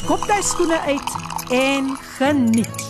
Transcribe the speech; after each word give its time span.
skop 0.00 0.22
jy 0.30 0.38
skoene 0.44 0.78
uit 0.88 1.10
en 1.52 1.90
geniet. 2.16 2.84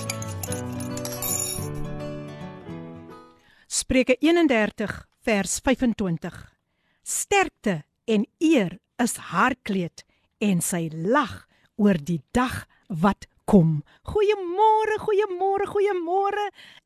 Spreuke 3.67 4.15
31 4.21 4.93
vers 5.27 5.57
25. 5.65 6.37
Sterkte 7.03 7.81
en 8.07 8.27
eer 8.39 8.77
is 9.03 9.17
haar 9.33 9.57
kleed 9.67 10.05
en 10.39 10.63
sy 10.63 10.87
lag 10.95 11.49
oor 11.81 11.99
die 11.99 12.21
dag 12.37 12.63
wat 12.87 13.27
kom. 13.51 13.81
Goeiemôre, 14.07 14.97
goeiemôre, 15.03 15.67
goeiemôre. 15.67 16.45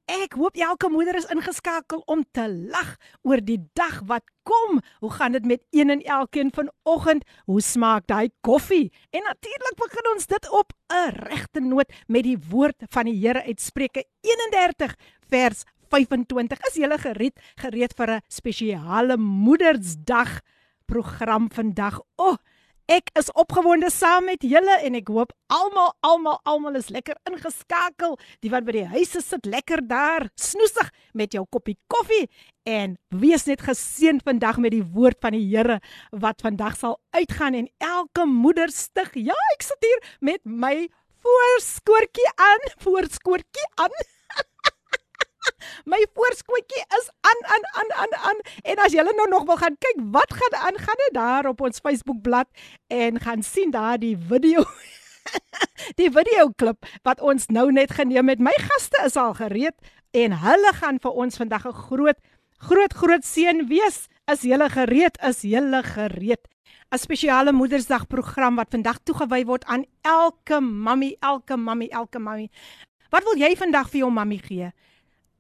Ek 0.09 0.37
hoop 0.41 0.57
elke 0.57 0.89
moeder 0.93 1.19
is 1.19 1.29
ingeskakel 1.33 2.01
om 2.09 2.23
te 2.33 2.47
lag 2.49 2.95
oor 3.29 3.43
die 3.45 3.59
dag 3.77 4.01
wat 4.09 4.25
kom. 4.49 4.81
Hoe 5.05 5.13
gaan 5.13 5.37
dit 5.37 5.45
met 5.45 5.61
een 5.77 5.93
en 5.93 6.01
elkeen 6.17 6.53
vanoggend? 6.57 7.27
Hoe 7.45 7.61
smaak 7.61 8.07
daai 8.09 8.33
koffie? 8.41 8.89
En 9.13 9.25
natuurlik 9.29 9.77
begin 9.81 10.11
ons 10.15 10.27
dit 10.27 10.51
op 10.51 10.73
'n 10.89 11.13
regte 11.29 11.61
noot 11.61 11.93
met 12.09 12.25
die 12.25 12.39
woord 12.51 12.81
van 12.89 13.05
die 13.05 13.19
Here 13.21 13.45
uit 13.45 13.61
Spreuke 13.61 14.05
31 14.21 14.97
vers 15.29 15.65
25. 15.91 16.59
Is 16.69 16.75
jy 16.75 16.99
gereed 16.99 17.37
gereed 17.61 17.93
vir 17.97 18.11
'n 18.11 18.23
spesiale 18.29 19.17
Moedersdag 19.17 20.41
program 20.87 21.51
vandag? 21.51 22.01
O, 22.17 22.33
oh, 22.33 22.37
Ek 22.85 23.07
is 23.17 23.31
opgewonde 23.33 23.89
saam 23.89 24.27
met 24.29 24.43
julle 24.45 24.75
en 24.85 24.97
ek 24.99 25.09
hoop 25.09 25.31
almal 25.49 25.95
almal 26.05 26.35
almal 26.45 26.75
is 26.77 26.91
lekker 26.93 27.17
ingeskakel. 27.31 28.19
Die 28.45 28.51
wat 28.53 28.67
by 28.67 28.75
die 28.77 28.91
huise 28.93 29.23
sit 29.25 29.49
lekker 29.49 29.81
daar, 29.89 30.27
snoesig 30.37 30.91
met 31.17 31.33
jou 31.33 31.47
koppie 31.49 31.79
koffie 31.89 32.27
en 32.69 32.99
wees 33.09 33.47
net 33.49 33.65
geseën 33.65 34.21
vandag 34.21 34.61
met 34.61 34.77
die 34.77 34.85
woord 34.85 35.17
van 35.25 35.33
die 35.33 35.47
Here 35.49 35.79
wat 36.13 36.45
vandag 36.45 36.77
sal 36.77 36.99
uitgaan 37.17 37.57
en 37.57 37.71
elke 37.81 38.27
moeder 38.29 38.69
stig. 38.69 39.17
Ja, 39.17 39.39
ek 39.57 39.65
sit 39.65 39.89
hier 39.89 40.05
met 40.21 40.45
my 40.45 40.85
voorskoortjie 41.25 42.29
aan, 42.37 42.69
voorskoortjie 42.85 43.69
aan. 43.81 43.97
My 45.91 46.01
voorskootjie 46.15 46.85
is 46.99 47.09
aan 47.21 47.41
aan 47.55 47.65
aan 47.81 47.93
aan 48.03 48.15
aan. 48.31 48.41
En 48.63 48.83
as 48.85 48.93
julle 48.93 49.13
nou 49.17 49.29
nog 49.29 49.47
wil 49.49 49.61
gaan 49.61 49.77
kyk 49.79 50.03
wat 50.15 50.35
gaan 50.41 50.55
aan 50.67 50.79
gaan 50.79 51.01
dit 51.05 51.15
daar 51.17 51.49
op 51.51 51.61
ons 51.61 51.83
Facebook 51.83 52.23
bladsy 52.23 52.79
en 52.87 53.21
gaan 53.21 53.43
sien 53.43 53.71
daar 53.71 53.99
die 53.99 54.17
video 54.29 54.65
die 56.01 56.11
video 56.13 56.51
klip 56.57 56.87
wat 57.03 57.21
ons 57.21 57.47
nou 57.47 57.71
net 57.73 57.93
geneem 57.93 58.29
het. 58.29 58.41
My 58.41 58.55
gaste 58.69 59.03
is 59.05 59.17
al 59.17 59.35
gereed 59.35 59.77
en 60.15 60.39
hulle 60.45 60.73
gaan 60.81 61.01
vir 61.03 61.21
ons 61.25 61.37
vandag 61.37 61.67
'n 61.67 61.79
groot 61.89 62.19
groot 62.59 62.93
groot 62.93 63.25
seën 63.25 63.67
wees. 63.69 64.09
Is 64.33 64.43
julle 64.43 64.69
gereed? 64.71 65.19
Is 65.23 65.43
julle 65.43 65.83
gereed? 65.83 66.41
'n 66.93 66.99
spesiale 66.99 67.53
moedersdag 67.53 68.07
program 68.07 68.57
wat 68.57 68.71
vandag 68.71 68.99
toegewy 69.03 69.45
word 69.45 69.65
aan 69.65 69.85
elke 70.03 70.61
mammy 70.61 71.17
elke 71.21 71.57
mammy 71.57 71.89
elke 71.91 72.19
mammy. 72.19 72.51
Wat 73.11 73.25
wil 73.25 73.37
jy 73.37 73.57
vandag 73.57 73.91
vir 73.91 73.99
jou 73.99 74.11
mammy 74.11 74.39
gee 74.39 74.73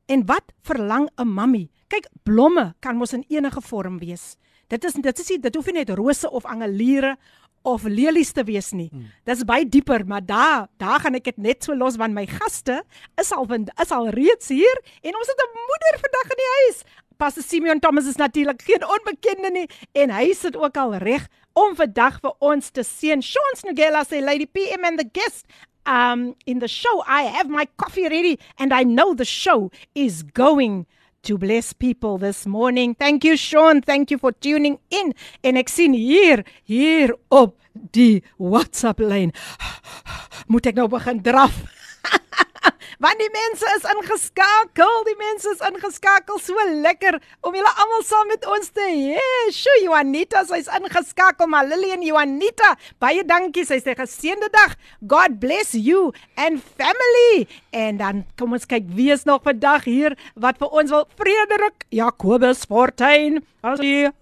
En 0.06 0.27
wat 0.27 0.52
verlang 0.62 1.09
'n 1.16 1.28
mammy? 1.28 1.70
Kyk, 1.88 2.09
blomme 2.22 2.75
kan 2.81 2.97
mos 2.97 3.12
in 3.12 3.25
enige 3.28 3.60
vorm 3.60 3.98
wees. 3.98 4.37
Dit 4.69 4.84
is 4.84 4.92
dit 4.92 5.19
is 5.19 5.28
nie 5.28 5.38
dit 5.38 5.54
hoef 5.54 5.66
nie 5.66 5.84
net 5.84 5.91
rose 5.91 6.31
of 6.31 6.44
angeliere 6.44 7.16
of 7.62 7.84
lelies 7.84 8.32
te 8.32 8.44
wees 8.44 8.72
nie. 8.72 8.88
Hmm. 8.92 9.06
Dit's 9.25 9.44
baie 9.44 9.69
dieper, 9.69 10.04
maar 10.06 10.25
daar 10.25 10.69
daar 10.76 11.00
gaan 11.00 11.15
ek 11.15 11.25
dit 11.25 11.37
net 11.37 11.65
so 11.65 11.75
los 11.75 11.97
want 11.97 12.15
my 12.15 12.26
gaste 12.26 12.82
is 13.20 13.32
al 13.32 13.47
is 13.82 13.91
al 13.91 14.09
reeds 14.09 14.48
hier 14.48 14.81
en 15.03 15.16
ons 15.16 15.28
het 15.32 15.41
'n 15.41 15.53
moeder 15.70 15.94
vandag 16.04 16.31
in 16.31 16.41
die 16.42 16.53
huis. 16.60 16.84
Pastor 17.16 17.42
Simeon 17.42 17.81
Thomas 17.81 18.06
is 18.06 18.16
natuurlik 18.16 18.62
geen 18.62 18.84
onbekende 18.84 19.50
nie 19.50 19.69
en 19.92 20.10
hy 20.10 20.32
sit 20.32 20.56
ook 20.56 20.76
al 20.76 20.94
reg 20.94 21.28
om 21.53 21.76
vandag 21.76 22.21
vir 22.21 22.34
ons 22.41 22.71
te 22.71 22.82
seën. 22.82 23.22
Sean 23.22 23.56
Snugela 23.56 24.04
sê 24.04 24.21
Lady 24.21 24.47
PM 24.47 24.84
and 24.84 24.98
the 24.98 25.09
guest 25.12 25.47
um, 25.87 26.34
in 26.47 26.59
the 26.59 26.69
show. 26.69 27.05
I 27.06 27.22
have 27.22 27.49
my 27.49 27.67
coffee 27.77 28.09
ready, 28.09 28.39
and 28.59 28.72
I 28.72 28.83
know 28.84 29.15
the 29.15 29.25
show 29.25 29.71
is 29.95 30.22
going 30.22 30.87
to 31.25 31.39
bless 31.39 31.72
people 31.72 32.19
this 32.19 32.47
morning. 32.47 32.95
Thank 32.95 33.25
you, 33.25 33.37
Sean. 33.37 33.81
Thank 33.81 34.11
you 34.11 34.19
for 34.19 34.33
tuning 34.33 34.78
in. 34.91 35.15
En 35.43 35.56
ek 35.56 35.72
sien 35.72 35.97
hier, 35.97 36.45
hier 36.65 37.15
op 37.33 37.56
die 37.72 38.22
WhatsApp 38.37 39.00
lyn. 39.00 39.33
Moet 40.53 40.72
ek 40.72 40.81
nou 40.81 40.89
begin 40.93 41.22
draf? 41.25 41.62
Want 43.04 43.20
die 43.20 43.28
mense 43.28 43.69
is 43.76 43.82
ingeskakel, 43.84 45.03
die 45.04 45.16
mense 45.20 45.50
is 45.53 45.60
ingeskakel 45.66 46.38
so 46.41 46.56
lekker 46.87 47.19
om 47.44 47.53
julle 47.53 47.72
almal 47.82 48.00
saam 48.09 48.31
met 48.32 48.47
ons 48.48 48.70
te 48.72 48.87
hê. 48.87 49.25
Sjoe, 49.53 49.82
Juanita, 49.82 50.41
sy's 50.48 50.70
ingeskakel, 50.72 51.50
maar 51.53 51.69
Lillian 51.69 52.00
Juanita, 52.06 52.70
baie 53.04 53.20
dankie. 53.28 53.66
Sy 53.69 53.82
sê 53.84 53.92
geseënde 53.98 54.48
dag. 54.54 54.72
God 55.04 55.37
bless 55.42 55.76
you 55.76 56.15
and 56.41 56.65
family. 56.81 57.44
En 57.76 58.00
dan 58.00 58.25
kom 58.41 58.56
ons 58.56 58.65
kyk 58.70 58.88
wie 58.97 59.10
is 59.12 59.28
nog 59.28 59.44
vandag 59.44 59.84
hier 59.84 60.16
wat 60.41 60.56
vir 60.62 60.72
ons 60.72 60.97
wil 60.97 61.04
Frederik 61.21 61.84
Jacobus 61.92 62.65
Fortuin. 62.65 63.42
Asie. 63.65 64.09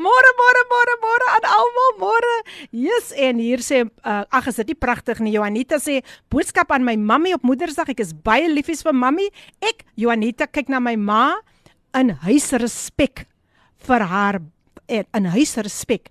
Môre, 0.00 0.30
môre, 0.38 0.62
môre, 0.70 0.94
môre 1.02 1.26
aan 1.34 1.46
almal, 1.48 1.90
môre. 1.98 2.34
Jesus 2.70 3.14
en 3.16 3.40
hier 3.42 3.62
sê 3.64 3.82
uh, 3.84 4.24
ag, 4.28 4.48
is 4.50 4.60
dit 4.60 4.72
nie 4.72 4.78
pragtig 4.78 5.20
nie? 5.24 5.34
Juanita 5.34 5.80
sê 5.82 6.00
boodskap 6.30 6.70
aan 6.70 6.86
my 6.86 6.94
mammie 6.96 7.34
op 7.34 7.44
Moedersdag. 7.46 7.90
Ek 7.92 8.02
is 8.04 8.14
baie 8.14 8.48
liefies 8.50 8.84
vir 8.86 8.94
mammie. 8.96 9.28
Ek, 9.62 9.84
Juanita, 9.98 10.46
kyk 10.46 10.70
na 10.70 10.80
my 10.82 10.94
ma 10.96 11.24
in 11.98 12.14
huisrespek 12.22 13.24
vir 13.86 14.04
haar 14.06 14.38
en 14.90 15.06
in 15.16 15.26
huisrespek 15.34 16.10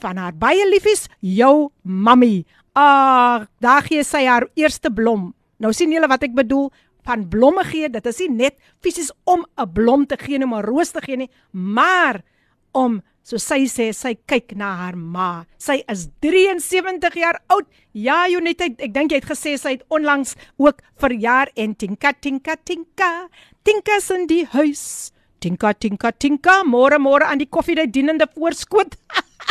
van 0.00 0.20
haar 0.20 0.36
baie 0.36 0.64
liefies 0.70 1.06
jou 1.20 1.68
mammie. 1.82 2.46
Ag, 2.78 3.48
daar 3.60 3.84
gee 3.84 4.04
sy 4.06 4.24
haar 4.28 4.46
eerste 4.56 4.90
blom. 4.94 5.32
Nou 5.58 5.74
sien 5.74 5.92
julle 5.92 6.08
wat 6.08 6.24
ek 6.24 6.36
bedoel 6.38 6.68
van 7.08 7.26
blomme 7.28 7.64
gee. 7.68 7.90
Dit 7.90 8.06
is 8.06 8.20
nie 8.24 8.48
net 8.48 8.56
fisies 8.84 9.10
om 9.24 9.44
'n 9.58 9.72
blom 9.72 10.06
te 10.06 10.16
gee, 10.16 10.42
om 10.42 10.54
'n 10.54 10.64
roos 10.64 10.92
te 10.92 11.00
gee 11.00 11.16
nie, 11.16 11.30
maar 11.52 12.22
om 12.72 13.02
So 13.27 13.39
sy 13.39 13.63
sê 13.71 13.87
sy 13.95 14.17
kyk 14.27 14.51
na 14.59 14.73
haar 14.81 14.97
ma. 14.99 15.45
Sy 15.55 15.79
is 15.87 16.09
73 16.19 17.15
jaar 17.21 17.39
oud. 17.55 17.69
Ja, 17.95 18.25
Jonet, 18.27 18.59
ek, 18.59 18.75
ek 18.83 18.91
dink 18.91 19.13
jy 19.15 19.21
het 19.21 19.29
gesê 19.29 19.55
sy 19.59 19.77
het 19.77 19.85
onlangs 19.87 20.35
ook 20.59 20.81
verjaar 20.99 21.53
en 21.55 21.71
tinka 21.79 22.11
tinka 22.19 22.57
tinka. 22.67 23.29
Tinka 23.63 23.99
is 24.01 24.09
in 24.11 24.27
die 24.27 24.43
huis. 24.51 25.13
Tinka 25.39 25.71
tinka 25.71 26.11
tinka. 26.11 26.61
Môre 26.67 26.99
môre 26.99 27.29
aan 27.29 27.39
die 27.39 27.47
koffiedייט 27.47 27.93
dienende 27.95 28.27
voorskoot. 28.27 28.99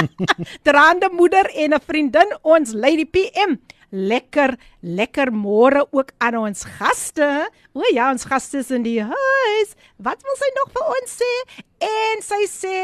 Draande 0.67 1.09
moeder 1.17 1.49
en 1.57 1.73
'n 1.73 1.81
vriendin 1.81 2.29
ons 2.43 2.75
Lady 2.77 3.09
PM. 3.09 3.57
Lekker, 3.93 4.57
lekker 4.81 5.33
môre 5.33 5.87
ook 5.93 6.13
aan 6.19 6.37
ons 6.37 6.65
gaste. 6.65 7.49
O 7.73 7.85
ja, 7.93 8.11
ons 8.11 8.25
gaste 8.25 8.59
is 8.59 8.71
in 8.71 8.83
die 8.83 9.01
huis. 9.01 9.75
Wat 9.97 10.21
wil 10.25 10.37
sy 10.37 10.49
nog 10.61 10.73
vir 10.77 10.93
ons 10.97 11.17
sê? 11.21 11.33
En 11.81 12.23
sy 12.25 12.43
sê 12.49 12.77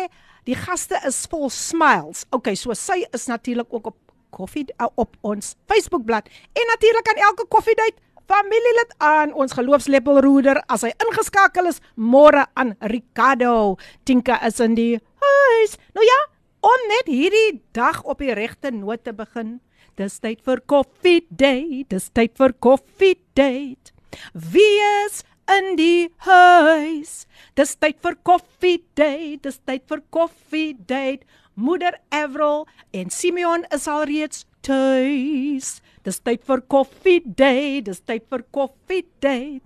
Die 0.49 0.57
gaste 0.57 1.01
is 1.07 1.27
vol 1.29 1.51
smiles. 1.53 2.25
Okay, 2.33 2.57
so 2.57 2.75
sy 2.75 3.03
is 3.13 3.27
natuurlik 3.29 3.69
ook 3.71 3.91
op 3.93 3.97
koffie 4.31 4.67
uh, 4.77 4.89
op 4.95 5.17
ons 5.25 5.55
Facebookblad 5.69 6.29
en 6.53 6.71
natuurlik 6.73 7.09
aan 7.09 7.23
elke 7.31 7.47
koffiedייט 7.49 7.97
familielid 8.29 8.91
aan 9.01 9.33
ons 9.33 9.55
geloofslepelroeder 9.57 10.61
as 10.69 10.85
hy 10.85 10.91
ingeskakel 11.07 11.71
is 11.71 11.81
môre 11.97 12.45
aan 12.61 12.75
Ricardo 12.93 13.79
Tinka 14.05 14.37
is 14.47 14.61
in 14.61 14.77
die 14.77 14.99
huis. 15.25 15.79
Nou 15.97 16.05
ja, 16.05 16.19
om 16.61 16.85
net 16.93 17.09
hierdie 17.09 17.63
dag 17.77 18.03
op 18.05 18.21
die 18.21 18.35
regte 18.37 18.73
noot 18.75 19.05
te 19.05 19.15
begin. 19.17 19.59
Dis 19.99 20.21
tyd 20.23 20.45
vir 20.47 20.61
koffiedייט. 20.71 21.89
Dis 21.91 22.11
tyd 22.15 22.37
vir 22.39 22.55
koffiedייט. 22.63 23.95
Wie 24.35 24.77
is 25.07 25.25
in 25.58 25.76
die 25.80 26.10
huis. 26.26 27.24
Dis 27.58 27.76
tyd 27.76 28.00
vir 28.04 28.16
koffie 28.26 28.80
date, 28.98 29.44
dis 29.46 29.60
tyd 29.68 29.86
vir 29.90 30.02
koffie 30.14 30.74
date. 30.90 31.28
Moeder 31.56 32.00
Avril 32.12 32.66
en 32.94 33.12
Simeon 33.14 33.66
is 33.74 33.88
al 33.88 34.08
reeds 34.10 34.46
tuis. 34.66 35.76
Dis 36.04 36.20
tyd 36.20 36.42
vir 36.48 36.64
koffie 36.76 37.22
date, 37.24 37.86
dis 37.92 38.02
tyd 38.02 38.26
vir 38.32 38.46
koffie 38.56 39.06
date. 39.22 39.62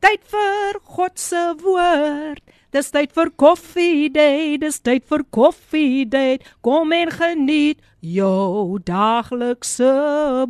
Tyd 0.00 0.24
vir 0.30 0.80
God 0.94 1.18
se 1.18 1.42
woord. 1.62 2.44
Dis 2.68 2.90
tyd 2.92 3.14
vir 3.16 3.30
koffie 3.40 4.10
date, 4.12 4.58
dis 4.60 4.76
tyd 4.84 5.06
vir 5.08 5.22
koffie 5.32 6.04
date. 6.04 6.44
Kom 6.60 6.92
en 6.92 7.08
geniet 7.08 7.80
jou 8.04 8.76
daglikse 8.84 9.92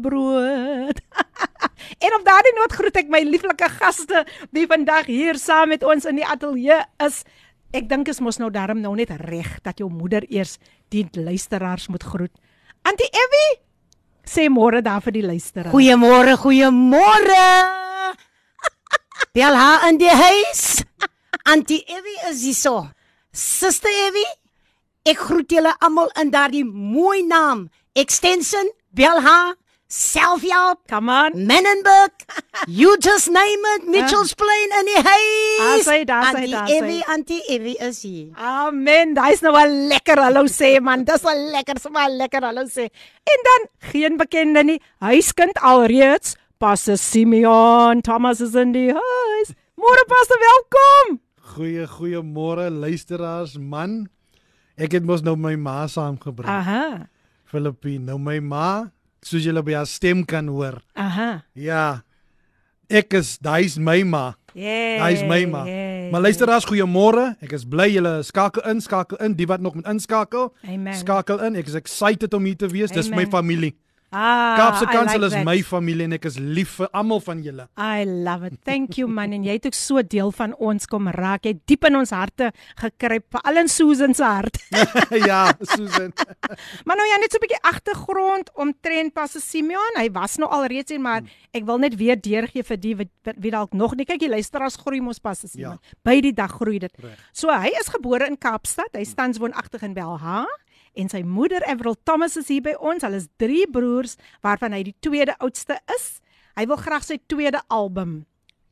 brood. 0.02 0.98
en 2.04 2.16
op 2.16 2.24
daardie 2.26 2.54
noot 2.56 2.74
groet 2.74 2.98
ek 2.98 3.12
my 3.12 3.22
lieflike 3.22 3.68
gaste 3.76 4.24
wie 4.50 4.66
vandag 4.66 5.06
hier 5.06 5.38
saam 5.38 5.70
met 5.70 5.86
ons 5.86 6.08
in 6.10 6.18
die 6.18 6.26
ateljee 6.26 6.80
is. 7.06 7.22
Ek 7.70 7.86
dink 7.86 8.10
is 8.10 8.18
mos 8.24 8.40
nou 8.42 8.50
darm 8.50 8.82
nou 8.82 8.96
net 8.98 9.14
reg 9.22 9.54
dat 9.62 9.78
jou 9.78 9.86
moeder 9.86 10.26
eers 10.26 10.56
die 10.90 11.06
luisteraars 11.14 11.86
moet 11.92 12.02
groet. 12.02 12.34
Antie 12.82 13.10
Evie 13.14 13.60
sê 14.26 14.48
môre 14.50 14.82
daar 14.82 15.06
vir 15.06 15.20
die 15.20 15.26
luisteraars. 15.28 15.70
Goeiemôre, 15.70 16.34
goeiemôre. 16.42 17.46
Bel 19.38 19.62
haar 19.62 19.86
in 19.92 20.02
die 20.02 20.10
huis. 20.10 20.77
Auntie 21.48 21.82
Evie 21.88 22.18
is 22.30 22.42
hier 22.44 22.54
so. 22.54 22.90
Suster 23.32 23.88
Evie, 24.04 24.26
ek 25.08 25.16
groet 25.30 25.48
julle 25.54 25.70
almal 25.80 26.10
in 26.20 26.28
daardie 26.34 26.64
mooi 26.68 27.22
naam. 27.24 27.68
Extension 27.96 28.68
bel 28.92 29.22
haar. 29.24 29.54
Selfie 29.88 30.52
op. 30.52 30.82
Come 30.92 31.08
on. 31.08 31.46
Menenberg. 31.48 32.12
You 32.80 32.98
just 33.00 33.30
name 33.32 33.64
it. 33.76 33.86
Mitchells 33.88 34.34
Plain 34.36 34.74
in 34.80 34.90
die 34.90 35.00
huis. 35.06 35.62
Daar 35.62 35.84
sê, 35.86 35.96
daar 36.04 36.26
sê, 36.26 36.34
Auntie 36.34 36.52
daar 36.52 36.66
sê. 36.68 36.74
Evie, 36.76 36.98
Auntie 37.14 37.40
Evie 37.54 37.76
is 37.86 38.02
hier. 38.04 38.26
Amen. 38.36 39.14
Daai's 39.16 39.40
nou 39.40 39.54
'n 39.56 39.88
lekker 39.88 40.20
hallo 40.20 40.42
sê 40.52 40.74
man. 40.82 41.04
Dis 41.08 41.24
'n 41.24 41.48
lekker, 41.54 41.80
sommer 41.80 42.04
'n 42.10 42.18
lekker 42.20 42.44
hallo 42.44 42.66
sê. 42.68 42.90
En 43.24 43.40
dan 43.48 43.64
geen 43.92 44.18
bekende 44.20 44.64
nie. 44.64 44.80
Huiskind 45.00 45.56
alreeds. 45.56 46.36
Pastor 46.58 46.98
Simeon 46.98 48.02
Thomas 48.02 48.40
is 48.40 48.54
in 48.54 48.72
die 48.72 48.92
huis. 48.92 49.48
Môre 49.78 50.04
pastor, 50.04 50.36
welkom. 50.36 51.20
Goeie 51.48 51.86
goeiemôre 51.88 52.68
luisteraars 52.70 53.56
man. 53.58 54.02
Ek 54.78 54.92
het 54.94 55.06
mos 55.06 55.22
nou 55.24 55.34
my 55.38 55.54
ma 55.58 55.86
saamgebring. 55.90 56.50
Aha. 56.50 57.08
Filippine. 57.48 58.04
Nou 58.10 58.18
my 58.20 58.36
ma, 58.44 58.66
soos 59.24 59.46
julle 59.46 59.62
by 59.64 59.78
haar 59.80 59.88
stem 59.88 60.24
kan 60.28 60.50
hoor. 60.52 60.78
Aha. 60.98 61.30
Ja. 61.58 62.02
Ek 62.88 63.16
is, 63.18 63.36
daai's 63.42 63.78
my 63.80 64.02
ma. 64.06 64.26
Yeah. 64.54 65.00
Daai's 65.02 65.24
my 65.28 65.42
ma. 65.48 65.64
Maar 66.12 66.24
luisteraars, 66.28 66.66
goeiemôre. 66.68 67.34
Ek 67.44 67.52
is 67.56 67.66
bly 67.68 67.88
julle 67.92 68.14
skakel 68.24 68.64
in, 68.70 68.80
skakel 68.84 69.20
in, 69.24 69.34
die 69.36 69.48
wat 69.48 69.64
nog 69.64 69.76
moet 69.76 69.88
inskakel. 69.90 70.52
Amen. 70.64 70.96
Skakel 70.96 71.42
in. 71.48 71.58
Ek 71.60 71.68
is 71.68 71.76
excited 71.78 72.32
om 72.36 72.48
hier 72.48 72.56
te 72.56 72.68
wees. 72.72 72.92
Dis 72.94 73.10
my 73.12 73.24
Amen. 73.24 73.34
familie. 73.34 73.74
Ah, 74.10 74.56
Kaapse 74.56 74.86
Kansel 74.88 75.20
like 75.20 75.26
is 75.26 75.32
that. 75.36 75.44
my 75.44 75.60
familie 75.60 76.06
en 76.08 76.14
ek 76.16 76.24
is 76.30 76.38
lief 76.40 76.78
vir 76.80 76.88
almal 76.96 77.20
van 77.20 77.42
julle. 77.44 77.66
I 77.76 78.06
love 78.08 78.46
it. 78.48 78.54
Thank 78.64 78.96
you 78.96 79.04
man 79.08 79.34
en 79.36 79.44
jy 79.44 79.58
het 79.58 79.66
ook 79.68 79.76
so 79.76 80.00
deel 80.00 80.32
van 80.32 80.54
ons 80.56 80.88
kom 80.88 81.10
raak. 81.12 81.44
Jy 81.44 81.58
diep 81.68 81.84
in 81.90 81.98
ons 81.98 82.14
harte 82.16 82.48
gekruip, 82.80 83.26
veral 83.36 83.60
in 83.64 83.68
Susan 83.68 84.16
se 84.16 84.24
hart. 84.24 84.56
ja, 85.28 85.42
Susan. 85.60 86.14
maar 86.88 86.96
nou 86.96 87.08
ja, 87.10 87.20
net 87.20 87.36
so 87.36 87.36
'n 87.36 87.44
bietjie 87.44 87.60
agtergrond 87.68 88.48
omtrent 88.56 89.12
Pastor 89.12 89.44
Simeon. 89.44 90.00
Hy 90.00 90.08
was 90.16 90.38
nou 90.40 90.48
al 90.48 90.64
reeds 90.72 90.90
hier, 90.90 91.02
maar 91.04 91.20
ek 91.52 91.68
wil 91.68 91.78
net 91.78 91.96
weer 92.00 92.16
deurgee 92.16 92.64
vir 92.64 92.80
die 92.80 92.96
wat 92.96 93.36
wie 93.36 93.52
dalk 93.52 93.76
nog 93.76 93.92
nie 93.94 94.08
kyk, 94.08 94.24
die 94.24 94.32
luisteraars 94.32 94.80
groei 94.80 95.02
mos 95.04 95.20
Pastor 95.20 95.50
Simeon. 95.52 95.76
Ja. 95.76 95.96
By 96.02 96.20
die 96.24 96.32
dag 96.32 96.56
groei 96.56 96.78
dit. 96.78 96.94
Reg. 96.96 97.20
So 97.32 97.52
hy 97.52 97.76
is 97.76 97.92
gebore 97.92 98.24
in 98.24 98.40
Kaapstad. 98.40 98.96
Hy 98.96 99.04
tans 99.18 99.38
woonagtig 99.38 99.82
in 99.82 99.94
Belha 99.94 100.46
en 100.98 101.10
sy 101.12 101.22
moeder 101.26 101.64
Avril 101.70 101.96
Thomas 102.04 102.36
is 102.40 102.50
hier 102.50 102.64
by 102.64 102.74
ons. 102.82 103.04
Hulle 103.06 103.20
is 103.22 103.30
drie 103.40 103.66
broers 103.70 104.16
waarvan 104.44 104.74
hy 104.76 104.82
die 104.90 104.96
tweede 105.04 105.36
oudste 105.38 105.78
is. 105.94 106.18
Hy 106.58 106.66
wil 106.66 106.80
graag 106.80 107.06
sy 107.06 107.20
tweede 107.30 107.62
album 107.70 108.24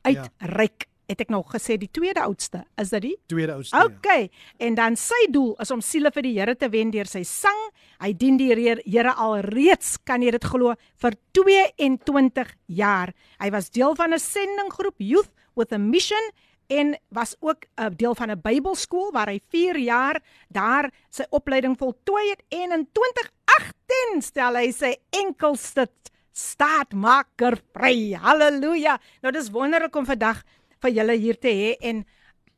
uitreik. 0.06 0.86
Ja. 0.86 0.92
Het 1.06 1.20
ek 1.22 1.28
nog 1.30 1.52
gesê 1.54 1.76
die 1.78 1.90
tweede 1.94 2.24
oudste, 2.24 2.64
is 2.82 2.90
dit 2.90 3.04
die? 3.04 3.12
Tweede 3.30 3.52
oudste. 3.54 3.78
ja. 3.78 3.84
OK. 3.86 4.30
En 4.58 4.74
dan 4.74 4.96
sy 4.98 5.20
doel 5.30 5.52
is 5.62 5.70
om 5.70 5.78
siele 5.80 6.10
vir 6.10 6.26
die 6.26 6.32
Here 6.34 6.56
te 6.58 6.66
wen 6.72 6.90
deur 6.90 7.06
sy 7.06 7.22
sang. 7.22 7.60
Hy 8.02 8.10
dien 8.18 8.34
die 8.40 8.50
Here 8.50 9.14
al 9.14 9.36
reeds, 9.46 10.00
kan 10.02 10.22
jy 10.22 10.34
dit 10.34 10.44
glo, 10.44 10.74
vir 10.98 11.14
22 11.38 12.50
jaar. 12.66 13.14
Hy 13.38 13.50
was 13.54 13.70
deel 13.70 13.94
van 13.94 14.14
'n 14.14 14.18
sendinggroep 14.18 14.98
Youth 14.98 15.30
with 15.54 15.72
a 15.72 15.78
Mission 15.78 16.32
en 16.66 16.96
was 17.08 17.36
ook 17.40 17.66
'n 17.76 17.96
deel 17.96 18.14
van 18.14 18.30
'n 18.30 18.40
Bybelskool 18.40 19.12
waar 19.12 19.28
hy 19.28 19.40
4 19.48 19.78
jaar 19.78 20.22
daar 20.48 20.90
sy 21.10 21.24
opleiding 21.30 21.78
voltooi 21.78 22.30
het 22.30 22.42
en 22.48 22.72
in 22.72 22.88
2018 22.92 24.22
stel 24.22 24.54
hy 24.54 24.70
sy 24.70 24.96
enkelste 25.10 25.88
staatmaker 26.32 27.60
vry. 27.72 28.12
Halleluja. 28.12 29.00
Nou 29.22 29.32
dis 29.32 29.50
wonderlik 29.50 29.96
om 29.96 30.04
vandag 30.04 30.42
vir 30.80 30.90
julle 30.90 31.16
hier 31.16 31.38
te 31.38 31.48
hê 31.48 31.76
en 31.80 32.04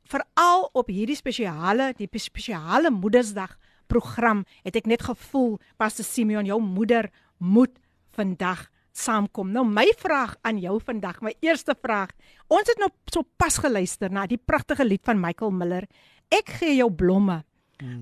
veral 0.09 0.69
op 0.73 0.89
hierdie 0.89 1.17
spesiale 1.17 1.93
die 1.99 2.09
spesiale 2.19 2.91
Moedersdag 2.91 3.57
program 3.87 4.45
het 4.65 4.77
ek 4.77 4.87
net 4.87 5.03
gevoel 5.03 5.59
Pastor 5.77 6.05
Simeon 6.05 6.49
jou 6.49 6.61
moeder 6.61 7.11
moet 7.39 7.79
vandag 8.17 8.67
saamkom. 8.99 9.53
Nou 9.55 9.65
my 9.67 9.87
vraag 9.99 10.37
aan 10.43 10.59
jou 10.59 10.79
vandag, 10.85 11.21
my 11.23 11.35
eerste 11.45 11.75
vraag. 11.79 12.11
Ons 12.49 12.69
het 12.69 12.79
nou 12.83 12.91
so 13.13 13.23
pas 13.37 13.59
geluister 13.59 14.11
na 14.11 14.27
die 14.27 14.41
pragtige 14.41 14.85
lied 14.85 15.05
van 15.07 15.21
Michael 15.21 15.55
Miller. 15.55 15.87
Ek 16.29 16.59
gee 16.59 16.77
jou 16.77 16.91
blomme 16.91 17.43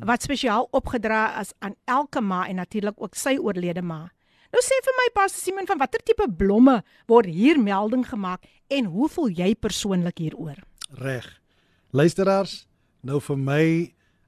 wat 0.08 0.24
spesiaal 0.24 0.68
opgedra 0.72 1.40
is 1.40 1.52
aan 1.60 1.74
elke 1.84 2.20
ma 2.24 2.46
en 2.48 2.56
natuurlik 2.56 2.96
ook 2.96 3.14
sy 3.14 3.36
oorlede 3.36 3.82
ma. 3.84 4.06
Nou 4.54 4.62
sê 4.64 4.78
vir 4.84 4.94
my 4.96 5.08
Pastor 5.12 5.42
Simon 5.42 5.66
van 5.68 5.80
watter 5.82 6.00
tipe 6.00 6.24
blomme 6.38 6.78
word 7.10 7.28
hier 7.28 7.58
melding 7.60 8.06
gemaak 8.06 8.46
en 8.72 8.88
hoe 8.88 9.08
voel 9.12 9.34
jy 9.36 9.54
persoonlik 9.54 10.22
hieroor? 10.22 10.62
Reg. 10.96 11.26
Luisteraars, 11.92 12.64
nou 13.02 13.20
vir 13.20 13.36
my 13.36 13.64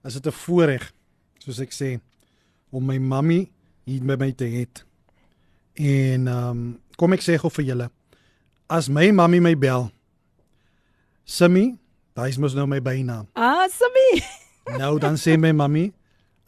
is 0.05 0.15
dit 0.15 0.27
'n 0.27 0.33
voorreg, 0.45 0.93
soos 1.39 1.61
ek 1.61 1.73
sê, 1.73 2.01
om 2.71 2.85
my 2.85 2.99
mammie 2.99 3.51
hier 3.87 4.05
by 4.05 4.17
my 4.17 4.33
te 4.33 4.45
hê. 4.45 4.67
En 5.79 6.27
ehm 6.27 6.51
um, 6.51 6.63
kom 6.99 7.15
ek 7.15 7.23
sê 7.23 7.37
gou 7.39 7.51
vir 7.55 7.69
julle, 7.71 7.87
as 8.67 8.89
my 8.91 9.13
mammie 9.15 9.39
my 9.39 9.55
bel, 9.55 9.87
Simmy, 11.23 11.77
daai 12.19 12.33
is 12.33 12.39
mos 12.43 12.57
nou 12.57 12.67
my 12.67 12.81
bynaam. 12.83 13.29
Awesome. 13.35 14.09
Nou 14.79 14.99
dan 15.01 15.15
sê 15.17 15.39
my 15.41 15.53
mammie, 15.55 15.93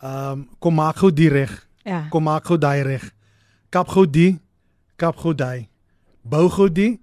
ehm 0.02 0.32
um, 0.32 0.40
kom 0.58 0.74
maak 0.76 0.98
gou 1.00 1.12
die 1.14 1.30
reg. 1.30 1.52
Ja. 1.86 2.02
Kom 2.10 2.26
maak 2.26 2.44
gou 2.50 2.58
daai 2.58 2.82
reg. 2.82 3.04
Kap 3.70 3.88
gou 3.88 4.04
die, 4.04 4.40
kap 4.98 5.16
gou 5.16 5.32
daai. 5.32 5.68
Bou 6.26 6.50
gou 6.50 6.66
die, 6.68 6.98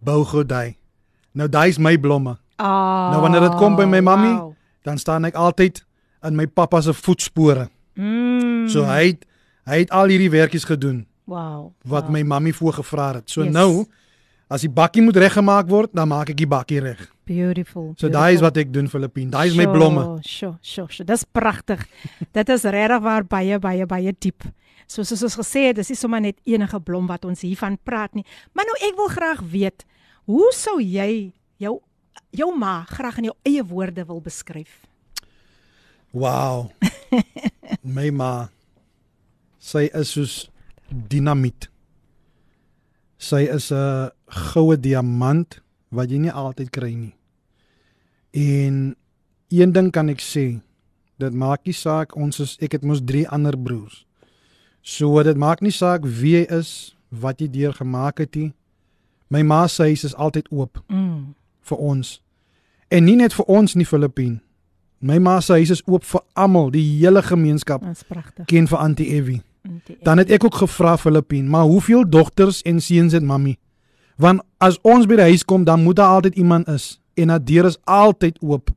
bou 0.00 0.24
gou 0.24 0.42
daai. 0.42 0.78
Nou 1.36 1.46
daai 1.48 1.68
is 1.68 1.78
my 1.78 1.94
blomme. 2.00 2.38
Ah. 2.56 3.12
Nou 3.12 3.20
wanneer 3.20 3.50
dit 3.50 3.58
kom 3.60 3.76
by 3.76 3.84
my 3.84 4.00
mammie, 4.00 4.32
wow. 4.32 4.54
dan 4.82 4.98
staan 4.98 5.28
ek 5.28 5.36
altyd 5.36 5.84
in 6.24 6.40
my 6.40 6.48
pappa 6.48 6.80
se 6.80 6.96
voetspore. 6.96 7.68
Mm. 7.94 8.64
So 8.72 8.88
hy 8.88 9.12
het, 9.12 9.28
hy 9.68 9.84
het 9.84 9.92
al 9.94 10.08
hierdie 10.10 10.32
werkies 10.32 10.64
gedoen 10.64 11.04
wow. 11.26 11.70
wat 11.84 12.08
wow. 12.08 12.12
my 12.16 12.22
mammie 12.22 12.54
voorgevra 12.56 13.12
het. 13.20 13.30
So 13.30 13.44
Yes. 13.44 13.52
nou 13.52 13.86
as 14.48 14.62
die 14.62 14.70
bakkie 14.70 15.02
moet 15.02 15.16
reggemaak 15.18 15.66
word, 15.68 15.90
dan 15.92 16.08
maak 16.08 16.30
ek 16.30 16.38
die 16.38 16.46
bakkie 16.46 16.80
reg. 16.80 17.02
beautiful. 17.26 17.92
So 17.98 18.08
daai 18.08 18.36
is 18.36 18.42
wat 18.44 18.56
ek 18.56 18.70
doen 18.72 18.86
Filippine. 18.88 19.32
Daai 19.34 19.50
is 19.50 19.56
my 19.58 19.66
blomme. 19.66 20.04
Sjoe, 20.22 20.54
sjoe, 20.62 20.86
sjoe. 20.94 21.06
Dis 21.08 21.26
pragtig. 21.26 21.82
Dit 22.36 22.48
is 22.54 22.62
regtig 22.62 23.02
waar 23.02 23.26
baie 23.26 23.58
baie 23.58 23.86
baie 23.86 24.14
diep. 24.14 24.46
So 24.86 25.02
soos 25.02 25.24
ons 25.26 25.34
gesê 25.34 25.66
het, 25.68 25.80
dis 25.80 25.90
nie 25.90 25.98
sommer 25.98 26.22
net 26.22 26.38
enige 26.46 26.78
blom 26.86 27.08
wat 27.10 27.26
ons 27.26 27.42
hiervan 27.42 27.74
praat 27.82 28.14
nie. 28.14 28.22
Maar 28.54 28.68
nou 28.70 28.76
ek 28.86 28.94
wil 28.98 29.10
graag 29.10 29.42
weet, 29.50 29.82
hoe 30.30 30.52
sou 30.54 30.78
jy 30.78 31.32
jou 31.58 31.80
jou 32.36 32.50
ma 32.54 32.84
graag 32.86 33.18
in 33.18 33.32
jou 33.32 33.36
eie 33.48 33.64
woorde 33.66 34.04
wil 34.06 34.22
beskryf? 34.22 34.84
Wow. 36.14 36.70
my 37.96 38.12
ma 38.14 38.48
sy 39.58 39.88
is 39.90 40.14
soos 40.14 40.36
dinamiet. 40.90 41.68
Sy 43.18 43.46
is 43.48 43.70
'n 43.72 44.10
goue 44.26 44.76
diamant 44.80 45.60
wat 45.90 46.10
jy 46.10 46.18
nie 46.18 46.30
altyd 46.32 46.70
kry 46.70 46.94
nie. 46.94 47.14
En 48.32 48.96
een 49.48 49.72
ding 49.72 49.90
kan 49.92 50.08
ek 50.08 50.20
sê, 50.20 50.60
dit 51.18 51.32
maak 51.32 51.64
nie 51.64 51.72
saak 51.74 52.16
ons 52.16 52.40
is 52.40 52.56
ek 52.60 52.72
het 52.72 52.82
mos 52.84 53.00
drie 53.04 53.28
ander 53.28 53.56
broers. 53.58 54.04
So 54.82 55.22
dit 55.22 55.36
maak 55.36 55.60
nie 55.60 55.70
saak 55.72 56.04
wie 56.04 56.32
jy 56.36 56.46
is, 56.58 56.96
wat 57.10 57.40
jy 57.40 57.48
deur 57.50 57.72
gemaak 57.72 58.18
het 58.18 58.34
nie. 58.36 58.52
My 59.30 59.42
ma 59.42 59.66
se 59.66 59.82
huis 59.82 60.04
is 60.04 60.14
altyd 60.14 60.48
oop 60.52 60.82
Mm. 60.88 61.34
vir 61.62 61.78
ons. 61.78 62.20
En 62.90 63.04
nie 63.04 63.16
net 63.16 63.32
vir 63.34 63.44
ons 63.48 63.74
nie 63.74 63.84
Filippine. 63.86 64.40
My 65.00 65.18
ma 65.18 65.40
se 65.40 65.52
huis 65.52 65.70
is 65.70 65.82
oop 65.86 66.04
vir 66.04 66.20
almal, 66.36 66.70
die 66.70 66.98
hele 66.98 67.22
gemeenskap 67.22 67.82
Dis 67.82 68.02
pragtig. 68.02 68.46
ken 68.46 68.66
vir 68.66 68.78
Auntie 68.78 69.08
Evie. 69.10 69.42
Dan 70.02 70.18
het 70.18 70.30
ek 70.30 70.44
ook 70.44 70.54
gevra 70.54 70.96
Filippine, 70.98 71.48
maar 71.48 71.64
hoeveel 71.64 72.08
dogters 72.08 72.62
en 72.62 72.80
seuns 72.80 73.12
het 73.12 73.22
mami? 73.22 73.56
Want 74.16 74.40
as 74.58 74.78
ons 74.82 75.06
by 75.06 75.14
die 75.16 75.24
huis 75.24 75.44
kom, 75.44 75.64
dan 75.64 75.82
moet 75.82 75.96
daar 75.96 76.08
altyd 76.16 76.34
iemand 76.36 76.68
is 76.68 77.00
en 77.14 77.28
dat 77.28 77.46
deur 77.46 77.64
is 77.64 77.76
altyd 77.84 78.38
oop. 78.42 78.70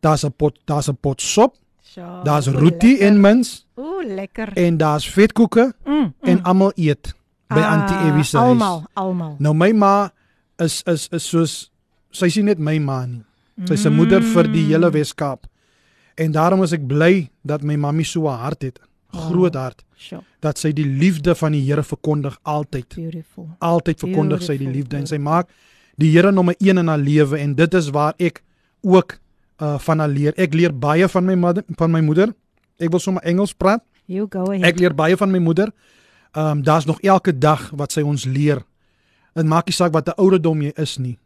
Daar's 0.00 0.24
'n 0.24 0.32
pot, 0.36 0.58
daar's 0.64 0.88
'n 0.88 0.96
pot 1.00 1.20
sop, 1.20 1.54
Sjoe, 1.82 2.20
daar's 2.24 2.46
lekker. 2.46 3.00
en 3.00 3.20
mins 3.20 3.66
Ooh, 3.76 4.04
lekker. 4.04 4.52
en 4.56 4.76
daar's 4.76 5.08
vetkoeke 5.10 5.74
Mm, 5.84 5.92
mm. 5.94 6.12
en 6.20 6.42
almal 6.42 6.72
eet 6.74 7.14
by 7.48 7.60
Auntie 7.60 7.96
Evie 7.96 8.24
se 8.24 8.36
huis. 8.38 8.48
Almal, 8.50 8.82
almal. 8.94 9.34
Nou 9.38 9.54
my 9.54 9.72
ma 9.72 10.10
is 10.58 10.82
is 10.86 11.08
is 11.10 11.28
soos 11.28 11.70
sy 12.10 12.28
sien 12.28 12.44
net 12.44 12.58
my 12.58 12.78
ma 12.78 13.06
nie. 13.06 13.22
Sy's 13.64 13.84
'n 13.86 13.92
moeder 13.94 14.22
vir 14.22 14.42
die 14.52 14.64
hele 14.64 14.90
Wes-Kaap. 14.90 15.46
En 16.14 16.32
daarom 16.32 16.62
is 16.62 16.72
ek 16.72 16.86
bly 16.86 17.30
dat 17.44 17.62
my 17.62 17.76
mammie 17.76 18.04
so 18.04 18.26
'n 18.28 18.38
hart 18.38 18.62
het, 18.62 18.80
groot 19.12 19.54
hart, 19.54 19.84
Sure. 19.96 20.22
dat 20.40 20.58
sy 20.58 20.72
die 20.72 20.84
liefde 20.86 21.34
van 21.34 21.52
die 21.52 21.60
Here 21.62 21.82
verkondig 21.82 22.38
altyd. 22.42 22.94
Beautiful. 22.94 23.48
Altyd 23.58 23.98
verkondig 24.00 24.42
sy 24.42 24.56
die 24.56 24.64
Beautiful, 24.64 24.78
liefde 24.78 24.96
en 24.96 25.06
sy 25.06 25.18
maak 25.18 25.48
die 25.96 26.10
Here 26.10 26.32
nommer 26.32 26.54
1 26.58 26.78
in 26.78 26.88
haar 26.88 26.98
lewe 26.98 27.38
en 27.38 27.54
dit 27.54 27.74
is 27.74 27.90
waar 27.90 28.14
ek 28.18 28.42
ook 28.82 29.18
uh 29.62 29.78
van 29.78 29.98
haar 29.98 30.08
leer. 30.08 30.32
Ek 30.36 30.54
leer 30.54 30.72
baie 30.78 31.08
van 31.08 31.24
my 31.24 31.34
moeder, 31.34 31.62
van 31.76 31.90
my 31.90 32.00
moeder. 32.00 32.32
Ek 32.80 32.90
wil 32.90 32.98
sommer 33.00 33.22
Engels 33.22 33.52
praat. 33.54 33.82
You 34.06 34.26
go 34.30 34.46
ahead. 34.50 34.64
Ek 34.64 34.78
leer 34.80 34.94
baie 34.94 35.16
van 35.16 35.30
my 35.30 35.38
moeder. 35.38 35.70
Ehm 36.34 36.46
um, 36.58 36.62
daar's 36.62 36.84
nog 36.86 37.00
elke 37.00 37.38
dag 37.38 37.70
wat 37.70 37.92
sy 37.92 38.00
ons 38.00 38.24
leer. 38.24 38.64
Dit 39.34 39.46
maak 39.46 39.66
nie 39.66 39.72
saak 39.74 39.92
wat 39.92 40.08
'n 40.08 40.16
ouderdom 40.16 40.62
jy 40.62 40.72
is 40.76 40.98
nie. 40.98 41.18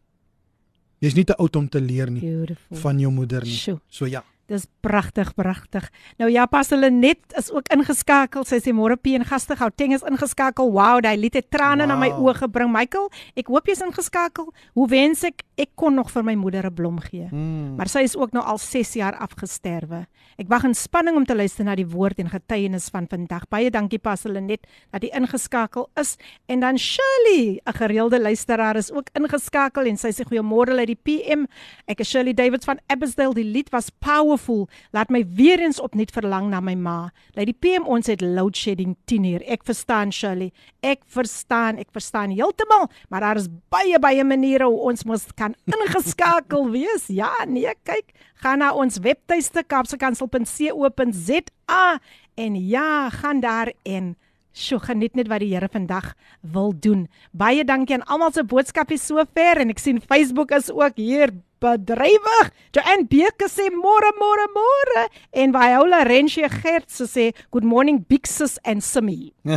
Jy's 0.99 1.15
nie 1.15 1.23
te 1.23 1.35
oud 1.35 1.55
om 1.55 1.67
te 1.69 1.79
leer 1.81 2.09
nie 2.11 2.21
Beautiful. 2.21 2.77
van 2.77 2.99
jou 2.99 3.11
moeder 3.11 3.43
nie. 3.43 3.51
Sjoe. 3.55 3.79
So 3.87 4.05
ja. 4.05 4.23
Dis 4.47 4.63
pragtig, 4.79 5.33
pragtig. 5.35 5.89
Nou 6.21 6.29
ja, 6.31 6.45
pas 6.47 6.69
hulle 6.71 6.87
net 6.93 7.19
is 7.35 7.49
ook 7.51 7.67
ingeskakel. 7.75 8.45
Sy 8.47 8.61
sê 8.63 8.71
môre 8.71 8.95
P 8.95 9.11
en 9.17 9.25
gaste 9.27 9.57
Gauteng 9.59 9.91
is 9.91 10.05
ingeskakel. 10.07 10.71
Wow, 10.71 11.01
daai 11.03 11.17
lied 11.19 11.35
het 11.35 11.49
trane 11.51 11.83
wow. 11.83 11.91
na 11.91 11.97
my 11.99 12.13
oë 12.15 12.37
gebring. 12.45 12.71
Michael, 12.71 13.09
ek 13.35 13.51
hoop 13.51 13.67
jy's 13.67 13.83
ingeskakel. 13.83 14.47
Hoe 14.77 14.87
wens 14.87 15.25
ek 15.27 15.43
ek 15.57 15.73
kon 15.75 15.97
nog 15.97 16.11
vir 16.13 16.23
my 16.23 16.35
moeder 16.37 16.67
'n 16.69 16.73
blom 16.73 16.99
gee. 17.01 17.27
Mm. 17.31 17.75
Maar 17.75 17.89
sy 17.89 18.05
is 18.05 18.15
ook 18.15 18.31
nou 18.31 18.43
al 18.45 18.57
6 18.57 18.93
jaar 18.93 19.17
afgesterwe. 19.17 20.05
Ek 20.37 20.47
wag 20.47 20.63
in 20.63 20.75
spanning 20.75 21.17
om 21.17 21.25
te 21.25 21.35
luister 21.35 21.65
na 21.65 21.75
die 21.75 21.87
woord 21.87 22.19
en 22.19 22.29
getuienis 22.29 22.89
van 22.89 23.07
vandag. 23.09 23.47
Baie 23.49 23.71
dankie 23.71 23.99
pas 23.99 24.23
hulle 24.23 24.39
net 24.39 24.67
dat 24.91 25.01
jy 25.01 25.09
ingeskakel 25.17 25.89
is. 25.99 26.15
En 26.47 26.59
dan 26.59 26.77
Shirley, 26.77 27.59
'n 27.65 27.73
gereelde 27.73 28.21
luisteraar 28.21 28.75
is 28.75 28.91
ook 28.91 29.09
ingeskakel 29.13 29.85
en 29.85 29.97
sy 29.97 30.09
sê 30.09 30.23
goeiemôre 30.23 30.77
uit 30.77 30.87
die 30.87 31.01
PM. 31.03 31.45
Ek 31.87 31.99
is 31.99 32.09
Shirley 32.09 32.33
Davids 32.33 32.65
van 32.65 32.79
Abbotsdale. 32.87 33.33
Die 33.33 33.43
lied 33.43 33.69
was 33.71 33.89
powerful. 34.37 34.69
Laat 34.91 35.09
my 35.09 35.25
weer 35.35 35.59
eens 35.59 35.79
opnuut 35.79 36.11
verlang 36.11 36.49
na 36.49 36.59
my 36.61 36.75
ma. 36.75 37.09
Die 37.35 37.53
PM 37.53 37.87
ons 37.87 38.07
het 38.07 38.21
load 38.21 38.55
shedding 38.55 38.95
10 39.05 39.23
uur. 39.23 39.41
Ek 39.47 39.63
verstaan 39.65 40.11
Shirley. 40.11 40.51
Ek 40.81 40.99
verstaan, 41.05 41.77
ek 41.77 41.87
verstaan 41.91 42.31
heeltemal, 42.31 42.89
maar 43.09 43.21
daar 43.21 43.35
is 43.37 43.47
baie 43.69 43.99
baie 43.99 44.23
maniere 44.23 44.65
hoe 44.65 44.79
ons 44.91 45.03
mos 45.05 45.25
kan 45.35 45.55
ingeskakel 45.73 46.71
wees. 46.71 47.07
Ja, 47.07 47.45
nee, 47.47 47.73
kyk, 47.83 48.13
gaan 48.43 48.59
na 48.59 48.73
ons 48.73 48.97
webtuiste 49.01 49.63
kapsekansel.co.za 49.67 51.99
en 52.37 52.67
ja, 52.67 53.09
gaan 53.09 53.39
daar 53.41 53.73
en 53.83 54.15
Sjoe, 54.57 54.79
geniet 54.81 55.13
net 55.13 55.27
wat 55.29 55.43
die 55.43 55.51
Here 55.51 55.67
vandag 55.69 56.15
wil 56.41 56.71
doen. 56.73 57.03
Baie 57.29 57.61
dankie 57.61 57.93
aan 57.93 58.07
almal 58.09 58.31
se 58.33 58.41
boodskapies 58.41 59.03
sover 59.05 59.61
en 59.61 59.69
ek 59.69 59.77
sien 59.77 60.01
Facebook 60.01 60.49
is 60.55 60.71
ook 60.73 60.97
hier 60.97 61.29
bedrywig. 61.59 62.51
Joanne 62.75 63.07
Beeke 63.09 63.49
sê 63.49 63.69
môre 63.73 64.11
môre 64.19 64.45
môre 64.53 65.07
en 65.31 65.55
Viola 65.55 66.03
Rensie 66.07 66.47
Gert 66.49 66.89
so 66.91 67.05
sê 67.09 67.33
good 67.51 67.65
morning 67.65 68.03
Big 68.07 68.27
Sis 68.27 68.57
and 68.63 68.83
Simi. 68.83 69.33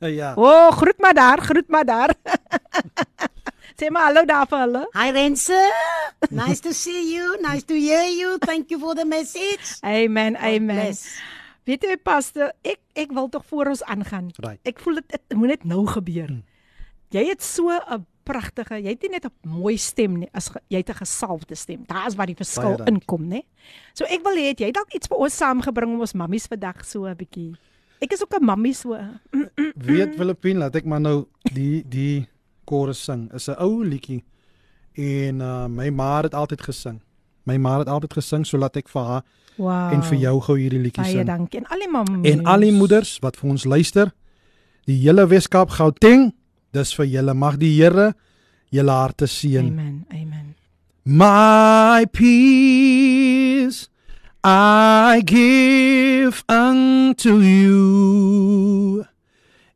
ja. 0.00 0.34
O, 0.36 0.44
oh, 0.44 0.70
groet 0.72 0.98
maar 1.00 1.14
daar, 1.14 1.40
groet 1.40 1.68
maar 1.68 1.84
daar. 1.84 2.14
sê 3.78 3.90
maar 3.90 4.10
hallo 4.10 4.24
daar 4.24 4.48
vir 4.48 4.64
hulle. 4.64 4.84
Hi 4.96 5.10
Rense. 5.14 5.60
Nice 6.30 6.62
to 6.64 6.72
see 6.72 7.14
you. 7.14 7.36
Nice 7.42 7.66
to 7.66 7.74
hear 7.74 8.08
you. 8.08 8.38
Thank 8.38 8.70
you 8.70 8.80
for 8.80 8.94
the 8.94 9.04
message. 9.04 9.78
Amen, 9.82 10.34
God 10.34 10.44
amen. 10.44 10.76
bless. 10.76 11.06
Weet 11.64 11.84
jy 11.88 11.94
paste, 11.96 12.50
ek 12.60 12.80
ek 12.92 13.12
wil 13.16 13.30
tog 13.32 13.44
voor 13.48 13.72
ons 13.72 13.84
aangaan. 13.88 14.28
Right. 14.36 14.60
Ek 14.68 14.82
voel 14.84 15.00
dit 15.00 15.14
dit 15.16 15.38
moet 15.38 15.54
net 15.54 15.64
nou 15.68 15.86
gebeur. 15.88 16.28
Hmm. 16.28 16.44
Jy 17.14 17.24
het 17.30 17.42
so 17.42 17.70
'n 17.70 18.04
pragtige, 18.24 18.74
jy 18.82 18.88
het 18.94 19.02
nie 19.02 19.10
net 19.10 19.24
'n 19.26 19.48
mooi 19.48 19.76
stem 19.76 20.18
nie, 20.18 20.28
as 20.34 20.50
jy 20.70 20.76
het 20.78 20.90
'n 20.90 20.94
gesalfde 21.04 21.54
stem. 21.54 21.84
Daar 21.86 22.06
is 22.06 22.14
waar 22.14 22.26
die 22.26 22.34
verskil 22.36 22.76
Baie 22.76 22.88
inkom, 22.90 23.28
né? 23.28 23.42
So 23.94 24.04
ek 24.04 24.22
wil 24.24 24.36
hê 24.36 24.54
jy 24.56 24.70
dalk 24.72 24.92
iets 24.94 25.06
vir 25.06 25.18
ons 25.18 25.36
saamgebring 25.36 25.94
om 25.94 26.00
ons 26.00 26.12
mammies 26.14 26.46
vandag 26.46 26.84
so 26.84 27.04
'n 27.06 27.14
bietjie. 27.16 27.54
Ek 28.00 28.12
is 28.12 28.22
ook 28.22 28.34
'n 28.40 28.44
mammie 28.44 28.74
so. 28.74 28.96
Weet 29.76 30.14
Filippin, 30.16 30.58
laat 30.58 30.74
ek 30.76 30.84
maar 30.84 31.00
nou 31.00 31.26
die 31.52 31.84
die 31.88 32.26
chorus 32.66 33.04
sing. 33.04 33.32
Is 33.34 33.48
'n 33.48 33.56
ou 33.58 33.84
liedjie. 33.84 34.24
En 34.94 35.40
uh, 35.40 35.66
my 35.66 35.90
ma 35.90 36.22
het 36.22 36.34
altyd 36.34 36.60
gesing. 36.62 37.00
My 37.44 37.56
ma 37.56 37.78
het 37.78 37.88
altyd 37.88 38.12
gesing, 38.12 38.46
so 38.46 38.58
laat 38.58 38.76
ek 38.76 38.88
vir 38.88 39.02
haar 39.02 39.22
Wow. 39.56 39.92
en 39.92 40.02
vir 40.02 40.18
jou 40.18 40.40
gou 40.40 40.56
hierdie 40.58 40.80
liedjie 40.80 41.02
Baie 41.02 41.12
sing. 41.12 41.26
dankie. 41.26 41.60
En 41.60 41.66
al 41.66 41.78
die 41.78 41.88
mammies. 41.88 42.32
En 42.32 42.44
al 42.44 42.60
die 42.60 42.72
moeders 42.72 43.18
wat 43.22 43.36
vir 43.36 43.50
ons 43.50 43.64
luister, 43.64 44.12
die 44.86 44.96
hele 44.98 45.26
Weskaap 45.26 45.70
Gauteng, 45.70 46.32
dis 46.74 46.94
vir 46.98 47.06
julle 47.06 47.34
mag 47.38 47.58
die 47.60 47.72
Here 47.76 48.12
julle 48.74 48.92
harte 48.92 49.26
seën. 49.30 49.66
Amen. 49.66 50.06
Amen. 50.12 50.54
My 51.04 52.06
peace 52.12 53.88
I 54.42 55.22
give 55.24 56.44
unto 56.48 57.38
you. 57.38 59.06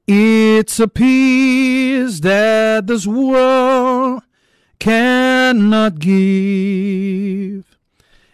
It's 0.06 0.80
a 0.80 0.88
peace 0.88 2.20
that 2.20 2.86
this 2.86 3.06
world 3.06 4.22
cannot 4.78 5.98
give. 5.98 7.64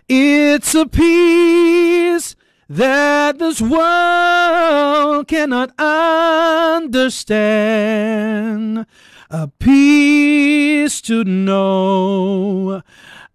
It's 0.08 0.74
a 0.74 0.86
peace 0.86 2.36
that 2.68 3.38
this 3.38 3.60
world 3.60 5.28
cannot 5.28 5.70
understand. 5.78 7.14
A 9.30 9.48
peace 9.58 11.00
to 11.02 11.22
know, 11.24 12.82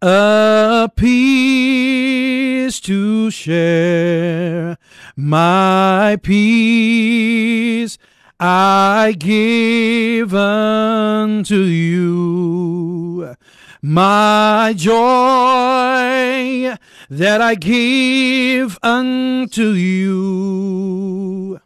a 0.01 0.89
peace 0.95 2.79
to 2.79 3.29
share. 3.31 4.77
My 5.15 6.17
peace 6.24 7.98
I 8.39 9.15
give 9.17 10.33
unto 10.33 11.57
you. 11.57 13.36
My 13.81 14.74
joy 14.75 16.75
that 17.09 17.41
I 17.41 17.55
give 17.55 18.77
unto 18.83 19.71
you. 19.71 21.59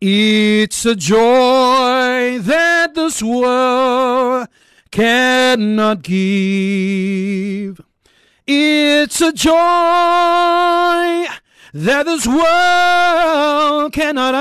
It's 0.00 0.86
a 0.86 0.94
joy 0.94 2.38
that 2.38 2.94
this 2.94 3.22
world 3.22 4.48
cannot 4.90 6.00
give. 6.02 7.82
It's 8.46 9.20
a 9.20 9.32
joy 9.32 9.50
that 11.74 12.06
this 12.06 12.26
world 12.26 13.92
cannot 13.92 14.34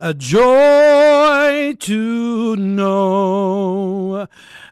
A 0.00 0.14
joy 0.14 1.74
to 1.78 2.56
know, 2.56 4.26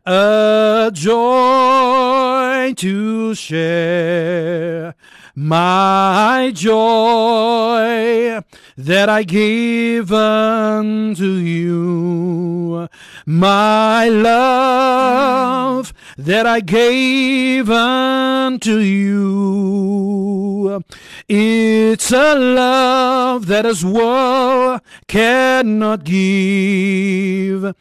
a 0.04 0.90
joy 0.92 2.74
to 2.76 3.34
share. 3.34 4.94
My 5.34 6.52
joy 6.54 8.42
that 8.76 9.08
I 9.08 9.22
give 9.22 10.12
unto 10.12 11.24
you, 11.24 12.86
my 13.24 14.10
love 14.10 15.94
that 16.18 16.46
I 16.46 16.60
gave 16.60 17.70
unto 17.70 18.76
you. 18.76 20.84
It's 21.28 22.12
a 22.12 22.34
love 22.34 23.46
that 23.46 23.62
this 23.62 23.82
world 23.82 24.82
cannot 25.08 26.04
give. 26.04 27.74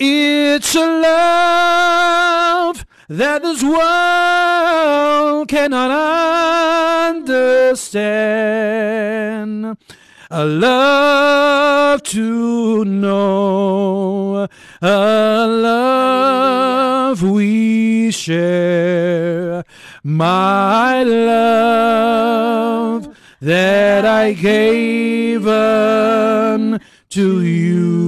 It's 0.00 0.76
a 0.76 0.86
love 0.86 2.86
that 3.08 3.42
this 3.42 3.64
world 3.64 5.48
cannot 5.48 5.90
understand. 7.10 8.16
A 10.30 10.44
love 10.44 12.04
to 12.04 12.84
know, 12.84 14.46
a 14.80 15.46
love 15.48 17.20
we 17.22 18.12
share. 18.12 19.64
My 20.04 21.02
love 21.02 23.08
that 23.40 24.04
I 24.04 24.32
gave 24.32 25.44
unto 25.48 27.40
you. 27.40 28.07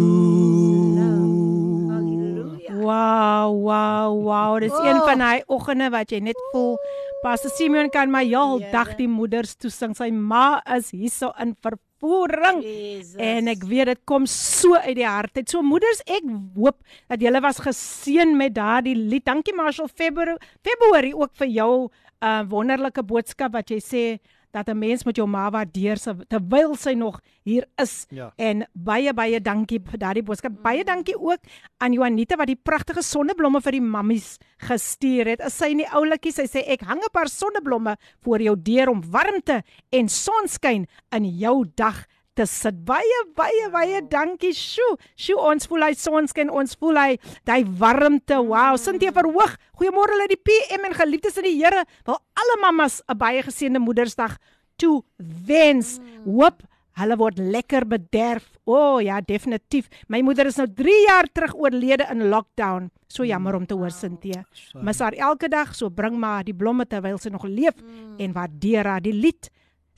Wow. 4.50 4.60
Dis 4.64 4.74
oh. 4.74 4.86
een 4.86 5.00
van 5.06 5.24
daai 5.24 5.42
oggende 5.46 5.90
wat 5.94 6.10
jy 6.10 6.22
net 6.30 6.40
voel 6.50 6.76
Pastor 7.22 7.52
Simeon 7.52 7.90
kan 7.92 8.10
my 8.10 8.24
heel 8.24 8.58
Here. 8.58 8.72
dag 8.72 8.96
die 8.96 9.08
moeders 9.08 9.54
toesing. 9.60 9.94
Sy 9.96 10.10
ma 10.10 10.62
is 10.76 10.90
hierso 10.96 11.34
in 11.38 11.54
uitvoering. 12.00 12.62
Jesus. 12.62 13.16
En 13.20 13.48
ek 13.48 13.64
weet 13.68 13.86
dit 13.92 14.00
kom 14.04 14.26
so 14.26 14.74
uit 14.74 14.96
die 14.96 15.06
hart 15.06 15.36
uit. 15.36 15.48
So 15.48 15.62
moeders, 15.62 16.02
ek 16.06 16.24
hoop 16.56 16.80
dat 17.08 17.20
julle 17.20 17.40
was 17.40 17.60
geseën 17.60 18.36
met 18.36 18.54
daardie 18.54 18.96
lied. 18.96 19.24
Dankie 19.24 19.54
Marshall 19.54 19.88
Februarie 19.88 20.38
Februarie 20.62 21.14
ook 21.16 21.34
vir 21.34 21.48
jou 21.48 21.90
uh 22.20 22.42
wonderlike 22.48 23.02
boodskap 23.02 23.54
wat 23.54 23.70
jy 23.70 23.78
sê 23.80 24.04
dat 24.50 24.68
'n 24.68 24.78
mens 24.78 25.04
met 25.04 25.16
jou 25.16 25.28
ma 25.28 25.50
waardeer 25.50 25.98
terwyl 26.28 26.74
sy 26.76 26.92
nog 26.92 27.20
hier 27.42 27.66
is. 27.76 28.06
Ja. 28.10 28.32
En 28.36 28.66
baie 28.72 29.14
baie 29.14 29.40
dankie 29.40 29.80
vir 29.84 29.98
daardie 29.98 30.22
boodskap. 30.22 30.62
Baie 30.62 30.84
dankie 30.84 31.18
ook 31.18 31.38
aan 31.78 31.92
Juanita 31.92 32.36
wat 32.36 32.46
die 32.46 32.60
pragtige 32.62 33.02
sonneblomme 33.02 33.60
vir 33.60 33.72
die 33.72 33.80
mammies 33.80 34.38
gestuur 34.58 35.26
het. 35.26 35.40
Is 35.40 35.56
sy 35.56 35.72
nie 35.72 35.88
oulikie? 35.88 36.32
Sy 36.32 36.46
sê 36.46 36.64
ek 36.66 36.80
hang 36.80 37.00
'n 37.00 37.12
paar 37.12 37.28
sonneblomme 37.28 37.96
voor 38.22 38.40
jou 38.40 38.56
deur 38.56 38.88
om 38.88 39.02
warmte 39.10 39.62
en 39.90 40.08
sonskyn 40.08 40.86
in 41.10 41.24
jou 41.24 41.64
dag 41.74 42.06
te 42.34 42.46
sit. 42.46 42.76
Baie 42.86 43.20
baie 43.36 43.68
baie 43.72 44.00
dankie. 44.10 44.52
Sjoe, 44.56 44.96
sjoe 45.18 45.40
ons 45.52 45.68
voel 45.70 45.88
hy 45.88 45.92
sonskyn, 45.98 46.50
ons 46.50 46.76
voel 46.80 47.00
hy 47.00 47.10
daai 47.48 47.64
warmte. 47.80 48.38
Wow, 48.38 48.78
Sintie 48.80 49.12
verhoog. 49.14 49.56
Goeiemôre 49.80 50.16
hulle 50.16 50.30
die 50.30 50.40
PM 50.40 50.88
en 50.88 50.96
geliefdes 50.96 51.38
in 51.40 51.48
die 51.48 51.58
Here. 51.58 51.84
Wil 52.06 52.18
alle 52.18 52.56
mammas 52.62 53.02
'n 53.08 53.18
baie 53.18 53.42
geseënde 53.42 53.80
Moedersdag 53.80 54.38
toe 54.76 55.02
wens. 55.18 56.00
Hoop 56.24 56.62
hulle 57.00 57.16
word 57.16 57.38
lekker 57.38 57.86
bederf. 57.88 58.46
O 58.68 58.74
oh, 58.74 58.96
ja, 59.02 59.20
definitief. 59.20 59.88
My 60.08 60.20
moeder 60.22 60.50
is 60.50 60.58
nou 60.60 60.66
3 60.66 60.96
jaar 61.06 61.28
terug 61.32 61.54
oorlede 61.54 62.06
in 62.12 62.28
lockdown. 62.28 62.90
So 63.08 63.24
jammer 63.24 63.56
om 63.56 63.66
te 63.66 63.74
hoor 63.74 63.90
Sintie. 63.90 64.36
Mis 64.74 65.00
haar 65.00 65.16
elke 65.18 65.48
dag, 65.48 65.74
so 65.74 65.90
bring 65.90 66.18
maar 66.18 66.44
die 66.44 66.54
blomme 66.54 66.86
terwyl 66.86 67.18
sy 67.18 67.32
nog 67.32 67.44
leef 67.48 67.74
en 68.18 68.32
waardeer 68.36 68.86
haar. 68.86 69.02
Die 69.02 69.16
lied 69.16 69.50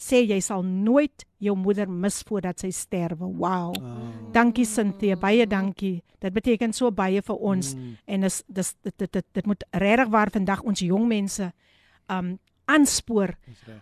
sê 0.02 0.22
jy 0.26 0.40
sal 0.42 0.64
nooit 0.66 1.26
jou 1.42 1.54
moeder 1.58 1.90
mis 1.90 2.20
voordat 2.26 2.62
sy 2.62 2.70
sterwe. 2.74 3.26
Wow. 3.38 3.74
Dankie 4.34 4.66
Sintie, 4.66 5.14
baie 5.16 5.46
dankie. 5.46 6.02
Dit 6.22 6.34
beteken 6.34 6.74
so 6.74 6.90
baie 6.94 7.22
vir 7.22 7.42
ons 7.52 7.74
mm. 7.74 7.98
en 8.06 8.30
is 8.30 8.42
dis 8.48 8.74
dit 8.82 8.96
dit 8.98 9.12
dit, 9.18 9.26
dit 9.38 9.46
moet 9.50 9.68
regtig 9.82 10.10
waar 10.14 10.30
vandag 10.34 10.62
ons 10.62 10.86
jong 10.86 11.06
mense 11.10 11.52
um 12.10 12.36
aanspoor 12.70 13.34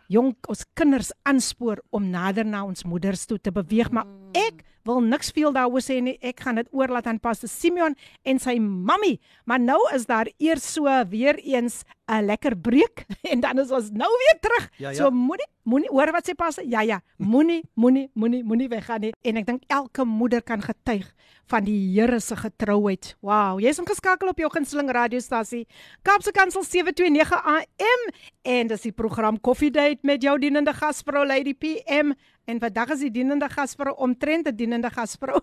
jong 0.09 0.33
ons 0.49 0.63
kinders 0.79 1.11
aanspoor 1.29 1.83
om 1.95 2.07
nader 2.11 2.47
na 2.49 2.63
ons 2.65 2.87
moeders 2.89 3.27
toe 3.29 3.39
te 3.39 3.53
beweeg 3.53 3.91
maar 3.93 4.09
ek 4.35 4.65
wil 4.89 5.01
niks 5.05 5.31
veel 5.37 5.53
daaroor 5.53 5.83
sê 5.85 5.99
nie. 6.03 6.17
Ek 6.25 6.41
gaan 6.45 6.61
dit 6.61 6.69
oorlaat 6.73 7.09
aan 7.11 7.21
Pastor 7.23 7.51
Simeon 7.51 7.97
en 8.25 8.41
sy 8.43 8.57
mammy 8.61 9.19
maar 9.45 9.61
nou 9.61 9.79
is 9.95 10.07
daar 10.09 10.31
eers 10.39 10.65
so 10.75 10.89
weer 11.11 11.39
eens 11.45 11.85
'n 12.11 12.27
lekker 12.27 12.57
breek 12.57 13.07
en 13.31 13.41
dan 13.41 13.59
is 13.59 13.71
ons 13.71 13.91
nou 13.91 14.11
weer 14.11 14.39
terug. 14.41 14.71
Ja, 14.77 14.91
ja. 14.91 14.95
so 14.95 15.11
moenie 15.11 15.47
moenie 15.63 15.91
hoor 15.91 16.13
wat 16.13 16.27
sê 16.29 16.35
Pastor? 16.35 16.65
Ja 16.65 16.81
ja. 16.81 17.01
Moenie 17.19 17.63
moenie 17.75 18.11
moenie 18.15 18.43
moenie 18.45 18.69
weggaan 18.69 19.01
nie. 19.01 19.13
En 19.23 19.37
ek 19.37 19.47
dink 19.47 19.63
elke 19.69 20.05
moeder 20.05 20.43
kan 20.43 20.63
getuig 20.63 21.07
van 21.47 21.65
die 21.65 21.79
Here 21.95 22.21
se 22.21 22.37
getrouheid. 22.37 23.17
Wow, 23.21 23.61
jy's 23.61 23.79
ingeskakel 23.79 24.29
op 24.29 24.39
jou 24.39 24.51
gunsteling 24.51 24.91
radiostasie 24.91 25.67
Kaapse 26.03 26.33
Kansel 26.33 26.65
729 26.65 27.37
AM 27.45 28.11
en 28.43 28.67
dis 28.67 28.83
die 28.83 28.93
program 28.93 29.41
Coffee 29.41 29.71
Date 29.71 30.01
met 30.03 30.23
jou 30.23 30.39
dienende 30.39 30.73
gasvrou 30.73 31.27
Lady 31.27 31.55
PM 31.55 32.15
en 32.51 32.61
vandag 32.61 32.95
is 32.97 33.05
die 33.05 33.11
dienende 33.15 33.49
gasvrou 33.49 33.95
omtrent 33.97 34.49
'n 34.49 34.57
dienende 34.57 34.91
gasvrou. 34.91 35.41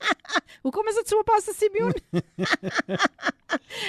Hoekom 0.64 0.88
is 0.88 0.94
dit 0.94 1.08
so 1.08 1.22
pas 1.22 1.44
Simeon? 1.56 1.94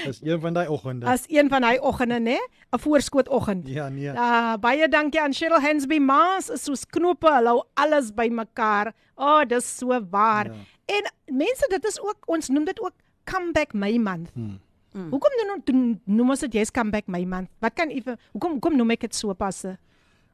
Dis 0.06 0.20
een 0.22 0.40
van 0.40 0.54
daai 0.54 0.68
oggende. 0.68 1.06
As 1.06 1.26
een 1.28 1.50
van 1.50 1.64
hy 1.64 1.78
oggende 1.82 2.20
nê, 2.20 2.38
'n 2.72 2.80
voorskootoggend. 2.80 3.68
Ja, 3.68 3.90
nee. 3.90 4.12
Uh, 4.12 4.56
baie 4.60 4.88
dankie 4.88 5.22
aan 5.22 5.34
Cheryl 5.34 5.62
Hansby 5.62 6.00
Maas 6.00 6.50
is 6.50 6.64
soos 6.64 6.86
knope, 6.86 7.28
hulle 7.28 7.50
hou 7.50 7.64
alles 7.74 8.14
bymekaar. 8.14 8.94
O, 9.16 9.24
oh, 9.26 9.42
dis 9.48 9.78
so 9.78 10.00
waar. 10.10 10.46
Ja. 10.46 10.56
En 10.86 11.36
mense, 11.36 11.66
dit 11.70 11.86
is 11.86 12.00
ook 12.02 12.18
ons 12.26 12.50
noem 12.50 12.66
dit 12.66 12.80
ook 12.82 12.94
comeback 13.24 13.74
May 13.74 13.98
month. 13.98 14.30
Hmm. 14.34 14.60
Mm. 14.94 15.10
Hoekom 15.10 15.32
noem 15.38 15.62
doen 15.64 16.02
noem 16.06 16.30
ons 16.30 16.40
dit 16.40 16.54
jy's 16.54 16.72
comeback 16.72 17.06
May 17.06 17.26
month? 17.26 17.50
Wat 17.62 17.74
kan 17.74 17.92
u 17.92 18.02
hoekom 18.32 18.52
hoekom 18.58 18.76
noem 18.76 18.96
ek 18.98 19.06
dit 19.06 19.16
so 19.16 19.34
passe? 19.34 19.78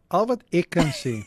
Al 0.08 0.27
wat 0.29 0.46
ek 0.55 0.70
kan 0.70 0.94
sê, 0.96 1.25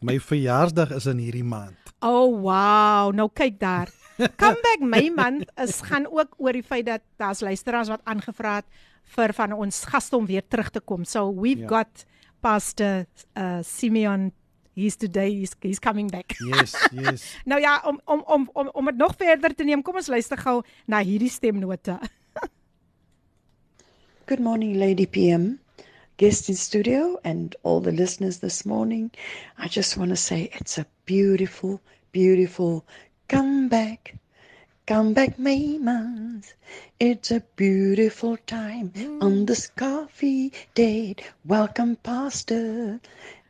my 0.00 0.18
verjaarsdag 0.20 0.90
is 0.96 1.06
in 1.06 1.18
hierdie 1.18 1.44
maand. 1.44 1.76
Oh 2.04 2.28
wow, 2.42 3.12
nou 3.14 3.28
kyk 3.32 3.58
daar. 3.60 3.92
Comeback 4.16 4.80
May 4.80 5.10
month 5.12 5.50
is 5.60 5.80
gaan 5.84 6.06
ook 6.08 6.38
oor 6.40 6.56
die 6.56 6.64
feit 6.64 6.86
dat 6.86 7.02
daar's 7.20 7.42
luisteraars 7.44 7.90
wat 7.92 8.00
aangevra 8.04 8.62
het 8.62 8.68
vir 9.16 9.32
van 9.36 9.52
ons 9.52 9.84
gaste 9.84 10.16
om 10.16 10.26
weer 10.26 10.44
terug 10.48 10.70
te 10.70 10.80
kom. 10.80 11.04
So 11.04 11.28
we've 11.34 11.60
Ja. 11.60 11.68
yeah. 11.68 11.70
got 11.78 12.06
Pastor 12.40 13.04
uh, 13.36 13.60
Simeon 13.62 14.32
he's 14.76 14.96
today 14.96 15.32
he's, 15.32 15.56
he's 15.60 15.80
coming 15.80 16.08
back. 16.08 16.36
Yes, 16.40 16.76
yes. 16.92 17.24
Nou 17.44 17.60
ja, 17.60 17.80
om 17.84 18.00
om 18.04 18.22
om 18.26 18.50
om 18.52 18.70
om 18.72 18.84
dit 18.84 18.96
nog 18.96 19.14
verder 19.16 19.54
te 19.54 19.64
neem, 19.64 19.82
kom 19.82 19.96
ons 19.96 20.12
luister 20.12 20.38
gou 20.38 20.62
na 20.86 21.02
hierdie 21.02 21.32
stemnote. 21.32 21.98
Good 24.28 24.40
morning, 24.40 24.76
Lady 24.76 25.06
PM, 25.06 25.58
guest 26.16 26.48
in 26.48 26.54
studio, 26.54 27.18
and 27.24 27.54
all 27.62 27.80
the 27.80 27.92
listeners 27.92 28.38
this 28.38 28.64
morning. 28.64 29.10
I 29.58 29.68
just 29.68 29.96
want 29.96 30.10
to 30.10 30.16
say 30.16 30.50
it's 30.54 30.78
a 30.78 30.86
beautiful, 31.04 31.80
beautiful 32.12 32.84
comeback. 33.28 34.16
Come 34.86 35.14
back, 35.14 35.38
May 35.38 35.78
month. 35.78 36.54
It's 37.00 37.30
a 37.30 37.40
beautiful 37.56 38.36
time 38.46 38.92
on 39.20 39.46
this 39.46 39.66
coffee 39.66 40.52
date. 40.74 41.22
Welcome, 41.44 41.96
Pastor, 41.96 43.00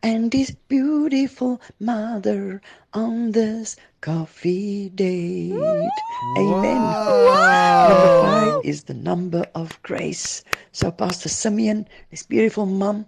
and 0.07 0.33
his 0.33 0.53
beautiful 0.69 1.61
mother 1.81 2.63
on 2.95 3.33
this 3.33 3.75
coffee 4.01 4.89
date. 4.91 5.53
Amen. 6.39 6.79
Number 7.89 8.21
five 8.23 8.65
is 8.65 8.85
the 8.85 8.95
number 8.95 9.45
of 9.57 9.83
grace. 9.83 10.45
So, 10.71 10.93
Pastor 10.93 11.29
Simeon, 11.29 11.89
this 12.13 12.23
beautiful 12.23 12.67
mom, 12.67 13.07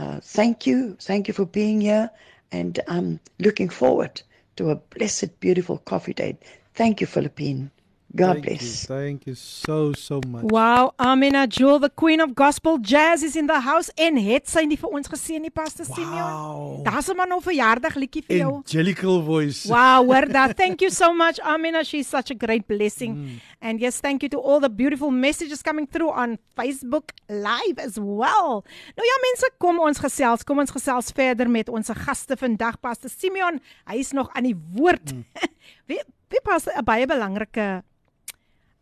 uh, 0.00 0.18
thank 0.20 0.66
you. 0.66 0.96
Thank 0.98 1.28
you 1.28 1.34
for 1.34 1.46
being 1.46 1.80
here. 1.80 2.10
And 2.50 2.80
I'm 2.88 3.20
looking 3.38 3.68
forward 3.68 4.20
to 4.56 4.70
a 4.70 4.74
blessed, 4.76 5.38
beautiful 5.38 5.78
coffee 5.78 6.14
date. 6.14 6.42
Thank 6.74 7.00
you, 7.00 7.06
Philippine. 7.06 7.70
God 8.12 8.42
Thank 8.42 8.46
bless. 8.46 8.82
You, 8.82 8.96
thank 8.96 9.26
you 9.26 9.34
so 9.36 9.92
so 9.92 10.20
much. 10.26 10.42
Wow, 10.50 10.94
Amina 10.98 11.46
Jewel, 11.46 11.78
the 11.78 11.90
queen 11.90 12.20
of 12.20 12.34
gospel 12.34 12.78
jazz 12.78 13.22
is 13.22 13.36
in 13.36 13.46
the 13.46 13.60
house 13.60 13.88
en 13.96 14.16
het 14.18 14.48
sy 14.50 14.64
nie 14.66 14.78
vir 14.80 14.90
ons 14.90 15.06
geseën 15.06 15.38
nie, 15.38 15.52
Pastor 15.54 15.86
Simeon? 15.86 16.32
Wow. 16.34 16.82
Daar's 16.82 17.08
'n 17.08 17.16
man 17.16 17.28
nou 17.28 17.40
verjaardag 17.40 17.94
liedjie 17.94 18.24
vir 18.26 18.36
jou. 18.36 18.54
Angelical 18.56 19.22
voice. 19.22 19.68
Wow, 19.68 20.10
hoor 20.10 20.26
dat. 20.26 20.56
Thank 20.62 20.80
you 20.80 20.90
so 20.90 21.14
much, 21.14 21.38
Amina. 21.40 21.84
She's 21.84 22.08
such 22.08 22.30
a 22.30 22.34
great 22.34 22.66
blessing. 22.66 23.14
Mm. 23.14 23.40
And 23.60 23.80
yes, 23.80 24.00
thank 24.00 24.22
you 24.22 24.28
to 24.30 24.40
all 24.40 24.58
the 24.58 24.70
beautiful 24.70 25.10
messages 25.10 25.62
coming 25.62 25.86
through 25.86 26.10
on 26.10 26.38
Facebook 26.56 27.12
Live 27.28 27.78
as 27.78 27.96
well. 27.96 28.64
Nou 28.96 29.06
ja, 29.06 29.16
mense, 29.22 29.50
kom 29.58 29.78
ons 29.78 29.98
gesels. 29.98 30.42
Kom 30.42 30.58
ons 30.58 30.70
gesels 30.70 31.12
verder 31.12 31.48
met 31.48 31.68
ons 31.68 31.88
gaste 31.94 32.36
vandag, 32.36 32.80
Pastor 32.80 33.10
Simeon. 33.10 33.60
Hy 33.86 34.00
is 34.00 34.10
nog 34.12 34.30
aan 34.34 34.48
die 34.48 34.56
woord. 34.74 35.12
Mm. 35.12 35.24
wie 35.88 36.00
wie 36.30 36.40
pas 36.42 36.66
'n 36.66 36.84
baie 36.84 37.06
belangrike 37.06 37.82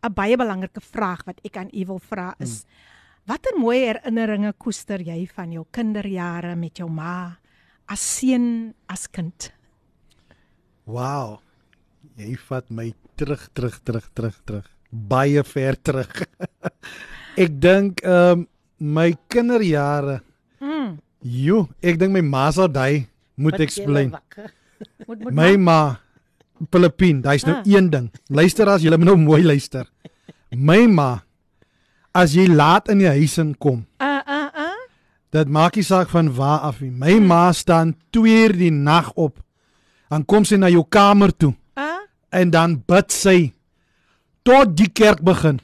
'n 0.03 0.13
baie 0.13 0.37
belangrike 0.37 0.81
vraag 0.81 1.25
wat 1.25 1.39
ek 1.43 1.57
aan 1.57 1.69
u 1.73 1.85
wil 1.85 1.99
vra 1.99 2.33
is: 2.39 2.63
mm. 2.63 2.69
watter 3.27 3.57
mooi 3.59 3.79
herinneringe 3.85 4.53
koester 4.57 5.01
jy 5.01 5.27
van 5.27 5.51
jou 5.51 5.65
kinderjare 5.71 6.55
met 6.55 6.77
jou 6.77 6.89
ma 6.89 7.37
as 7.89 8.01
seun, 8.01 8.73
as 8.87 9.07
kind? 9.07 9.51
Wow. 10.85 11.39
Jy 12.19 12.35
vat 12.49 12.69
my 12.69 12.93
terug 13.15 13.49
terug 13.53 13.79
terug 13.83 14.07
terug 14.13 14.37
terug. 14.45 14.65
Baie 14.89 15.43
ver 15.43 15.75
terug. 15.81 16.23
ek 17.43 17.59
dink 17.61 18.03
ehm 18.03 18.45
um, 18.45 18.47
my 18.79 19.11
kinderjare. 19.27 20.21
Mm. 20.63 20.97
Jo, 21.19 21.67
ek 21.83 21.99
dink 21.99 22.15
my 22.15 22.23
ma 22.23 22.47
sal 22.55 22.69
daai 22.71 23.09
moet 23.35 23.59
explain. 23.59 24.13
Moet 25.07 25.19
moet 25.25 25.33
My 25.35 25.57
ma 25.59 25.99
Filippin, 26.71 27.21
daai's 27.21 27.43
nou 27.45 27.55
Ah. 27.55 27.63
een 27.65 27.89
ding. 27.89 28.11
Luister 28.27 28.67
as 28.67 28.81
jy 28.81 28.89
nou 28.89 29.15
mooi 29.17 29.43
luister. 29.43 29.85
My 30.51 30.87
ma 30.87 31.23
as 32.13 32.33
jy 32.33 32.47
laat 32.47 32.89
in 32.89 32.97
die 32.97 33.07
huis 33.07 33.37
inkom, 33.37 33.85
Uh 33.99 34.19
uh 34.27 34.49
uh. 34.55 34.71
dit 35.31 35.47
maak 35.47 35.75
nie 35.75 35.83
saak 35.83 36.09
van 36.09 36.33
waar 36.35 36.59
af 36.59 36.81
nie. 36.81 36.91
My 36.91 37.19
ma 37.19 37.51
staan 37.51 37.95
2 38.09 38.43
uur 38.43 38.57
die 38.57 38.71
nag 38.71 39.11
op. 39.15 39.39
Dan 40.09 40.25
kom 40.25 40.45
sy 40.45 40.55
na 40.57 40.67
jou 40.69 40.85
kamer 40.89 41.31
toe 41.37 41.53
Uh 41.77 41.99
en 42.31 42.49
dan 42.49 42.83
bid 42.87 43.11
sy 43.11 43.53
tot 44.43 44.77
die 44.77 44.89
kerk 44.89 45.21
begin. 45.21 45.59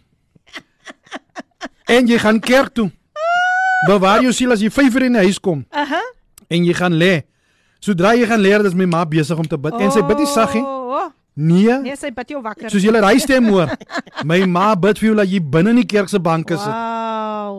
En 1.86 2.08
jy 2.08 2.18
gaan 2.18 2.40
kerk 2.40 2.74
toe. 2.74 2.92
Bewaar 3.88 4.22
jou 4.22 4.32
siel 4.34 4.52
as 4.52 4.62
jy 4.62 4.70
5 4.70 4.96
uur 4.96 5.04
in 5.06 5.14
die 5.14 5.22
huis 5.28 5.40
kom 5.40 5.66
uh. 5.72 5.90
-huh. 5.92 6.02
en 6.48 6.66
jy 6.66 6.74
gaan 6.74 6.94
lê. 6.94 7.24
Sodra 7.86 8.16
jy 8.18 8.26
gaan 8.26 8.42
lê, 8.42 8.56
dat 8.58 8.72
is 8.72 8.78
my 8.78 8.88
ma 8.90 9.04
besig 9.06 9.38
om 9.38 9.46
te 9.46 9.58
bid 9.62 9.78
en 9.78 9.92
sy 9.94 10.02
bid 10.08 10.24
nie 10.24 10.30
saggie. 10.32 10.64
Oh, 10.66 11.04
oh. 11.04 11.12
Nee. 11.36 11.76
Nee, 11.84 11.98
sy 12.00 12.10
bid 12.16 12.32
jou 12.32 12.40
wakker. 12.42 12.72
Soos 12.72 12.82
jy 12.82 12.94
ry 12.96 13.18
stem 13.22 13.50
hoor. 13.52 13.74
My 14.26 14.40
ma 14.50 14.72
bid 14.80 15.02
vir 15.02 15.12
jou 15.12 15.18
dat 15.20 15.30
jy 15.30 15.42
binne 15.54 15.76
in 15.76 15.82
die 15.84 15.90
kerk 15.92 16.10
se 16.10 16.22
banke 16.24 16.56
sit. 16.58 16.72
Wow, 16.72 17.05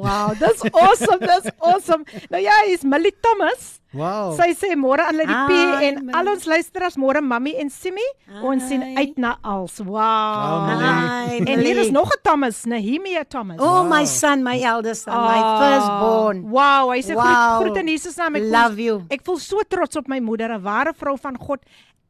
wow. 0.00 0.35
That's 0.38 0.62
awesome. 0.72 1.18
That's 1.20 1.50
awesome. 1.61 2.04
Nou 2.30 2.40
ja, 2.42 2.52
is 2.68 2.82
Millie 2.85 3.14
Thomas. 3.20 3.80
Wow. 3.96 4.35
Sy 4.37 4.52
sê 4.52 4.74
môre 4.76 5.00
aan 5.00 5.16
Lady 5.16 5.32
P 5.32 5.50
en 5.88 5.94
Millie. 6.04 6.12
al 6.14 6.28
ons 6.28 6.44
luisteraars 6.44 6.96
môre 7.00 7.22
Mamy 7.24 7.54
en 7.62 7.70
Simi. 7.70 8.04
Ons 8.42 8.66
sien 8.68 8.82
uit 8.98 9.16
na 9.16 9.38
als. 9.42 9.78
Wow. 9.80 10.66
Millie. 10.68 10.92
Hi, 10.92 11.38
En 11.52 11.59
hier 11.64 11.76
is 11.80 11.90
nog 11.90 12.11
'n 12.12 12.20
Thomas, 12.22 12.64
Nehemia 12.64 13.24
Thomas. 13.24 13.56
Oh 13.61 13.85
my 13.88 14.04
son, 14.04 14.42
my 14.42 14.61
eldest 14.61 15.02
son, 15.04 15.14
my 15.14 15.40
Ah, 15.40 15.59
firstborn. 15.61 16.50
Wow, 16.50 16.90
hy 16.92 17.00
sê 17.02 17.14
Wow. 17.14 17.24
groet, 17.24 17.61
groet 17.72 17.76
in 17.76 17.87
Jesus 17.88 18.16
naam. 18.16 18.35
Ek 18.37 18.42
Love 18.42 18.74
voel, 18.76 18.85
you. 18.85 19.04
Ek 19.09 19.20
voel 19.24 19.38
so 19.38 19.61
trots 19.68 19.96
op 19.96 20.09
my 20.09 20.18
moeder, 20.20 20.50
'n 20.52 20.62
ware 20.62 20.92
vrou 20.92 21.16
van 21.16 21.37
God 21.38 21.61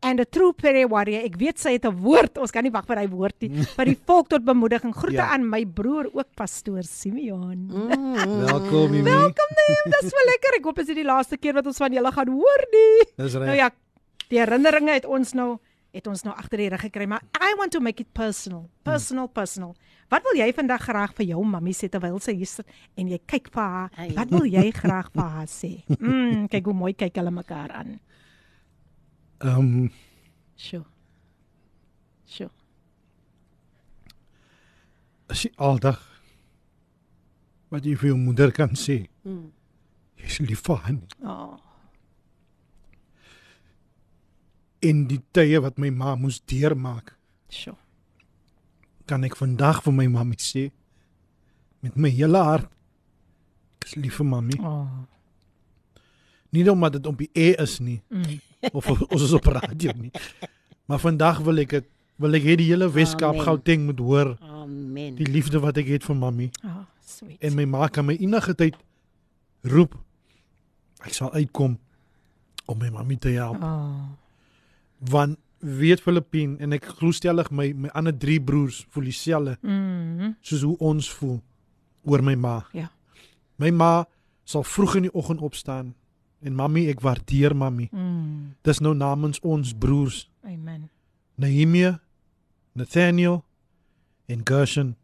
and 0.02 0.20
a 0.20 0.24
true 0.24 0.52
prayer 0.52 0.86
warrior. 0.88 1.22
Ek 1.24 1.36
weet 1.40 1.58
sy 1.58 1.72
het 1.76 1.84
'n 1.86 1.96
woord. 2.02 2.38
Ons 2.38 2.50
kan 2.50 2.62
nie 2.62 2.70
wag 2.70 2.86
vir 2.86 2.96
hy 2.98 3.08
woord 3.08 3.34
nie. 3.40 3.48
vir 3.78 3.84
die 3.84 3.98
volk 4.06 4.28
tot 4.28 4.44
bemoediging. 4.44 4.94
Groete 4.94 5.16
Ja. 5.16 5.32
aan 5.32 5.48
my 5.48 5.64
broer 5.64 6.10
ook 6.12 6.28
pastoor 6.34 6.82
Simeon. 6.82 7.68
Welkom, 7.70 8.90
Mimi. 8.90 9.02
Welkom 9.04 9.50
Neem, 9.56 9.92
dis 10.00 10.10
so 10.10 10.16
lekker. 10.26 10.58
Ek 10.58 10.64
hoop 10.64 10.76
dit 10.76 10.88
is 10.88 10.94
die 10.94 11.04
laaste 11.04 11.36
keer 11.38 11.54
wat 11.54 11.66
ons 11.66 11.76
van 11.78 11.92
julle 11.92 12.12
gaan 12.12 12.28
hoor 12.28 12.62
nie. 12.72 13.06
Dis 13.16 13.34
reg. 13.34 13.46
Nou 13.46 13.56
ja, 13.56 13.70
die 14.28 14.38
herinneringe 14.38 14.92
het 14.92 15.04
ons 15.06 15.32
nou 15.34 15.58
het 15.96 16.06
ons 16.06 16.22
nou 16.26 16.34
agter 16.36 16.58
die 16.58 16.68
rug 16.68 16.80
gekry, 16.80 17.06
maar 17.08 17.22
I 17.40 17.54
want 17.56 17.72
to 17.72 17.80
make 17.80 18.02
it 18.02 18.12
personal. 18.12 18.66
Personal, 18.84 19.28
personal. 19.28 19.74
Wat 20.10 20.22
wil 20.22 20.36
jy 20.36 20.52
vandag 20.52 20.82
graag 20.84 21.14
vir 21.16 21.26
jou 21.26 21.42
mammie 21.44 21.72
sê 21.72 21.88
terwyl 21.88 22.18
sy 22.20 22.34
hier 22.36 22.46
sit 22.46 22.66
en 22.98 23.08
jy 23.08 23.18
kyk 23.26 23.48
vir 23.50 23.62
haar? 23.62 23.90
Ai. 23.96 24.10
Wat 24.14 24.28
wil 24.30 24.44
jy 24.44 24.70
graag 24.76 25.08
vir 25.14 25.22
haar 25.24 25.46
sê? 25.48 25.70
Mm, 25.98 26.48
kyk 26.52 26.64
hoe 26.68 26.74
mooi 26.74 26.92
kyk 26.92 27.16
hulle 27.16 27.30
mekaar 27.30 27.72
aan. 27.72 27.98
Um, 29.40 29.90
Sjoe. 30.56 30.84
Sjoe. 32.26 32.50
as 35.28 35.42
jy 35.42 35.50
aldag 35.58 35.98
wat 37.74 37.84
jy 37.84 37.96
vir 37.98 38.12
jou 38.12 38.16
moeder 38.18 38.52
kan 38.54 38.76
sê. 38.78 39.08
Mm. 39.26 39.48
Jy's 40.22 40.36
lief 40.46 40.62
vir 40.66 40.76
haar. 40.84 40.98
Oh, 41.26 41.56
En 44.86 45.00
die 45.10 45.18
tye 45.34 45.58
wat 45.64 45.78
my 45.82 45.88
ma 45.90 46.12
moes 46.20 46.38
deurmaak, 46.46 47.14
sjoe. 47.50 47.74
kan 49.06 49.24
ek 49.24 49.34
vandag 49.38 49.82
vir 49.84 49.92
my 49.94 50.06
mammie 50.10 50.38
sê 50.42 50.70
met 51.82 51.96
my 51.96 52.08
hele 52.10 52.38
hart 52.42 52.70
ek 53.80 53.86
is 53.86 53.94
lief 53.96 54.16
vir 54.18 54.26
mammie. 54.26 54.58
Oh. 54.62 55.04
Nie 56.52 56.64
omdat 56.70 56.92
dit 56.98 57.06
op 57.06 57.18
die 57.18 57.30
e 57.34 57.52
is 57.62 57.80
nie 57.80 58.00
Mm. 58.10 58.40
Of 58.72 58.86
ons 59.12 59.22
is 59.22 59.32
op 59.32 59.44
radio 59.46 59.92
nie. 59.96 60.10
Maar 60.86 60.98
vandag 61.02 61.38
wil 61.46 61.58
ek 61.64 61.70
dit 61.70 61.86
wil 62.16 62.34
ek 62.38 62.42
hê 62.48 62.54
die 62.56 62.68
hele 62.70 62.88
Weskaap. 62.92 63.36
Gauteng 63.44 63.84
moet 63.86 63.98
hoor 64.00 64.36
Amen. 64.40 65.14
die 65.18 65.26
liefde 65.28 65.60
wat 65.60 65.76
ek 65.76 65.86
het 65.86 66.04
vir 66.04 66.16
mammie 66.16 66.50
Oh, 66.64 66.84
sweet. 67.04 67.36
en 67.44 67.54
my 67.54 67.64
ma 67.68 67.88
kan 67.88 68.06
my 68.08 68.16
enige 68.16 68.54
tyd 68.54 68.76
roep. 69.62 69.94
Ek 71.04 71.12
sal 71.14 71.32
uitkom 71.36 71.76
om 72.66 72.78
my 72.78 72.88
mammie 72.90 73.18
te 73.18 73.28
help. 73.36 73.60
Oh. 73.62 74.16
Want 75.10 75.36
weet 75.60 76.00
Filippien 76.00 76.56
en 76.60 76.72
ek 76.76 76.84
glo 76.98 77.10
stellig 77.12 77.50
my 77.50 77.72
my 77.76 77.88
ander 77.94 78.14
drie 78.16 78.40
broers 78.40 78.84
voel 78.90 79.04
dieselfde 79.10 79.56
Mm. 79.62 80.36
soos 80.40 80.62
hoe 80.62 80.76
ons 80.78 81.10
voel 81.18 81.40
oor 82.04 82.22
my 82.22 82.34
ma. 82.34 82.64
Ja. 82.72 82.90
My 83.58 83.70
ma 83.70 84.04
sal 84.44 84.62
vroeg 84.64 84.96
in 84.96 85.02
die 85.08 85.14
oggend 85.14 85.40
opstaan 85.40 85.94
en 86.40 86.54
mammie 86.54 86.88
ek 86.90 87.00
waardeer 87.00 87.56
mammie. 87.56 87.88
Mm. 87.92 88.54
Dis 88.66 88.80
nou 88.84 88.94
namens 88.94 89.40
ons 89.40 89.72
broers 89.74 90.26
Amen. 90.46 90.88
Nehemia, 91.36 92.00
Nathaniel 92.72 93.44
en 94.26 94.40
Gershon. 94.44 94.94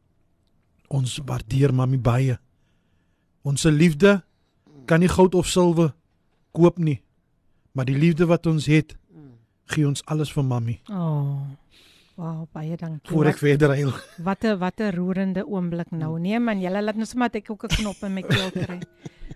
Ons 0.88 1.18
waardeer 1.24 1.74
mammie 1.74 2.00
baie. 2.00 2.38
Ons 3.42 3.64
liefde 3.64 4.20
kan 4.86 5.00
nie 5.00 5.10
goud 5.10 5.34
of 5.34 5.48
silwer 5.48 5.94
koop 6.52 6.78
nie. 6.78 7.00
Maar 7.72 7.88
die 7.88 7.96
liefde 7.96 8.26
wat 8.28 8.46
ons 8.46 8.66
het, 8.68 8.96
gee 9.72 9.86
ons 9.88 10.04
alles 10.04 10.32
vir 10.32 10.44
mammie. 10.44 10.80
Oh. 10.90 11.40
Wow, 12.14 12.44
baie 12.52 12.76
dankie. 12.76 13.10
Voor 13.10 13.30
ek 13.30 13.38
verder 13.40 13.72
huil. 13.76 13.92
Wat 14.22 14.44
'n 14.44 14.58
wat 14.58 14.80
'n 14.80 14.92
roerende 14.94 15.46
oomblik 15.46 15.90
nou. 15.90 16.18
Nee 16.18 16.38
man, 16.38 16.60
julle 16.60 16.82
laat 16.82 16.96
nou 16.96 17.06
sommer 17.06 17.30
ek 17.32 17.50
ook 17.50 17.64
'n 17.64 17.68
knop 17.68 18.02
in 18.02 18.14
my 18.14 18.22
keel 18.22 18.50
kry. 18.50 18.80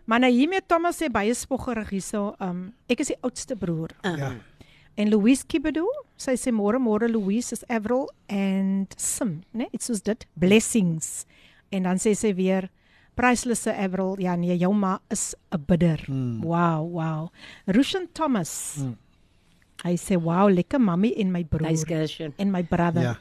Maar 0.06 0.20
nou 0.20 0.30
hiermee 0.30 0.60
Thomas 0.66 1.02
sê 1.02 1.10
baie 1.10 1.34
spoggerig 1.34 1.88
hierso. 1.90 2.34
Um 2.40 2.72
ek 2.88 3.00
is 3.00 3.06
die 3.08 3.18
oudste 3.22 3.56
broer. 3.56 3.90
Ja. 4.02 4.34
En 4.96 5.10
Louise 5.10 5.44
Kibedo, 5.46 5.84
sy 6.16 6.36
sê 6.36 6.52
môre 6.52 6.78
môre 6.78 7.08
Louise 7.08 7.52
is 7.52 7.64
Avril 7.68 8.06
and 8.28 8.94
Sim, 8.96 9.42
né? 9.52 9.66
Nee, 9.66 9.68
Dit 9.72 9.88
is 9.88 10.02
dit. 10.02 10.26
Blessings. 10.34 11.26
En 11.70 11.82
dan 11.82 11.96
sê 11.98 12.14
sy 12.14 12.34
weer 12.34 12.70
Priceless 13.16 13.66
Avril, 13.66 14.20
ja 14.20 14.34
nee, 14.36 14.56
jou 14.56 14.72
ma 14.74 14.98
is 15.10 15.34
'n 15.52 15.64
bidder. 15.66 16.02
Hmm. 16.06 16.40
Wow, 16.42 16.92
wow. 16.92 17.28
Rushan 17.66 18.08
Thomas. 18.12 18.76
Hmm. 18.78 18.96
Hy 19.86 19.94
sê 20.00 20.18
wow, 20.18 20.50
lekker 20.50 20.82
mami 20.82 21.12
en 21.20 21.30
my 21.30 21.44
broer 21.46 21.70
Nice 21.70 21.86
Gershon. 21.86 22.34
en 22.38 22.50
my 22.50 22.62
brother. 22.66 23.02
Ja. 23.02 23.14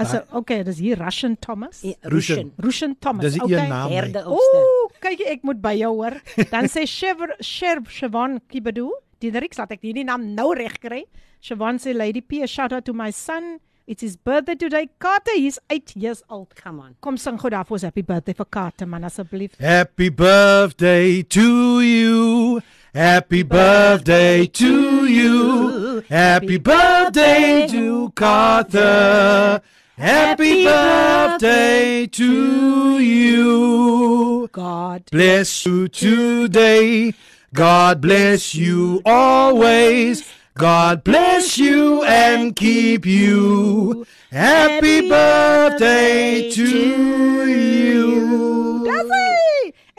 As 0.00 0.14
okay, 0.32 0.62
dis 0.64 0.80
hier 0.80 0.98
Russian 0.98 1.36
Thomas. 1.36 1.82
Ja. 1.84 1.94
Rushen. 2.08 2.52
Russian 2.58 2.96
Thomas. 2.96 3.26
Dis 3.26 3.40
okay. 3.42 3.68
naam. 3.68 3.90
my. 3.90 3.94
Derde 3.94 4.24
oudste. 4.24 4.60
Ooh, 4.64 4.90
kyk 5.02 5.24
ek 5.34 5.44
moet 5.44 5.60
by 5.62 5.74
jou 5.78 5.92
hoor. 6.00 6.16
Dan 6.50 6.70
sê 6.72 6.86
Shever 6.88 7.34
Sherb 7.44 7.90
Siobhan 7.92 8.40
Kibadu, 8.48 8.88
die 9.20 9.32
Riks 9.34 9.60
laat 9.60 9.74
ek 9.76 9.84
hierdie 9.84 10.06
naam 10.08 10.30
nou 10.36 10.54
reg 10.56 10.80
kry. 10.80 11.04
Siobhan 11.44 11.80
sê 11.82 11.92
Lady 11.96 12.24
P, 12.24 12.40
a 12.42 12.48
shout 12.48 12.72
out 12.72 12.88
to 12.88 12.96
my 12.96 13.10
son. 13.12 13.58
It's 13.90 14.02
his 14.02 14.16
birthday 14.16 14.54
today. 14.54 14.88
Carter, 15.00 15.34
he's 15.34 15.58
8 15.68 15.96
years 15.96 16.22
old. 16.30 16.54
Come 16.54 16.78
on. 16.78 16.94
Kom 17.02 17.16
sing 17.18 17.40
gou 17.42 17.50
daar 17.50 17.66
vir 17.66 17.74
ons 17.74 17.86
happy 17.88 18.04
birthday 18.06 18.36
vir 18.38 18.46
Carter 18.46 18.86
man 18.86 19.08
asseblief. 19.08 19.58
Happy 19.58 20.10
birthday 20.10 21.22
to 21.22 21.80
you. 21.82 22.62
Happy 22.94 23.42
birthday 23.42 24.46
to 24.46 25.06
you. 25.06 25.89
Happy 26.08 26.58
birthday 26.58 27.66
to 27.68 28.10
Carter. 28.10 29.62
Happy 29.96 30.64
birthday 30.64 32.06
to 32.06 32.98
you. 32.98 34.48
God. 34.52 35.04
Bless 35.10 35.66
you 35.66 35.88
today. 35.88 37.14
God 37.52 38.00
bless 38.00 38.54
you 38.54 39.02
always. 39.04 40.24
God 40.54 41.04
bless 41.04 41.58
you 41.58 42.02
and 42.04 42.54
keep 42.56 43.04
you. 43.06 44.06
Happy 44.30 45.08
birthday 45.08 46.50
to 46.50 47.46
you. 47.46 48.40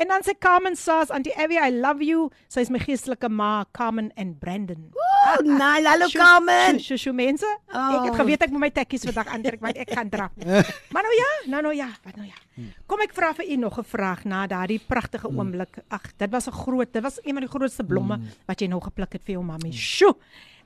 En 0.01 0.09
dan 0.09 0.23
sê 0.25 0.33
Carmen 0.39 0.75
Saas, 0.75 1.11
Auntie 1.13 1.33
Abby, 1.37 1.59
I 1.61 1.69
love 1.69 2.01
you. 2.01 2.29
Sy 2.49 2.63
is 2.65 2.71
my 2.73 2.79
geestelike 2.81 3.29
ma, 3.29 3.65
Carmen 3.75 4.07
en 4.17 4.31
Brandon. 4.41 4.87
Oh, 4.95 5.43
nou, 5.45 5.83
hallo 5.85 6.07
Carmen. 6.15 6.79
Sjoe, 6.81 6.97
sjoe, 6.97 7.13
mense. 7.13 7.45
Ek 7.69 7.75
het 7.75 8.09
Oh. 8.09 8.15
geweet 8.17 8.41
ek 8.47 8.49
moet 8.55 8.63
my 8.63 8.69
tekkies 8.73 9.05
vandag 9.05 9.27
aantrek 9.35 9.61
want 9.61 9.77
ek 9.77 9.91
gaan 9.93 10.09
draf. 10.09 10.31
maar 10.93 11.05
nou 11.05 11.13
ja, 11.19 11.29
nou 11.53 11.61
nou 11.67 11.75
ja, 11.77 11.89
wat 12.03 12.15
nou 12.17 12.25
ja. 12.25 12.65
Kom 12.89 13.03
ek 13.05 13.13
vra 13.13 13.29
vir 13.37 13.45
u 13.53 13.55
nog 13.61 13.77
'n 13.77 13.83
vraag 13.85 14.23
na 14.25 14.47
daardie 14.47 14.79
pragtige 14.87 15.29
oomblik. 15.29 15.83
Ag, 15.89 16.01
dit 16.17 16.29
was 16.31 16.47
'n 16.47 16.51
groot, 16.63 16.91
dit 16.93 17.03
was 17.03 17.19
een 17.23 17.33
van 17.37 17.41
die 17.45 17.51
grootste 17.51 17.83
blomme 17.83 18.19
wat 18.47 18.59
jy 18.61 18.67
nou 18.67 18.81
gepluk 18.81 19.13
het 19.13 19.21
vir 19.23 19.33
jou 19.37 19.43
mammie. 19.45 19.71
Sjoe. 19.73 20.15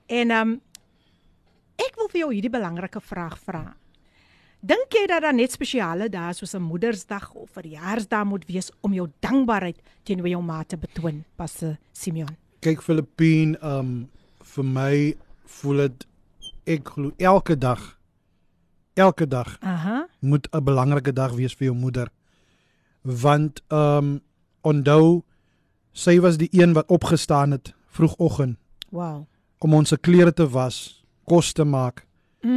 En 0.07 0.31
ehm 0.31 0.47
um, 0.49 0.61
ek 1.77 1.91
wil 1.95 2.07
vir 2.07 2.19
jou 2.21 2.31
hierdie 2.33 2.49
belangrike 2.51 3.01
vraag 3.01 3.37
vra. 3.39 3.75
Dink 4.65 4.95
jy 4.97 5.03
dat 5.11 5.21
daar 5.21 5.35
net 5.35 5.53
spesiale 5.53 6.07
dae 6.09 6.33
soos 6.33 6.55
'n 6.55 6.61
Moedersdag 6.63 7.33
of 7.33 7.49
Verjaarsdag 7.53 8.25
moet 8.25 8.45
wees 8.47 8.71
om 8.81 8.93
jou 8.93 9.07
dankbaarheid 9.21 9.77
teenoor 10.03 10.27
jou 10.27 10.41
ma 10.41 10.63
te 10.63 10.77
betoon, 10.77 11.23
Pastor 11.35 11.77
Simeon? 11.93 12.35
Kyk 12.61 12.81
Filippien, 12.81 13.57
um 13.63 14.09
vir 14.41 14.63
my 14.63 15.15
voel 15.45 15.77
dit 15.77 16.05
ek 16.65 16.87
glo 16.89 17.11
elke 17.17 17.55
dag 17.57 17.97
elke 18.95 19.27
dag 19.27 19.57
Aha. 19.61 20.07
moet 20.21 20.47
'n 20.53 20.63
belangrike 20.63 21.13
dag 21.13 21.33
wees 21.35 21.53
vir 21.53 21.65
jou 21.67 21.75
moeder. 21.75 22.07
Want 23.03 23.61
um 23.69 24.21
onthou 24.63 25.23
sy 25.93 26.19
was 26.19 26.37
die 26.37 26.49
een 26.51 26.73
wat 26.73 26.87
opgestaan 26.89 27.51
het 27.51 27.73
vroegoggend 27.89 28.57
Wow. 28.89 29.25
om 29.59 29.73
ons 29.73 29.89
se 29.89 29.97
klere 29.97 30.33
te 30.33 30.47
was, 30.49 31.03
kos 31.25 31.53
te 31.53 31.63
maak, 31.63 32.05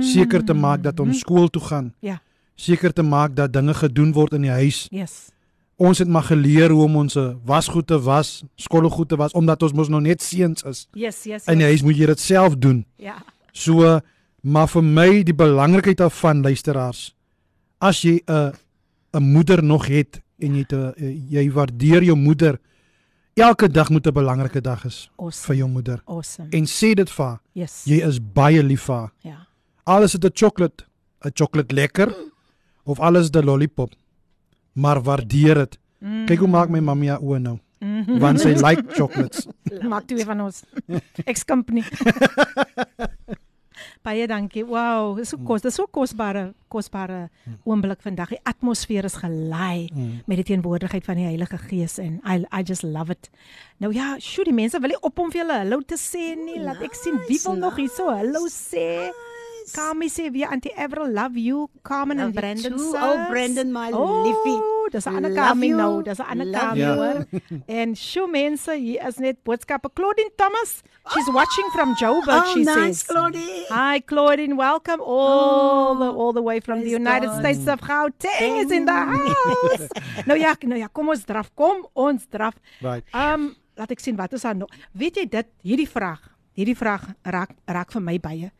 seker 0.01 0.44
te 0.44 0.55
maak 0.55 0.83
dat 0.83 1.01
ons 1.01 1.18
skool 1.18 1.48
toe 1.48 1.62
gaan, 1.62 1.94
Ja. 2.01 2.20
seker 2.55 2.92
te 2.92 3.03
maak 3.03 3.35
dat 3.35 3.53
dinge 3.53 3.74
gedoen 3.74 4.12
word 4.12 4.33
in 4.33 4.42
die 4.42 4.51
huis. 4.51 4.87
Yes. 4.90 5.31
Ons 5.77 5.98
het 5.98 6.09
maar 6.09 6.22
geleer 6.22 6.70
hoe 6.70 6.83
om 6.85 6.96
ons 6.96 7.16
wasgoed 7.44 7.87
te 7.87 7.98
was, 8.01 8.42
skoolgoed 8.57 9.09
te 9.09 9.16
was 9.16 9.33
omdat 9.33 9.62
ons 9.62 9.72
mos 9.72 9.88
nou 9.88 10.01
net 10.01 10.22
seuns 10.22 10.62
is. 10.64 10.88
Yes, 10.92 11.24
yes. 11.24 11.46
In 11.46 11.59
die 11.59 11.66
yes. 11.66 11.70
huis 11.70 11.83
moet 11.83 11.96
jy 11.96 12.07
dit 12.07 12.20
self 12.20 12.57
doen. 12.57 12.85
Ja. 12.96 13.22
So 13.53 14.01
maar 14.42 14.68
vir 14.68 14.83
my 14.83 15.22
die 15.22 15.35
belangrikheid 15.35 15.96
daarvan 15.98 16.42
luisteraars 16.42 17.14
as 17.81 18.03
jy 18.03 18.20
'n 18.27 18.53
'n 19.14 19.22
moeder 19.22 19.62
nog 19.64 19.87
het 19.87 20.20
en 20.40 20.55
jy 20.55 20.64
te 20.64 20.94
jy 21.31 21.51
waardeer 21.51 22.03
jou 22.03 22.16
moeder 22.16 22.59
elke 23.35 23.68
dag 23.68 23.90
moet 23.90 24.07
'n 24.07 24.12
belangrike 24.12 24.61
dag 24.61 24.85
is 24.85 25.11
Awesome. 25.16 25.46
vir 25.46 25.57
jou 25.57 25.68
moeder 25.68 26.03
Awesome. 26.07 26.48
en 26.51 26.64
sê 26.66 26.94
dit 26.94 27.11
vir 27.11 27.24
haar 27.27 27.40
Yes. 27.53 27.83
jy 27.85 28.07
is 28.07 28.18
baie 28.20 28.62
lief 28.62 28.83
vir 28.83 28.94
haar 28.96 29.12
Ja. 29.22 29.46
Alles 29.94 30.14
is 30.14 30.20
'n 30.24 30.31
chocolate 30.35 30.85
'n 31.24 31.31
chocolate 31.35 31.74
lekker 31.74 32.14
of 32.85 33.01
alles 33.01 33.31
'n 33.31 33.44
lollipop 33.44 33.92
maar 34.72 35.03
waardeer 35.03 35.55
dit 35.64 35.79
Mm. 36.01 36.27
kyk 36.27 36.38
hoe 36.38 36.48
maak 36.48 36.68
my 36.70 36.79
mamma 36.81 37.07
haar 37.07 37.20
oë 37.20 37.38
nou 37.42 37.59
want 38.20 38.40
sy 38.40 38.55
like 38.66 38.83
chocolates. 38.94 39.46
Maak 39.83 40.07
twee 40.07 40.24
van 40.24 40.40
ons. 40.40 40.62
Ex 41.31 41.44
company. 41.44 41.83
Baie 44.03 44.27
dankie. 44.27 44.64
Wow, 44.66 45.14
dis 45.18 45.31
so 45.31 45.38
kos, 45.46 45.62
dis 45.62 45.77
so 45.79 45.87
kosbare 45.87 46.48
kosbare 46.72 47.29
oomblik 47.64 48.01
vandag. 48.03 48.33
Die 48.35 48.40
atmosfeer 48.42 49.07
is 49.07 49.14
gelei 49.20 49.87
met 50.27 50.40
die 50.40 50.46
teenwoordigheid 50.51 51.05
van 51.07 51.20
die 51.20 51.29
Heilige 51.29 51.59
Gees 51.68 51.98
en 52.03 52.18
I 52.27 52.40
I 52.51 52.62
just 52.66 52.83
love 52.83 53.12
it. 53.14 53.31
Nou 53.79 53.92
ja, 53.94 54.16
sjoe, 54.18 54.44
die 54.44 54.55
mense 54.57 54.81
wil 54.83 54.90
nie 54.94 55.01
op 55.03 55.18
hom 55.18 55.31
vir 55.31 55.44
hulle 55.44 55.61
hallo 55.62 55.81
te 55.87 55.98
sê 55.98 56.33
nie. 56.38 56.59
Laat 56.62 56.83
ek 56.83 56.94
sien 56.98 57.20
wie 57.29 57.38
wil 57.44 57.57
nog 57.59 57.77
hierso 57.79 58.11
hallo 58.11 58.46
sê. 58.51 59.11
Kami 59.72 60.09
sê 60.09 60.31
wie 60.33 60.44
Auntie 60.46 60.72
Avril 60.76 61.12
love 61.12 61.37
you. 61.38 61.68
Carmen 61.83 62.18
en 62.18 62.26
Love 62.31 62.40
Brandon 62.40 62.78
sis. 62.78 62.94
Oh, 62.94 63.16
Brandon, 63.31 63.72
my 63.72 63.90
oh, 63.92 64.24
liefie. 64.24 64.61
Dis 64.92 65.04
'n 65.07 65.16
ander 65.16 65.31
Love 65.31 65.48
Kami 65.48 65.66
you. 65.68 65.76
nou. 65.76 66.02
Dis 66.02 66.18
'n 66.18 66.24
ander 66.24 66.46
Love 66.46 66.64
Kami 66.64 66.81
you. 66.81 66.94
hoor. 66.94 67.18
En 67.81 67.94
sjoe 67.96 68.28
mense, 68.31 68.72
hier 68.72 69.07
is 69.07 69.16
net 69.18 69.37
boodskappe. 69.44 69.90
Claudine 69.92 70.31
Thomas, 70.37 70.83
she's 71.12 71.28
watching 71.33 71.68
from 71.74 71.94
Joburg, 72.00 72.42
Oh, 72.44 72.52
she 72.54 72.64
nice, 72.64 73.02
says. 73.02 73.02
Claudie. 73.04 73.66
Hi 73.68 74.00
Claudine, 74.00 74.57
welcome 74.57 75.00
all 75.00 75.94
the 75.96 76.09
all 76.09 76.33
the 76.33 76.42
way 76.42 76.61
from 76.61 76.81
the 76.81 76.90
United 76.90 77.28
God. 77.28 77.40
States 77.40 77.66
of 77.68 77.81
Gauteng 77.81 78.64
is 78.64 78.70
in 78.70 78.85
the 78.87 78.92
house. 78.92 79.88
nou 80.28 80.38
ja, 80.38 80.54
nou 80.64 80.78
ja, 80.78 80.88
kom 80.92 81.09
ons 81.09 81.24
draf, 81.24 81.50
kom 81.54 81.87
ons 81.94 82.24
draf. 82.28 82.54
Right. 82.81 83.04
Um 83.12 83.54
laat 83.78 83.92
ek 83.94 84.00
sien 84.00 84.16
wat 84.16 84.33
is 84.33 84.42
daar 84.42 84.57
nog. 84.57 84.70
Weet 84.92 85.16
jy 85.20 85.26
dit 85.31 85.46
hierdie 85.62 85.87
vraag, 85.88 86.18
hierdie 86.57 86.74
vraag 86.76 87.04
raak 87.22 87.52
raak 87.66 87.92
vir 87.92 88.02
my 88.02 88.16
baie. 88.18 88.50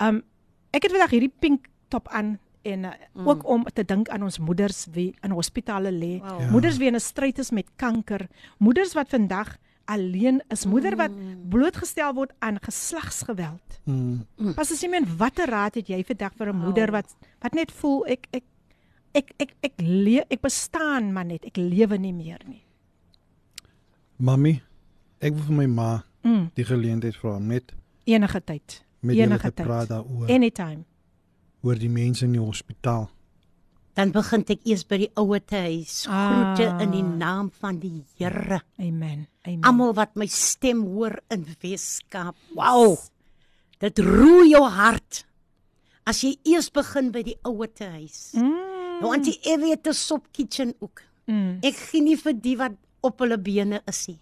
Um 0.00 0.22
ek 0.70 0.82
het 0.82 0.92
vandag 0.92 1.10
hierdie 1.10 1.32
pink 1.40 1.68
top 1.88 2.08
aan 2.08 2.38
en 2.62 2.84
uh, 2.84 2.90
mm. 3.14 3.28
ook 3.28 3.46
om 3.48 3.64
te 3.72 3.84
dink 3.84 4.08
aan 4.08 4.22
ons 4.22 4.38
moeders 4.38 4.86
wie 4.92 5.14
in 5.24 5.30
hospitale 5.30 5.92
lê. 5.92 6.18
Wow. 6.20 6.40
Ja. 6.40 6.50
Moeders 6.50 6.76
wie 6.76 6.88
in 6.88 6.94
'n 6.94 7.00
stryd 7.00 7.38
is 7.38 7.50
met 7.50 7.66
kanker, 7.76 8.28
moeders 8.58 8.92
wat 8.92 9.08
vandag 9.08 9.56
alleen 9.84 10.42
is, 10.48 10.66
moeder 10.66 10.96
wat 10.96 11.10
blootgestel 11.48 12.12
word 12.14 12.32
aan 12.38 12.58
geslagsgeweld. 12.60 13.80
Mm. 13.84 14.26
Pas 14.54 14.70
as 14.70 14.82
jy 14.82 14.88
meen 14.88 15.06
watter 15.16 15.48
raad 15.48 15.74
het 15.74 15.88
jy 15.88 16.04
vandag 16.04 16.34
vir 16.36 16.52
'n 16.52 16.56
moeder 16.56 16.90
wat 16.90 17.16
wat 17.40 17.54
net 17.54 17.72
voel 17.72 18.06
ek 18.06 18.26
ek 18.30 18.44
ek 19.14 19.32
ek 19.38 19.54
ek 19.60 19.72
le 19.78 20.24
ek 20.28 20.40
bestaan 20.40 21.12
maar 21.12 21.24
net 21.24 21.44
ek 21.44 21.56
lewe 21.56 21.96
nie 21.98 22.12
meer 22.12 22.40
nie. 22.46 22.64
Mami, 24.16 24.62
ek 25.20 25.32
wil 25.32 25.42
vir 25.42 25.56
my 25.56 25.66
ma 25.66 26.02
Mm. 26.24 26.50
die 26.54 26.64
geleentheid 26.64 27.16
vra 27.16 27.36
om 27.36 27.46
net 27.46 27.74
Enige 28.04 28.40
tyd. 28.44 28.84
Met 29.00 29.16
julle 29.16 29.26
Enige 29.34 29.52
te 29.54 29.62
praat 29.62 29.86
tyd. 29.88 29.96
daaroor 29.96 30.28
Anytime. 30.30 30.84
oor 31.62 31.74
die 31.78 31.88
mense 31.90 32.24
in 32.24 32.32
die 32.32 32.40
hospitaal. 32.42 33.08
Dan 33.98 34.12
begin 34.14 34.44
ek 34.46 34.60
eers 34.64 34.84
by 34.86 34.96
die 34.98 35.10
ouer 35.18 35.40
huis. 35.50 36.06
Ah. 36.06 36.28
Groete 36.54 36.82
in 36.84 36.90
die 36.94 37.02
naam 37.02 37.50
van 37.60 37.78
die 37.82 38.04
Here. 38.18 38.60
Amen. 38.78 39.26
Amen. 39.42 39.62
Almal 39.66 39.94
wat 39.94 40.14
my 40.14 40.26
stem 40.26 40.84
hoor 40.86 41.18
in 41.34 41.46
Weskaap. 41.60 42.36
Wow. 42.54 42.98
Dit 43.80 43.98
roer 43.98 44.46
jou 44.46 44.62
hart. 44.70 45.24
As 46.06 46.22
jy 46.22 46.36
eers 46.44 46.70
begin 46.70 47.10
by 47.10 47.22
die 47.22 47.36
ouer 47.42 47.68
huis. 47.78 48.32
Mm. 48.34 48.54
Nou 49.02 49.12
antie 49.14 49.38
Evie 49.42 49.70
het 49.70 49.86
'n 49.86 49.92
sop 49.94 50.28
kitchen 50.32 50.74
ook. 50.78 51.02
Mm. 51.26 51.58
Ek 51.62 51.74
gee 51.74 52.00
nie 52.02 52.16
vir 52.16 52.32
die 52.32 52.56
wat 52.56 52.72
op 53.02 53.18
hulle 53.20 53.38
bene 53.38 53.82
is 53.86 54.06
nie. 54.08 54.18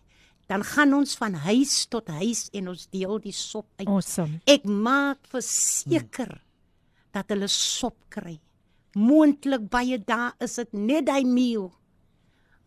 Dan 0.46 0.62
gaan 0.62 0.94
ons 0.94 1.16
van 1.18 1.34
huis 1.34 1.86
tot 1.90 2.08
huis 2.08 2.46
en 2.54 2.68
ons 2.70 2.86
deel 2.92 3.18
die 3.24 3.34
sop 3.34 3.66
uit. 3.80 3.88
Awesome. 3.88 4.40
Ek 4.46 4.64
maak 4.64 5.26
verseker 5.32 6.36
dat 7.14 7.32
hulle 7.34 7.48
sop 7.50 7.96
kry. 8.12 8.36
Moontlik 8.96 9.66
baie 9.70 9.98
dae 9.98 10.30
is 10.44 10.54
dit 10.60 10.72
net 10.72 11.10
hy 11.12 11.24
meal. 11.26 11.70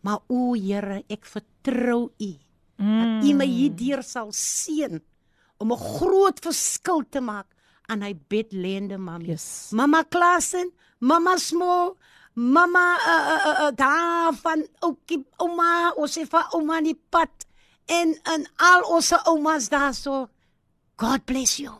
Maar 0.04 0.20
o 0.28 0.52
Here, 0.54 1.02
ek 1.08 1.26
vertrou 1.28 2.10
U 2.10 2.30
dat 2.80 3.26
U 3.28 3.32
my 3.36 3.44
hierdeur 3.44 4.00
sal 4.00 4.30
seën 4.32 5.00
om 5.60 5.72
'n 5.72 5.76
groot 5.76 6.38
verskil 6.40 7.04
te 7.10 7.20
maak 7.20 7.46
aan 7.92 8.02
hy 8.02 8.14
bedlende 8.28 8.96
mamma. 8.96 9.26
Yes. 9.26 9.68
Mamma 9.72 10.02
Klasen, 10.04 10.72
mamma 10.98 11.36
Smo, 11.36 11.96
mamma 12.34 12.86
uh, 12.96 13.12
uh, 13.12 13.60
uh, 13.66 13.70
daar 13.76 14.32
van 14.32 14.64
oukie 14.80 15.24
ouma, 15.36 15.92
ons 15.96 16.12
sê 16.16 16.24
vir 16.24 16.54
ouma 16.54 16.78
in 16.78 16.84
die 16.84 17.00
pad 17.10 17.46
en 17.90 18.14
en 18.34 18.46
al 18.56 18.86
ons 18.94 19.12
oumas 19.26 19.68
daarso. 19.72 20.28
God 21.00 21.24
bless 21.26 21.58
you. 21.58 21.74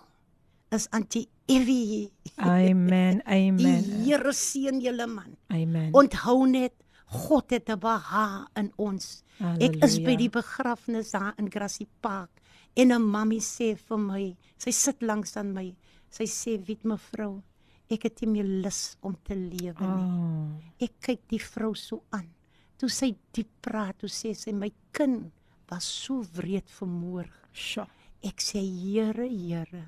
Is 0.71 0.87
Auntie 0.91 1.29
Evie. 1.47 2.11
Amen. 2.39 3.23
Die 3.27 3.51
Amen. 3.51 3.85
Here 4.05 4.33
seën 4.33 4.81
julle 4.83 5.07
man. 5.11 5.37
Amen. 5.51 5.91
Onthou 5.93 6.47
net 6.47 6.75
God 7.11 7.51
het 7.51 7.69
'n 7.69 7.79
beha 7.79 8.47
in 8.55 8.73
ons. 8.77 9.23
Ek 9.59 9.77
is 9.83 9.99
by 9.99 10.15
Halleluja. 10.15 10.17
die 10.17 10.31
begrafnis 10.31 11.11
daar 11.11 11.35
in 11.39 11.51
Grassy 11.51 11.87
Park 12.01 12.31
en 12.77 12.93
'n 12.93 13.03
mammie 13.03 13.41
sê 13.41 13.77
vir 13.77 13.99
my, 13.99 14.37
sy 14.57 14.71
sit 14.71 15.03
langs 15.03 15.37
aan 15.37 15.53
my. 15.53 15.75
Sy 16.11 16.25
sê, 16.25 16.67
"Wit 16.67 16.85
mevrou, 16.85 17.43
ek 17.89 18.03
het 18.03 18.21
nie 18.23 18.31
meer 18.31 18.45
lus 18.63 18.97
om 19.03 19.17
te 19.25 19.35
lewe 19.35 19.81
nie." 19.81 20.05
Oh. 20.05 20.61
Ek 20.79 20.93
kyk 21.01 21.29
die 21.29 21.39
vrou 21.39 21.75
so 21.75 22.03
aan. 22.11 22.29
Toe 22.77 22.89
sy 22.89 23.17
diep 23.33 23.49
praat, 23.61 23.99
toe 23.99 24.09
sê 24.09 24.35
sy, 24.35 24.53
"My 24.53 24.73
kind 24.93 25.33
was 25.71 25.85
so 25.85 26.25
wreed 26.35 26.69
vermoor." 26.79 27.27
Sjoe. 27.53 27.87
Ek 28.23 28.41
sê, 28.41 28.61
"Here, 28.61 29.27
Here, 29.29 29.87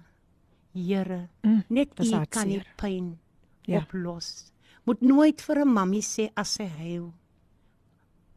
Here, 0.74 1.28
Mm, 1.44 1.64
net 1.68 1.88
U 2.00 2.24
kan 2.30 2.48
die 2.48 2.62
pyn 2.76 3.18
Ja. 3.66 3.78
oplos." 3.80 4.52
Moet 4.84 5.00
nooit 5.00 5.40
vir 5.40 5.56
'n 5.60 5.72
mammie 5.72 6.02
sê 6.02 6.30
as 6.34 6.48
sy 6.54 6.66
huil. 6.66 7.12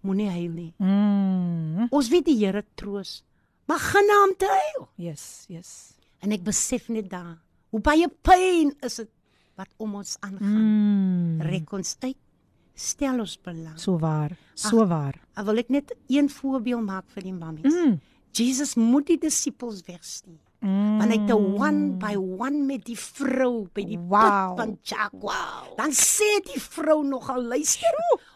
Moenie 0.01 0.29
huil 0.29 0.51
nie. 0.51 0.73
Mm. 0.79 1.87
Ons 1.91 2.09
weet 2.09 2.25
die 2.25 2.37
Here 2.37 2.63
troos, 2.75 3.23
maar 3.67 3.79
hom 3.79 4.35
te 4.37 4.45
huil. 4.45 4.87
Yes, 4.97 5.45
yes. 5.49 5.93
En 6.21 6.31
ek 6.31 6.43
besef 6.43 6.89
net 6.89 7.09
daar, 7.09 7.39
hoe 7.71 7.81
baie 7.81 8.07
pyn 8.07 8.75
is 8.81 8.95
dit 8.95 9.09
wat 9.55 9.69
om 9.77 9.95
ons 9.95 10.17
aangaan. 10.19 11.37
Mm. 11.37 11.41
Rek 11.41 11.71
ons 11.71 11.95
uit. 12.03 12.17
Stel 12.75 13.19
ons 13.23 13.37
belang. 13.41 13.77
So 13.79 13.97
waar. 13.99 14.35
So 14.53 14.85
waar. 14.87 15.15
Ek 15.35 15.45
wil 15.47 15.61
ek 15.63 15.69
net 15.71 15.93
een 16.11 16.29
voorbeeld 16.29 16.83
maak 16.83 17.07
vir 17.15 17.23
die 17.23 17.33
mammies. 17.35 17.73
Mm. 17.73 17.99
Jesus 18.35 18.75
moet 18.75 19.07
die 19.07 19.17
disippels 19.17 19.81
wegstuur. 19.87 20.41
Mm. 20.59 20.97
Want 20.99 21.11
hy 21.11 21.17
het 21.21 21.29
'n 21.31 21.55
one 21.61 21.97
by 22.01 22.15
one 22.15 22.65
met 22.65 22.83
die 22.85 22.97
vrou 22.99 23.67
by 23.73 23.83
die 23.83 23.97
Wow. 23.99 24.55
put 24.55 24.57
van 24.59 24.77
Jacques. 24.83 25.21
Wow. 25.21 25.77
Dan 25.77 25.91
sê 25.91 26.41
die 26.43 26.59
vrou 26.61 27.03
nogal 27.03 27.43
luister. 27.43 27.95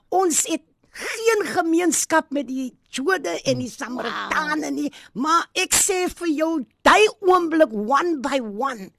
Ons 0.10 0.45
het 0.47 0.62
geen 0.91 1.45
gemeenskap 1.45 2.32
met 2.32 2.47
die 2.47 2.73
Jode 2.89 3.41
en 3.45 3.60
die 3.60 3.69
Samaritane 3.69 4.71
nie, 4.71 4.91
maar 5.13 5.45
ek 5.54 5.73
sê 5.73 6.08
vir 6.10 6.28
jou, 6.28 6.65
daai 6.82 7.06
oomblik 7.21 7.71
one 7.71 8.17
by 8.19 8.39
one 8.41 8.89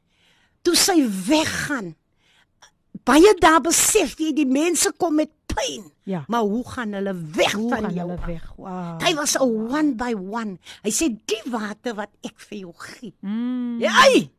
toe 0.62 0.76
sy 0.76 1.00
weggaan. 1.26 1.96
Baie 3.10 3.32
daar 3.42 3.60
besef 3.64 4.14
jy 4.22 4.30
die 4.36 4.46
mense 4.46 4.92
kom 5.00 5.16
met 5.18 5.30
pyn. 5.50 5.82
Ja. 6.06 6.22
Maar 6.30 6.46
hoe 6.46 6.62
gaan 6.70 6.92
hulle 6.94 7.14
weg 7.34 7.52
Hoe 7.58 7.68
van 7.72 7.88
jou? 7.90 7.94
hulle 8.06 8.18
weg? 8.26 8.44
Wow. 8.56 9.00
Hy 9.02 9.14
was 9.18 9.34
'n 9.36 9.42
one 9.78 9.94
by 9.98 10.12
one. 10.14 10.58
Hy 10.84 10.90
sê 10.90 11.08
die 11.26 11.42
water 11.50 11.94
wat 11.94 12.10
ek 12.22 12.38
vir 12.38 12.58
jou 12.58 12.72
gee. 12.78 13.12
Mm. 13.22 13.80
Jy. 13.82 14.30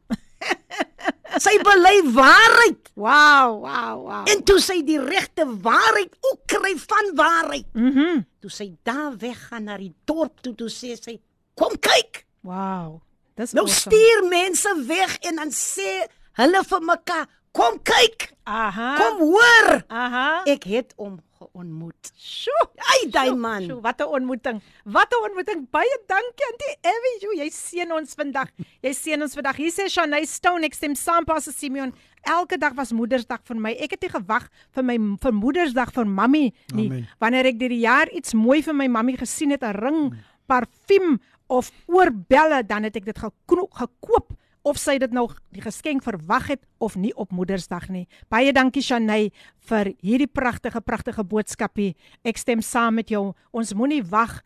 sy 1.45 1.55
bely 1.63 1.97
waarheid 2.15 2.89
Wow, 2.95 3.61
wow, 3.63 3.95
wow. 4.03 4.23
en 4.29 4.43
toe 4.43 4.59
sy 4.59 4.81
die 4.85 4.99
regte 4.99 5.45
waarheid 5.63 6.11
ook 6.21 6.41
kry 6.47 6.73
van 6.77 7.11
waarheid. 7.15 7.67
Mhm. 7.73 8.23
Toe 8.41 8.49
sy 8.51 8.67
daar 8.83 9.15
weggaan 9.17 9.63
na 9.69 9.77
die 9.77 9.93
dorp 10.05 10.41
toe, 10.41 10.53
toe 10.55 10.69
sê 10.69 10.95
sy, 10.99 11.19
"Kom 11.55 11.77
kyk." 11.79 12.25
Wow. 12.43 13.01
Dis 13.35 13.53
Nou 13.53 13.65
awesome. 13.65 13.95
stuur 13.95 14.27
mense 14.29 14.85
weg 14.87 15.17
en 15.21 15.35
dan 15.35 15.49
sê 15.51 16.07
hulle 16.33 16.63
vir 16.63 16.81
mekaar, 16.81 17.27
"Kom 17.51 17.81
kyk. 17.83 18.33
Aha. 18.43 18.95
Kom 18.97 19.19
hoor." 19.19 19.83
Aha. 19.87 20.43
Ek 20.45 20.63
het 20.63 20.93
hom 20.97 21.19
geontmoet. 21.41 22.11
Sjoe. 22.15 22.65
Hy 22.91 23.09
daai 23.13 23.33
man. 23.35 23.65
Sjoe, 23.65 23.81
wat 23.81 24.01
'n 24.01 24.07
ontmoeting. 24.07 24.61
Wat 24.85 25.11
'n 25.11 25.23
ontmoeting. 25.27 25.69
Baie 25.71 25.97
dankie 26.07 26.45
Auntie 26.49 26.75
Evie. 26.81 27.17
Jo, 27.21 27.31
jy 27.43 27.49
seën 27.49 27.91
ons 27.91 28.13
vandag. 28.13 28.49
Jy 28.81 28.93
seën 28.93 29.21
ons 29.21 29.33
vandag. 29.33 29.55
Hier 29.55 29.71
sê 29.71 29.89
Shanay 29.89 30.25
Stone, 30.25 30.65
ek 30.65 30.73
stem 30.73 30.95
saam 30.95 31.25
Pastor 31.25 31.53
Simeon. 31.53 31.93
Elke 32.23 32.57
dag 32.57 32.73
was 32.73 32.91
Moedersdag 32.91 33.41
vir 33.43 33.55
my. 33.57 33.71
Ek 33.71 33.91
het 33.91 34.01
nie 34.01 34.09
gewag 34.09 34.49
vir 34.71 34.83
my 34.83 34.97
vir 35.21 35.33
Moedersdag 35.33 35.91
vir 35.93 36.05
mammie 36.05 36.53
nie. 36.73 36.87
Amen. 36.87 37.07
Wanneer 37.19 37.45
ek 37.45 37.59
deur 37.59 37.69
die 37.69 37.85
jaar 37.85 38.09
iets 38.09 38.33
mooi 38.33 38.61
vir 38.61 38.73
my 38.73 38.87
mammie 38.87 39.17
gesien 39.17 39.51
het, 39.51 39.63
'n 39.63 39.75
ring, 39.75 40.13
parfuum 40.47 41.19
of 41.47 41.71
oorbelle, 41.87 42.63
dan 42.63 42.83
het 42.83 42.95
ek 42.95 43.05
dit 43.05 43.17
gekoop 43.17 44.33
of 44.63 44.77
sy 44.77 44.97
dit 45.01 45.13
nou 45.13 45.27
die 45.55 45.63
geskenk 45.63 46.03
verwag 46.05 46.51
het 46.53 46.63
of 46.79 46.95
nie 46.95 47.13
op 47.15 47.31
Moedersdag 47.33 47.89
nie. 47.89 48.07
Baie 48.29 48.53
dankie 48.53 48.83
Shanay 48.85 49.31
vir 49.69 49.93
hierdie 50.01 50.29
pragtige 50.29 50.81
pragtige 50.81 51.23
boodskapie. 51.23 51.95
Ek 52.23 52.37
stem 52.37 52.61
saam 52.61 52.99
met 53.01 53.09
jou. 53.09 53.31
Ons 53.51 53.73
moenie 53.73 54.03
wag 54.03 54.41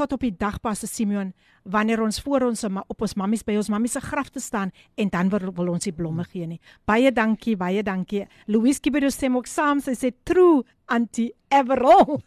tot 0.00 0.16
op 0.16 0.24
die 0.24 0.34
dag 0.36 0.58
pas 0.64 0.80
Simeon 0.88 1.34
wanneer 1.68 2.00
ons 2.00 2.20
voor 2.24 2.46
ons 2.48 2.64
op 2.64 3.02
ons 3.04 3.14
mammies 3.20 3.44
by 3.44 3.58
ons 3.60 3.68
mammies 3.72 3.92
se 3.98 4.00
graf 4.00 4.30
te 4.32 4.40
staan 4.40 4.70
en 4.96 5.10
dan 5.12 5.28
wil, 5.32 5.50
wil 5.56 5.72
ons 5.74 5.84
die 5.84 5.92
blomme 5.92 6.24
gee 6.30 6.46
nie. 6.48 6.60
Baie 6.88 7.12
dankie, 7.12 7.56
baie 7.60 7.82
dankie. 7.84 8.24
Louise 8.48 8.80
Kibedo 8.80 9.10
stem 9.12 9.36
ook 9.36 9.48
saam. 9.50 9.82
Sy 9.84 9.96
sê 9.98 10.12
true 10.24 10.62
anti 10.90 11.30
Everall. 11.50 12.20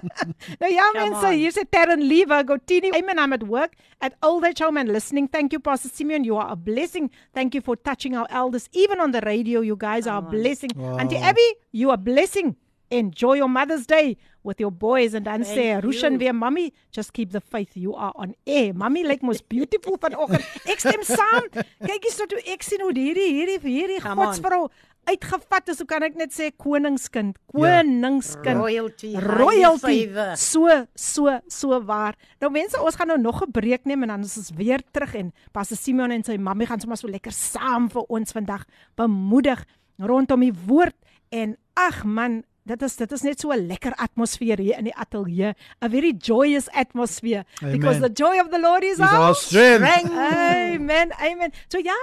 nou 0.60 0.70
ja 0.72 0.88
Come 0.90 1.04
mense, 1.04 1.32
hier 1.36 1.52
sê 1.54 1.66
Terren 1.68 2.02
Lever, 2.02 2.42
Gotini. 2.48 2.90
Amen. 2.96 3.20
I'm 3.20 3.36
at 3.36 3.44
work 3.46 3.76
at 4.00 4.16
Old 4.22 4.44
Age 4.48 4.64
Home 4.64 4.80
and 4.80 4.90
listening. 4.90 5.28
Thank 5.28 5.52
you 5.52 5.60
Pastor 5.60 5.90
Simeon. 5.92 6.24
You 6.24 6.40
are 6.40 6.50
a 6.50 6.56
blessing. 6.56 7.10
Thank 7.34 7.54
you 7.54 7.60
for 7.60 7.76
touching 7.76 8.16
our 8.16 8.26
elders 8.30 8.68
even 8.72 9.00
on 9.00 9.12
the 9.12 9.20
radio. 9.20 9.60
You 9.60 9.76
guys 9.76 10.06
are 10.06 10.18
a 10.18 10.26
blessing. 10.26 10.70
Wow. 10.74 10.98
Auntie 10.98 11.20
Abby, 11.20 11.46
you 11.72 11.90
are 11.90 12.00
a 12.00 12.04
blessing. 12.10 12.56
Enjoy 12.90 13.34
your 13.34 13.48
Mother's 13.48 13.86
Day 13.86 14.16
with 14.42 14.60
your 14.60 14.70
boys 14.72 15.14
and 15.14 15.24
dan 15.24 15.42
sê 15.44 15.80
Rushan 15.82 16.18
weer 16.18 16.32
mummy, 16.34 16.72
just 16.92 17.12
keep 17.12 17.32
the 17.32 17.40
faith. 17.40 17.76
You 17.76 17.94
are 17.94 18.12
on 18.14 18.34
air. 18.46 18.72
Mummy 18.74 19.04
lyk 19.04 19.22
mos 19.22 19.42
beautiful 19.42 19.98
vanoggend. 20.00 20.44
Ek 20.66 20.80
stem 20.80 21.02
saam. 21.04 21.48
Kyk 21.84 22.06
hierso 22.08 22.26
toe 22.30 22.40
ek 22.46 22.62
sien 22.62 22.80
hoe 22.84 22.92
hierdie 22.94 23.28
hierdie 23.34 23.58
hierdie 23.64 24.00
godsvrou 24.00 24.68
uitgevat 25.10 25.70
is. 25.72 25.80
Hoe 25.80 25.88
kan 25.88 26.04
ek 26.06 26.16
net 26.18 26.32
sê 26.34 26.50
koningskind? 26.56 27.38
Ja. 27.52 27.80
Koningskind. 27.82 28.60
Royalty, 28.60 29.12
Royalty. 29.16 30.06
favor. 30.08 30.36
So 30.36 30.68
so 30.94 31.36
so 31.48 31.80
waar. 31.84 32.16
Nou 32.40 32.52
mense, 32.54 32.80
ons 32.80 32.96
gaan 32.96 33.12
nou 33.12 33.18
nog 33.18 33.42
'n 33.42 33.50
breek 33.52 33.84
neem 33.84 34.02
en 34.02 34.08
dan 34.08 34.20
is 34.24 34.36
ons 34.36 34.50
weer 34.56 34.80
terug 34.92 35.14
en 35.14 35.32
Pastor 35.52 35.76
Simeon 35.76 36.10
en 36.10 36.24
sy 36.24 36.36
mammie 36.36 36.66
gaan 36.66 36.80
sommer 36.80 36.96
so 36.96 37.08
lekker 37.08 37.32
saam 37.32 37.88
vir 37.90 38.04
ons 38.08 38.32
vandag 38.32 38.64
bemoedig 38.96 39.64
rondom 39.98 40.40
die 40.40 40.54
woord 40.66 40.96
en 41.30 41.56
ag 41.76 42.04
man 42.04 42.42
Dit 42.69 42.81
is 42.81 42.95
dit 42.97 43.11
is 43.11 43.21
net 43.21 43.39
so 43.39 43.51
'n 43.53 43.67
lekker 43.67 43.93
atmosfeer 43.95 44.57
hier 44.57 44.77
in 44.77 44.85
die 44.85 44.95
ateljee, 44.95 45.53
a 45.83 45.87
very 45.89 46.13
joyous 46.17 46.67
atmosphere 46.73 47.45
because 47.61 47.97
Amen. 47.97 48.01
the 48.01 48.23
joy 48.23 48.39
of 48.41 48.49
the 48.49 48.59
Lord 48.59 48.83
is 48.83 48.97
Dis 48.97 49.05
our 49.05 49.19
our 49.21 49.35
strength. 49.35 49.85
Amen. 50.11 51.11
Amen. 51.19 51.51
So 51.69 51.77
ja, 51.77 51.93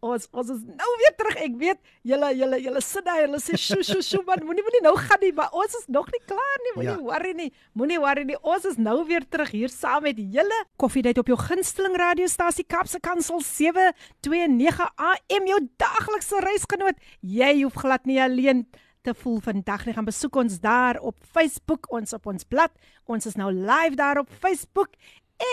ons 0.00 0.26
ons 0.32 0.48
is 0.48 0.62
nou 0.64 0.88
weer 1.02 1.12
terug. 1.18 1.36
Ek 1.36 1.54
weet 1.60 1.78
julle 2.02 2.30
julle 2.34 2.60
julle 2.62 2.80
sit 2.80 3.04
daar, 3.04 3.20
julle 3.26 3.36
sê 3.38 3.58
sjo 3.60 3.82
sjo 3.82 4.00
sjo, 4.00 4.22
maar 4.24 4.40
moenie 4.42 4.62
moenie 4.64 4.80
nou 4.82 4.96
gaan 4.96 5.20
nie, 5.20 5.32
maar 5.36 5.50
ons 5.52 5.74
is 5.74 5.84
nog 5.88 6.08
nie 6.10 6.22
klaar 6.26 6.58
nie. 6.64 6.72
Moenie 6.76 6.96
Ja. 6.96 7.02
worry 7.02 7.32
nie. 7.34 7.52
Moenie 7.74 7.98
worry 8.00 8.24
nie. 8.24 8.36
Ons 8.42 8.64
is 8.64 8.76
nou 8.78 9.04
weer 9.06 9.28
terug 9.28 9.50
hier 9.50 9.68
saam 9.68 10.02
met 10.02 10.16
julle. 10.16 10.64
Koffiedייט 10.78 11.18
op 11.18 11.26
jou 11.26 11.36
gunsteling 11.36 11.96
radiostasie 11.96 12.64
Kapse 12.64 13.00
Kansel 13.00 13.40
729 13.42 14.88
AM 14.96 15.46
jou 15.46 15.60
daglikse 15.76 16.40
reisgenoot. 16.40 16.96
Jy 17.20 17.62
hoef 17.62 17.74
glad 17.74 18.06
nie 18.06 18.18
alleen 18.22 18.64
te 18.70 18.78
voel 19.13 19.39
vandag 19.39 19.85
nie. 19.85 19.93
Gaan 19.93 20.05
besoek 20.05 20.35
ons 20.35 20.59
daar 20.59 20.99
op 20.99 21.15
Facebook, 21.31 21.91
ons 21.91 22.13
op 22.13 22.25
ons 22.25 22.43
blad. 22.43 22.71
Ons 23.05 23.25
is 23.25 23.35
nou 23.35 23.53
live 23.53 23.95
daar 23.95 24.17
op 24.17 24.29
Facebook. 24.39 24.89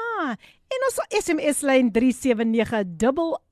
En 0.69 0.85
ons 0.89 1.01
SMS 1.09 1.61
lyn 1.61 1.93
37988. 1.93 3.46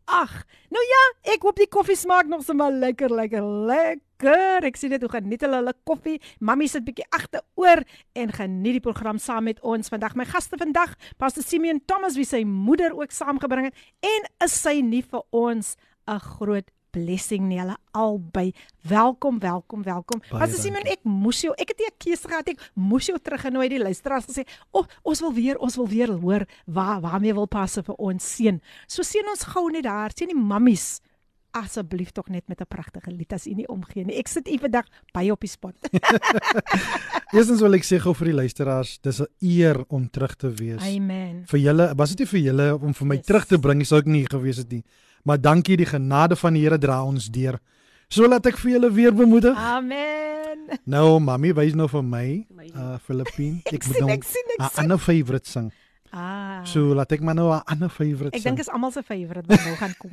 Nou 0.75 0.83
ja, 0.83 1.03
ek 1.35 1.45
hoop 1.47 1.57
die 1.57 1.69
koffie 1.71 1.97
smaak 1.97 2.29
nog 2.29 2.45
sommer 2.45 2.73
lekker, 2.73 3.13
lekker, 3.13 3.45
lekker. 3.69 4.67
Ek 4.69 4.77
sien 4.77 4.93
dit 4.93 5.03
hoe 5.03 5.11
geniet 5.13 5.45
hulle 5.45 5.61
hulle 5.63 5.75
koffie. 5.89 6.19
Mammie 6.41 6.69
sit 6.69 6.85
bietjie 6.85 7.07
agteroor 7.15 7.85
en 8.19 8.33
geniet 8.37 8.79
die 8.79 8.85
program 8.85 9.19
saam 9.19 9.49
met 9.49 9.61
ons 9.63 9.89
vandag. 9.93 10.17
My 10.19 10.27
gaste 10.29 10.59
vandag, 10.61 10.95
Pastor 11.21 11.45
Simeon 11.45 11.81
Thomas 11.87 12.19
wie 12.21 12.29
sy 12.29 12.45
moeder 12.49 12.97
ook 12.97 13.13
saamgebring 13.15 13.71
het 13.71 14.09
en 14.15 14.29
is 14.45 14.57
sy 14.61 14.81
nie 14.85 15.03
vir 15.03 15.23
ons 15.31 15.77
'n 16.07 16.21
groot 16.21 16.69
blessing 16.95 17.49
nie. 17.49 17.59
Hulle 17.61 17.77
albei. 17.99 18.53
Welkom, 18.89 19.39
welkom, 19.43 19.83
welkom. 19.87 20.23
Pastor 20.31 20.73
dankie. 20.73 20.93
ek 20.93 21.05
moes 21.09 21.41
jou, 21.45 21.55
ek 21.59 21.75
het 21.75 21.79
nie 21.79 21.89
'n 21.91 21.99
keuse 21.99 22.29
gehad 22.29 22.49
ek 22.49 22.71
moes 22.75 23.07
jou 23.07 23.19
teruggenooi 23.19 23.69
die 23.69 23.83
luisteraars 23.83 24.27
gesê, 24.27 24.45
"O, 24.73 24.81
oh, 24.81 24.87
ons 25.03 25.21
wil 25.21 25.33
weer, 25.33 25.59
ons 25.59 25.77
wil 25.77 25.89
weer 25.89 26.13
hoor 26.13 26.47
waar 26.67 27.01
waarmee 27.01 27.35
wil 27.35 27.47
passe 27.47 27.83
vir 27.83 27.95
ons 27.99 28.23
seun." 28.37 28.61
So 28.87 29.03
seën 29.03 29.29
ons 29.31 29.45
gou 29.45 29.71
net 29.71 29.85
daar, 29.85 30.11
sien 30.15 30.29
die 30.29 30.37
mammies 30.37 31.01
asseblief 31.55 32.11
tog 32.11 32.29
net 32.29 32.49
met 32.49 32.61
'n 32.61 32.67
pragtige 32.69 33.11
lied 33.11 33.33
as 33.33 33.47
u 33.47 33.55
nie 33.55 33.69
omgee 33.69 34.05
nie. 34.05 34.17
Ek 34.19 34.29
sit 34.29 34.49
u 34.49 34.59
vandag 34.59 34.85
baie 35.13 35.31
op 35.31 35.41
die 35.41 35.49
spot. 35.49 35.75
Eerstens 37.35 37.61
wil 37.61 37.75
ek 37.75 37.85
sê 37.85 37.99
gou 38.03 38.15
vir 38.15 38.27
die 38.27 38.35
luisteraars, 38.35 38.99
dis 39.03 39.21
'n 39.21 39.27
eer 39.41 39.85
om 39.89 40.09
terug 40.11 40.35
te 40.37 40.51
wees. 40.51 40.83
Amen. 40.83 41.45
Vir 41.47 41.61
julle, 41.61 41.95
was 41.97 42.11
dit 42.11 42.19
nie 42.19 42.27
vir 42.27 42.41
julle 42.41 42.79
om 42.81 42.95
vir 42.95 43.07
my 43.07 43.17
Yes. 43.17 43.27
terug 43.27 43.47
te 43.47 43.59
bring, 43.59 43.85
sou 43.87 43.99
ek 43.99 44.07
nie 44.07 44.27
gewees 44.27 44.57
het 44.57 44.71
nie. 44.73 44.85
Maar 45.25 45.41
dankie 45.41 45.77
die 45.81 45.87
genade 45.89 46.37
van 46.37 46.53
die 46.57 46.63
Here 46.67 46.79
dra 46.79 47.01
ons 47.05 47.31
deur. 47.33 47.57
So 48.13 48.29
laat 48.29 48.47
ek 48.47 48.59
vir 48.61 48.75
julle 48.77 48.91
weer 48.93 49.15
bemoedig. 49.17 49.57
Amen. 49.57 50.69
Nou, 50.89 51.19
mami, 51.21 51.53
wys 51.57 51.75
nou 51.77 51.89
vir 51.89 52.05
my, 52.05 52.27
uh 52.75 52.99
Filippine. 53.05 53.63
Ek 53.75 53.85
moet 53.89 53.99
nou 54.01 54.11
ek 54.15 54.25
sien, 54.25 54.53
ek 54.55 54.61
'n 54.61 54.85
ander 54.85 54.99
favourite 55.01 55.49
sing. 55.51 55.73
Ah. 56.15 56.63
So 56.65 56.95
laat 56.95 57.11
ek 57.13 57.21
maar 57.27 57.35
nou 57.35 57.51
'n 57.53 57.63
ander 57.67 57.89
favourite 57.91 58.37
Ek 58.37 58.43
sing. 58.43 58.55
dink 58.55 58.61
is 58.61 58.71
almal 58.71 58.93
se 58.93 59.03
favourite 59.03 59.49
wat 59.49 59.65
nou 59.65 59.77
gaan 59.77 59.95
kom. 59.99 60.13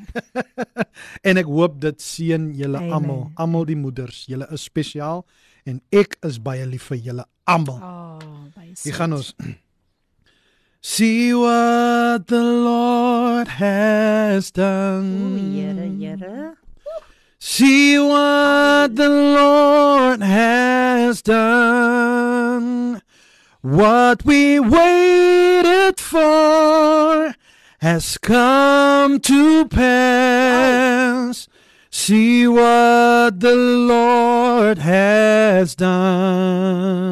En 1.28 1.38
ek 1.38 1.46
hoop 1.46 1.80
dit 1.82 2.02
seën 2.02 2.52
julle 2.58 2.80
almal, 2.92 3.32
almal 3.36 3.66
die 3.66 3.76
moeders. 3.78 4.26
Julle 4.28 4.48
is 4.52 4.64
spesiaal 4.64 5.26
en 5.66 5.82
ek 5.92 6.18
is 6.26 6.40
baie 6.42 6.66
lief 6.66 6.84
vir 6.90 6.98
julle 6.98 7.26
almal. 7.46 7.80
Oh, 7.80 8.20
baie. 8.56 8.74
Hier 8.84 8.94
gaan 8.94 9.14
ons. 9.14 9.36
See 10.84 11.32
what 11.32 12.26
the 12.26 12.42
Lord 12.42 13.48
has 13.48 14.50
done. 14.50 15.38
Here, 15.38 15.76
Here. 16.18 16.58
See 17.38 18.00
what 18.00 18.96
the 18.96 19.10
Lord 19.10 20.22
has 20.24 21.22
done. 21.22 23.00
What 23.62 24.26
we 24.26 24.60
waited 24.60 26.00
for 26.00 27.36
has 27.80 28.18
come 28.18 29.20
to 29.20 29.68
pass. 29.68 31.48
See 31.92 32.48
what 32.48 33.40
the 33.40 33.56
Lord 33.56 34.80
has 34.80 35.76
done. 35.76 37.12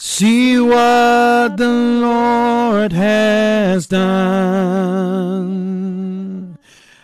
See 0.00 0.60
what 0.60 1.56
the 1.56 1.68
Lord 1.68 2.92
has 2.92 3.88
done. 3.88 4.06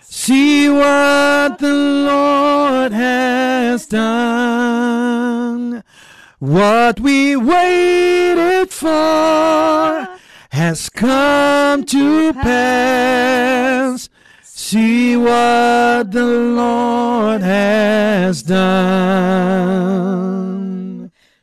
See 0.02 0.68
what 0.70 1.58
the 1.58 1.74
Lord 1.74 2.92
has 2.92 3.86
done. 3.86 5.82
What 6.38 7.00
we 7.00 7.34
waited 7.34 8.70
for 8.70 10.06
has 10.50 10.88
come 10.88 11.82
to 11.86 12.32
pass. 12.32 14.08
See 14.44 15.16
what 15.16 16.12
the 16.12 16.24
Lord 16.24 17.40
has 17.42 18.44
done. 18.44 19.74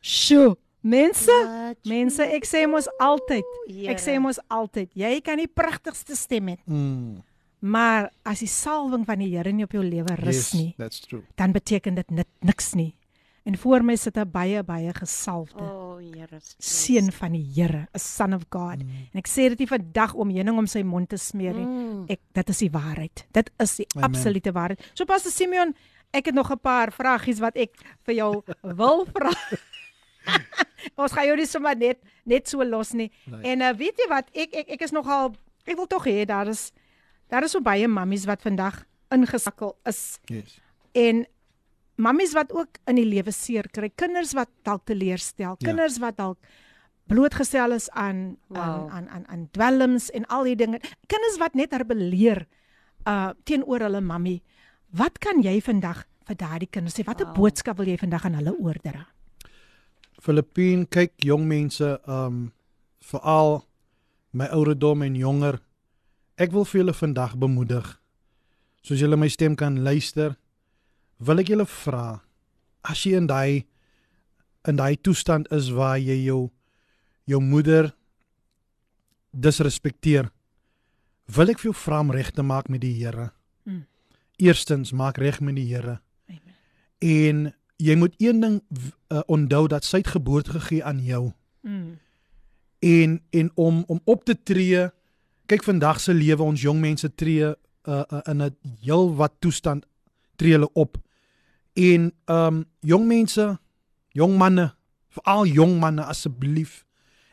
Sjoe, 0.02 0.56
mense, 0.82 1.30
Wat 1.46 1.78
mense, 1.86 2.22
ek 2.22 2.44
sê 2.44 2.66
mos 2.68 2.88
altyd, 3.00 3.44
Here. 3.68 3.92
ek 3.94 3.98
sê 4.02 4.18
mos 4.20 4.38
altyd, 4.50 4.90
jy 4.94 5.20
kan 5.20 5.38
die 5.38 5.48
pragtigste 5.48 6.16
stem 6.16 6.48
hê, 6.48 6.56
Mm, 6.66 7.22
maar 7.60 8.10
as 8.26 8.40
die 8.40 8.48
salwing 8.48 9.04
van 9.06 9.18
die 9.18 9.30
Here 9.36 9.52
nie 9.52 9.64
op 9.64 9.72
jou 9.72 9.82
lewe 9.84 10.16
rus 10.16 10.52
yes, 10.52 10.54
nie, 10.54 10.74
that's 10.78 11.00
true. 11.00 11.22
dan 11.36 11.52
beteken 11.52 11.94
dit 11.94 12.10
net 12.10 12.28
niks 12.42 12.74
nie. 12.74 12.94
En 13.44 13.56
voor 13.58 13.82
my 13.82 13.96
sit 13.96 14.16
'n 14.16 14.30
baie 14.30 14.62
baie 14.62 14.92
gesalfde 14.94 15.60
O, 15.62 15.98
Here. 15.98 16.38
seun 16.58 17.10
van 17.12 17.32
die 17.32 17.42
Here, 17.54 17.88
'n 17.92 17.98
son 17.98 18.34
of 18.34 18.44
God. 18.50 18.80
En 18.80 19.18
ek 19.18 19.26
sê 19.28 19.48
dit 19.48 19.58
nie 19.58 19.66
vandag 19.66 20.14
om 20.14 20.30
heuning 20.30 20.58
om 20.58 20.66
sy 20.66 20.82
mond 20.82 21.08
te 21.08 21.16
smeer 21.16 21.52
nie. 21.54 21.64
Mm. 21.66 22.04
Ek 22.08 22.20
dit 22.32 22.48
is 22.48 22.58
die 22.58 22.70
waarheid. 22.70 23.26
Dit 23.32 23.50
is 23.58 23.76
die 23.76 23.86
Amen. 23.96 24.04
absolute 24.10 24.52
waarheid. 24.52 24.80
So 24.94 25.04
Pastor 25.04 25.32
Simeon, 25.32 25.74
ek 26.12 26.26
het 26.26 26.34
nog 26.34 26.50
'n 26.52 26.58
paar 26.60 26.92
vragies 26.92 27.40
wat 27.40 27.56
ek 27.56 27.70
vir 28.04 28.14
jou 28.14 28.42
wil 28.62 29.06
vra. 29.06 29.30
Ons 31.00 31.12
gaan 31.14 31.26
jou 31.26 31.36
nie 31.36 31.46
sommer 31.46 31.76
net 31.78 31.98
net 32.24 32.48
so 32.48 32.62
los 32.64 32.92
nie. 32.92 33.10
Nee. 33.26 33.52
En 33.52 33.60
uh, 33.62 33.72
weet 33.78 33.98
jy 33.98 34.08
wat, 34.10 34.28
ek 34.34 34.54
ek 34.62 34.68
ek 34.76 34.80
is 34.88 34.92
nogal 34.94 35.32
ek 35.66 35.76
wil 35.78 35.86
tog 35.86 36.04
hê 36.06 36.24
daar 36.26 36.48
is 36.50 36.72
daar 37.30 37.44
is 37.46 37.52
so 37.54 37.60
baie 37.60 37.88
mammies 37.88 38.26
wat 38.28 38.42
vandag 38.42 38.82
ingeskakel 39.12 39.76
is 39.88 40.18
Yes. 40.28 40.58
en 40.94 41.24
mammies 41.96 42.32
wat 42.34 42.52
ook 42.52 42.78
in 42.88 42.96
die 42.96 43.04
lewe 43.06 43.32
seer 43.32 43.68
kry, 43.72 43.90
kinders 43.94 44.32
wat 44.34 44.48
dalk 44.64 44.84
teleurstel, 44.88 45.56
Ja. 45.60 45.66
kinders 45.66 45.98
wat 46.02 46.16
dalk 46.16 46.38
blootgestel 47.08 47.72
is 47.72 47.90
aan 47.90 48.36
Wow. 48.48 48.58
aan 48.60 48.90
aan 48.90 49.08
aan 49.08 49.24
aan 49.28 49.48
dwelms 49.52 50.10
en 50.10 50.26
al 50.26 50.44
die 50.44 50.56
dinge. 50.56 50.80
Kinders 51.06 51.38
wat 51.38 51.54
net 51.54 51.72
rebelleer 51.72 52.46
uh 53.06 53.30
teenoor 53.44 53.80
hulle 53.80 54.00
mammie. 54.00 54.42
Wat 54.92 55.18
kan 55.18 55.42
jy 55.42 55.60
vandag 55.60 56.04
vir 56.26 56.36
daardie 56.36 56.68
kinders 56.70 56.94
sê? 56.98 57.04
Watter 57.04 57.26
Wow. 57.26 57.34
boodskap 57.36 57.76
wil 57.76 57.86
jy 57.86 57.96
vandag 57.98 58.24
aan 58.24 58.34
hulle 58.34 58.54
oordra? 58.58 59.06
Filippine 60.22 60.86
kyk 60.86 61.16
jong 61.26 61.48
mense 61.50 61.88
um 62.06 62.52
veral 63.02 63.64
my 64.32 64.46
ouderdom 64.54 65.02
en 65.02 65.16
jonger. 65.18 65.58
Ek 66.38 66.54
wil 66.54 66.64
vir 66.64 66.82
julle 66.82 66.94
vandag 66.94 67.34
bemoedig. 67.36 67.98
soos 68.82 68.98
julle 68.98 69.14
my 69.14 69.28
stem 69.30 69.54
kan 69.54 69.76
luister, 69.86 70.34
wil 71.22 71.38
ek 71.38 71.52
julle 71.52 71.66
vra 71.70 72.18
as 72.82 73.04
jy 73.06 73.14
in 73.14 73.28
daai 73.30 73.62
in 74.66 74.78
daai 74.78 74.96
toestand 74.98 75.46
is 75.54 75.70
waar 75.70 76.00
jy 76.02 76.16
jou 76.24 76.50
jou 77.30 77.38
moeder 77.38 77.92
disrespekteer, 79.32 80.28
wil 81.30 81.50
ek 81.50 81.62
vir 81.62 81.70
jou 81.70 81.76
vra 81.78 82.00
om 82.02 82.10
reg 82.14 82.32
te 82.34 82.42
maak 82.42 82.68
met 82.68 82.82
die 82.82 82.92
Here. 82.98 83.30
Mm. 83.64 83.84
Eerstens, 84.42 84.92
maak 84.92 85.18
reg 85.22 85.40
met 85.40 85.56
die 85.56 85.68
Here. 85.70 86.00
Amen. 86.28 86.56
En 87.00 87.54
jy 87.76 87.94
moet 87.96 88.14
een 88.18 88.40
ding 88.40 88.62
uh, 89.08 89.20
onthou 89.26 89.66
dat 89.68 89.84
sy 89.84 90.02
het 90.02 90.12
geboorte 90.14 90.50
gegee 90.50 90.84
aan 90.84 91.02
jou. 91.04 91.32
Mm. 91.60 91.98
En 92.78 93.22
en 93.30 93.50
om 93.54 93.84
om 93.86 94.00
op 94.04 94.24
te 94.24 94.36
tree, 94.42 94.90
kyk 95.46 95.64
vandag 95.64 96.00
se 96.00 96.14
lewe 96.14 96.42
ons 96.42 96.60
jong 96.60 96.80
mense 96.80 97.14
tree 97.14 97.44
uh, 97.44 97.54
uh, 97.84 98.20
in 98.24 98.42
'n 98.42 98.56
heel 98.80 99.14
wat 99.14 99.32
toestand 99.38 99.86
tree 100.36 100.52
hulle 100.52 100.72
op. 100.72 100.98
En 101.72 102.12
ehm 102.24 102.54
um, 102.54 102.64
jong 102.80 103.06
mense, 103.06 103.58
jong 104.08 104.36
manne, 104.36 104.74
veral 105.08 105.46
jong 105.46 105.78
manne 105.78 106.04
asseblief, 106.04 106.84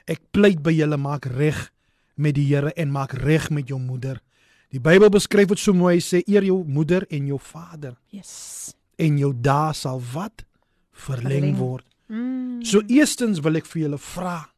ek 0.06 0.22
pleit 0.32 0.62
by 0.62 0.72
julle 0.72 0.98
maak 0.98 1.26
reg 1.26 1.72
met 2.16 2.36
die 2.36 2.48
Here 2.48 2.74
en 2.74 2.92
maak 2.92 3.12
reg 3.12 3.50
met 3.50 3.68
jou 3.68 3.80
moeder. 3.80 4.22
Die 4.70 4.80
Bybel 4.80 5.10
beskryf 5.10 5.48
dit 5.48 5.60
so 5.60 5.74
mooi, 5.74 5.96
hy 5.98 6.04
sê 6.04 6.22
eer 6.28 6.44
jou 6.44 6.64
moeder 6.68 7.06
en 7.10 7.28
jou 7.28 7.40
vader 7.40 7.96
Yes. 8.10 8.76
En 9.00 9.18
jou 9.18 9.34
dae 9.36 9.74
sal 9.74 10.02
wat 10.14 10.44
verleng 10.92 11.30
Verleng. 11.32 11.58
word. 11.58 11.86
Mm. 12.10 12.64
So 12.66 12.82
eerstens 12.88 13.40
wil 13.40 13.56
ek 13.56 13.66
vir 13.66 13.82
julle 13.86 13.98
vra, 14.02 14.50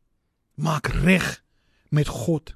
maak 0.57 0.87
reg 1.03 1.41
met 1.91 2.07
God. 2.07 2.55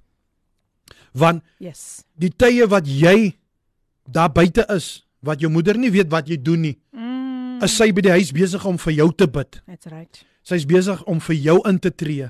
Want 1.14 1.44
Yes. 1.60 2.04
die 2.18 2.30
tye 2.36 2.68
wat 2.68 2.88
jy 2.88 3.36
daar 4.12 4.30
buite 4.32 4.66
is, 4.70 5.06
wat 5.24 5.40
jou 5.42 5.50
moeder 5.52 5.78
nie 5.78 5.92
weet 5.92 6.10
wat 6.12 6.28
jy 6.28 6.38
doen 6.42 6.62
nie, 6.62 6.78
Mm. 6.94 7.62
is 7.64 7.76
sy 7.78 7.92
by 7.92 8.02
die 8.02 8.12
huis 8.12 8.32
besig 8.32 8.66
om 8.66 8.78
vir 8.78 8.94
jou 8.94 9.12
te 9.16 9.28
bid. 9.28 9.62
That's 9.66 9.86
right. 9.88 10.26
Sy's 10.44 10.66
besig 10.66 11.04
om 11.08 11.20
vir 11.20 11.36
jou 11.36 11.62
in 11.68 11.80
te 11.80 11.90
tree. 11.96 12.30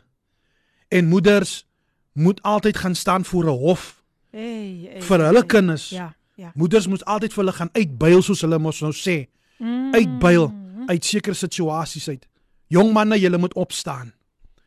En 0.91 1.07
moeders 1.09 1.65
moet 2.13 2.41
altyd 2.43 2.77
gaan 2.77 2.95
staan 2.95 3.25
voor 3.25 3.43
'n 3.45 3.57
hof 3.59 4.03
Hey, 4.31 4.87
hey. 4.91 5.01
vir 5.01 5.19
hulle 5.19 5.39
hey. 5.39 5.47
kinders. 5.47 5.89
Ja, 5.89 6.15
ja. 6.35 6.51
Moeders 6.55 6.87
moet 6.87 7.05
altyd 7.05 7.33
vir 7.33 7.43
hulle 7.43 7.55
gaan 7.55 7.69
uitbuil 7.73 8.21
soos 8.21 8.41
hulle 8.41 8.59
mos 8.59 8.81
nou 8.81 8.91
sê. 8.93 9.27
Mm. 9.57 9.93
Uitbuil 9.93 10.53
uit 10.85 11.05
sekere 11.05 11.35
situasies 11.35 12.09
uit. 12.09 12.27
Jong 12.67 12.91
manne, 12.93 13.19
julle 13.19 13.37
moet 13.37 13.53
opstaan. 13.53 14.13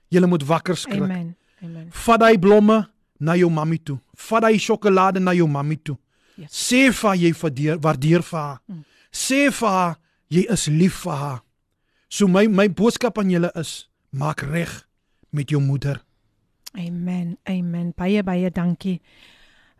Julle 0.09 0.27
moet 0.27 0.45
wakker 0.45 0.77
skrik. 0.77 1.03
Amen. 1.03 1.37
Amen. 1.63 1.89
Vat 1.91 2.21
daai 2.23 2.39
blomme 2.39 2.79
na 3.19 3.35
jou 3.37 3.51
mammy 3.51 3.79
toe. 3.83 3.99
Vat 4.29 4.43
daai 4.47 4.59
sjokolade 4.59 5.21
na 5.21 5.35
jou 5.35 5.49
mammy 5.51 5.77
toe. 5.83 5.97
Yes. 6.39 6.55
Sê 6.55 6.87
vir 6.95 7.09
haar 7.11 7.19
jy 7.19 7.33
waardeer 7.35 7.81
waardeer 7.83 8.23
vir 8.23 8.39
haar. 8.39 8.61
Mm. 8.67 8.85
Sê 9.11 9.41
vir 9.51 9.69
haar 9.75 9.97
jy 10.31 10.45
is 10.55 10.67
lief 10.71 11.03
vir 11.05 11.19
haar. 11.19 11.41
So 12.09 12.29
my 12.31 12.47
my 12.47 12.69
boodskap 12.71 13.19
aan 13.19 13.31
julle 13.31 13.51
is: 13.59 13.89
maak 14.11 14.45
reg 14.47 14.87
met 15.35 15.51
jou 15.51 15.61
moeder. 15.61 16.01
Amen. 16.79 17.37
Amen. 17.45 17.93
Baie 17.97 18.23
baie 18.23 18.51
dankie 18.51 19.01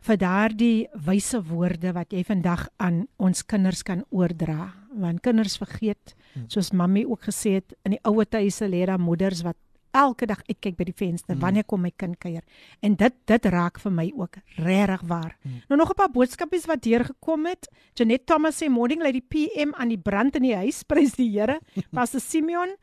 vir 0.07 0.17
daardie 0.17 0.87
wyse 1.05 1.39
woorde 1.49 1.93
wat 1.93 2.13
jy 2.13 2.23
vandag 2.23 2.67
aan 2.77 3.07
ons 3.17 3.43
kinders 3.43 3.83
kan 3.83 4.03
oordra. 4.09 4.73
Want 4.99 5.21
kinders 5.21 5.57
vergeet, 5.57 6.15
soos 6.47 6.71
mammy 6.71 7.05
ook 7.05 7.27
gesê 7.29 7.59
het, 7.59 7.73
in 7.85 7.97
die 7.97 8.03
oue 8.07 8.25
huise 8.31 8.67
lê 8.67 8.85
daar 8.85 8.99
moeders 8.99 9.43
wat 9.43 9.57
elke 9.91 10.27
dag 10.29 10.41
uitkyk 10.45 10.75
by 10.77 10.85
die 10.85 10.95
venster 10.95 11.37
wanneer 11.41 11.65
kom 11.65 11.81
my 11.81 11.91
kind 11.97 12.17
kuier. 12.21 12.43
En 12.85 12.95
dit 12.95 13.15
dit 13.25 13.45
raak 13.45 13.79
vir 13.81 13.91
my 13.91 14.11
ook 14.15 14.37
regtig 14.57 15.01
waar. 15.09 15.37
Nou 15.67 15.77
nog 15.77 15.89
'n 15.89 15.95
paar 15.95 16.11
boodskapies 16.11 16.65
wat 16.65 16.83
deurgekom 16.83 17.45
het. 17.45 17.67
Janet 17.95 18.25
Thomas 18.25 18.61
sê 18.61 18.69
morning 18.69 19.01
lady 19.01 19.21
PM 19.21 19.73
aan 19.73 19.89
die 19.89 19.97
brand 19.97 20.35
in 20.35 20.43
die 20.43 20.55
huis. 20.55 20.83
Prys 20.89 21.15
die 21.15 21.29
Here. 21.31 21.59
Pastor 21.91 22.21
Simeon 22.21 22.75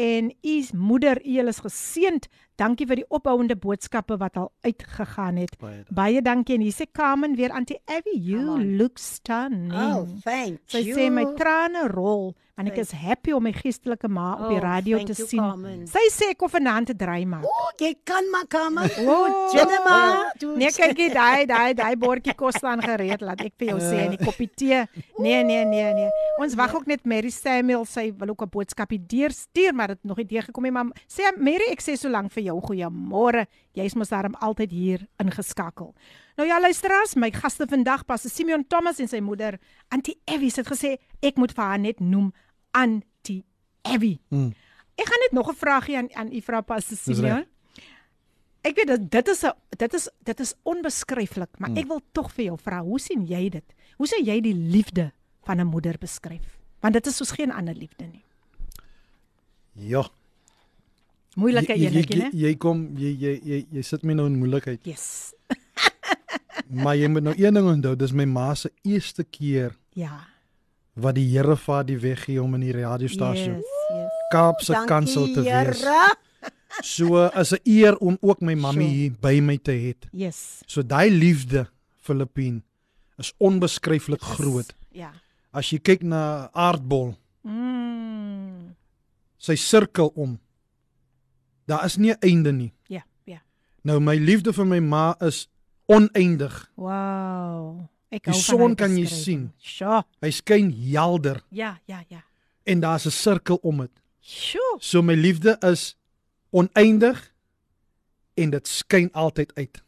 en 0.00 0.30
u 0.40 0.72
moeder, 0.72 1.20
u 1.26 1.38
is 1.48 1.60
geseënd. 1.60 2.28
Dankie 2.60 2.86
vir 2.88 3.00
die 3.00 3.06
opbouende 3.08 3.56
boodskappe 3.56 4.16
wat 4.20 4.36
al 4.36 4.50
uitgegaan 4.64 5.36
het. 5.40 5.56
Baie 5.60 5.76
dankie. 5.76 5.94
Baie 5.96 6.22
dankie 6.24 6.56
en 6.58 6.64
hier 6.64 6.76
sê 6.76 6.86
Carmen 6.92 7.36
weer 7.36 7.52
Auntie 7.56 7.80
Abby, 7.84 8.16
you 8.16 8.58
look 8.60 8.98
stunning. 8.98 9.72
Oh, 9.72 10.06
thank 10.24 10.60
Sy 10.66 10.84
you. 10.88 10.96
sê 10.96 11.08
my 11.12 11.24
trane 11.36 11.86
rol 11.92 12.34
want 12.60 12.72
ek 12.74 12.80
is 12.82 12.92
happy 12.92 13.32
om 13.32 13.42
my 13.42 13.52
geestelike 13.56 14.08
ma 14.08 14.34
op 14.36 14.48
die 14.52 14.58
Oh, 14.60 14.62
radio 14.62 14.98
te 15.00 15.14
you, 15.16 15.26
sien. 15.26 15.40
Carmen. 15.40 15.86
Sy 15.88 16.02
sê 16.12 16.30
ek 16.34 16.40
hoef 16.44 16.54
'n 16.54 16.66
hand 16.66 16.86
te 16.86 16.94
dry 16.94 17.24
maak. 17.24 17.44
O, 17.44 17.70
jy 17.80 17.94
kan 18.04 18.24
maar 18.30 18.46
kom. 18.46 18.76
Oh, 19.08 19.52
Jenema. 19.54 20.30
Nee, 20.56 20.70
kyk 20.70 20.98
jy 20.98 21.08
daai 21.12 21.46
daai 21.46 21.74
daai 21.74 21.96
bordjie 21.96 22.34
kos 22.34 22.54
staan 22.60 22.82
gereed 22.82 23.20
laat 23.20 23.40
ek 23.40 23.54
vir 23.58 23.68
jou 23.68 23.78
sê 23.80 24.04
en 24.06 24.16
die 24.16 24.24
koppie 24.24 24.50
tee. 24.54 24.84
Nee, 25.18 25.42
nee, 25.42 25.64
nee, 25.64 25.94
nee. 25.94 26.10
Ons 26.38 26.54
wag 26.54 26.74
ook 26.74 26.86
net 26.86 27.04
Mary 27.06 27.30
Samuel, 27.30 27.84
sy 27.84 28.12
wil 28.12 28.30
ook 28.30 28.42
'n 28.42 28.50
boodskapie 28.50 29.00
deurstuur, 29.06 29.74
maar 29.74 29.88
dit 29.88 29.98
het 29.98 30.04
nog 30.04 30.16
nie 30.16 30.26
deurgekom 30.26 30.62
nie, 30.62 30.72
maar 30.72 30.86
sê 31.08 31.32
Mary, 31.36 31.70
ek 31.70 31.80
sê 31.80 31.96
so 31.96 32.08
lank 32.08 32.30
vir 32.32 32.44
jou 32.44 32.60
goeiemôre. 32.60 33.46
Jy's 33.72 33.94
mos 33.94 34.08
daarom 34.08 34.34
altyd 34.40 34.70
hier 34.70 35.06
ingeskakel. 35.18 35.94
Nou 36.36 36.48
ja, 36.48 36.60
luisteraars, 36.60 37.14
my 37.16 37.30
gaste 37.30 37.66
vandag 37.66 38.04
pas 38.06 38.22
Simeon 38.22 38.64
Thomas 38.66 38.98
en 39.00 39.08
sy 39.08 39.20
moeder 39.20 39.58
Auntie 39.88 40.18
Evie 40.24 40.50
het 40.54 40.66
gesê 40.66 40.96
ek 41.22 41.36
moet 41.36 41.52
vir 41.52 41.64
haar 41.64 41.78
net 41.78 42.00
noem 42.00 42.32
Auntie 42.70 43.44
Evie. 43.82 44.20
Hmm. 44.28 44.52
Ek 44.94 45.08
gaan 45.08 45.22
net 45.24 45.32
nog 45.32 45.48
'n 45.48 45.56
vraagie 45.56 45.96
aan 45.96 46.08
aan 46.14 46.32
u 46.32 46.40
vra 46.40 46.60
pas. 46.60 46.84
Simeon. 46.86 47.44
Ek 48.60 48.76
weet 48.76 48.86
dit 48.86 49.10
dit 49.10 49.28
is 49.28 49.42
'n 49.44 49.52
dit 49.76 49.94
is 49.94 50.08
dit 50.22 50.40
is 50.40 50.54
onbeskryflik, 50.62 51.58
maar 51.58 51.70
ek 51.74 51.86
wil 51.86 52.00
tog 52.12 52.32
vir 52.32 52.44
jou 52.44 52.58
vra, 52.58 52.82
hoe 52.82 53.00
sien 53.00 53.24
jy 53.26 53.48
dit? 53.48 53.64
Hoe 53.96 54.06
sou 54.06 54.20
jy 54.22 54.40
die 54.40 54.54
liefde 54.54 55.12
van 55.44 55.60
'n 55.60 55.66
moeder 55.66 55.96
beskryf? 55.98 56.58
Want 56.80 56.94
dit 56.94 57.06
is 57.06 57.16
soos 57.16 57.30
geen 57.30 57.52
ander 57.52 57.74
liefde 57.74 58.04
nie. 58.04 58.24
Ja. 59.72 60.08
Moeilike 61.34 61.72
enetjie, 61.72 62.18
né? 62.18 62.30
jy 62.32 62.56
kom 62.56 62.96
jy 62.98 63.16
jy 63.16 63.40
jy, 63.44 63.66
jy 63.70 63.82
sit 63.82 64.02
my 64.02 64.12
nou 64.12 64.26
in 64.26 64.38
moeilikheid. 64.38 64.84
Yes. 64.84 65.32
maar 66.82 66.96
jy 66.96 67.08
moet 67.08 67.22
nou 67.22 67.34
een 67.38 67.54
ding 67.54 67.66
onthou, 67.66 67.96
dis 67.96 68.12
my 68.12 68.24
ma 68.24 68.54
se 68.54 68.72
eerste 68.82 69.24
keer 69.24 69.76
Ja. 69.94 70.26
Wat 70.94 71.14
die 71.14 71.28
Here 71.30 71.56
vir 71.56 71.84
die 71.84 71.98
weg 71.98 72.24
gee 72.24 72.42
om 72.42 72.54
in 72.54 72.60
die 72.60 72.72
radiostasie 72.72 73.52
Yes, 73.54 73.64
yes. 73.90 74.10
Kaapse 74.32 74.72
Dankie, 74.72 74.88
kansel 74.88 75.26
te 75.34 75.42
wees. 75.42 75.80
Here. 75.82 76.14
So 76.82 77.26
is 77.28 77.52
'n 77.52 77.58
eer 77.64 77.96
om 77.98 78.16
ook 78.20 78.40
my 78.40 78.54
mammy 78.54 78.84
Sure. 78.84 78.94
hier 78.94 79.12
by 79.20 79.40
my 79.40 79.56
te 79.58 79.72
hê. 79.72 79.94
Yes. 80.12 80.62
So 80.66 80.82
daai 80.82 81.10
liefde 81.10 81.66
Filippien 81.96 82.62
is 83.18 83.32
onbeskryflik 83.38 84.20
groot. 84.20 84.74
Ja. 84.92 85.10
As 85.52 85.70
jy 85.70 85.78
kyk 85.78 86.02
na 86.02 86.48
aardbol, 86.52 87.16
Mm. 87.44 88.74
sy 89.38 89.54
sirkel 89.56 90.12
om. 90.14 90.38
Daar 91.66 91.84
is 91.84 91.96
nie 91.96 92.12
'n 92.12 92.16
einde 92.20 92.52
nie. 92.52 92.72
Ja, 92.88 93.02
ja. 93.24 93.40
Nou 93.82 94.00
my 94.00 94.16
liefde 94.16 94.52
vir 94.52 94.64
my 94.66 94.78
ma 94.80 95.14
is 95.20 95.48
oneindig. 95.88 96.70
Wow. 96.76 97.88
Ek 98.10 98.24
Die 98.24 98.32
son 98.34 98.74
kan 98.74 98.96
jy 98.98 99.06
sien. 99.06 99.52
Sjoe. 99.62 100.02
Hy 100.20 100.30
skyn 100.30 100.72
helder 100.72 101.42
Ja, 101.50 101.78
ja, 101.86 102.02
ja. 102.08 102.22
en 102.66 102.80
daar's 102.80 103.06
'n 103.06 103.10
sirkel 103.10 103.58
om 103.62 103.78
dit. 103.80 103.90
Sjoe. 104.20 104.76
So 104.80 105.02
my 105.02 105.14
liefde 105.14 105.56
is 105.62 105.96
oneindig 106.52 107.32
en 108.34 108.50
dit 108.50 108.66
skyn 108.68 109.10
altyd 109.12 109.52
uit. 109.54 109.80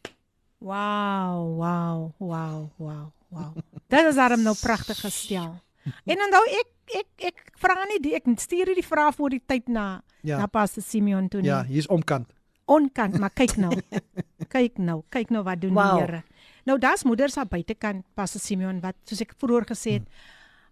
Wow, 0.59 1.57
wow, 1.59 2.13
wow, 2.17 2.69
wow, 2.77 3.11
wow. 3.29 3.51
Dit 3.91 4.05
is 4.07 4.15
daarom 4.15 4.41
nou 4.41 4.55
pragtig 4.61 4.99
gestel. 5.03 5.59
En 6.07 6.21
onthou 6.23 6.43
ek 6.47 6.69
ek 6.95 7.07
ek 7.33 7.51
vra 7.59 7.83
nie 7.89 7.99
die 7.99 8.13
ek 8.15 8.23
stuur 8.39 8.65
nie 8.71 8.75
die 8.79 8.87
vrae 8.87 9.11
voor 9.11 9.29
die 9.29 9.41
tyd 9.45 9.67
na 9.67 10.01
Ja. 10.23 10.37
na 10.37 10.47
Pastor 10.47 10.83
Simeon 10.83 11.27
toe 11.27 11.41
nie. 11.41 11.49
Ja, 11.49 11.63
hier's 11.63 11.87
omkant. 11.87 12.31
Onkant, 12.65 13.17
maar 13.19 13.29
kyk 13.35 13.57
nou. 13.59 13.73
kyk 14.55 14.77
nou, 14.79 15.03
kyk 15.09 15.29
nou 15.29 15.43
wat 15.43 15.59
doen 15.61 15.73
Wow. 15.73 15.97
die 15.97 16.05
Here. 16.05 16.23
Nou 16.63 16.79
daar's 16.79 17.03
moeders 17.03 17.37
aan 17.37 17.47
buitekant 17.47 18.05
Pastor 18.15 18.41
Simeon 18.41 18.79
wat 18.83 18.95
soos 19.03 19.21
ek 19.21 19.35
vroeër 19.37 19.65
gesê 19.73 19.97
het 19.99 20.07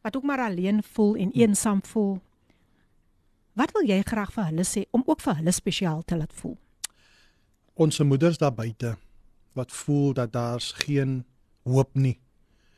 wat 0.02 0.16
ook 0.18 0.24
maar 0.24 0.40
alleen 0.40 0.84
voel 0.84 1.16
en 1.16 1.32
eensaam 1.32 1.84
voel. 1.86 2.20
Wat 3.54 3.72
wil 3.76 3.84
jy 3.86 4.00
graag 4.08 4.32
vir 4.34 4.48
hulle 4.50 4.64
sê 4.66 4.86
om 4.96 5.04
ook 5.06 5.22
vir 5.22 5.36
hulle 5.42 5.52
spesiaal 5.52 6.02
te 6.08 6.18
laat 6.18 6.34
voel? 6.34 6.56
Ons 7.76 8.00
moeders 8.00 8.38
daar 8.38 8.54
buite 8.56 8.96
wat 9.54 9.72
voel 9.72 10.14
dat 10.14 10.32
daar's 10.34 10.72
geen 10.72 11.24
hoop 11.64 11.90
nie 11.94 12.18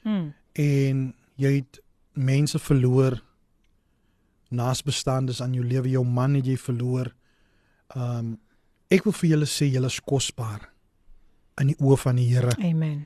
Hmm. 0.04 0.34
en 0.54 1.14
jy 1.40 1.52
het 1.56 1.80
mense 2.12 2.60
verloor 2.60 3.22
naasbestaandes 4.52 5.42
aan 5.42 5.54
jou 5.54 5.64
lewe, 5.66 5.90
jou 5.90 6.04
man 6.06 6.36
het 6.36 6.46
jy 6.46 6.58
verloor. 6.58 7.14
Um 7.96 8.38
ek 8.92 9.06
wil 9.08 9.14
vir 9.14 9.30
julle 9.30 9.48
sê 9.50 9.70
julle 9.72 9.88
is 9.88 10.02
kosbaar 10.04 10.73
in 11.62 11.68
die 11.74 11.78
oë 11.80 11.98
van 12.02 12.16
die 12.16 12.28
Here. 12.34 12.54
Amen. 12.64 13.06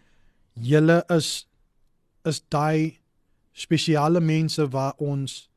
Julle 0.53 1.03
is 1.13 1.47
is 2.27 2.41
daai 2.51 2.97
spesiale 3.53 4.19
mense 4.19 4.65
waar 4.69 4.93
ons 4.97 5.49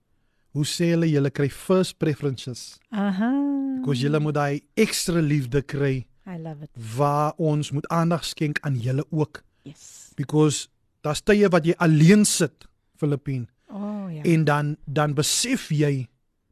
hoe 0.54 0.64
sê 0.66 0.92
hulle 0.94 1.08
julle 1.10 1.30
kry 1.30 1.48
first 1.50 1.98
preferences. 1.98 2.78
Aha. 2.90 3.30
Because 3.80 4.02
julle 4.02 4.20
moet 4.20 4.34
daai 4.34 4.60
ekstra 4.76 5.20
liefde 5.22 5.62
kry 5.62 6.06
I 6.26 6.36
love 6.38 6.62
it. 6.62 6.70
waar 6.96 7.32
ons 7.38 7.70
moet 7.72 7.86
aandag 7.88 8.24
skenk 8.24 8.58
aan 8.62 8.78
julle 8.78 9.04
ook 9.10 9.42
Yes. 9.64 10.12
because 10.16 10.68
Daar's 11.02 11.22
tye 11.24 11.48
wat 11.48 11.64
jy 11.64 11.72
alleen 11.80 12.24
sit, 12.28 12.66
Filippine, 13.00 13.46
O 13.72 13.76
oh, 13.78 14.12
ja. 14.12 14.20
en 14.22 14.44
dan 14.44 14.76
dan 14.84 15.14
besef 15.14 15.70
jy 15.72 16.08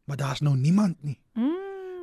maar 0.09 0.17
daar's 0.17 0.41
nou 0.41 0.57
niemand 0.57 0.97
nie. 1.05 1.19
Mm. 1.35 1.53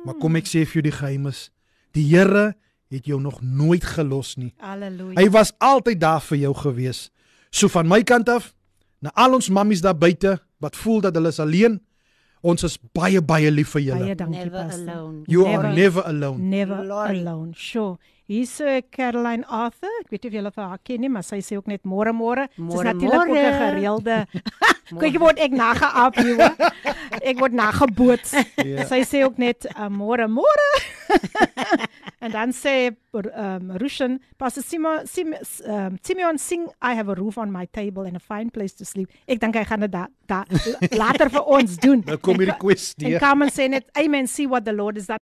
Maar 0.04 0.14
kom 0.22 0.36
ek 0.38 0.46
sê 0.46 0.62
vir 0.62 0.78
jou 0.78 0.82
die 0.86 0.92
geheim 0.94 1.26
is, 1.26 1.50
die 1.90 2.04
Here 2.06 2.54
het 2.90 3.06
jou 3.06 3.20
nog 3.20 3.40
nooit 3.42 3.84
gelos 3.84 4.36
nie. 4.36 4.52
Halleluja. 4.58 5.20
Hy 5.20 5.28
was 5.30 5.52
altyd 5.58 6.00
daar 6.00 6.20
vir 6.20 6.38
jou 6.38 6.54
gewees. 6.54 7.10
So 7.50 7.68
van 7.68 7.88
my 7.88 8.02
kant 8.02 8.28
af, 8.28 8.52
na 9.00 9.10
al 9.14 9.34
ons 9.34 9.48
mammies 9.48 9.80
daar 9.82 9.96
buite 9.98 10.38
wat 10.58 10.76
voel 10.76 11.00
dat 11.00 11.14
hulle 11.14 11.28
is 11.28 11.40
alleen, 11.40 11.80
ons 12.46 12.62
is 12.62 12.78
baie 12.94 13.20
baie 13.20 13.50
lief 13.50 13.70
vir 13.74 13.82
julle. 13.82 14.04
Baie 14.06 14.14
dankie 14.14 14.38
Never 14.44 14.66
pastor. 14.66 14.88
alone. 14.90 15.22
You 15.26 15.42
Never. 15.44 15.64
are 15.66 15.74
never 15.74 16.02
alone. 16.06 16.38
Never 16.48 16.76
Glory. 16.84 17.18
alone. 17.20 17.52
Sure. 17.54 17.96
Hier's 18.26 18.60
uh, 18.60 18.80
Caroline 18.90 19.44
Arthur. 19.46 19.90
Ek 20.02 20.10
weet 20.10 20.22
nie 20.24 20.30
of 20.30 20.34
julle 20.34 20.50
vir 20.54 20.64
haar 20.64 20.78
ken 20.82 21.00
nie, 21.00 21.08
maar 21.08 21.22
sy 21.22 21.38
sê 21.46 21.56
ook 21.56 21.66
net 21.70 21.82
môre 21.86 22.10
môre. 22.14 22.48
Dis 22.56 22.82
natuurlik 22.82 23.28
ook 23.30 23.36
'n 23.38 23.58
gereelde 23.60 24.26
Kyk 25.00 25.18
word 25.18 25.38
ek 25.38 25.50
nageaap 25.50 26.14
hier. 26.16 26.36
hoor. 26.36 26.72
Ek 27.22 27.38
word 27.38 27.52
nageboots. 27.52 28.34
Ja. 28.66 28.86
Sy 28.86 29.02
sê 29.06 29.22
ook 29.24 29.38
net 29.38 29.66
uh, 29.78 29.88
môre 29.90 30.26
môre. 30.28 30.68
en 32.24 32.30
dan 32.30 32.52
sê 32.52 32.94
um, 33.14 33.70
Rushan, 33.80 34.18
Pastor 34.38 34.62
Simon 34.62 35.06
Sim, 35.06 35.34
um, 35.64 35.98
Simeon 36.02 36.38
sing 36.38 36.68
I 36.82 36.94
have 36.94 37.08
a 37.08 37.14
roof 37.14 37.38
on 37.38 37.52
my 37.52 37.66
table 37.66 38.02
and 38.02 38.16
a 38.16 38.20
fine 38.20 38.50
place 38.50 38.74
to 38.74 38.84
sleep. 38.84 39.10
Ek 39.28 39.40
dink 39.40 39.56
hy 39.56 39.64
gaan 39.68 39.84
dit 39.86 39.92
da, 39.92 40.06
da, 40.28 40.44
later 41.02 41.30
vir 41.32 41.46
ons 41.58 41.78
doen. 41.82 42.02
Nou 42.06 42.18
kom 42.18 42.38
hierdie 42.40 42.56
En- 42.56 42.62
quiz 42.62 42.92
En 43.00 43.10
nie. 43.10 43.18
Carmen 43.22 43.52
sê 43.52 43.68
net 43.70 43.88
amen 43.98 44.26
see 44.26 44.46
what 44.46 44.64
the 44.64 44.72
Lord 44.72 44.96
is 44.96 45.06
done. 45.06 45.20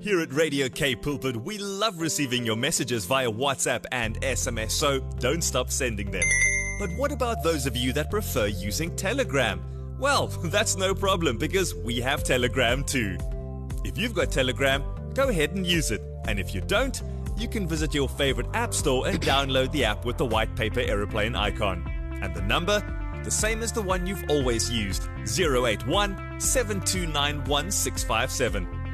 Here 0.00 0.20
at 0.22 0.32
Radio 0.32 0.70
K 0.70 0.96
Pulpit, 0.96 1.36
we 1.36 1.58
love 1.58 2.00
receiving 2.00 2.42
your 2.46 2.56
messages 2.56 3.04
via 3.04 3.30
WhatsApp 3.30 3.84
and 3.92 4.18
SMS, 4.22 4.70
so 4.70 5.00
don't 5.18 5.44
stop 5.44 5.70
sending 5.70 6.10
them. 6.10 6.24
But 6.78 6.88
what 6.96 7.12
about 7.12 7.42
those 7.42 7.66
of 7.66 7.76
you 7.76 7.92
that 7.92 8.10
prefer 8.10 8.46
using 8.46 8.96
Telegram? 8.96 9.60
Well, 10.00 10.26
that's 10.44 10.76
no 10.76 10.94
problem 10.94 11.38
because 11.38 11.74
we 11.74 12.00
have 12.00 12.24
Telegram 12.24 12.82
too. 12.82 13.18
If 13.84 13.98
you've 13.98 14.14
got 14.14 14.32
Telegram, 14.32 14.82
go 15.14 15.28
ahead 15.28 15.54
and 15.54 15.66
use 15.66 15.90
it. 15.90 16.00
And 16.26 16.40
if 16.40 16.54
you 16.54 16.62
don't, 16.62 17.02
you 17.36 17.48
can 17.48 17.66
visit 17.66 17.94
your 17.94 18.08
favorite 18.08 18.46
app 18.54 18.72
store 18.74 19.08
and 19.08 19.20
download 19.20 19.72
the 19.72 19.84
app 19.84 20.04
with 20.04 20.18
the 20.18 20.26
white 20.26 20.54
paper 20.56 20.80
aeroplane 20.80 21.34
icon. 21.34 21.84
And 22.22 22.34
the 22.34 22.42
number? 22.42 22.82
The 23.24 23.30
same 23.30 23.62
as 23.62 23.72
the 23.72 23.82
one 23.82 24.06
you've 24.06 24.24
always 24.28 24.70
used 24.70 25.08
081 25.26 26.40
7291 26.40 27.70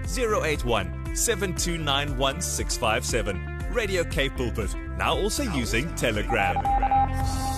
081 0.09 1.17
7291 1.17 3.73
Radio 3.73 4.05
K 4.05 4.29
Pulpit, 4.29 4.75
now 4.97 5.17
also 5.17 5.43
using 5.43 5.93
Telegram. 5.95 7.56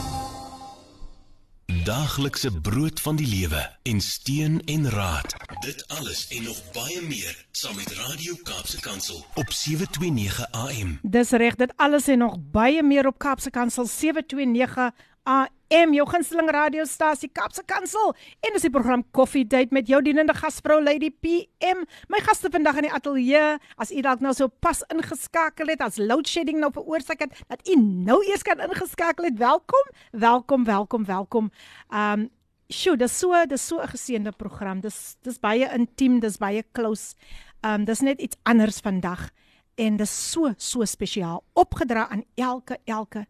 Daaglikse 1.68 2.60
brood 2.60 3.00
van 3.00 3.16
die 3.16 3.26
lewe 3.26 3.76
en 3.82 4.00
steun 4.00 4.62
en 4.64 4.90
raad. 4.90 5.34
Dit 5.60 5.88
alles 5.88 6.28
en 6.28 6.42
nog 6.42 6.62
baie 6.72 7.02
meer 7.02 7.46
saam 7.50 7.76
met 7.76 7.92
Radio 7.92 8.34
Kaapse 8.42 8.80
Kansel 8.80 9.24
op 9.34 9.52
729 9.52 10.50
AM. 10.50 10.98
Dis 11.02 11.30
reg, 11.30 11.54
dit 11.54 11.72
alles 11.76 12.08
en 12.08 12.18
nog 12.18 12.36
baie 12.40 12.82
meer 12.82 13.06
op 13.06 13.18
Kaapse 13.18 13.50
Kansel 13.50 13.86
729 13.86 14.90
AM, 15.28 15.92
jou 15.92 16.06
gunsteling 16.08 16.48
radiostasie 16.54 17.28
Kaapse 17.36 17.60
Kansel. 17.68 18.14
En 18.40 18.54
dis 18.54 18.64
die 18.64 18.70
program 18.72 19.02
Coffee 19.12 19.44
Date 19.44 19.74
met 19.76 19.90
jou 19.90 19.98
dienende 20.00 20.32
gasvrou 20.32 20.78
Lady 20.80 21.10
PM. 21.12 21.82
My 22.08 22.22
gaste 22.24 22.48
vandag 22.52 22.78
in 22.80 22.86
die 22.86 22.92
ateljee, 22.96 23.58
as 23.76 23.92
u 23.92 24.00
dalk 24.06 24.22
nou 24.24 24.32
so 24.32 24.48
pas 24.64 24.80
ingeskakel 24.94 25.68
het, 25.68 25.82
as 25.84 25.98
load 26.00 26.30
shedding 26.30 26.62
nou 26.62 26.70
veroorsaak 26.72 27.26
het 27.26 27.42
dat 27.52 27.60
u 27.68 27.76
nou 27.76 28.22
eers 28.30 28.46
kan 28.46 28.62
ingeskakel 28.64 29.28
het, 29.28 29.36
welkom, 29.36 29.92
welkom, 30.16 30.64
welkom, 30.64 31.04
welkom. 31.04 31.52
Um 31.92 32.30
Sjoe, 32.72 32.96
dis 33.00 33.12
so 33.18 33.32
dis 33.48 33.66
so 33.66 33.80
'n 33.80 33.88
geseënde 33.88 34.32
program. 34.32 34.80
Dis 34.80 35.16
dis 35.22 35.38
baie 35.38 35.68
intiem, 35.76 36.20
dis 36.20 36.38
baie 36.38 36.64
close. 36.72 37.14
Um 37.62 37.84
dis 37.84 38.00
net 38.00 38.20
iets 38.20 38.36
anders 38.44 38.80
vandag 38.80 39.30
en 39.76 39.96
dis 39.96 40.30
so 40.30 40.54
so 40.56 40.84
spesiaal 40.84 41.44
opgedra 41.52 42.08
aan 42.08 42.24
elke 42.36 42.78
elke 42.84 43.26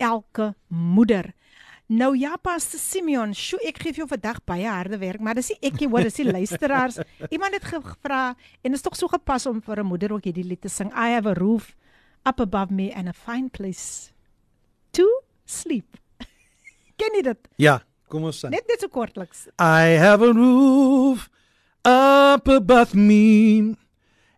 elke 0.00 0.54
moeder. 0.68 1.34
Nou 1.90 2.12
ja, 2.14 2.36
Pastor 2.38 2.78
Simeon, 2.78 3.32
sjoe, 3.34 3.58
ek 3.66 3.80
gee 3.82 3.90
vir 3.90 4.04
jou 4.04 4.10
vandag 4.12 4.36
baie 4.46 4.68
harde 4.70 4.94
werk, 5.00 5.18
maar 5.26 5.34
dis 5.34 5.48
nie 5.50 5.58
ek 5.72 5.80
nie, 5.80 5.88
hoor, 5.90 6.04
dis 6.06 6.20
die 6.20 6.26
luisteraars. 6.36 7.00
Iemand 7.34 7.56
het 7.58 7.66
gevra 7.66 8.20
en 8.62 8.76
is 8.78 8.84
tog 8.86 8.94
so 8.98 9.10
gepas 9.10 9.48
om 9.50 9.58
vir 9.66 9.82
'n 9.82 9.90
moeder 9.90 10.14
ook 10.14 10.28
hierdie 10.28 10.46
lied 10.46 10.62
te 10.62 10.70
sing. 10.70 10.92
I 10.94 11.10
have 11.16 11.26
a 11.26 11.34
roof 11.34 11.74
up 12.24 12.38
above 12.38 12.70
me 12.70 12.92
and 12.94 13.08
a 13.08 13.12
fine 13.12 13.50
place 13.50 14.12
to 14.92 15.06
sleep. 15.44 15.98
Ken 16.98 17.10
jy 17.18 17.22
dit? 17.26 17.48
Ja, 17.58 17.80
kom 18.06 18.22
ons 18.24 18.38
sing. 18.38 18.54
Net 18.54 18.70
net 18.70 18.80
so 18.80 18.88
kortliks. 18.88 19.48
I 19.58 19.98
have 19.98 20.22
a 20.22 20.30
roof 20.32 21.26
up 21.82 22.46
above 22.46 22.94
me 22.94 23.74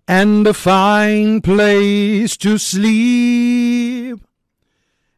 and 0.09 0.47
a 0.47 0.55
fine 0.55 1.43
place 1.45 2.39
to 2.39 2.57
sleep. 2.57 3.82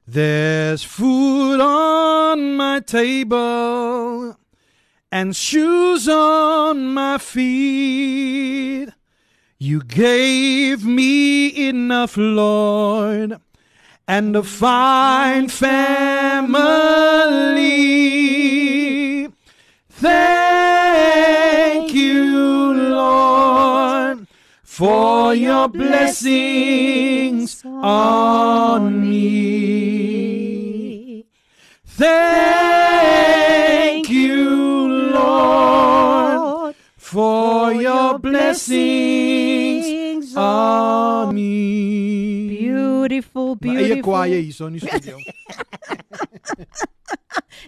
There's 0.07 0.85
food 0.85 1.61
on 1.61 2.57
my 2.57 2.81
table 2.81 4.37
and 5.11 5.35
shoes 5.35 6.07
on 6.11 6.93
my 6.93 7.17
feet. 7.17 8.91
You 9.59 9.83
gave 9.83 10.85
me 10.85 11.69
enough, 11.69 12.19
Lord, 12.19 13.41
and 14.07 14.37
a 14.37 14.43
fine 14.43 15.49
family. 15.49 16.59
Thank 19.89 21.95
you, 21.95 22.75
Lord, 22.75 24.27
for 24.63 25.35
your 25.35 25.69
blessings 25.69 27.65
on 27.65 29.01
me. 29.01 29.04
Blessings 38.55 40.31
on 40.37 41.35
me. 41.35 42.47
Beautiful, 42.55 43.57
My 43.61 43.75
eie 43.77 43.99
kwaaie 44.03 44.39
beautiful. 44.39 44.45
hier 44.47 44.55
so 44.59 44.67
in 44.71 44.79
die 44.79 44.83
studio. 44.83 45.19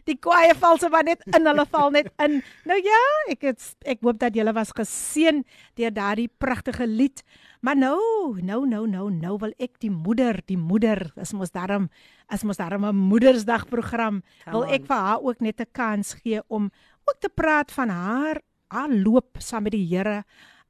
Die 0.06 0.14
kwaaie 0.22 0.54
val 0.54 0.78
se 0.78 0.88
maar 0.92 1.04
net 1.06 1.24
in, 1.34 1.46
hulle 1.48 1.64
val 1.72 1.90
net 1.94 2.08
in. 2.22 2.38
Nou 2.68 2.78
ja, 2.78 3.00
ek 3.32 3.42
het 3.48 3.66
ek 3.88 4.04
hoop 4.06 4.20
dat 4.22 4.36
julle 4.38 4.54
was 4.54 4.70
geseën 4.76 5.42
deur 5.78 5.94
daardie 5.94 6.28
pragtige 6.30 6.86
lied. 6.86 7.24
Maar 7.66 7.76
nou, 7.80 7.98
nou, 8.46 8.62
nou, 8.70 8.84
nou, 8.86 9.08
nou 9.10 9.34
wil 9.42 9.54
ek 9.58 9.80
die 9.82 9.90
moeder, 9.90 10.38
die 10.46 10.60
moeder, 10.60 11.08
is 11.18 11.34
mos 11.34 11.50
daarom 11.50 11.90
is 12.30 12.42
mos 12.46 12.58
daarom 12.62 12.86
'n 12.86 12.94
Moedersdag 13.10 13.66
program. 13.66 14.22
Wil 14.46 14.62
Come 14.62 14.74
ek 14.74 14.80
on. 14.82 14.86
vir 14.86 14.96
haar 14.96 15.20
ook 15.22 15.40
net 15.40 15.60
'n 15.60 15.72
kans 15.72 16.14
gee 16.22 16.42
om 16.46 16.70
ook 17.06 17.18
te 17.18 17.28
praat 17.28 17.72
van 17.72 17.88
haar 17.88 18.40
haar 18.68 18.90
loop 18.90 19.38
saam 19.38 19.62
met 19.66 19.72
die 19.72 19.86
Here. 19.86 20.24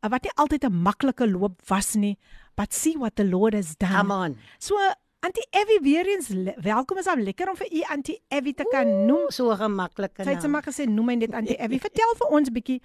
Uh, 0.05 0.11
Wat 0.11 0.22
nie 0.22 0.32
altyd 0.34 0.64
'n 0.64 0.82
maklike 0.82 1.26
loop 1.26 1.62
was 1.68 1.94
nie, 1.94 2.16
but 2.55 2.74
see 2.74 2.97
what 2.99 3.16
the 3.16 3.24
Lord 3.24 3.55
has 3.55 3.76
done. 3.76 3.92
Come 3.92 4.12
on. 4.14 4.36
So 4.59 4.74
Auntie 5.20 5.47
Evie 5.51 5.80
weer 5.82 6.07
eens 6.07 6.28
welkom 6.62 6.99
is 6.99 7.07
al 7.07 7.16
lekker 7.16 7.49
om 7.49 7.57
vir 7.57 7.72
u 7.72 7.80
Auntie 7.90 8.20
Evie 8.28 8.55
te 8.55 8.66
kan 8.70 9.07
noem. 9.07 9.30
So 9.30 9.51
gemaklike 9.57 10.22
Sy 10.22 10.28
het 10.30 10.32
naam. 10.32 10.40
sommer 10.42 10.62
gesê 10.62 10.86
noem 10.86 11.07
my 11.07 11.14
net 11.14 11.32
Auntie 11.34 11.57
Evie. 11.64 11.80
Vertel 11.80 12.14
vir 12.18 12.28
ons 12.28 12.49
'n 12.49 12.53
bietjie 12.53 12.80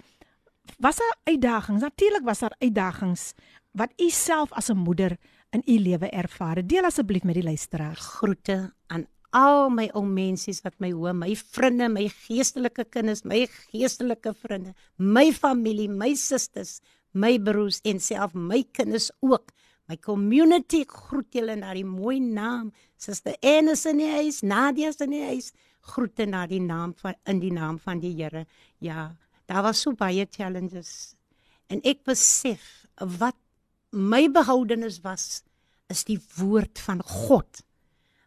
was 0.78 0.96
daar 0.96 1.16
uitdagings? 1.24 1.82
Natuurlik 1.82 2.24
was 2.24 2.38
daar 2.38 2.54
uitdagings 2.58 3.32
wat 3.72 3.90
u 4.00 4.10
self 4.10 4.52
as 4.52 4.68
'n 4.70 4.76
moeder 4.76 5.16
in 5.50 5.62
u 5.66 5.78
lewe 5.78 6.08
ervaar. 6.10 6.66
Deel 6.66 6.84
asseblief 6.84 7.22
met 7.22 7.34
die 7.34 7.42
luisteraars. 7.42 7.98
groete 8.00 8.72
aan 8.86 9.06
al 9.30 9.70
my 9.70 9.88
ou 9.94 10.04
mensies 10.04 10.60
wat 10.62 10.74
my 10.78 10.90
hoor, 10.92 11.14
my 11.14 11.34
vriende, 11.36 11.88
my 11.88 12.08
geestelike 12.08 12.84
kinders, 12.84 13.22
my 13.22 13.46
geestelike 13.70 14.34
vriende, 14.34 14.74
my 14.96 15.32
familie, 15.32 15.88
my 15.88 16.14
susters, 16.14 16.80
my 17.12 17.38
broers 17.38 17.80
en 17.84 18.00
self 18.00 18.34
my 18.34 18.62
kinders 18.72 19.10
ook. 19.20 19.52
My 19.90 19.96
community 19.96 20.84
groet 20.88 21.34
julle 21.34 21.56
na 21.58 21.74
die 21.74 21.86
mooi 21.86 22.20
naam. 22.20 22.70
Suster 22.96 23.36
Enes 23.40 23.84
in 23.90 23.98
die 24.00 24.10
huis, 24.10 24.42
Nadia 24.42 24.92
is 24.92 25.00
in 25.04 25.12
die 25.14 25.24
huis. 25.26 25.52
Groete 25.92 26.26
na 26.26 26.46
die 26.46 26.62
naam 26.62 26.94
van 27.00 27.18
in 27.28 27.40
die 27.42 27.52
naam 27.52 27.80
van 27.82 28.00
die 28.00 28.14
Here. 28.14 28.46
Ja, 28.78 29.16
daar 29.50 29.62
was 29.66 29.82
so 29.82 29.92
baie 29.92 30.26
challenges. 30.30 31.14
En 31.68 31.82
ek 31.84 32.04
besef 32.06 32.86
wat 33.18 33.36
my 33.90 34.28
behoudenis 34.32 35.00
was 35.04 35.42
is 35.92 36.06
die 36.08 36.20
woord 36.38 36.80
van 36.80 37.02
God 37.04 37.64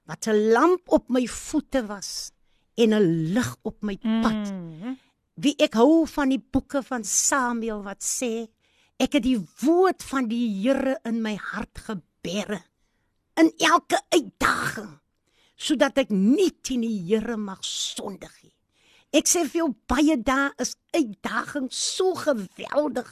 wat 0.05 0.27
'n 0.27 0.51
lamp 0.53 0.85
op 0.93 1.09
my 1.09 1.25
voete 1.25 1.85
was 1.85 2.31
en 2.75 2.93
'n 2.93 3.33
lig 3.33 3.55
op 3.61 3.81
my 3.81 3.97
pad. 3.97 4.51
Mm. 4.51 4.97
Wie 5.33 5.55
ek 5.57 5.73
hou 5.73 6.07
van 6.07 6.29
die 6.29 6.43
boeke 6.51 6.83
van 6.83 7.03
Samuel 7.03 7.83
wat 7.83 8.03
sê 8.03 8.47
ek 9.01 9.17
het 9.19 9.25
die 9.25 9.39
woord 9.61 10.03
van 10.03 10.29
die 10.31 10.45
Here 10.61 10.99
in 11.05 11.21
my 11.21 11.35
hart 11.35 11.83
gebeere. 11.87 12.63
in 13.39 13.51
elke 13.57 13.99
uitdaging 14.15 14.93
sodat 15.55 15.99
ek 16.03 16.11
nie 16.11 16.49
teen 16.67 16.83
die 16.83 16.97
Here 17.07 17.37
mag 17.39 17.61
sondig 17.63 18.31
nie. 18.43 18.51
Ek 19.15 19.29
sê 19.31 19.45
vir 19.47 19.61
jou 19.61 19.69
baie 19.87 20.17
dae 20.19 20.49
is 20.59 20.73
uitdagings 20.91 21.77
so 21.95 22.11
geweldig. 22.19 23.07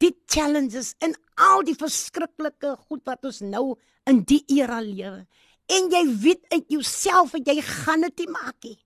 Die 0.00 0.12
challenges 0.28 0.92
en 1.04 1.16
al 1.40 1.64
die 1.64 1.76
verskriklike 1.76 2.74
goed 2.84 3.00
wat 3.08 3.24
ons 3.24 3.40
nou 3.40 3.78
in 4.08 4.20
die 4.28 4.42
era 4.58 4.82
lewe. 4.84 5.24
En 5.72 5.88
jy 5.92 6.04
weet 6.20 6.44
uit 6.52 6.76
jouself 6.76 7.32
dat 7.38 7.48
jy 7.48 7.64
gaan 7.64 8.04
dit 8.08 8.24
nie 8.24 8.30
maak 8.34 8.68
nie. 8.68 8.76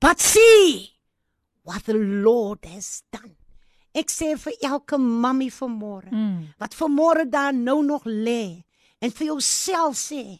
But 0.00 0.24
see 0.24 0.96
what 1.64 1.84
the 1.84 1.96
Lord 1.96 2.64
has 2.72 3.02
done. 3.12 3.39
Ek 3.94 4.06
sê 4.10 4.36
vir 4.38 4.52
elke 4.62 4.98
mammie 4.98 5.50
vanmôre 5.50 6.10
Mm. 6.12 6.46
wat 6.58 6.74
vanmôre 6.74 7.24
daar 7.30 7.52
nou 7.52 7.82
nog 7.82 8.04
lê 8.04 8.62
en 9.02 9.10
vir 9.10 9.26
jouself 9.26 9.96
sê 9.96 10.38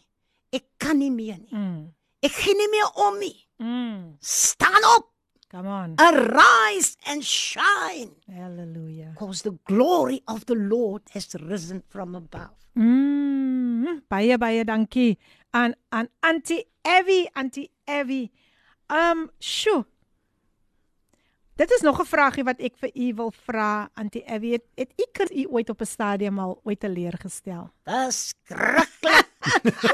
ek 0.53 0.63
kan 0.79 0.97
nie 0.99 1.11
meer 1.11 1.37
nie. 1.37 1.51
Mm. 1.51 1.93
Ek 2.23 2.31
gee 2.31 2.53
nie 2.55 2.69
meer 2.71 2.89
om 3.07 3.19
nie. 3.19 3.35
Mm. 3.59 4.15
Staan 4.21 4.83
op, 4.97 5.07
Come 5.51 5.67
on. 5.67 5.95
arise 5.99 6.95
and 7.05 7.23
shine 7.25 8.11
Hallelujah. 8.31 9.11
because 9.13 9.41
the 9.41 9.57
glory 9.65 10.21
of 10.27 10.45
the 10.45 10.55
Lord 10.55 11.01
has 11.13 11.27
risen 11.35 11.83
from 11.89 12.15
above. 12.15 12.55
Mm. 12.75 14.01
Baie 14.09 14.37
baie 14.37 14.63
dankie 14.63 15.17
aan 15.53 15.73
aan 15.89 16.07
Auntie 16.21 16.65
Evie, 16.83 17.29
Auntie 17.35 17.69
Evie. 17.85 18.31
Um, 18.89 19.29
sjoe. 19.39 19.85
Dit 21.55 21.71
is 21.71 21.81
nog 21.81 21.99
'n 22.01 22.05
vraagie 22.05 22.43
wat 22.43 22.59
ek 22.59 22.77
vir 22.77 22.89
u 22.95 23.13
wil 23.15 23.31
vra, 23.31 23.89
Auntie 23.93 24.23
Evie. 24.25 24.51
Het, 24.53 24.63
het 24.75 24.91
u 24.97 25.03
kind 25.11 25.31
u 25.31 25.47
ooit 25.51 25.69
op 25.69 25.81
'n 25.81 25.85
stadium 25.85 26.39
al 26.39 26.59
ooit 26.63 26.79
teleurgestel? 26.79 27.69
Verskriklik. 27.83 29.29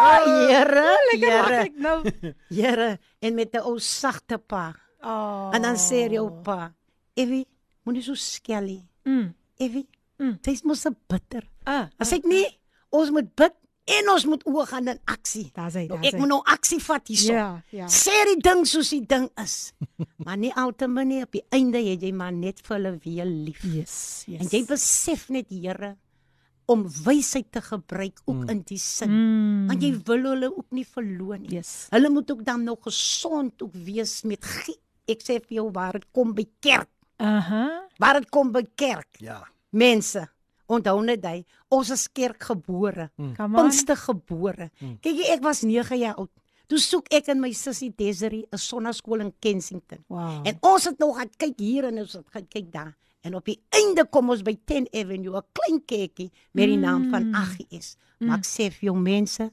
oh, 0.00 0.24
Here, 0.48 0.96
Lekker 1.12 1.36
lag 1.38 1.48
Here, 1.48 1.62
ek 1.62 1.74
nou. 1.76 2.10
Here 2.48 2.98
en 3.20 3.34
met 3.34 3.52
'n 3.54 3.60
ou 3.60 3.78
sagte 3.78 4.38
pa. 4.38 4.74
Oh. 5.00 5.50
En 5.54 5.62
dan 5.62 5.76
sê 5.76 6.10
jou 6.10 6.30
pa, 6.42 6.72
"Evie, 7.14 7.46
moenie 7.84 8.02
so 8.02 8.14
skel 8.14 8.62
nie. 8.62 8.88
Mm. 9.04 9.34
Evie, 9.56 9.88
Mm. 10.18 10.38
dis 10.40 10.62
mos 10.62 10.84
'n 10.86 10.96
bitter." 11.06 11.42
Ah, 11.64 11.86
As 11.98 12.12
ek 12.12 12.24
nie, 12.24 12.58
ons 12.90 13.10
moet 13.10 13.34
bid 13.34 13.52
en 13.96 14.10
ons 14.12 14.26
moet 14.28 14.42
oor 14.46 14.66
gaan 14.68 14.90
in 14.92 15.00
aksie. 15.08 15.46
daar's 15.54 15.78
hy, 15.78 15.86
Nou, 15.88 16.00
ek 16.04 16.18
moet 16.20 16.30
nou 16.30 16.40
aksie 16.44 16.80
vat 16.84 17.08
hierso. 17.08 17.32
Ja, 17.32 17.62
ja. 17.74 17.86
Sê 17.92 18.14
die 18.32 18.40
ding 18.44 18.66
soos 18.68 18.90
die 18.94 19.04
ding 19.08 19.28
is. 19.40 19.72
maar 20.24 20.36
nie 20.40 20.52
altemal 20.52 21.08
nie 21.08 21.22
op 21.24 21.32
die 21.32 21.44
einde 21.54 21.80
het 21.84 22.04
jy 22.04 22.12
maar 22.12 22.34
net 22.34 22.60
vir 22.66 22.76
hulle 22.76 22.92
weer 23.04 23.28
lief. 23.28 23.64
Yes, 23.64 23.96
yes. 24.28 24.42
En 24.42 24.52
jy 24.52 24.62
besef 24.68 25.28
net 25.32 25.48
Here 25.48 25.96
om 26.68 26.84
wysheid 27.04 27.48
te 27.52 27.62
gebruik 27.64 28.20
ook 28.24 28.42
mm. 28.42 28.48
in 28.52 28.60
die 28.68 28.78
sin. 28.78 29.12
Mm. 29.12 29.66
Want 29.70 29.84
jy 29.84 29.92
wil 30.04 30.26
hulle 30.34 30.50
ook 30.52 30.76
nie 30.76 30.84
verloor 30.84 31.38
nie. 31.40 31.54
Yes. 31.56 31.86
Hulle 31.94 32.10
moet 32.12 32.30
ook 32.34 32.44
dan 32.44 32.66
nog 32.66 32.82
gesond 32.84 33.62
ook 33.64 33.76
wees 33.88 34.20
met. 34.28 34.44
Ek 35.08 35.24
sê 35.24 35.38
vir 35.40 35.62
jou 35.62 35.70
waar 35.72 35.96
dit 35.96 36.04
kom 36.12 36.34
by 36.36 36.44
kerk. 36.60 36.90
Aha. 37.24 37.64
Waar 37.96 38.20
dit 38.20 38.28
kom 38.30 38.52
by 38.52 38.66
kerk. 38.76 39.08
Ja. 39.24 39.40
Mense, 39.72 40.26
onthou 40.68 41.00
net 41.04 41.24
hy, 41.24 41.38
ons 41.74 41.90
is 41.90 42.06
kerkgebore. 42.12 43.08
On. 43.18 43.34
Pinkster 43.36 43.96
gebore. 43.96 44.70
Kyk 44.78 45.16
jy, 45.22 45.32
ek 45.34 45.42
was 45.44 45.64
9 45.66 45.98
jaar 46.00 46.20
oud. 46.20 46.30
Toe 46.68 46.78
soek 46.78 47.06
ek 47.16 47.30
en 47.32 47.40
my 47.40 47.50
sussie 47.56 47.88
Desiree 47.96 48.44
'n 48.52 48.58
sonnaskool 48.60 49.20
in 49.24 49.32
Kensington. 49.40 50.04
Wow. 50.08 50.46
En 50.46 50.58
ons 50.60 50.84
het 50.84 50.98
nog 50.98 51.16
gaan 51.16 51.30
kyk 51.36 51.58
hier 51.58 51.84
en 51.84 51.98
ons 51.98 52.12
het 52.12 52.28
gaan 52.30 52.48
kyk 52.48 52.72
daar. 52.72 52.96
En 53.24 53.34
op 53.34 53.44
die 53.44 53.58
einde 53.70 54.04
kom 54.06 54.30
ons 54.30 54.42
by 54.42 54.54
10 54.64 54.86
Avenue, 54.92 55.36
'n 55.36 55.46
klein 55.52 55.84
kerkie 55.84 56.30
met 56.52 56.68
die 56.68 56.76
naam 56.76 57.10
van 57.10 57.34
AGS. 57.34 57.96
Maar 58.18 58.38
ek 58.38 58.44
sê 58.44 58.70
vir 58.70 58.90
jou 58.90 58.96
mense, 58.96 59.50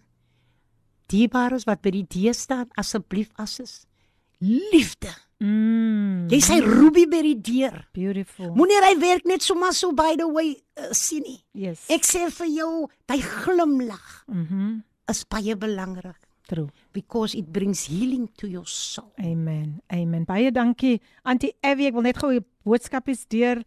die 1.08 1.28
bares 1.28 1.64
wat 1.64 1.82
by 1.82 1.92
die 1.92 2.06
deur 2.08 2.34
staan, 2.34 2.70
asseblief 2.76 3.30
asses. 3.36 3.86
Liefde. 4.40 5.14
Mm. 5.44 6.30
Jy 6.32 6.40
sê 6.42 6.56
Ruby 6.64 7.06
by 7.12 7.22
die 7.22 7.36
deur. 7.44 7.82
Beautiful. 7.94 8.54
Moenie 8.56 8.80
hy 8.86 8.94
werk 9.02 9.26
net 9.28 9.44
sommer 9.44 9.74
so 9.76 9.92
by 9.92 10.16
the 10.18 10.28
way 10.28 10.56
uh, 10.80 10.94
sien 10.96 11.24
nie. 11.28 11.42
Yes. 11.54 11.86
Ek 11.92 12.04
sê 12.08 12.30
vir 12.32 12.48
jou, 12.56 12.88
hy 13.12 13.18
glimlag 13.44 14.24
Mhm. 14.32 14.84
is 15.10 15.24
baie 15.26 15.56
belangrik 15.56 16.16
True. 16.48 16.70
because 16.94 17.36
it 17.36 17.52
brings 17.52 17.86
healing 17.86 18.30
to 18.38 18.48
your 18.48 18.66
soul. 18.66 19.12
Amen. 19.20 19.82
Amen. 19.92 20.24
Baie 20.26 20.52
dankie. 20.52 21.02
Auntie 21.26 21.54
Evie, 21.62 21.88
ek 21.88 21.94
wil 21.94 22.04
net 22.04 22.18
gou 22.18 22.32
'n 22.32 22.46
boodskap 22.64 23.10
is 23.10 23.26
deur 23.26 23.62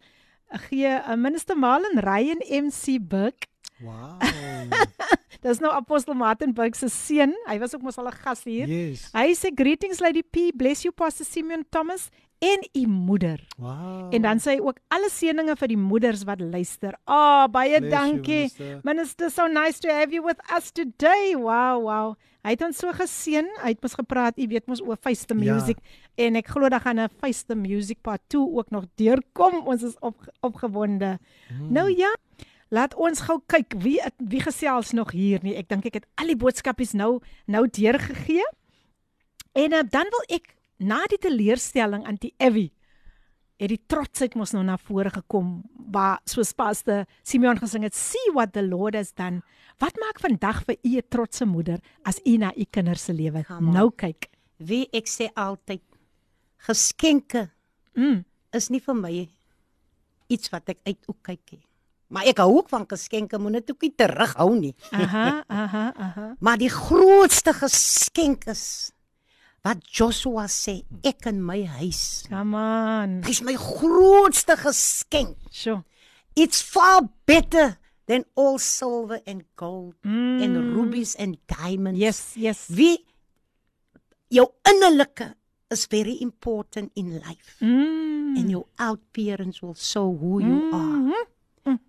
gee 0.69 0.87
'n 0.87 1.21
minister 1.21 1.55
Malen 1.55 1.99
Ryan 2.01 2.39
MC 2.49 2.97
Burke. 2.99 3.47
Wow. 3.81 4.17
Dis 5.41 5.59
nou 5.59 5.71
apostel 5.71 6.13
Martin 6.13 6.53
Burke 6.53 6.75
se 6.77 6.87
seun. 6.89 7.33
Hy 7.47 7.57
was 7.59 7.75
ook 7.75 7.81
mos 7.81 7.97
al 7.97 8.07
'n 8.07 8.11
gas 8.23 8.43
hier. 8.43 8.67
yes. 8.67 9.09
Hy 9.13 9.33
sê 9.33 9.51
greetings 9.55 9.99
Lady 10.01 10.21
P, 10.23 10.51
bless 10.55 10.83
you 10.83 10.91
Pastor 10.91 11.25
Simeon 11.25 11.63
Thomas 11.69 12.09
en 12.41 12.59
u 12.73 12.87
moeder. 12.87 13.39
Wow. 13.57 14.13
En 14.13 14.21
dan 14.21 14.37
sê 14.39 14.51
hy 14.55 14.59
ook 14.59 14.77
alle 14.87 15.09
seëninge 15.09 15.55
vir 15.57 15.67
die 15.67 15.77
moeders 15.77 16.23
wat 16.23 16.39
luister. 16.41 16.93
Ah, 17.05 17.43
oh, 17.45 17.47
baie 17.51 17.79
Bless 17.79 17.91
you, 17.91 18.11
dankie. 18.13 18.33
minister. 18.35 18.79
Minister, 18.83 19.29
so 19.29 19.47
nice 19.47 19.79
to 19.79 19.89
have 19.89 20.11
you 20.13 20.23
with 20.25 20.39
us 20.57 20.71
today. 20.71 21.35
Wow, 21.35 21.83
wow. 21.83 22.15
Hy 22.43 22.49
het 22.51 22.61
ons 22.61 22.77
so 22.77 22.91
geseën. 22.91 23.45
Hy 23.63 23.67
het 23.69 23.81
mos 23.81 23.93
gepraat, 23.93 24.37
jy 24.37 24.47
weet 24.47 24.67
mos 24.67 24.81
oor 24.81 24.95
Face 24.95 25.25
the 25.25 25.35
Ja. 25.35 25.53
Music 25.53 25.77
en 26.17 26.35
ek 26.35 26.47
glo 26.47 26.69
daar 26.69 26.81
gaan 26.81 26.99
'n 26.99 27.09
Face 27.19 27.45
the 27.45 27.55
Music 27.55 28.01
part 28.01 28.21
2 28.29 28.41
ook 28.57 28.69
nog 28.71 28.85
deurkom. 28.95 29.67
Ons 29.67 29.83
is 29.83 29.95
op 29.99 30.15
opgewonde. 30.41 31.19
Hmm. 31.47 31.71
Nou 31.73 31.89
ja, 31.95 32.15
laat 32.69 32.95
ons 32.95 33.21
gou 33.25 33.39
kyk 33.49 33.73
wie 33.81 33.99
wie 34.17 34.41
gesels 34.41 34.91
nog 34.93 35.11
hier 35.11 35.39
nie. 35.43 35.55
Ek 35.57 35.69
dink 35.69 35.85
ek 35.85 35.93
het 36.01 36.07
al 36.21 36.27
die 36.33 36.37
boodskapies 36.39 36.93
nou 36.93 37.19
nou 37.47 37.67
deurgegee. 37.67 38.45
En 39.57 39.73
uh, 39.73 39.83
dan 39.89 40.09
wil 40.13 40.25
ek 40.37 40.55
na 40.77 41.03
die 41.09 41.17
teleurstelling 41.17 42.05
aan 42.07 42.19
die 42.21 42.33
Evie 42.37 42.71
het 43.59 43.69
die 43.73 43.81
trotsheid 43.91 44.37
mos 44.39 44.53
nou 44.55 44.63
na 44.63 44.77
vore 44.77 45.09
gekom 45.11 45.63
waar 45.91 46.21
soos 46.29 46.53
Pastor 46.55 47.05
Simeon 47.23 47.59
gesing 47.59 47.83
het 47.83 47.95
see 47.95 48.31
what 48.33 48.53
the 48.53 48.63
Lord 48.63 48.95
has 48.95 49.11
done. 49.11 49.41
Wat 49.79 49.97
maak 49.99 50.21
vandag 50.23 50.63
vir 50.65 50.77
u 50.83 50.97
'n 50.97 51.07
trotse 51.09 51.45
moeder 51.45 51.79
as 52.05 52.21
u 52.25 52.37
na 52.37 52.53
u 52.55 52.65
kinders 52.71 53.03
se 53.03 53.13
lewe 53.13 53.43
nou 53.59 53.91
kyk? 53.91 54.29
Wie 54.57 54.87
ek 54.93 55.07
sê 55.07 55.29
altyd 55.35 55.81
geskenke 56.57 57.49
Mm. 57.95 58.23
is 58.53 58.69
nie 58.69 58.79
vir 58.79 58.95
my 58.95 59.13
iets 60.29 60.51
wat 60.53 60.69
ek 60.69 60.77
uit 60.85 61.07
ook 61.07 61.17
kyk 61.23 61.51
nie. 61.51 61.63
Maar 62.09 62.25
ek 62.31 62.39
hou 62.41 62.49
ook 62.57 62.69
van 62.71 62.85
geskenke, 62.89 63.37
moet 63.37 63.51
net 63.59 63.69
ook 63.71 63.81
nie 63.85 63.93
terughou 63.95 64.49
nie. 64.57 64.71
Aha, 64.91 65.43
aha, 65.47 65.83
aha. 65.95 66.27
Maar 66.41 66.57
die 66.57 66.71
grootste 66.73 67.53
geskenk 67.53 68.47
is 68.49 68.63
wat 69.61 69.83
Joshua 69.93 70.47
sê, 70.49 70.79
ek 71.05 71.27
in 71.29 71.41
my 71.45 71.59
huis. 71.79 72.23
Come 72.29 72.57
on. 72.57 73.19
Dis 73.27 73.41
my 73.45 73.53
grootste 73.59 74.55
geskenk. 74.57 75.35
Sjoe. 75.53 75.83
It's 76.39 76.61
far 76.63 77.03
better 77.27 77.75
than 78.07 78.23
all 78.33 78.57
silver 78.57 79.19
and 79.27 79.43
gold 79.59 79.93
Mm. 80.01 80.41
and 80.41 80.55
rubies 80.75 81.13
and 81.19 81.37
diamonds. 81.45 81.99
Yes, 81.99 82.33
yes. 82.35 82.65
Wie 82.73 83.03
jou 84.33 84.47
innerlike 84.65 85.35
is 85.69 85.85
very 85.85 86.17
important 86.21 86.89
in 86.95 87.19
life. 87.19 87.57
Mm. 87.61 88.37
And 88.37 88.49
your 88.49 88.65
out 88.79 88.99
appearance 89.11 89.61
will 89.61 89.75
show 89.75 90.09
who 90.09 90.39
you 90.41 90.71
are. 90.73 91.27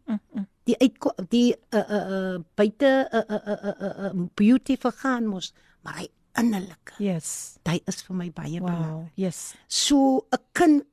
Mhm. 0.07 0.45
Die 0.69 0.77
uit 0.79 1.31
die 1.33 1.55
uh, 1.75 1.81
uh, 1.81 2.11
uh, 2.11 2.39
buite 2.55 2.91
uh, 3.13 3.21
uh, 3.31 3.41
uh, 3.47 3.75
uh, 3.81 4.05
uh, 4.07 4.27
beauty 4.35 4.77
vergaan 4.77 5.27
mos, 5.27 5.53
maar 5.83 5.97
hy 5.99 6.09
innerlike, 6.39 6.95
Yes. 7.03 7.57
hy 7.67 7.81
is 7.91 8.03
vir 8.07 8.17
my 8.17 8.29
baie 8.31 8.61
belangrik. 8.61 8.93
Wow. 8.93 9.09
Yes. 9.19 9.55
So 9.67 10.27
'n 10.31 10.39
kind 10.53 10.85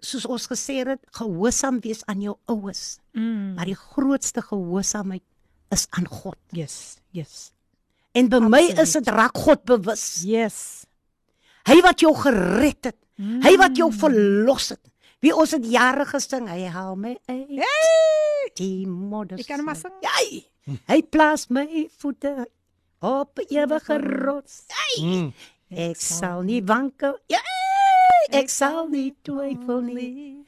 soos 0.00 0.26
ons 0.26 0.46
gesê 0.46 0.84
het, 0.86 1.00
gehoorsaam 1.10 1.80
wees 1.80 2.04
aan 2.06 2.20
jou 2.20 2.36
ouers. 2.46 2.98
Mm. 3.12 3.54
Maar 3.56 3.64
die 3.64 3.74
grootste 3.74 4.42
gehoorsaamheid 4.42 5.22
is 5.70 5.86
aan 5.90 6.06
God. 6.06 6.38
Yes. 6.52 6.98
Yes. 7.10 7.50
En 8.12 8.28
by 8.28 8.38
my 8.38 8.60
Absoluut. 8.62 8.78
is 8.78 8.92
dit 8.92 9.08
raak 9.08 9.36
God 9.36 9.64
bewus. 9.64 10.22
Yes. 10.24 10.84
Hy 11.66 11.80
wat 11.82 12.00
jou 12.00 12.14
gered 12.14 12.84
het. 12.84 12.96
Mm. 13.16 13.42
Hy 13.42 13.56
wat 13.56 13.76
jou 13.76 13.90
verlos 13.92 14.68
het. 14.68 14.80
Wie 15.20 15.34
ons 15.34 15.50
het 15.50 15.64
jare 15.66 16.04
gesing, 16.04 16.46
hy 16.48 16.68
haal 16.68 16.94
my 16.96 17.16
uit. 17.26 17.48
Hey! 17.48 18.25
Die 18.56 18.86
modder. 18.86 19.38
Ek 19.38 19.48
kan 19.50 19.64
maar 19.64 19.76
sing. 19.76 19.92
Jy. 20.04 20.44
Hy 20.90 21.00
plaas 21.02 21.46
my 21.48 21.86
voete 21.98 22.48
op 23.04 23.38
ewige 23.46 23.98
rots. 24.00 24.64
Jy. 24.72 25.04
Mm. 25.04 25.28
Ek 25.90 26.00
sal 26.00 26.42
nie 26.46 26.62
wankel. 26.66 27.18
Jy. 27.30 27.42
Ek 28.34 28.50
sal 28.50 28.88
nie 28.90 29.12
twyfel 29.26 29.84
nie. 29.86 30.46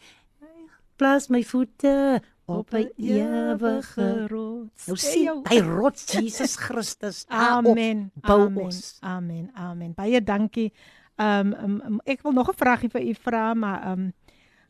Plaas 0.99 1.29
my 1.31 1.45
voete 1.47 2.21
op 2.49 2.73
'n 2.75 2.91
ewige 2.97 4.27
rots. 4.27 4.87
Nou 4.87 4.97
sien 4.97 5.43
hy 5.51 5.59
rots 5.61 6.13
Jesus 6.13 6.57
Christus. 6.57 7.25
Amen. 7.29 8.11
Bou 8.15 8.47
Amen. 8.47 8.65
ons. 8.65 8.97
Amen. 9.01 9.51
Amen. 9.55 9.95
Baie 9.95 10.23
dankie. 10.23 10.73
Ehm 11.17 11.53
um, 11.53 11.65
um, 11.65 11.81
um, 11.87 12.01
ek 12.05 12.23
wil 12.23 12.33
nog 12.33 12.49
'n 12.49 12.57
vragie 12.57 12.91
vir 12.91 13.03
u 13.03 13.15
vra, 13.15 13.55
maar 13.55 13.83
ehm 13.83 13.93
um, 14.01 14.13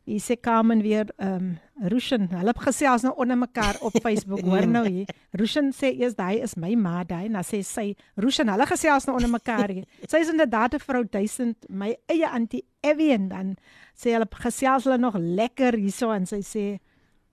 Hier 0.08 0.22
sê 0.24 0.38
Carmen 0.40 0.80
weer 0.80 1.10
ehm 1.20 1.34
um, 1.36 1.48
Rushen, 1.92 2.24
hulle 2.32 2.52
gesels 2.58 3.04
nou 3.04 3.12
onder 3.22 3.36
mekaar 3.38 3.76
op 3.86 3.94
Facebook. 4.06 4.40
Hoor 4.40 4.66
nou 4.66 4.82
hier. 4.88 5.10
Rushen 5.36 5.68
sê 5.76 5.92
eers 5.92 6.16
hy 6.18 6.40
is 6.42 6.56
my 6.56 6.72
ma 6.74 7.04
daai 7.04 7.28
dan 7.28 7.44
sê 7.44 7.60
sy 7.62 7.92
Rushen, 8.16 8.48
hulle 8.48 8.66
gesels 8.66 9.06
nou 9.06 9.18
onder 9.18 9.30
mekaar 9.30 9.68
hier. 9.68 9.84
Sy 10.10 10.22
is 10.24 10.32
inderdaad 10.32 10.74
'n 10.74 10.84
vrou 10.86 11.04
duisend, 11.04 11.68
my 11.68 11.92
eie 12.08 12.26
antie 12.26 12.64
Evian 12.80 13.28
dan 13.28 13.56
sê 13.94 14.16
hulle 14.16 14.26
gesels 14.32 14.88
hulle 14.88 14.98
nog 14.98 15.20
lekker 15.20 15.76
hierso 15.76 16.10
en 16.10 16.26
sy 16.26 16.40
sê 16.40 16.66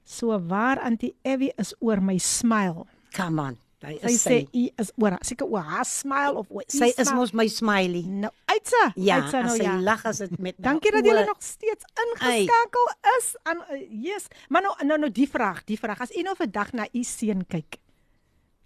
so 0.03 0.38
waar 0.38 0.84
antie 0.84 1.15
Evie 1.23 1.53
is 1.57 1.73
oor 1.80 2.01
my 2.01 2.17
smile. 2.17 2.86
Come 3.15 3.39
on. 3.41 3.64
Hy 3.84 3.97
Sy 4.01 4.07
is 4.13 4.21
sê 4.23 4.38
sy. 4.39 4.47
u 4.55 4.82
is 4.82 4.91
oor 4.97 5.17
seker 5.21 5.45
oor 5.51 5.61
haar 5.61 5.86
smile 5.86 6.34
of 6.39 6.47
oor 6.49 6.63
u 6.63 6.71
Sy 6.78 6.88
is 6.93 6.95
smile. 6.95 7.15
mos 7.15 7.34
my 7.34 7.47
smiley. 7.47 8.03
nou 8.07 8.32
uitsa. 8.47 8.93
Ja, 8.95 9.19
uitsa 9.21 9.41
nou 9.43 9.51
as 9.51 9.57
sy 9.57 9.63
ja. 9.67 9.76
lag 9.80 10.05
as 10.05 10.17
dit 10.23 10.39
met 10.39 10.55
Dankie 10.57 10.91
dat 10.91 11.05
julle 11.05 11.26
nog 11.26 11.41
steeds 11.43 11.86
ingeskakel 12.05 12.86
is 13.17 13.36
aan 13.43 13.57
uh, 13.71 13.82
yes. 14.03 14.28
Maar 14.49 14.61
nou 14.61 14.73
nou 14.86 14.97
nou 14.99 15.11
die 15.11 15.28
vraag, 15.30 15.63
die 15.65 15.78
vraag 15.80 16.01
as 16.01 16.11
u 16.15 16.21
nou 16.21 16.36
vandag 16.36 16.71
na 16.73 16.88
u 16.93 17.03
seun 17.03 17.45
kyk. 17.45 17.78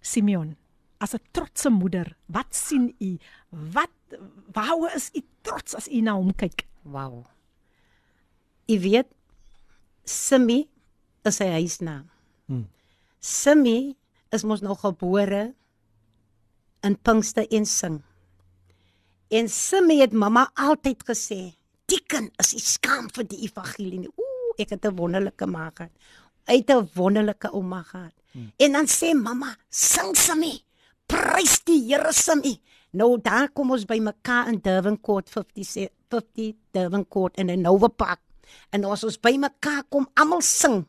Simeon, 0.00 0.56
as 0.98 1.12
'n 1.14 1.20
trotse 1.32 1.68
moeder, 1.70 2.16
wat 2.26 2.54
sien 2.54 2.94
u? 3.00 3.18
Wat 3.50 3.90
waaroor 4.52 4.94
is 4.94 5.10
u 5.14 5.20
trots 5.42 5.74
as 5.74 5.88
u 5.88 6.00
na 6.00 6.14
hom 6.14 6.32
kyk? 6.34 6.66
Wow. 6.82 7.26
Jy 8.66 8.78
weet 8.80 9.06
Simmy 10.04 10.68
is 11.24 11.36
sy 11.36 11.44
huisnaam. 11.50 12.08
Hmm. 12.46 12.68
Simmy 13.20 13.96
is 14.30 14.44
mos 14.46 14.62
nog 14.62 14.80
gebore 14.80 15.54
in 16.86 16.96
Pinkster 17.02 17.46
en 17.50 17.66
sing. 17.66 18.00
En 19.30 19.48
Simmy 19.48 20.00
het 20.00 20.12
mamma 20.12 20.50
altyd 20.54 21.02
gesê, 21.06 21.54
"Die 21.86 22.02
kind 22.06 22.30
is 22.38 22.52
nie 22.52 22.60
skaam 22.62 23.10
vir 23.10 23.24
die 23.24 23.42
evangelie 23.42 23.98
nie." 23.98 24.08
Ooh, 24.16 24.54
ek 24.58 24.70
het 24.70 24.84
'n 24.84 24.96
wonderlike 24.96 25.46
ma 25.46 25.70
gehad. 25.74 25.90
Uit 26.44 26.70
'n 26.70 26.90
wonderlike 26.94 27.48
ouma 27.52 27.82
gehad. 27.82 28.14
Hmm. 28.32 28.52
En 28.56 28.72
dan 28.72 28.86
sê 28.86 29.14
mamma, 29.14 29.56
"Sing 29.68 30.16
Simmy. 30.16 30.62
Prys 31.06 31.64
die 31.64 31.84
Here 31.88 32.12
Simmy." 32.12 32.60
Nou 32.92 33.20
daar 33.20 33.48
kom 33.50 33.70
ons 33.70 33.84
by 33.84 33.98
mekaar 33.98 34.48
in 34.48 34.58
Durban 34.62 35.00
Court 35.00 35.30
50 35.30 35.66
se- 35.66 35.90
50 36.08 36.54
Durban 36.72 37.08
Court 37.08 37.36
in 37.36 37.50
'n 37.50 37.60
Nova 37.60 37.88
Park. 37.88 38.20
En 38.70 38.84
as 38.84 39.04
ons 39.04 39.20
by 39.20 39.36
mekaar 39.38 39.84
kom, 39.88 40.08
almal 40.14 40.40
sing. 40.40 40.86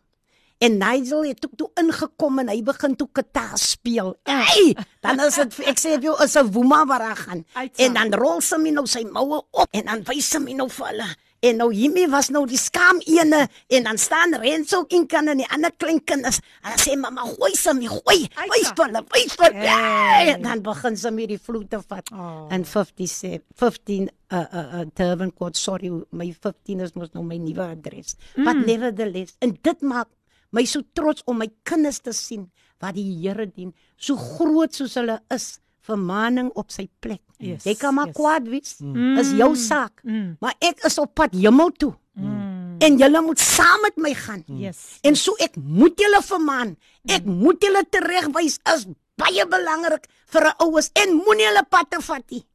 En 0.61 0.77
Nigel 0.77 1.23
het 1.25 1.41
toe, 1.41 1.49
toe 1.57 1.69
ingekom 1.81 2.43
en 2.43 2.51
hy 2.51 2.59
begin 2.61 2.93
toe 2.93 3.07
kitaar 3.17 3.57
speel. 3.57 4.13
Hey, 4.29 4.75
dan 5.05 5.17
is 5.25 5.39
dit 5.41 5.57
ek 5.71 5.81
sê 5.81 5.95
vir 5.95 6.11
jou 6.11 6.15
is 6.21 6.37
'n 6.37 6.51
woema 6.53 6.83
wat 6.85 7.01
daar 7.01 7.17
gaan. 7.17 7.41
Uitsa. 7.57 7.81
En 7.85 7.97
dan 7.97 8.13
rol 8.13 8.41
sy 8.45 8.61
nou 8.69 8.85
sy 8.85 9.01
moue 9.09 9.41
op 9.51 9.69
en 9.73 9.89
dan 9.89 10.05
wys 10.05 10.29
sy 10.29 10.37
nou 10.53 10.69
vir 10.69 10.87
hulle. 10.91 11.09
En 11.41 11.57
nou 11.57 11.71
hiermee 11.73 12.05
was 12.05 12.29
nou 12.29 12.43
die 12.45 12.59
skaam 12.61 13.01
ene 13.09 13.47
en 13.73 13.83
dan 13.83 13.97
staan 13.97 14.37
Renzo 14.37 14.83
in 14.93 15.07
kan 15.09 15.27
en 15.27 15.41
die 15.41 15.49
ander 15.49 15.73
klein 15.73 16.03
kinders. 16.03 16.37
En 16.61 16.77
sê 16.77 16.93
mamma, 16.93 17.25
"Gooi 17.25 17.55
sy 17.55 17.73
my, 17.73 17.87
gooi. 17.87 18.29
Wys 18.53 18.71
vir 18.77 18.85
hulle, 18.85 19.01
wys 19.09 19.33
vir 19.33 19.53
hulle." 19.53 19.67
Hey. 19.67 20.35
En 20.35 20.41
dan 20.41 20.61
begin 20.61 20.97
sy 20.97 21.09
met 21.09 21.27
die 21.27 21.39
vloed 21.39 21.69
te 21.69 21.81
vat. 21.87 22.11
Oh. 22.13 22.45
En 22.51 22.65
50 22.65 23.41
15 23.55 24.09
uh 24.29 24.37
uh, 24.37 24.73
uh 24.73 24.85
Durban 24.93 25.33
Court, 25.33 25.57
sorry, 25.57 25.89
my 26.11 26.31
15 26.39 26.79
is 26.79 26.93
mos 26.93 27.09
nou 27.13 27.23
my 27.23 27.37
nuwe 27.37 27.63
adres. 27.63 28.15
Mm. 28.35 28.43
But 28.43 28.65
nevertheless, 28.65 29.35
en 29.39 29.57
dit 29.61 29.81
maak 29.81 30.07
my 30.51 30.63
so 30.65 30.81
trots 30.93 31.23
om 31.25 31.37
my 31.37 31.47
kinders 31.63 31.99
te 32.03 32.13
sien 32.13 32.49
wat 32.81 32.95
die 32.95 33.05
Here 33.21 33.45
dien, 33.45 33.73
so 33.97 34.15
groot 34.17 34.73
soos 34.73 34.95
hulle 34.97 35.19
is, 35.29 35.59
vermaning 35.85 36.51
op 36.55 36.69
sy 36.71 36.87
plek. 37.01 37.21
Yes, 37.41 37.63
Jy 37.65 37.73
kan 37.75 37.95
maar 37.97 38.07
yes. 38.11 38.15
kwaad 38.15 38.47
wees, 38.49 38.75
mm. 38.79 39.17
is 39.17 39.31
jou 39.37 39.55
saak. 39.57 40.03
Mm. 40.05 40.35
Maar 40.41 40.53
ek 40.61 40.83
is 40.85 40.97
op 41.01 41.13
pad 41.17 41.33
hemel 41.33 41.71
toe. 41.71 41.93
Mm. 42.13 42.77
En 42.81 42.97
julle 42.97 43.21
moet 43.21 43.39
saam 43.41 43.81
met 43.81 43.97
my 43.97 44.13
gaan. 44.13 44.43
Yes. 44.47 44.99
En 45.05 45.15
so 45.17 45.33
ek 45.41 45.55
moet 45.57 45.97
julle 46.01 46.21
vermaan. 46.25 46.75
Ek 47.09 47.25
Mm. 47.25 47.37
moet 47.41 47.61
julle 47.61 47.83
teregwys 47.89 48.59
is 48.75 48.85
baie 49.17 49.45
belangrik 49.45 50.05
vir 50.33 50.41
'n 50.49 50.55
oues 50.65 50.89
en 50.93 51.15
moenie 51.15 51.45
hulle 51.49 51.65
pad 51.69 51.89
te 51.89 52.01
vat 52.01 52.23
nie. 52.31 52.45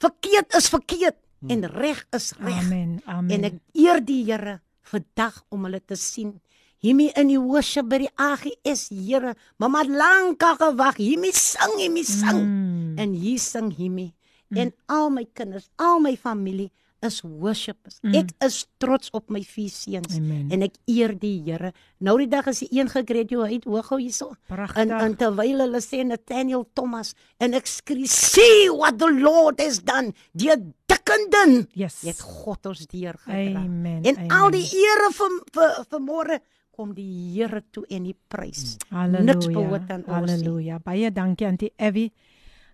Verkeerd 0.00 0.54
is 0.56 0.68
verkeerd 0.68 1.16
en 1.48 1.64
reg 1.68 2.04
is 2.12 2.32
reg. 2.38 2.64
Mm. 2.64 2.72
Amen. 2.72 3.02
Amen. 3.06 3.30
En 3.30 3.44
ek 3.44 3.60
eer 3.74 4.00
die 4.04 4.24
Here 4.24 4.60
vandag 4.82 5.42
om 5.50 5.64
hulle 5.64 5.80
te 5.80 5.94
sien. 5.96 6.40
Hiermee 6.82 7.12
in 7.14 7.28
die 7.30 7.38
worship 7.38 7.86
by 7.88 8.02
die 8.02 8.10
AGS, 8.18 8.88
Here. 8.90 9.36
Mamma 9.62 9.84
lank 9.86 10.42
al 10.42 10.56
gewag. 10.58 10.98
Hiermee 10.98 11.32
sing, 11.36 11.76
hiermee 11.78 12.04
sing. 12.08 12.40
Mm. 12.42 12.98
En 12.98 13.12
hier 13.14 13.38
sing 13.38 13.70
hiermee. 13.76 14.12
En 14.52 14.74
al 14.92 15.08
my 15.14 15.22
kinders, 15.32 15.70
al 15.80 16.00
my 16.04 16.16
familie 16.20 16.68
is 17.02 17.20
worshipers. 17.24 17.98
Mm. 18.02 18.14
Ek 18.20 18.32
is 18.46 18.58
trots 18.82 19.10
op 19.16 19.30
my 19.32 19.40
vier 19.46 19.70
seuns 19.72 20.18
en 20.18 20.62
ek 20.66 20.76
eer 20.90 21.14
die 21.18 21.34
Here. 21.46 21.72
Nou 22.04 22.14
die 22.20 22.28
dag 22.30 22.46
is 22.52 22.60
die 22.62 22.68
een 22.78 22.90
gegraduate 22.92 23.70
hoog 23.70 23.88
hou 23.94 23.98
hierso. 24.02 24.32
En, 24.78 24.92
en 24.98 25.16
terwyl 25.18 25.64
hulle 25.64 25.80
sê 25.82 26.02
Nathaniel 26.06 26.66
Thomas 26.78 27.14
en 27.42 27.54
ek 27.58 27.66
skree, 27.70 28.06
"See 28.06 28.68
what 28.70 28.98
the 28.98 29.10
Lord 29.10 29.60
has 29.60 29.80
done." 29.82 30.12
Die 30.32 30.50
dikkenden 30.86 31.68
Yes. 31.74 32.02
het 32.02 32.20
God 32.20 32.66
ons 32.66 32.86
deur 32.86 33.18
gedra. 33.18 33.60
Amen, 33.64 34.04
En 34.04 34.16
amen. 34.16 34.30
al 34.30 34.50
die 34.50 34.66
ere 34.66 35.10
vir 35.12 35.30
vir, 35.52 35.84
vir 35.90 36.00
môre 36.00 36.40
kom 36.72 36.94
die 36.96 37.06
Here 37.36 37.62
toe 37.70 37.84
en 37.92 38.04
die 38.08 38.16
prys. 38.28 38.76
Niks 38.76 38.90
Halleluja. 38.90 39.52
behoort 39.52 39.90
aan 39.90 40.04
ons. 40.04 40.06
nie. 40.06 40.14
Halleluja. 40.14 40.78
Baie 40.84 41.10
dankie 41.12 41.46
Auntie 41.46 41.72
Evie. 41.76 42.12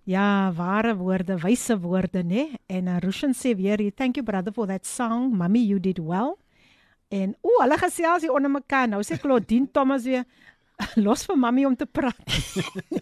Ja, 0.09 0.53
ware 0.57 0.95
woorde, 0.97 1.37
wyse 1.43 1.77
woorde, 1.83 2.23
né? 2.25 2.47
En 2.67 2.87
uh, 2.89 2.97
Rushan 3.05 3.35
sê 3.37 3.55
weer, 3.57 3.77
"Thank 3.95 4.17
you 4.17 4.25
brother 4.25 4.53
for 4.53 4.67
that 4.67 4.87
song. 4.87 5.37
Mommy, 5.37 5.61
you 5.67 5.79
did 5.81 5.99
well." 5.99 6.37
En 7.11 7.35
o, 7.43 7.51
hulle 7.61 7.77
gesels 7.79 8.23
hier 8.23 8.33
onder 8.33 8.51
mekaar. 8.51 8.89
Nou 8.89 9.03
sê 9.03 9.19
Claudine 9.21 9.69
Thomas 9.77 10.05
weer, 10.05 10.25
"Los 11.05 11.27
vir 11.27 11.37
mommy 11.37 11.65
om 11.65 11.77
te 11.77 11.87
praat." 11.87 12.25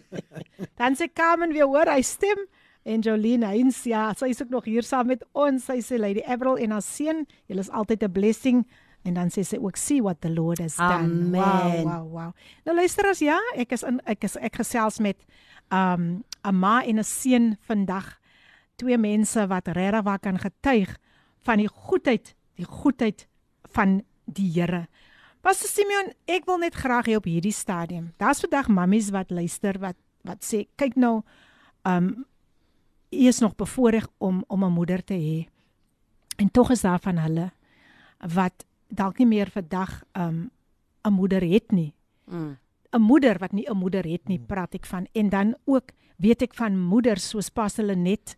Dan 0.79 0.95
sê 0.95 1.07
Carmen 1.13 1.53
weer, 1.53 1.65
"Hoor, 1.65 1.87
hy 1.87 2.01
stem." 2.01 2.47
En 2.87 3.01
Jolene 3.03 3.45
Heinz, 3.45 3.83
ja, 3.83 4.13
sy 4.15 4.29
is 4.31 4.41
ook 4.41 4.49
nog 4.49 4.65
hier 4.65 4.83
saam 4.83 5.07
met 5.07 5.23
ons. 5.35 5.65
Sy 5.65 5.81
sê 5.83 5.97
Lady 5.99 6.21
Avril 6.23 6.57
en 6.57 6.71
haar 6.71 6.81
seun, 6.85 7.25
julle 7.47 7.59
is 7.59 7.69
altyd 7.69 8.03
'n 8.03 8.11
blessing. 8.11 8.65
En 9.03 9.13
dan 9.13 9.29
sê 9.31 9.43
sy 9.43 9.57
ook 9.61 9.77
see 9.77 10.01
what 10.01 10.21
the 10.21 10.29
Lord 10.29 10.59
has 10.59 10.75
done. 10.75 11.31
Wow, 11.31 11.43
Amen. 11.43 11.83
wow, 11.83 12.11
wow. 12.11 12.31
Nou 12.65 12.75
luister 12.75 13.07
as 13.07 13.19
ja, 13.19 13.37
ek 13.55 13.71
is 13.71 13.83
in 13.83 14.01
ek 14.05 14.23
is 14.23 14.37
ek 14.37 14.55
gesels 14.55 14.99
met 14.99 15.17
um 15.71 16.23
'n 16.43 16.55
ma 16.55 16.83
en 16.83 16.99
'n 16.99 17.03
seun 17.03 17.57
vandag. 17.61 18.19
Twee 18.75 18.97
mense 18.97 19.47
wat 19.47 19.67
regtig 19.67 20.03
waar 20.03 20.19
kan 20.19 20.39
getuig 20.39 20.97
van 21.41 21.57
die 21.57 21.69
goedheid, 21.69 22.35
die 22.55 22.65
goedheid 22.65 23.27
van 23.73 24.03
die 24.25 24.51
Here. 24.51 24.87
Pastor 25.41 25.69
Simeon, 25.69 26.13
ek 26.27 26.45
wil 26.45 26.57
net 26.57 26.75
graag 26.75 27.05
hê 27.07 27.15
op 27.15 27.23
hierdie 27.23 27.53
stadium. 27.55 28.13
Daar's 28.17 28.39
vandag 28.39 28.67
mammies 28.67 29.09
wat 29.09 29.31
luister 29.31 29.79
wat 29.79 29.95
wat 30.27 30.43
sê, 30.43 30.67
kyk 30.75 30.95
nou, 30.95 31.21
um 31.87 32.25
u 33.11 33.27
is 33.27 33.39
nog 33.39 33.55
bevoorreg 33.55 34.07
om 34.17 34.43
om 34.47 34.63
'n 34.63 34.71
moeder 34.71 35.03
te 35.03 35.13
hê. 35.13 35.47
En 36.37 36.51
tog 36.51 36.69
is 36.69 36.81
daar 36.81 36.99
van 36.99 37.17
hulle 37.17 37.51
wat 38.33 38.65
dalk 38.89 39.17
nie 39.19 39.27
meer 39.27 39.49
vandag 39.49 40.03
um 40.13 40.49
'n 41.05 41.13
moeder 41.13 41.41
het 41.41 41.71
nie. 41.71 41.93
Mm. 42.25 42.57
'n 42.93 43.01
moeder 43.01 43.37
wat 43.39 43.51
nie 43.51 43.65
'n 43.69 43.77
moeder 43.77 44.03
het 44.05 44.27
nie, 44.27 44.39
praat 44.39 44.73
ek 44.73 44.85
van. 44.85 45.07
En 45.13 45.29
dan 45.29 45.55
ook 45.65 45.91
weet 46.17 46.41
ek 46.41 46.53
van 46.53 46.79
moeders 46.79 47.29
soos 47.29 47.49
Pastor 47.49 47.85
Lenet 47.85 48.35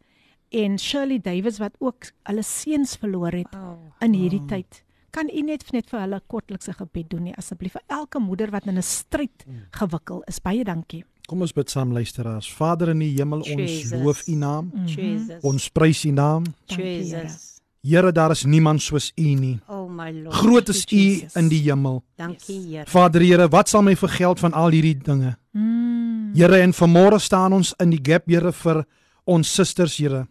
en 0.49 0.77
Shirley 0.79 1.19
Davids 1.19 1.57
wat 1.59 1.75
ook 1.79 2.11
hulle 2.23 2.43
seuns 2.43 2.95
verloor 2.95 3.31
het 3.31 3.55
Oh. 3.55 3.77
in 3.99 4.13
hierdie 4.13 4.45
tyd. 4.45 4.83
Kan 5.11 5.29
u 5.33 5.41
net 5.41 5.71
net 5.71 5.89
vir 5.89 5.99
hulle 5.99 6.21
kortlikse 6.27 6.73
gebed 6.73 7.09
doen 7.09 7.23
nie 7.23 7.35
asseblief 7.35 7.71
vir 7.71 7.81
elke 7.87 8.19
moeder 8.19 8.51
wat 8.51 8.65
in 8.67 8.77
'n 8.77 8.81
stryd 8.81 9.45
gewikkel 9.71 10.21
is. 10.27 10.39
Baie 10.39 10.63
dankie. 10.63 11.03
Kom 11.27 11.41
ons 11.41 11.53
bid 11.53 11.69
saam 11.69 11.91
luisteraars. 11.93 12.53
Vader 12.53 12.89
in 12.89 12.99
die 12.99 13.13
hemel, 13.15 13.39
ons 13.39 13.47
Jesus. 13.71 14.01
loof 14.01 14.27
U 14.27 14.35
naam. 14.35 14.71
Jesus. 14.85 15.43
Ons 15.43 15.69
prys 15.69 16.05
U 16.05 16.11
naam. 16.11 16.43
Dankie, 16.67 17.58
Here. 17.81 18.11
Daar 18.11 18.31
is 18.31 18.43
niemand 18.43 18.81
soos 18.81 19.11
U 19.15 19.23
nie. 19.23 19.59
Oh 19.67 19.87
my 19.89 20.11
Lord. 20.11 20.35
Groot 20.35 20.69
is 20.69 20.85
U 20.91 21.27
in 21.39 21.47
die 21.49 21.61
hemel. 21.63 22.03
Dankie 22.19 22.59
Here. 22.67 22.85
Vader 22.87 23.21
Here, 23.21 23.47
wat 23.47 23.69
sal 23.69 23.81
my 23.81 23.95
vergeld 23.95 24.39
van 24.39 24.53
al 24.53 24.73
hierdie 24.75 24.97
dinge? 24.97 25.37
Mm. 25.51 26.33
Here, 26.35 26.59
en 26.61 26.73
vanmôre 26.75 27.19
staan 27.19 27.53
ons 27.53 27.73
in 27.79 27.89
die 27.89 28.01
gap, 28.03 28.27
Here, 28.27 28.51
vir 28.51 28.83
ons 29.25 29.53
susters, 29.55 29.97
Here. 29.97 30.25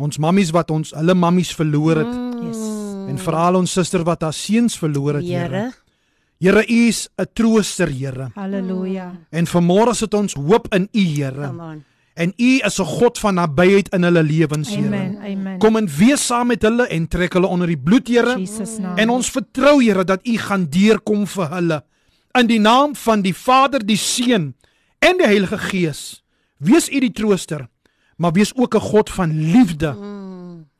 Ons 0.00 0.18
mammies 0.18 0.50
wat 0.50 0.72
ons 0.74 0.90
hulle 0.96 1.14
mammies 1.14 1.52
verloor 1.54 2.00
het 2.02 2.14
Yes. 2.42 2.58
en 3.08 3.18
veral 3.18 3.54
ons 3.60 3.70
suster 3.70 4.02
wat 4.02 4.22
haar 4.26 4.34
seuns 4.34 4.74
verloor 4.78 5.20
het, 5.20 5.24
Here. 5.24 5.48
Here. 5.48 5.72
Here, 6.40 6.64
U 6.66 6.88
is 6.88 7.08
'n 7.18 7.26
trooster, 7.32 7.88
Here. 7.88 8.30
Halleluja. 8.34 9.12
En 9.30 9.46
vanmôre 9.46 9.94
sit 9.94 10.14
ons 10.14 10.34
hoop 10.34 10.74
in 10.74 10.88
U, 10.92 11.00
Here. 11.00 11.46
Come 11.46 11.62
on. 11.62 11.84
En 12.14 12.32
U 12.36 12.60
is 12.62 12.78
'n 12.78 12.84
God 12.84 13.18
van 13.18 13.34
nabyheid 13.34 13.88
in 13.88 14.02
hulle 14.02 14.22
lewens, 14.22 14.68
Here. 14.68 14.86
Amen. 14.86 15.18
Amen. 15.18 15.58
Kom 15.58 15.76
en 15.76 15.88
wees 15.88 16.26
saam 16.26 16.46
met 16.46 16.62
hulle 16.62 16.86
en 16.86 17.08
trek 17.08 17.32
hulle 17.32 17.46
onder 17.46 17.66
die 17.66 17.78
bloed, 17.78 18.08
Here. 18.08 18.46
En 18.96 19.10
ons 19.10 19.30
vertrou, 19.30 19.82
Here, 19.82 20.04
dat 20.04 20.26
U 20.26 20.36
gaan 20.36 20.66
deurkom 20.70 21.26
vir 21.26 21.48
hulle. 21.48 21.84
In 22.32 22.46
die 22.46 22.60
naam 22.60 22.94
van 22.94 23.22
die 23.22 23.34
Vader, 23.34 23.86
die 23.86 23.96
Seun 23.96 24.54
en 24.98 25.16
die 25.18 25.26
Heilige 25.26 25.58
Gees. 25.58 26.24
Wees 26.58 26.88
U 26.90 27.00
die 27.00 27.12
trooster, 27.12 27.68
maar 28.16 28.32
wees 28.32 28.54
ook 28.54 28.74
'n 28.74 28.80
God 28.80 29.10
van 29.10 29.50
liefde 29.50 29.96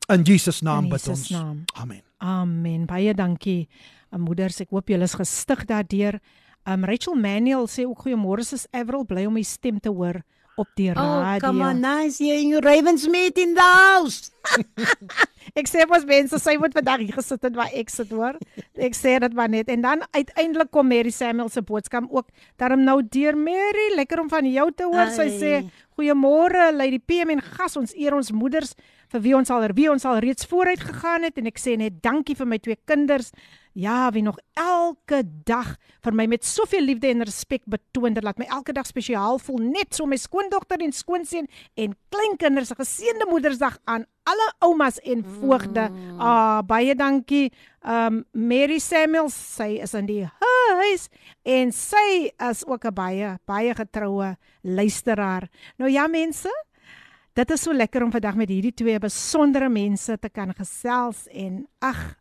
In 0.07 0.21
Jesus 0.21 0.61
naam 0.61 0.83
In 0.83 0.89
bid 0.89 0.99
Jesus 0.99 1.19
ons. 1.19 1.29
naam. 1.29 1.63
Amen. 1.73 2.01
Amen. 2.17 2.85
Baie 2.85 3.13
dankie. 3.13 3.67
Uh, 4.11 4.19
Moeders, 4.19 4.59
ek 4.59 4.69
hoop 4.69 4.87
julle 4.87 5.03
is 5.03 5.13
gestig 5.17 5.65
daardeur. 5.65 6.19
Um 6.63 6.85
Rachel 6.85 7.15
Manuel 7.15 7.67
sê 7.67 7.85
ook 7.85 8.05
goeiemôre 8.05 8.43
sis 8.45 8.67
Avril, 8.71 9.03
bly 9.05 9.25
om 9.25 9.37
u 9.37 9.43
stem 9.43 9.79
te 9.79 9.89
hoor 9.89 10.21
op 10.57 10.67
die 10.75 10.89
Oh, 10.91 10.95
radio. 10.95 11.39
come 11.47 11.63
on, 11.69 11.79
nice 11.81 12.23
hearing 12.23 12.49
you 12.49 12.59
Ravensmeet 12.63 13.37
in 13.37 13.53
the 13.55 13.61
house. 13.61 14.31
Ek 15.55 15.69
sê 15.71 15.85
mos 15.87 16.03
mense, 16.07 16.35
sy 16.41 16.55
moet 16.59 16.73
vandag 16.75 17.03
hier 17.05 17.15
gesit 17.15 17.43
het 17.47 17.55
waar 17.55 17.71
ek 17.77 17.91
sit 17.93 18.09
hoor. 18.11 18.35
Ek 18.75 18.95
sê 18.97 19.13
dit 19.23 19.35
maar 19.37 19.47
net. 19.51 19.69
En 19.71 19.81
dan 19.85 20.01
uiteindelik 20.11 20.71
kom 20.73 20.89
Mary 20.91 21.13
Samuel 21.15 21.47
se 21.53 21.61
boodskap 21.63 22.09
ook. 22.11 22.27
Daarom 22.59 22.83
nou 22.83 22.97
deur 23.03 23.37
Mary, 23.39 23.85
lekker 23.95 24.19
om 24.25 24.29
van 24.29 24.47
jou 24.51 24.67
te 24.75 24.83
hoor. 24.89 25.13
Sy 25.15 25.29
Ai. 25.29 25.37
sê 25.39 25.53
goeiemôre 25.95 26.73
Lady 26.75 26.99
PM 26.99 27.31
en 27.37 27.43
gas 27.55 27.77
ons 27.79 27.93
eer 27.95 28.17
ons 28.17 28.31
moeders 28.35 28.73
vir 29.13 29.21
wie 29.23 29.35
ons 29.37 29.51
al 29.53 29.69
wie 29.77 29.87
ons 29.91 30.03
al 30.05 30.19
reeds 30.25 30.47
vooruit 30.49 30.81
gegaan 30.81 31.23
het 31.29 31.37
en 31.39 31.47
ek 31.47 31.61
sê 31.61 31.77
net 31.79 32.01
dankie 32.03 32.35
vir 32.35 32.49
my 32.51 32.59
twee 32.59 32.75
kinders. 32.89 33.31
Ja, 33.75 34.11
wie 34.11 34.21
nog 34.23 34.37
elke 34.53 35.17
dag 35.43 35.73
vir 36.05 36.15
my 36.15 36.23
met 36.31 36.45
soveel 36.47 36.85
liefde 36.87 37.09
en 37.11 37.25
respek 37.27 37.65
betoon 37.67 38.15
dat 38.15 38.23
laat 38.23 38.37
my 38.39 38.45
elke 38.47 38.71
dag 38.71 38.87
spesiaal 38.87 39.35
voel 39.43 39.65
net 39.67 39.91
so 39.97 40.07
my 40.07 40.15
skoondogter 40.15 40.79
en 40.79 40.95
skoonseun 40.95 41.49
en 41.75 41.97
kleinkinders 42.07 42.71
'n 42.71 42.79
geseënde 42.79 43.27
Moedersdag 43.27 43.77
aan 43.83 44.05
alle 44.23 44.47
oumas 44.59 44.99
en 44.99 45.25
voogde. 45.25 45.89
Mm. 45.89 46.19
Ah, 46.19 46.63
baie 46.63 46.95
dankie. 46.95 47.51
Um 47.83 48.23
Mary 48.31 48.79
Samuel, 48.79 49.29
sy 49.29 49.79
is 49.83 49.93
in 49.93 50.05
die 50.05 50.23
huis 50.23 51.09
en 51.43 51.71
sy 51.71 52.31
is 52.49 52.65
ook 52.65 52.85
'n 52.85 52.93
baie 52.93 53.39
baie 53.45 53.75
getroue 53.75 54.37
luisteraar. 54.61 55.49
Nou 55.77 55.91
ja 55.91 56.07
mense, 56.07 56.49
dit 57.33 57.51
is 57.51 57.61
so 57.61 57.73
lekker 57.73 58.03
om 58.03 58.11
vandag 58.11 58.35
met 58.35 58.49
hierdie 58.49 58.73
twee 58.73 58.99
besondere 58.99 59.69
mense 59.69 60.17
te 60.19 60.29
kan 60.29 60.53
gesels 60.53 61.27
en 61.27 61.67
ag 61.79 62.15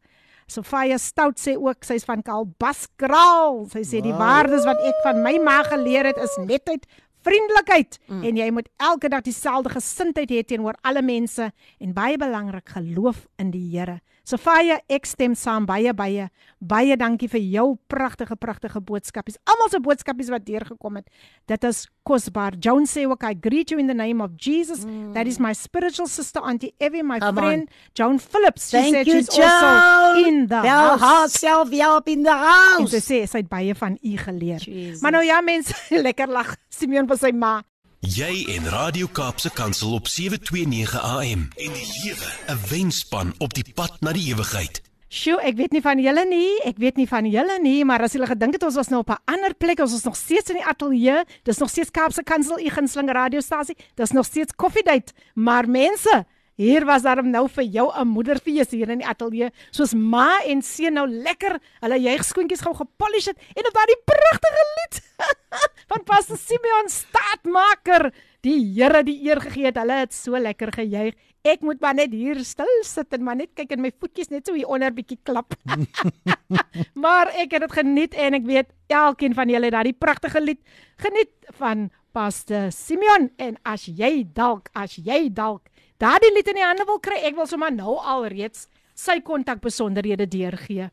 Sofia 0.46 0.98
Stout 0.98 1.40
sê 1.40 1.56
ook 1.56 1.86
sy's 1.86 2.04
van 2.08 2.22
Kalbaskraal. 2.22 3.64
Sy 3.72 3.84
sê 3.86 4.02
die 4.04 4.14
waardes 4.14 4.66
wat 4.68 4.82
ek 4.84 5.00
van 5.06 5.22
my 5.24 5.38
ma 5.42 5.62
geleer 5.66 6.10
het 6.10 6.20
is 6.20 6.36
netheid, 6.42 6.86
vriendelikheid 7.24 7.98
mm. 8.06 8.24
en 8.28 8.40
jy 8.42 8.48
moet 8.52 8.68
elke 8.82 9.08
dag 9.12 9.24
dieselfde 9.24 9.72
gesindheid 9.72 10.32
hê 10.32 10.42
teenoor 10.44 10.76
alle 10.84 11.02
mense 11.04 11.48
en 11.80 11.94
baie 11.96 12.18
belangrik 12.20 12.74
geloof 12.76 13.24
in 13.40 13.54
die 13.54 13.64
Here. 13.72 14.00
Sofia, 14.24 14.78
ek 14.88 15.04
stem 15.04 15.34
saam 15.36 15.66
baie 15.68 15.92
baie 15.92 16.30
baie 16.64 16.96
dankie 16.96 17.28
vir 17.28 17.42
jou 17.44 17.64
pragtige 17.92 18.36
pragtige 18.40 18.80
boodskapies. 18.80 19.36
Almal 19.44 19.68
se 19.68 19.80
boodskapies 19.84 20.30
wat 20.32 20.46
deurgekom 20.46 20.96
het. 20.96 21.10
Dit 21.46 21.64
is 21.68 21.82
kosbaar. 22.08 22.56
Joan 22.56 22.86
sê 22.88 23.04
ook 23.04 23.22
I 23.28 23.34
greet 23.36 23.70
you 23.70 23.78
in 23.80 23.86
the 23.86 23.94
name 23.94 24.24
of 24.24 24.32
Jesus. 24.40 24.86
Mm. 24.88 25.12
That 25.12 25.26
is 25.28 25.38
my 25.38 25.52
spiritual 25.52 26.08
sister 26.08 26.40
Auntie 26.40 26.72
Evie, 26.80 27.02
my 27.04 27.18
Come 27.20 27.36
friend 27.36 27.68
Joan 27.94 28.18
Phillips. 28.18 28.70
She 28.70 28.78
Thank 28.78 28.94
said 28.94 29.06
you, 29.06 29.20
she's 29.20 29.28
also 29.28 29.44
Joan. 29.44 30.24
in 30.24 30.40
the 30.48 30.62
Bel 30.62 30.96
house. 30.96 31.34
herself 31.42 31.70
help 31.70 32.08
in 32.08 32.22
the 32.24 32.32
house. 32.32 32.90
sy 32.96 33.02
sê 33.04 33.20
sy 33.28 33.44
het 33.44 33.52
baie 33.52 33.76
van 33.76 33.98
u 34.00 34.16
geleer. 34.24 34.64
Jesus. 34.64 35.02
Maar 35.04 35.18
nou 35.18 35.24
ja 35.24 35.42
mense, 35.44 35.76
lekker 36.08 36.32
lag 36.32 36.56
Simeon 36.72 37.06
vir 37.12 37.20
sy 37.20 37.32
ma. 37.36 37.58
Jy 38.03 38.45
en 38.55 38.63
Radio 38.71 39.07
Kaapse 39.11 39.49
Kansel 39.51 39.91
op 39.93 40.07
729 40.07 41.01
AM 41.01 41.41
en 41.55 41.73
die 41.75 41.87
lewe, 42.03 42.29
'n 42.47 42.59
wenspan 42.69 43.33
op 43.37 43.53
die 43.53 43.65
pad 43.73 43.97
na 43.99 44.13
die 44.13 44.31
ewigheid. 44.33 44.81
Sjoe, 45.09 45.41
ek 45.41 45.55
weet 45.55 45.71
nie 45.71 45.81
van 45.81 45.99
julle 45.99 46.25
nie, 46.25 46.61
ek 46.63 46.77
weet 46.77 46.95
nie 46.95 47.07
van 47.07 47.25
julle 47.25 47.59
nie, 47.61 47.85
maar 47.85 48.01
as 48.01 48.11
julle 48.11 48.27
gedink 48.27 48.53
het 48.53 48.63
ons 48.63 48.75
was 48.75 48.87
nou 48.87 49.01
op 49.01 49.09
'n 49.09 49.21
ander 49.25 49.53
plek, 49.53 49.79
ons 49.79 49.93
is 49.93 50.03
nog 50.03 50.15
steeds 50.15 50.49
in 50.49 50.55
die 50.55 50.65
ateljee. 50.65 51.23
Dis 51.43 51.57
nog 51.57 51.69
steeds 51.69 51.91
Kaapse 51.91 52.23
Kansel 52.23 52.59
u 52.59 52.69
gunsteling 52.69 53.11
radiostasie. 53.11 53.75
Dis 53.95 54.11
nog 54.11 54.25
steeds 54.25 54.55
koffiedייט, 54.55 55.11
maar 55.33 55.69
mense 55.69 56.25
Hier 56.54 56.84
was 56.86 57.02
daar 57.02 57.18
nou 57.24 57.48
vir 57.50 57.64
jou 57.64 57.90
'n 57.90 58.06
moederfees 58.08 58.70
hier 58.70 58.88
in 58.88 58.98
die 58.98 59.06
ateljee, 59.06 59.50
soos 59.70 59.94
ma 59.94 60.38
en 60.46 60.62
seun 60.62 60.94
nou 60.94 61.06
lekker 61.06 61.58
hulle 61.80 61.98
juigskoentjies 61.98 62.62
gou 62.62 62.74
gepolish 62.74 63.26
het 63.26 63.38
en 63.56 63.66
op 63.66 63.74
daardie 63.74 64.02
pragtige 64.04 64.64
lied 64.76 65.00
van 65.90 66.04
Pastor 66.04 66.36
Simeon 66.36 66.88
Staatmaker, 66.88 68.12
die 68.42 68.74
Here 68.74 69.02
die 69.02 69.18
eer 69.26 69.40
gegee 69.40 69.66
het. 69.66 69.76
Hulle 69.76 69.98
het 70.04 70.12
so 70.12 70.38
lekker 70.38 70.72
gejuig. 70.72 71.14
Ek 71.44 71.60
moet 71.60 71.80
maar 71.80 71.94
net 71.94 72.12
hier 72.12 72.38
stil 72.44 72.70
sit 72.82 73.12
en 73.12 73.24
maar 73.24 73.36
net 73.36 73.50
kyk 73.54 73.72
en 73.72 73.82
my 73.84 73.90
voetjies 74.00 74.30
net 74.30 74.46
so 74.46 74.54
hier 74.54 74.68
onder 74.68 74.92
bietjie 74.92 75.18
klap. 75.22 75.54
maar 77.04 77.28
ek 77.34 77.52
het 77.52 77.66
dit 77.66 77.72
geniet 77.72 78.14
en 78.14 78.34
ek 78.34 78.46
weet 78.46 78.70
elkeen 78.86 79.34
van 79.34 79.48
julle 79.48 79.64
het 79.64 79.74
daardie 79.74 79.92
pragtige 79.98 80.40
lied 80.40 80.60
geniet 81.02 81.34
van 81.58 81.90
Pastor 82.14 82.70
Simeon 82.70 83.30
en 83.42 83.56
as 83.66 83.88
jy 83.90 84.22
dalk 84.32 84.70
as 84.72 84.94
jy 85.02 85.26
dalk 85.34 85.66
daardie 86.04 86.32
lied 86.34 86.48
in 86.52 86.58
die 86.58 86.66
hande 86.66 86.84
wil 86.88 87.00
kry, 87.00 87.22
ek 87.24 87.36
wil 87.38 87.48
sommer 87.48 87.72
nou 87.72 87.96
al 87.96 88.26
reeds 88.32 88.66
sy 88.94 89.18
kontak 89.24 89.62
besonderhede 89.64 90.26
deurgee. 90.30 90.90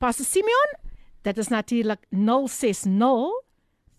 Pastor 0.00 0.26
Simeon, 0.26 0.72
dit 1.26 1.38
is 1.38 1.50
natuurlik 1.52 2.00
060 2.10 3.36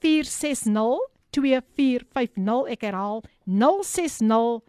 460 0.02 0.98
2450. 1.38 2.72
Ek 2.74 2.88
herhaal 2.88 3.22
060 3.46 4.64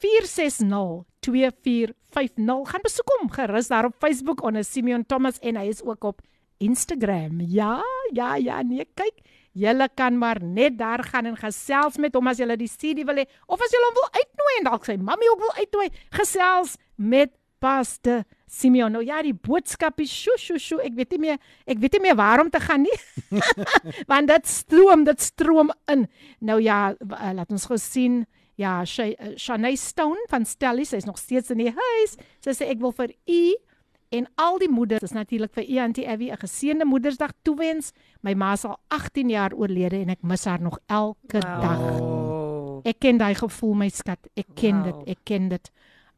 460 0.00 1.04
2450. 1.24 2.64
Gaan 2.70 2.84
besoek 2.84 3.14
hom 3.18 3.32
gerus 3.32 3.70
daar 3.72 3.90
op 3.90 4.00
Facebook 4.00 4.42
onder 4.44 4.64
Simeon 4.64 5.04
Thomas 5.06 5.40
en 5.40 5.60
hy 5.60 5.68
is 5.72 5.82
ook 5.84 6.04
op 6.04 6.24
Instagram. 6.64 7.40
Ja, 7.40 7.82
ja, 8.12 8.34
ja, 8.36 8.62
nee, 8.62 8.86
kyk. 8.94 9.20
Julle 9.54 9.86
kan 9.94 10.18
maar 10.18 10.40
net 10.42 10.78
daar 10.78 11.04
gaan 11.06 11.30
en 11.30 11.38
gesels 11.38 11.98
met 12.02 12.14
hom 12.18 12.26
as 12.26 12.40
julle 12.42 12.56
die 12.58 12.70
CD 12.70 13.04
wil 13.06 13.20
hê 13.22 13.24
of 13.46 13.62
as 13.62 13.74
julle 13.74 13.86
hom 13.86 13.98
wil 14.00 14.10
uitnooi 14.18 14.54
en 14.58 14.68
dalk 14.70 14.88
sy 14.88 14.96
mammie 14.98 15.30
ook 15.30 15.42
wil 15.44 15.56
uitnooi. 15.60 15.88
Gesels 16.18 16.74
met 16.98 17.30
Pastor 17.62 18.24
Simeon. 18.50 18.92
Nou 18.92 19.02
ja, 19.04 19.22
die 19.24 19.34
boodskap 19.34 20.02
is 20.02 20.12
sjo 20.12 20.34
sjo 20.40 20.58
sjo. 20.60 20.80
Ek 20.84 20.96
weet 20.98 21.14
nie 21.14 21.20
meer 21.22 21.38
ek 21.70 21.78
weet 21.82 21.96
nie 21.96 22.08
meer 22.08 22.18
waarom 22.18 22.50
te 22.52 22.60
gaan 22.60 22.84
nie. 22.84 22.96
Want 24.10 24.32
dit 24.32 24.50
stroom, 24.50 25.06
dit 25.06 25.22
stroom 25.22 25.70
in. 25.92 26.08
Nou 26.44 26.58
ja, 26.62 26.90
uh, 26.92 27.30
laat 27.38 27.54
ons 27.54 27.68
gou 27.70 27.78
sien. 27.80 28.24
Ja, 28.60 28.80
uh, 28.82 29.30
Shanae 29.40 29.78
Stone 29.80 30.28
van 30.30 30.44
Stelly, 30.46 30.84
sy 30.86 31.00
is 31.00 31.08
nog 31.08 31.18
steeds 31.18 31.54
in 31.54 31.62
die 31.62 31.72
huis. 31.74 32.18
Sy 32.44 32.54
sê 32.58 32.68
ek 32.74 32.82
wil 32.82 32.94
vir 32.94 33.14
u 33.14 33.40
en 34.14 34.28
al 34.40 34.58
die 34.62 34.70
moeders, 34.70 35.02
dis 35.04 35.14
natuurlik 35.16 35.52
vir 35.56 35.66
u 35.68 35.78
Auntie 35.82 36.06
Abby 36.08 36.30
'n 36.30 36.40
geseënde 36.40 36.84
Moedersdag 36.84 37.32
toewens. 37.42 37.92
My 38.22 38.34
ma 38.34 38.52
is 38.52 38.64
al 38.64 38.78
18 38.88 39.28
jaar 39.28 39.52
oorlede 39.52 39.96
en 39.96 40.08
ek 40.08 40.22
mis 40.22 40.44
haar 40.44 40.60
nog 40.60 40.78
elke 40.86 41.40
wow. 41.40 41.60
dag. 41.60 42.00
Oh. 42.00 42.80
Ek 42.84 42.98
ken 42.98 43.18
daai 43.18 43.34
gevoel 43.34 43.74
my 43.74 43.88
skat. 43.88 44.18
Ek 44.34 44.46
ken 44.54 44.82
Wow. 44.82 44.84
dit, 44.84 45.16
ek 45.16 45.18
ken 45.24 45.48
dit. 45.48 45.70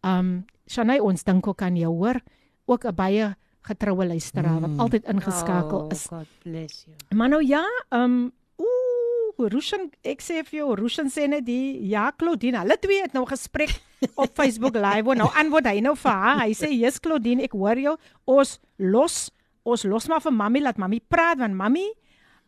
Um 0.03 0.45
Shanae, 0.67 1.03
ons 1.03 1.23
dink 1.25 1.47
ook 1.47 1.63
aan 1.63 1.77
jou, 1.77 1.95
hoor. 1.95 2.21
Ook 2.67 2.85
'n 2.85 2.95
baie 2.95 3.37
getroue 3.67 4.07
luisteraar 4.07 4.61
wat 4.61 4.79
altyd 4.79 5.05
ingeskakel 5.11 5.91
is. 5.91 6.07
Oh, 6.11 6.19
God 6.19 6.27
bless 6.43 6.85
you. 6.87 6.97
Maar 7.19 7.29
nou 7.29 7.43
ja, 7.47 7.65
um, 7.91 8.33
ooh, 9.39 9.51
Rushan, 9.53 9.89
ek 10.07 10.25
sê 10.25 10.43
vir 10.47 10.61
jou, 10.61 10.71
Rushan 10.79 11.11
sê 11.13 11.27
net 11.31 11.45
die 11.47 11.89
ja, 11.91 12.09
Claudine, 12.19 12.63
hulle 12.65 12.79
twee 12.81 13.05
het 13.05 13.17
nou 13.17 13.25
gesprek 13.29 13.75
op 14.23 14.33
Facebook 14.37 14.77
live. 14.81 15.17
Nou 15.19 15.29
antwoord 15.33 15.71
hy 15.71 15.81
nou 15.85 15.95
vir 15.99 16.13
haar. 16.13 16.43
Hy 16.45 16.57
sê, 16.57 16.73
"Jesus 16.73 17.01
Claudine, 17.01 17.45
ek 17.45 17.57
hoor 17.57 17.79
jou. 17.81 17.97
Ons 18.27 18.59
los 18.79 19.31
ons 19.67 19.83
los 19.83 20.07
maar 20.09 20.23
vir 20.23 20.33
mami, 20.33 20.61
laat 20.63 20.79
mami 20.79 21.01
praat 21.03 21.41
want 21.43 21.55
mami 21.59 21.89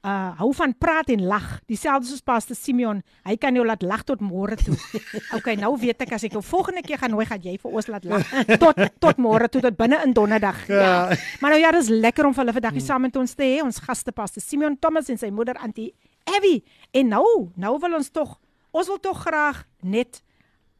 uh 0.07 0.30
hou 0.39 0.53
van 0.55 0.72
praat 0.78 1.11
en 1.11 1.24
lag. 1.26 1.47
Dieselfde 1.66 2.07
soos 2.07 2.22
Pastor 2.22 2.57
Simeon. 2.57 3.01
Hy 3.26 3.34
kan 3.36 3.55
jou 3.57 3.64
laat 3.66 3.82
lag 3.82 4.05
tot 4.07 4.20
môre 4.22 4.55
toe. 4.61 4.76
okay, 5.36 5.57
nou 5.59 5.72
weet 5.80 6.05
ek 6.07 6.14
as 6.14 6.26
ek 6.28 6.36
jou 6.36 6.43
volgende 6.47 6.84
keer 6.86 7.01
gaan 7.03 7.11
nooi, 7.11 7.26
gaan 7.26 7.43
jy 7.43 7.57
vir 7.59 7.78
ons 7.80 7.91
laat 7.91 8.07
lag 8.07 8.22
tot 8.62 8.78
tot 9.03 9.18
môre 9.18 9.51
toe 9.51 9.62
tot 9.64 9.78
binne 9.78 9.99
in 10.07 10.14
donderdag. 10.14 10.61
Ja. 10.70 11.11
Maar 11.43 11.57
nou 11.57 11.61
ja, 11.61 11.72
dis 11.74 11.91
lekker 11.91 12.28
om 12.28 12.36
vir 12.36 12.45
hulle 12.45 12.57
vandag 12.61 12.78
hier 12.78 12.86
saam 12.86 13.03
met 13.09 13.18
ons 13.18 13.34
te 13.34 13.47
hê. 13.47 13.59
Ons 13.64 13.82
gaste 13.82 14.14
Pastor 14.14 14.45
Simeon 14.45 14.78
Thomas 14.78 15.11
en 15.11 15.18
sy 15.18 15.32
moeder 15.34 15.59
Auntie 15.59 15.91
Abby. 16.28 16.61
En 16.91 17.09
nou, 17.09 17.51
nou 17.55 17.78
wil 17.78 17.99
ons 17.99 18.11
tog 18.11 18.39
ons 18.70 18.86
wil 18.86 19.01
tog 19.01 19.20
graag 19.24 19.64
net 19.80 20.22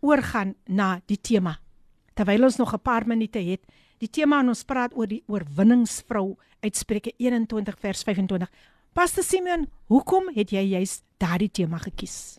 oorgaan 0.05 0.55
na 0.67 1.01
die 1.07 1.19
tema. 1.21 1.57
Terwyl 2.15 2.45
ons 2.45 2.57
nog 2.57 2.75
'n 2.75 2.83
paar 2.83 3.07
minute 3.07 3.39
het, 3.39 3.61
die 3.99 4.11
tema 4.11 4.41
en 4.41 4.49
ons 4.49 4.65
praat 4.65 4.95
oor 4.95 5.07
die 5.07 5.23
oorwinningsvrou 5.27 6.37
uit 6.61 6.77
Spreuke 6.77 7.13
21 7.17 7.79
vers 7.79 8.03
25. 8.03 8.51
Pastor 8.93 9.25
Simeon, 9.25 9.67
hoekom 9.87 10.31
het 10.35 10.51
jy 10.51 10.63
juis 10.63 11.03
daardie 11.17 11.51
tema 11.51 11.79
gekies? 11.79 12.39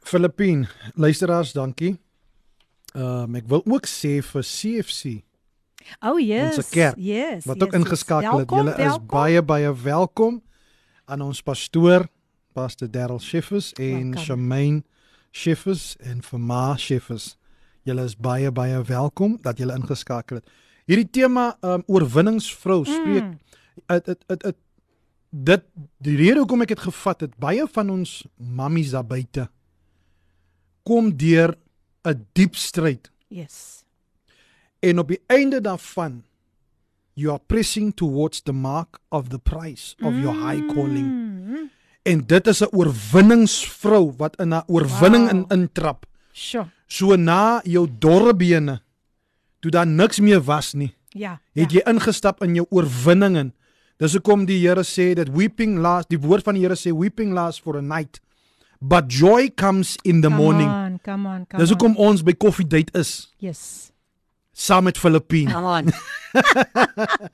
Filippine, 0.00 0.68
luisteraars, 0.94 1.52
dankie. 1.52 1.98
Ehm 2.94 3.22
um, 3.22 3.34
ek 3.34 3.48
wil 3.48 3.62
ook 3.64 3.86
sê 3.86 4.22
vir 4.22 4.42
CFC 4.42 5.22
Oh 6.00 6.18
yes. 6.20 6.58
Ons 6.60 6.70
kerk, 6.72 6.96
yes. 7.00 7.44
wat 7.48 7.56
yes, 7.56 7.64
ook 7.66 7.74
ingeskakel 7.74 8.38
het. 8.38 8.50
Welkom, 8.50 8.70
Julle 8.70 8.86
is 8.86 8.98
baie 9.10 9.42
baie 9.42 9.72
welkom 9.82 10.40
aan 11.10 11.24
ons 11.24 11.42
pastoor, 11.42 12.06
Pastor 12.52 12.88
Darryl 12.90 13.18
Schiffers 13.20 13.72
en 13.72 14.10
Welkom. 14.10 14.22
Shamaine 14.24 14.82
Schiffers 15.30 15.96
en 16.00 16.22
Fama 16.22 16.76
Schiffers. 16.76 17.36
Julle 17.82 18.04
is 18.04 18.16
baie 18.16 18.50
baie 18.50 18.82
welkom 18.82 19.38
dat 19.42 19.58
julle 19.58 19.74
ingeskakel 19.78 20.36
het. 20.40 20.50
Hierdie 20.86 21.08
tema 21.10 21.56
um, 21.62 21.82
oorwinningsvrou 21.86 22.84
spreek 22.84 23.24
Mm. 23.24 23.38
dit 23.86 24.04
dit 24.04 24.24
dit 24.28 24.42
dit 24.42 24.56
dit 25.30 25.62
die 26.02 26.16
rede 26.16 26.38
hoekom 26.42 26.62
ek 26.62 26.68
dit 26.74 26.80
gevat 26.80 27.20
het 27.20 27.36
baie 27.38 27.66
van 27.72 27.90
ons 27.90 28.26
mammies 28.36 28.90
daar 28.90 29.06
buite 29.06 29.48
kom 30.82 31.12
deur 31.16 31.54
'n 32.04 32.26
diep 32.32 32.54
stryd 32.56 33.10
Yes. 33.28 33.84
En 34.80 34.98
op 34.98 35.08
die 35.08 35.20
einde 35.26 35.60
daarvan 35.60 36.24
you 37.14 37.30
are 37.32 37.42
pressing 37.46 37.94
towards 37.94 38.42
the 38.42 38.52
mark 38.52 38.98
of 39.10 39.28
the 39.28 39.38
price 39.38 39.94
of 40.02 40.14
your 40.14 40.34
high 40.34 40.66
calling. 40.74 41.39
En 42.02 42.22
dit 42.26 42.46
is 42.46 42.60
'n 42.62 42.68
oorwinningsvrou 42.72 44.14
wat 44.16 44.36
in 44.40 44.52
'n 44.54 44.62
oorwinning 44.66 45.30
Wow. 45.30 45.34
in 45.52 45.58
intrap. 45.58 46.06
Sjoe. 46.32 46.66
So 46.86 47.16
na 47.16 47.60
jou 47.64 47.88
dorre 47.98 48.34
bene 48.34 48.80
toe 49.60 49.70
daar 49.70 49.86
niks 49.86 50.20
meer 50.20 50.40
was 50.44 50.72
nie, 50.74 50.94
Ja. 51.12 51.40
het 51.54 51.70
ja. 51.72 51.80
jy 51.80 51.90
ingestap 51.92 52.42
in 52.42 52.54
jou 52.54 52.66
oorwinningen. 52.70 53.54
Dis 53.98 54.12
hoekom 54.12 54.44
die 54.46 54.66
Here 54.66 54.82
sê 54.82 55.14
dat 55.14 55.28
weeping 55.28 55.78
lasts, 55.78 56.08
die 56.08 56.18
woord 56.18 56.42
van 56.42 56.54
die 56.54 56.62
Here 56.62 56.74
sê 56.76 56.90
weeping 56.96 57.32
lasts 57.32 57.60
for 57.60 57.76
a 57.76 57.80
night, 57.82 58.20
but 58.80 59.04
joy 59.12 59.50
comes 59.54 59.96
in 60.02 60.20
the 60.22 60.28
Come 60.28 60.36
morning. 60.42 60.68
On, 60.70 60.98
come 61.02 61.28
on, 61.28 61.46
come 61.46 61.62
Dis 61.62 61.70
on. 61.70 61.76
hoekom 61.78 61.96
ons 61.96 62.22
by 62.22 62.32
Coffee 62.32 62.64
Date 62.66 62.98
is 62.98 63.28
Yes. 63.38 63.92
Saam 64.52 64.84
met 64.84 64.98
Filippine. 64.98 65.50
Come 65.52 65.66
on. 65.66 65.86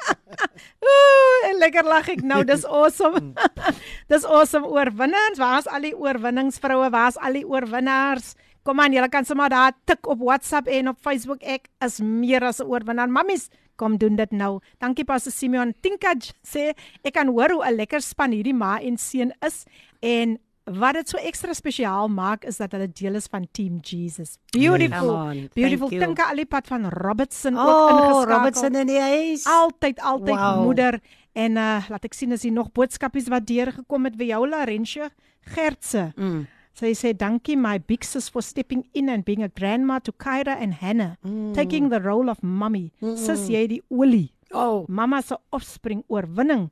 Ooh, 0.87 1.49
en 1.51 1.59
lekker 1.61 1.85
lag 1.89 2.09
ek 2.13 2.23
nou. 2.27 2.43
Dis 2.47 2.65
awesome. 2.69 3.33
Dis 4.13 4.25
awesome 4.25 4.67
oorwinnings. 4.69 5.39
Waar's 5.41 5.67
al 5.71 5.87
die 5.89 5.95
oorwinningsvroue? 5.97 6.91
Waar's 6.95 7.19
al 7.19 7.39
die 7.41 7.47
oorwinnaars? 7.49 8.35
Kom 8.67 8.81
aan, 8.83 8.95
julle 8.97 9.09
kan 9.13 9.25
sommer 9.27 9.51
daar 9.53 9.73
tik 9.87 10.07
op 10.11 10.19
WhatsApp 10.27 10.67
en 10.75 10.91
op 10.91 10.99
Facebook. 11.03 11.43
Ek 11.47 11.69
is 11.87 12.01
meer 12.03 12.43
as 12.45 12.59
'n 12.61 12.67
oorwinnaar. 12.67 13.09
Mammies, 13.09 13.49
kom 13.77 13.97
doen 13.99 14.17
dit 14.17 14.33
nou. 14.33 14.61
Dankie 14.81 15.05
Pastor 15.05 15.33
Simeon. 15.33 15.75
Tinka 15.83 16.15
j- 16.19 16.33
sê 16.43 16.75
ek 17.05 17.15
kan 17.15 17.29
hoor 17.29 17.51
hoe 17.51 17.65
'n 17.65 17.77
lekker 17.77 18.01
span 18.03 18.33
hierdie 18.33 18.55
ma 18.55 18.79
en 18.81 18.97
seun 18.99 19.33
is 19.47 19.65
en 20.03 20.39
wat 20.67 20.97
dit 20.99 21.09
so 21.13 21.19
ekstra 21.23 21.55
spesiaal 21.55 22.09
maak 22.11 22.45
is 22.49 22.59
dat 22.59 22.73
hulle 22.75 22.89
deel 22.91 23.15
is 23.15 23.29
van 23.31 23.47
Team 23.55 23.79
Jesus. 23.87 24.37
Beautiful. 24.51 25.11
On, 25.15 25.31
thank 25.31 25.55
Beautiful. 25.55 25.93
you. 25.93 26.01
Tinka 26.03 26.31
Alipad 26.33 26.67
van 26.67 26.89
Robertson 26.91 27.55
ook 27.59 27.69
Oh, 27.69 27.91
ingeskakel. 27.91 28.35
Robertson 28.35 28.75
in 28.75 28.87
die 28.91 29.01
huis. 29.01 29.47
Altyd 29.47 30.01
altyd 30.01 30.35
wow. 30.35 30.65
Moeder 30.65 31.01
en 31.33 31.57
uh 31.57 31.87
laat 31.89 32.05
ek 32.05 32.15
sien 32.15 32.33
as 32.33 32.43
hier 32.43 32.53
nog 32.53 32.73
boodskapies 32.73 33.31
wat 33.31 33.47
deurgekom 33.47 34.05
het 34.11 34.17
vir 34.19 34.27
jou 34.35 34.43
Larentia 34.49 35.11
Gertse. 35.55 36.13
Mm. 36.17 36.47
Sy 36.77 36.93
sê 36.93 37.15
dankie 37.17 37.57
my 37.57 37.79
big 37.79 38.05
sis 38.05 38.29
for 38.29 38.43
stepping 38.43 38.83
in 38.93 39.09
and 39.09 39.25
being 39.25 39.43
a 39.43 39.49
grandma 39.49 39.99
to 40.01 40.13
Kyra 40.13 40.59
and 40.61 40.75
Hannah, 40.83 41.17
mm. 41.25 41.55
taking 41.55 41.89
the 41.89 42.01
role 42.01 42.29
of 42.29 42.43
mommy. 42.43 42.91
Mm. 43.01 43.17
Sis 43.17 43.47
jy 43.49 43.67
die 43.71 43.83
olie. 43.89 44.33
Oh, 44.53 44.85
Mamma 44.89 45.23
se 45.23 45.37
offspring 45.53 46.05
oorwinning 46.09 46.71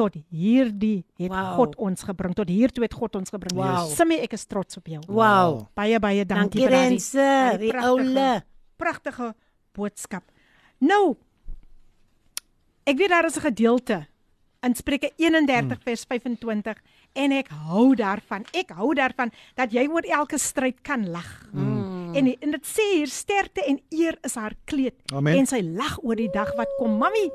tot 0.00 0.16
hierdie 0.32 1.04
het 1.20 1.30
Wow. 1.30 1.54
God 1.58 1.76
ons 1.76 2.02
gebring. 2.08 2.34
Tot 2.38 2.48
hiertoe 2.48 2.84
het 2.86 2.94
God 2.96 3.16
ons 3.20 3.30
gebring. 3.34 3.52
Wow. 3.58 3.86
Simmy, 3.92 4.16
ek 4.24 4.32
is 4.38 4.46
trots 4.48 4.76
op 4.80 4.86
jou. 4.88 5.00
wow. 5.08 5.66
Baie 5.76 5.98
baie 6.00 6.24
dankie 6.24 6.60
Dankie 6.60 6.66
vir 6.66 6.70
daardie 6.70 7.58
die 7.66 7.72
pragtige- 7.74 7.88
oule. 7.90 8.44
pragtige 8.80 9.34
boodskap. 9.76 10.24
Nou 10.80 11.16
ek 12.86 12.96
weet 12.98 13.08
daar 13.12 13.26
is 13.28 13.36
'n 13.36 13.40
gedeelte 13.52 14.06
in 14.62 14.74
Spreuke 14.74 15.10
31 15.16 15.76
hmm. 15.78 15.82
vers 15.84 16.04
25 16.04 16.76
en 17.14 17.32
ek 17.32 17.48
hou 17.48 17.94
daarvan. 17.94 18.44
Ek 18.52 18.70
hou 18.70 18.94
daarvan 18.94 19.30
dat 19.56 19.72
jy 19.72 19.86
oor 19.88 20.02
elke 20.02 20.38
stryd 20.38 20.80
kan 20.82 21.10
lag. 21.10 21.46
Hmm. 21.52 22.14
En 22.14 22.26
en 22.26 22.50
dit 22.50 22.66
sê 22.66 22.96
hier 22.96 23.06
sterkte 23.06 23.62
en 23.64 23.80
eer 23.90 24.18
is 24.22 24.34
haar 24.34 24.54
kleed 24.64 24.94
Amen. 25.14 25.38
en 25.38 25.46
sy 25.46 25.60
lag 25.62 25.98
oor 26.02 26.16
die 26.16 26.30
dag 26.32 26.50
wat 26.56 26.68
kom. 26.78 26.98
Mami, 26.98 27.30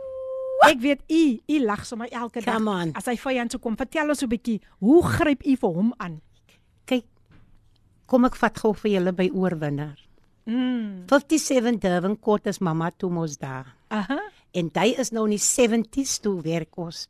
ek 0.74 0.80
weet 0.82 1.01
u, 1.09 1.24
u 1.47 1.59
lag 1.66 1.86
sommer 1.86 2.09
elke 2.11 2.41
dag. 2.41 2.55
Come 2.55 2.72
on. 2.72 2.93
As 2.97 3.05
hy 3.05 3.16
vyand 3.20 3.53
toe 3.55 3.59
kom, 3.59 3.78
vertel 3.78 4.09
ons 4.09 4.24
'n 4.24 4.30
bietjie, 4.30 4.59
hoe 4.80 5.03
gryp 5.03 5.45
u 5.45 5.55
vir 5.55 5.74
hom 5.80 5.93
aan? 5.97 6.22
Kyk. 6.86 7.05
Kom 8.05 8.26
ek 8.26 8.36
vat 8.36 8.57
gou 8.57 8.74
vir 8.74 8.91
julle 8.91 9.13
by 9.13 9.30
oorwinnaar. 9.34 9.99
Mm. 10.45 11.05
57 11.09 11.80
Durban 11.82 12.20
Court 12.20 12.47
is 12.47 12.59
mamma 12.59 12.91
toe 12.91 13.09
mos 13.09 13.38
daar. 13.38 13.76
Aha. 13.89 14.20
En 14.53 14.70
hy 14.74 14.93
is 14.97 15.11
nou 15.11 15.26
in 15.26 15.36
die 15.36 15.41
70s 15.41 16.20
toe 16.22 16.41
werk 16.41 16.78
ons. 16.78 17.07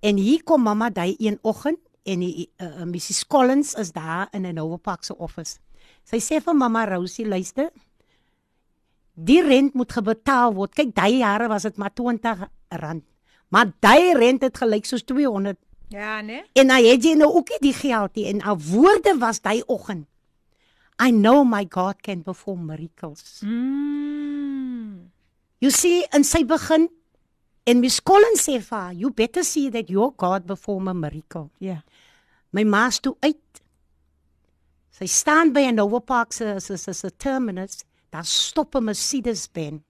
En 0.00 0.16
hier 0.16 0.44
kom 0.44 0.62
mamma 0.62 0.90
daai 0.90 1.16
een 1.18 1.38
oggend 1.42 1.80
en 2.08 2.20
die 2.22 2.48
uh, 2.62 2.84
Mrs 2.84 3.24
Collins 3.26 3.74
is 3.74 3.92
daar 3.92 4.28
in 4.32 4.46
'n 4.46 4.54
Nova 4.54 4.76
Park 4.76 5.04
se 5.04 5.16
office. 5.16 5.58
Sy 6.04 6.20
sê 6.20 6.40
vir 6.40 6.54
mamma 6.54 6.84
Rosie, 6.84 7.26
luister. 7.26 7.70
Die 9.18 9.40
rent 9.42 9.74
moet 9.74 9.92
gebetaal 9.92 10.54
word. 10.54 10.76
Kyk, 10.78 10.94
daai 10.94 11.18
jare 11.18 11.48
was 11.50 11.66
dit 11.66 11.76
maar 11.76 11.94
20 11.94 12.44
rand. 12.68 13.04
Maar 13.50 13.72
daai 13.80 14.14
rent 14.14 14.44
het 14.46 14.60
gelyk 14.60 14.86
soos 14.86 15.02
200 15.08 15.58
Ja, 15.88 16.20
né? 16.20 16.42
En 16.52 16.68
hy 16.68 16.82
het 16.84 17.04
jy 17.04 17.14
nou 17.16 17.30
ook 17.38 17.48
nie 17.54 17.70
die 17.70 17.76
geld 17.76 18.18
nie 18.18 18.26
en 18.28 18.42
haar 18.44 18.58
woorde 18.60 19.14
was 19.20 19.40
daai 19.40 19.62
oggend. 19.66 20.04
I 21.00 21.12
know 21.14 21.44
my 21.46 21.64
God 21.70 22.02
can 22.02 22.22
perform 22.26 22.66
miracles. 22.66 23.40
Mm. 23.40 25.08
You 25.62 25.70
see, 25.72 26.02
in 26.12 26.26
sy 26.26 26.42
begin 26.44 26.88
en 27.68 27.80
Miss 27.80 28.02
Collins 28.02 28.44
sê 28.44 28.58
vir 28.58 28.76
haar, 28.76 28.92
you 28.96 29.12
better 29.14 29.44
see 29.44 29.70
that 29.70 29.88
your 29.88 30.12
God 30.16 30.46
perform 30.46 30.88
a 30.88 30.94
miracle. 30.94 31.48
Ja. 31.62 31.80
My 32.52 32.64
ma's 32.64 33.00
toe 33.00 33.14
uit. 33.24 33.62
Sy 34.98 35.06
staan 35.06 35.52
by 35.54 35.68
'n 35.70 35.76
Nova 35.76 36.00
Park 36.00 36.32
se 36.32 36.60
se, 36.60 36.76
se 36.76 37.10
terminus, 37.16 37.84
daar 38.10 38.24
stop 38.24 38.74
'n 38.74 38.84
Mercedes 38.84 39.50
Benz. 39.50 39.80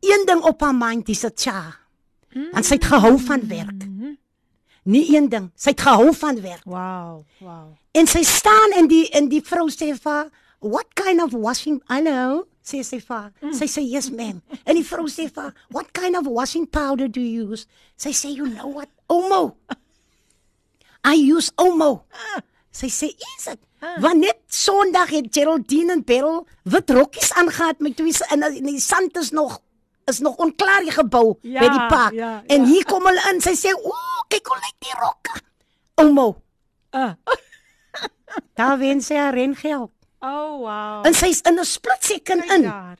Een 0.00 0.22
ding 0.26 0.42
op 0.42 0.60
haar 0.60 0.74
mind, 0.74 1.06
dis 1.06 1.24
'n 1.24 1.32
cha. 1.34 1.76
En 2.52 2.64
sy 2.64 2.74
het 2.74 2.84
gehou 2.84 3.18
van 3.18 3.48
werk. 3.48 3.86
Nie 4.84 5.16
een 5.16 5.28
ding, 5.28 5.50
sy 5.54 5.70
het 5.70 5.80
gehou 5.80 6.14
van 6.14 6.40
werk. 6.40 6.64
Wow, 6.64 7.24
wow. 7.38 7.72
En 7.92 8.06
sy 8.06 8.22
staan 8.22 8.70
en 8.76 8.88
die 8.90 9.08
en 9.16 9.28
die 9.28 9.42
vrou 9.42 9.70
sê 9.70 9.94
vir 9.96 10.12
haar, 10.12 10.30
"What 10.58 10.86
kind 10.94 11.22
of 11.22 11.32
washing 11.32 11.82
Hallo?" 11.86 12.46
sê 12.62 12.82
sy 12.82 13.00
vir 13.00 13.16
haar. 13.16 13.32
Sy 13.52 13.66
sê, 13.66 13.80
"Yes, 13.82 14.10
ma'am." 14.10 14.42
En 14.64 14.74
die 14.74 14.84
vrou 14.84 15.06
sê 15.06 15.30
vir 15.32 15.42
haar, 15.42 15.54
"What 15.70 15.92
kind 15.92 16.16
of 16.16 16.26
washing 16.26 16.66
powder 16.70 17.08
do 17.08 17.20
you 17.20 17.52
use?" 17.52 17.66
Sy 17.96 18.10
sê, 18.10 18.34
"You 18.36 18.48
know 18.48 18.72
what? 18.72 18.88
Omo." 19.06 19.56
I 21.04 21.14
use 21.32 21.52
Omo. 21.56 22.04
Sy 22.72 22.86
sê, 22.88 23.14
"Is 23.38 23.46
dit?" 23.94 24.02
Want 24.02 24.20
net 24.20 24.38
Sondag 24.48 25.10
het 25.10 25.26
Geraldine 25.30 25.92
en 25.92 26.04
Beryl 26.04 26.46
wit 26.62 26.90
rokkies 26.90 27.32
aangetree 27.32 27.88
met 27.88 27.96
twee 27.96 28.12
en 28.28 28.42
en 28.42 28.64
die 28.64 28.80
sand 28.80 29.16
is 29.16 29.30
nog 29.30 29.60
is 30.06 30.18
nog 30.20 30.36
onklaar 30.36 30.80
die 30.84 30.92
gebou 30.92 31.36
Ja, 31.40 31.60
by 31.60 31.68
die 31.68 31.86
park. 31.88 32.12
ja, 32.12 32.42
en 32.46 32.60
ja. 32.60 32.66
hier 32.66 32.84
kom 32.84 33.06
hulle 33.06 33.22
in. 33.32 33.40
Sy 33.40 33.54
sê, 33.56 33.72
"Ooh, 33.72 34.20
kyk 34.28 34.46
hoe 34.46 34.56
lyk 34.56 34.76
die 34.78 34.96
rokke." 35.00 35.40
Omo. 35.94 36.42
Uh. 36.92 37.12
Daar 38.58 38.78
wen 38.78 39.00
sy 39.02 39.14
haar 39.14 39.34
rengeld. 39.34 39.90
Oh 40.20 40.58
wow. 40.64 41.06
En 41.06 41.14
sy's 41.14 41.40
in 41.44 41.58
'n 41.60 41.64
split 41.64 42.04
second 42.04 42.44
in. 42.44 42.62
daar. 42.62 42.98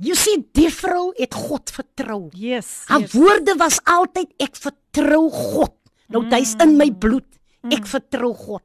You 0.00 0.14
see, 0.16 0.48
die 0.52 0.70
vrou 0.72 1.12
het 1.16 1.34
God 1.34 1.70
vertrou. 1.70 2.28
Yes. 2.32 2.84
Haar 2.86 3.00
yes. 3.00 3.12
woorde 3.12 3.54
was 3.60 3.80
altyd 3.84 4.32
ek 4.40 4.56
vertrou 4.56 5.28
God. 5.30 5.74
Nou 6.08 6.24
hy's 6.32 6.54
in 6.58 6.76
my 6.76 6.88
bloed. 6.90 7.26
Ek 7.68 7.84
vertrou 7.90 8.32
God. 8.32 8.64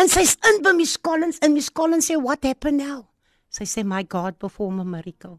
En 0.00 0.08
sy's 0.08 0.38
in 0.48 0.62
by 0.64 0.72
Miss 0.76 0.96
Collins 0.96 1.40
en 1.44 1.52
Miss 1.52 1.68
Collins 1.68 2.08
sê 2.08 2.16
what 2.16 2.44
happened 2.44 2.80
now? 2.80 3.04
Sy 3.52 3.66
sê 3.68 3.84
my 3.86 4.02
God 4.02 4.38
perform 4.40 4.80
a 4.80 4.84
miracle. 4.84 5.38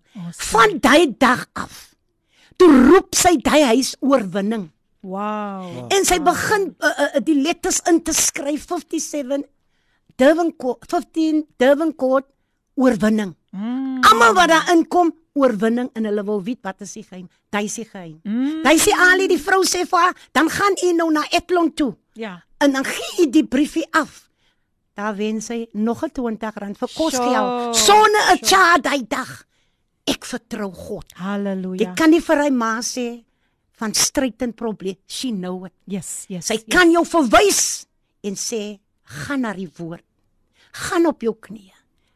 Van 0.51 0.77
daai 0.79 1.09
dag 1.19 1.47
af. 1.65 1.95
Toe 2.55 2.69
roep 2.69 3.17
sy 3.17 3.35
daai 3.43 3.65
huis 3.73 3.95
oorwinning. 4.05 4.69
Wow. 5.05 5.87
En 5.93 6.05
sy 6.07 6.17
begin 6.23 6.71
uh, 6.81 6.93
uh, 6.93 7.19
die 7.25 7.35
letters 7.37 7.81
in 7.89 7.99
te 8.01 8.13
skryf 8.15 8.63
57 8.71 9.43
Durban 10.17 10.53
Court 10.57 10.87
15 10.89 11.43
Durban 11.61 11.91
Court 11.93 12.25
oorwinning. 12.79 13.35
Mm. 13.55 14.03
Almal 14.03 14.33
wat 14.35 14.49
daar 14.51 14.71
inkom 14.73 15.13
oorwinning 15.35 15.89
en 15.95 16.07
hulle 16.07 16.23
wil 16.27 16.41
weet 16.43 16.59
wat 16.63 16.81
is 16.83 16.93
die 16.97 17.03
geheim. 17.03 17.29
Is 17.55 17.77
die 17.79 17.85
geheim. 17.87 18.19
Mm. 18.23 18.61
Daai 18.65 18.77
sê 18.79 18.91
Ali 19.07 19.27
die 19.31 19.39
vrou 19.39 19.61
sê 19.63 19.85
vir 19.87 19.99
haar, 19.99 20.15
dan 20.35 20.49
gaan 20.51 20.75
u 20.83 20.91
nou 20.97 21.09
na 21.11 21.23
Etlon 21.31 21.73
toe 21.73 21.93
Ja. 22.19 22.43
en 22.59 22.71
dan 22.71 22.85
gee 22.85 23.25
u 23.25 23.29
die 23.31 23.45
briefie 23.45 23.87
af. 23.91 24.25
Daar 24.95 25.15
wen 25.15 25.41
sy 25.41 25.67
nog 25.73 26.03
'n 26.03 26.11
20 26.11 26.55
rand 26.55 26.77
vir 26.77 26.89
kosgeld. 26.95 27.75
Sonne 27.75 28.21
'n 28.33 28.39
cha 28.41 28.77
daai 28.77 29.03
dag. 29.07 29.45
Ek 30.05 30.25
vertrou 30.25 30.71
God. 30.73 31.05
Halleluja. 31.15 31.89
Ek 31.89 31.95
kan 31.95 32.09
nie 32.09 32.21
vir 32.21 32.43
hy 32.43 32.49
ma 32.49 32.79
sê 32.81 33.23
van 33.79 33.93
stryd 33.93 34.41
en 34.41 34.53
probleem. 34.53 34.95
She 35.07 35.31
know 35.31 35.65
it. 35.65 35.73
Yes, 35.85 36.25
yes. 36.27 36.45
Sy 36.45 36.53
yes. 36.53 36.63
kan 36.69 36.91
jou 36.91 37.03
verwys 37.05 37.85
en 38.23 38.35
sê 38.35 38.79
gaan 39.03 39.41
na 39.41 39.53
die 39.53 39.69
woord. 39.77 40.03
Gaan 40.71 41.05
op 41.05 41.21
jou 41.21 41.33
knieë. 41.33 41.74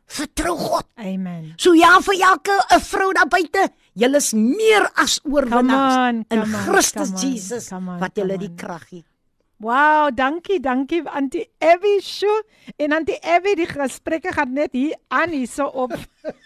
Vertrou 0.09 0.55
God. 0.57 0.87
Amen. 0.97 1.53
So 1.61 1.75
ja 1.77 1.99
vir 2.01 2.17
elke 2.25 2.55
'n 2.73 2.81
vrou 2.81 3.13
daar 3.13 3.29
buite, 3.29 3.69
julle 3.93 4.17
is 4.17 4.33
meer 4.33 4.89
as 4.95 5.19
oorwinnaars 5.23 5.97
on, 6.09 6.25
in 6.29 6.39
on, 6.41 6.53
Christus 6.65 7.11
on, 7.13 7.17
Jesus 7.21 7.69
come 7.69 7.91
on, 7.91 7.99
wat 7.99 8.17
julle 8.17 8.37
die 8.37 8.49
on. 8.49 8.57
krag 8.57 8.87
gee. 8.89 9.05
Wow, 9.59 10.09
dankie, 10.15 10.59
dankie 10.59 11.03
Auntie 11.03 11.49
Abby 11.59 11.99
sjo. 12.01 12.31
En 12.77 12.93
Auntie 12.93 13.19
Abby, 13.21 13.55
die 13.59 13.67
gesprekke 13.67 14.31
gaan 14.31 14.53
net 14.53 14.71
hier 14.71 14.95
aan 15.09 15.29
hierso 15.35 15.67
op. 15.67 15.91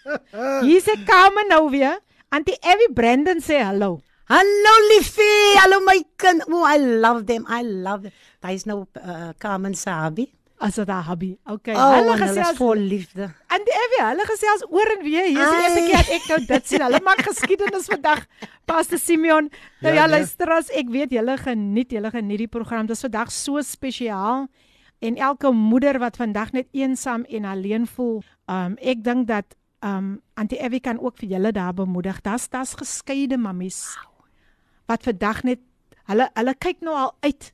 Hier 0.66 0.82
sê 0.82 0.98
Carmen 1.06 1.48
nou 1.48 1.70
weer. 1.70 2.00
Auntie 2.34 2.58
Abby 2.62 2.90
Brandon 2.92 3.38
sê 3.38 3.62
hallo. 3.62 4.02
Hallo 4.32 4.74
liefie, 4.90 5.60
hallo 5.62 5.80
my 5.86 6.02
kind. 6.18 6.42
Oh, 6.50 6.66
I 6.66 6.80
love 6.80 7.28
them. 7.30 7.46
I 7.48 7.62
love 7.62 8.02
them. 8.02 8.14
Daai 8.42 8.56
is 8.58 8.66
nou 8.66 8.88
uh, 8.98 9.30
Carmen 9.38 9.76
Sabi. 9.78 10.26
As 10.64 10.78
dit 10.80 10.88
haar 10.90 11.04
hobby. 11.10 11.34
Okay, 11.52 11.74
Oh, 11.76 11.90
hulle 11.98 12.14
gesels 12.22 12.58
vol 12.58 12.80
liefde. 12.80 13.26
En 13.52 13.64
die 13.68 13.74
Evie, 13.82 14.02
hulle 14.06 14.26
gesels 14.30 14.62
oor 14.72 14.92
en 14.98 15.02
weer. 15.04 15.26
Hier 15.28 15.42
is 15.44 15.52
die 15.52 15.64
eerste 15.64 15.82
keer 15.90 16.12
ek 16.16 16.28
nou 16.32 16.38
dit 16.52 16.68
sien. 16.72 16.84
Hulle 16.86 17.02
maak 17.04 17.24
geskiedenis 17.28 17.90
vandag. 17.92 18.22
Pastor 18.70 18.98
Simeon. 19.02 19.50
Nou 19.82 19.90
ja, 19.90 19.90
Ja, 19.90 19.96
ja 19.98 20.06
nee. 20.08 20.14
luister 20.20 20.52
as 20.56 20.70
ek 20.72 20.88
weet 20.94 21.12
julle 21.12 21.36
geniet, 21.42 21.92
julle 21.92 22.12
geniet 22.14 22.38
die 22.46 22.48
program. 22.48 22.88
Dit 22.88 22.96
is 22.96 23.04
vandag 23.04 23.32
so 23.36 23.60
spesiaal. 23.62 24.48
En 25.04 25.18
elke 25.20 25.52
moeder 25.52 26.00
wat 26.00 26.16
vandag 26.16 26.54
net 26.56 26.68
eensaam 26.72 27.26
en 27.28 27.46
alleen 27.46 27.88
voel, 27.88 28.22
um 28.48 28.78
ek 28.80 29.04
dink 29.04 29.28
dat 29.28 29.58
um 29.84 30.22
Auntie 30.40 30.62
Evie 30.64 30.80
kan 30.80 30.96
ook 31.00 31.18
vir 31.20 31.30
julle 31.36 31.52
daar 31.52 31.74
bemoedig. 31.76 32.22
Das 32.24 32.48
das 32.50 32.72
geskeide 32.80 33.38
mammies 33.38 33.98
wat 34.88 35.04
vandag 35.04 35.44
net 35.44 35.60
hulle 36.08 36.30
hulle 36.40 36.56
kyk 36.56 36.80
nou 36.88 36.96
al 36.96 37.12
uit. 37.28 37.52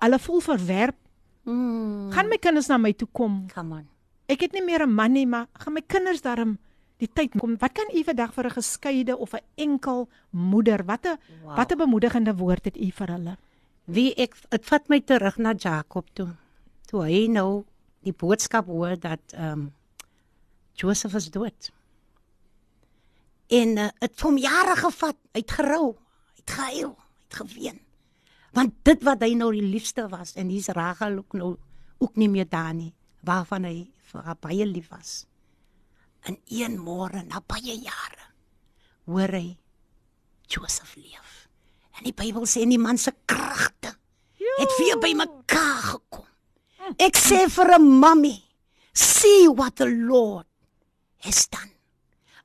Hulle 0.00 0.18
voel 0.18 0.40
verwerp. 0.40 0.96
Mm, 1.44 2.12
Gaan 2.12 2.28
my 2.28 2.38
kinders 2.38 2.68
na 2.68 2.78
my 2.78 2.92
toe 2.92 3.08
kom? 3.12 3.46
come 3.48 3.74
on. 3.74 3.88
Ek 4.28 4.40
het 4.40 4.52
nie 4.52 4.62
meer 4.64 4.86
'n 4.86 4.94
man 4.94 5.12
nie, 5.12 5.26
maar 5.26 5.46
gaan 5.52 5.72
my 5.74 5.82
kinders 5.86 6.22
darm 6.22 6.58
die 6.98 7.08
tyd 7.12 7.34
kom. 7.38 7.56
Wat 7.58 7.72
kan 7.72 7.86
u 7.94 8.02
vandag 8.04 8.32
vir 8.34 8.46
'n 8.46 8.50
geskeide 8.50 9.16
of 9.16 9.34
'n 9.34 9.40
enkel 9.56 10.08
moeder? 10.30 10.84
Wat 10.84 11.06
'n 11.06 11.18
wow. 11.44 11.56
wat 11.56 11.72
'n 11.72 11.76
bemoedigende 11.78 12.34
woord 12.36 12.64
het 12.64 12.76
u 12.76 12.90
vir 12.90 13.06
hulle? 13.08 13.36
Wie 13.84 14.14
ek 14.14 14.34
dit 14.50 14.64
vat 14.64 14.88
my 14.88 15.00
terug 15.00 15.36
na 15.38 15.54
Jakob 15.56 16.06
toe. 16.14 16.28
Toe 16.86 17.02
hy 17.02 17.26
nou 17.26 17.64
die 18.02 18.12
boodskap 18.12 18.66
hoor 18.66 18.98
dat 18.98 19.20
ehm 19.32 19.52
um, 19.52 19.72
Joseph 20.74 21.14
is 21.14 21.30
dood. 21.30 21.70
En 23.48 23.76
uh, 23.76 23.88
het 24.00 24.14
vir 24.16 24.28
hom 24.28 24.38
jare 24.38 24.76
gevat, 24.76 25.16
hy 25.34 25.40
het 25.40 25.50
gerou, 25.50 25.86
hy 26.34 26.40
het 26.40 26.50
gehuil, 26.50 26.94
hy 26.96 27.24
het 27.28 27.34
geween. 27.34 27.80
Want 28.52 28.74
dit 28.84 29.04
wat 29.06 29.22
hy 29.24 29.32
nou 29.38 29.50
die 29.54 29.64
liefste 29.64 30.06
was 30.12 30.34
en 30.36 30.50
hier's 30.52 30.72
Rachel 30.76 31.18
ook 31.22 31.36
nou 31.38 31.56
ook 32.02 32.16
nie 32.18 32.28
meer 32.28 32.48
daar 32.50 32.74
nie, 32.74 32.92
waarvan 33.22 33.64
hy 33.64 33.76
vir 34.10 34.26
haar 34.26 34.38
baie 34.42 34.66
lief 34.66 34.90
was. 34.90 35.24
In 36.26 36.38
een 36.50 36.76
môre 36.82 37.22
na 37.24 37.40
baie 37.46 37.76
jare 37.78 38.28
hoor 39.06 39.32
hy 39.34 39.56
Joseph 40.50 40.96
leef. 40.96 41.48
En 41.98 42.06
die 42.06 42.14
Bybel 42.16 42.46
sê 42.48 42.64
die 42.68 42.80
man 42.80 42.98
se 42.98 43.12
kragte 43.26 43.94
het 44.58 44.74
weer 44.78 44.98
by 45.00 45.12
mekaar 45.16 45.82
gekom. 45.86 46.26
Ek 47.00 47.16
sê 47.16 47.46
vir 47.48 47.78
'n 47.78 47.86
mammie, 48.00 48.42
see 48.92 49.48
what 49.48 49.76
the 49.76 49.88
Lord 49.88 50.46
has 51.24 51.46
done. 51.48 51.72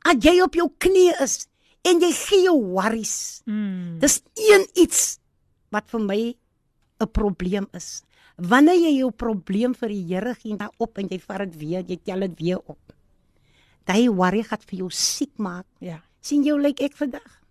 As 0.06 0.16
jy 0.24 0.42
op 0.42 0.54
jou 0.54 0.70
knie 0.78 1.12
is 1.20 1.48
en 1.84 2.00
jy 2.00 2.12
gee 2.14 2.44
jou 2.44 2.56
worries. 2.62 3.42
Mm. 3.46 4.00
Dis 4.00 4.22
een 4.36 4.68
iets 4.74 5.20
wat 5.78 5.90
vir 5.94 6.02
my 6.02 6.22
'n 7.00 7.08
probleem 7.14 7.68
is. 7.74 8.02
Wanneer 8.38 8.76
jy 8.78 8.94
jou 9.00 9.12
probleem 9.12 9.74
vir 9.74 9.90
die 9.90 10.04
Here 10.10 10.34
gee 10.36 10.58
daar 10.58 10.74
op 10.78 10.98
en 10.98 11.08
jy 11.10 11.20
vat 11.20 11.38
dit 11.40 11.56
weer, 11.58 11.84
jy 11.88 11.98
tel 12.04 12.20
dit 12.20 12.40
weer 12.40 12.60
op. 12.66 12.80
Daai 13.86 14.10
worry 14.10 14.44
gaan 14.44 14.60
vir 14.70 14.80
jou 14.80 14.90
siek 14.90 15.32
maak. 15.38 15.66
Ja. 15.80 16.02
sien 16.22 16.44
jou 16.44 16.60
lyk 16.60 16.82
ek 16.82 16.94
vandag. 16.98 17.42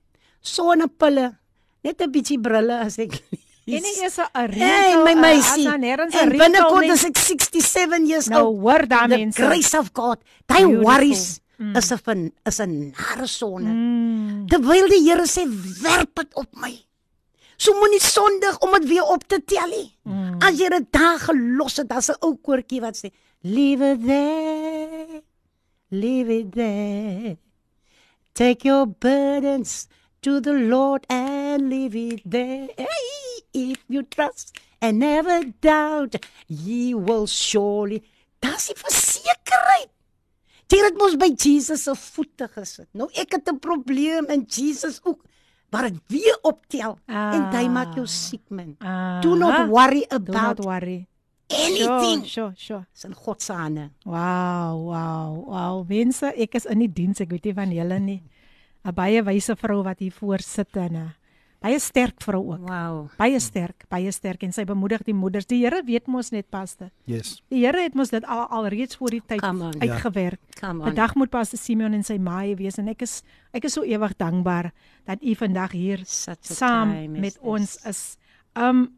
Sonnepille, 0.42 1.38
net 1.82 2.00
'n 2.02 2.10
bietjie 2.12 2.38
brille 2.40 2.78
as 2.84 2.98
ek 2.98 3.12
En 3.66 3.82
nie 3.82 3.96
eers 4.02 4.18
'n 4.18 4.28
Hey, 4.34 4.46
reël, 4.46 5.04
my 5.04 5.12
uh, 5.12 5.20
meisie. 5.20 5.66
'n 5.68 5.82
En 5.84 6.28
binnekort 6.28 6.80
nie. 6.82 6.92
is 6.92 7.04
ek 7.04 7.16
67 7.18 8.06
years 8.06 8.28
Nou 8.28 8.44
old. 8.46 8.60
hoor 8.60 8.86
daar 8.86 9.08
The 9.08 9.16
mense. 9.18 9.42
grace 9.42 9.74
of 9.78 9.90
God. 9.92 10.18
Daai 10.46 10.66
worries 10.66 11.40
Mm. 11.58 11.74
is 11.76 11.90
'n 11.90 12.32
is 12.44 12.60
'n 12.60 12.92
nare 12.92 13.26
sonde. 13.26 13.70
Mm. 13.70 14.46
Terwyl 14.46 14.88
die 14.88 15.08
Here 15.08 15.24
sê 15.26 15.48
werp 15.82 16.14
dit 16.14 16.34
op 16.34 16.48
my. 16.54 16.85
So 17.56 17.72
moenie 17.72 18.00
sondig 18.02 18.58
om 18.60 18.74
dit 18.76 18.88
weer 18.88 19.04
op 19.04 19.24
te 19.28 19.38
tel 19.44 19.68
nie. 19.72 19.88
Mm. 20.04 20.36
As 20.44 20.58
jy 20.60 20.68
dit 20.74 20.88
daar 20.92 21.18
gelos 21.22 21.78
het, 21.80 21.88
daar's 21.88 22.10
'n 22.10 22.20
ou 22.20 22.36
koortjie 22.36 22.80
wat 22.80 22.96
sê, 22.96 23.10
"Leave 23.40 23.92
it 23.92 24.04
there. 24.06 25.22
Leave 25.90 26.30
it 26.38 26.52
there. 26.52 27.36
Take 28.32 28.66
your 28.68 28.86
burdens 28.86 29.86
to 30.20 30.40
the 30.40 30.52
Lord 30.52 31.06
and 31.08 31.68
leave 31.68 31.94
it 31.94 32.22
there. 32.24 32.68
Hey, 32.76 33.42
if 33.52 33.78
you 33.88 34.02
trust 34.02 34.58
and 34.80 34.98
never 34.98 35.44
doubt, 35.60 36.16
ye 36.46 36.94
will 36.94 37.26
surely." 37.26 38.02
Dis 38.40 38.66
die 38.66 38.76
versekerheid. 38.76 39.90
Jy 40.66 40.82
het 40.82 40.98
mos 40.98 41.14
by 41.16 41.30
Jesus 41.30 41.84
se 41.86 41.94
voete 41.94 42.48
gesit. 42.48 42.88
Nou 42.92 43.08
ek 43.14 43.32
het 43.32 43.48
'n 43.48 43.58
probleem 43.58 44.26
en 44.26 44.44
Jesus 44.48 45.00
ook. 45.04 45.22
Maar 45.76 45.90
dit 45.90 46.00
weer 46.08 46.38
optel 46.48 46.96
ah. 47.04 47.34
en 47.36 47.50
hy 47.52 47.66
maak 47.68 47.92
jou 47.98 48.06
siek 48.08 48.42
man. 48.48 48.72
Ah. 48.80 49.20
Do 49.20 49.36
not 49.36 49.68
worry 49.68 50.06
Do 50.08 50.16
not 50.16 50.28
about 50.32 50.64
worry. 50.64 51.04
anything. 51.52 52.24
Sure, 52.24 52.50
sure, 52.50 52.54
sure. 52.56 52.84
Dis 52.92 53.04
in 53.04 53.14
God 53.14 53.42
se 53.42 53.52
hande. 53.52 53.90
Wow, 54.04 54.80
wow, 54.88 55.44
wow. 55.46 55.84
Mense, 55.88 56.32
ek 56.34 56.58
is 56.58 56.66
in 56.66 56.82
die 56.82 56.90
diens, 56.90 57.20
ek 57.22 57.30
weet 57.30 57.50
nie 57.50 57.54
van 57.54 57.74
julle 57.74 58.00
nie. 58.02 58.22
'n 58.86 58.94
Baie 58.94 59.22
wyse 59.26 59.56
vrou 59.58 59.82
wat 59.82 59.98
hier 59.98 60.14
voor 60.14 60.42
sit 60.42 60.76
en 60.78 61.12
'n 61.66 61.68
baie 61.68 61.78
sterk 61.82 62.22
vrou 62.22 62.52
ook. 62.52 62.68
Wow. 62.68 63.08
Baie 63.18 63.40
sterk, 63.40 63.84
baie 63.90 64.10
sterk 64.12 64.42
en 64.42 64.52
sy 64.52 64.64
bemoedig 64.64 65.02
die 65.02 65.14
moeders. 65.14 65.46
Die 65.46 65.64
Here 65.64 65.82
weet 65.84 66.06
mos 66.06 66.30
net 66.30 66.48
paste. 66.50 66.90
Yes. 67.04 67.42
Die 67.50 67.64
Here 67.64 67.80
het 67.82 67.94
mos 67.94 68.10
dit 68.10 68.24
al 68.24 68.46
alreeds 68.54 68.96
voor 68.96 69.10
die 69.10 69.22
tyd 69.26 69.40
Come 69.40 69.64
on. 69.64 69.80
uitgewerk. 69.80 70.40
Come 70.60 70.80
on. 70.80 70.86
Vandag 70.86 71.14
moet 71.14 71.30
Pastor 71.30 71.58
Simeon 71.58 71.92
en 71.92 72.04
sy 72.04 72.18
maaie 72.18 72.54
wees 72.56 72.78
en 72.78 72.88
ek 72.88 73.02
is 73.02 73.22
ek 73.52 73.64
is 73.64 73.72
so 73.72 73.82
ewig 73.82 74.14
dankbaar 74.16 74.72
dat 75.06 75.22
u 75.22 75.34
vandag 75.34 75.72
hier 75.72 76.00
saam 76.04 76.92
is 76.92 77.08
met 77.08 77.34
this. 77.34 77.42
ons 77.42 77.76
is. 77.84 78.16
Um 78.54 78.88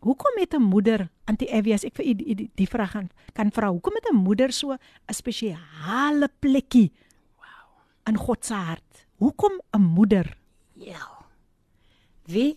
hoekom 0.00 0.38
het 0.40 0.54
'n 0.54 0.62
moeder 0.62 1.08
Auntie 1.26 1.48
Evie 1.48 1.74
as 1.74 1.84
ek 1.84 1.94
vir 1.96 2.06
u 2.06 2.14
die, 2.14 2.34
die, 2.34 2.50
die 2.54 2.68
vraag 2.68 2.92
kan 2.92 3.10
kan 3.34 3.50
vra, 3.50 3.68
hoekom 3.70 3.94
het 3.94 4.06
'n 4.12 4.16
moeder 4.16 4.52
so 4.52 4.72
'n 4.72 4.78
spesiale 5.12 6.28
plekkie? 6.38 6.92
Wow. 7.36 7.82
In 8.06 8.16
God 8.16 8.44
se 8.44 8.54
hart. 8.54 9.06
Hoekom 9.18 9.60
'n 9.76 9.82
moeder? 9.82 10.36
Ja. 10.74 11.19
Wie 12.30 12.56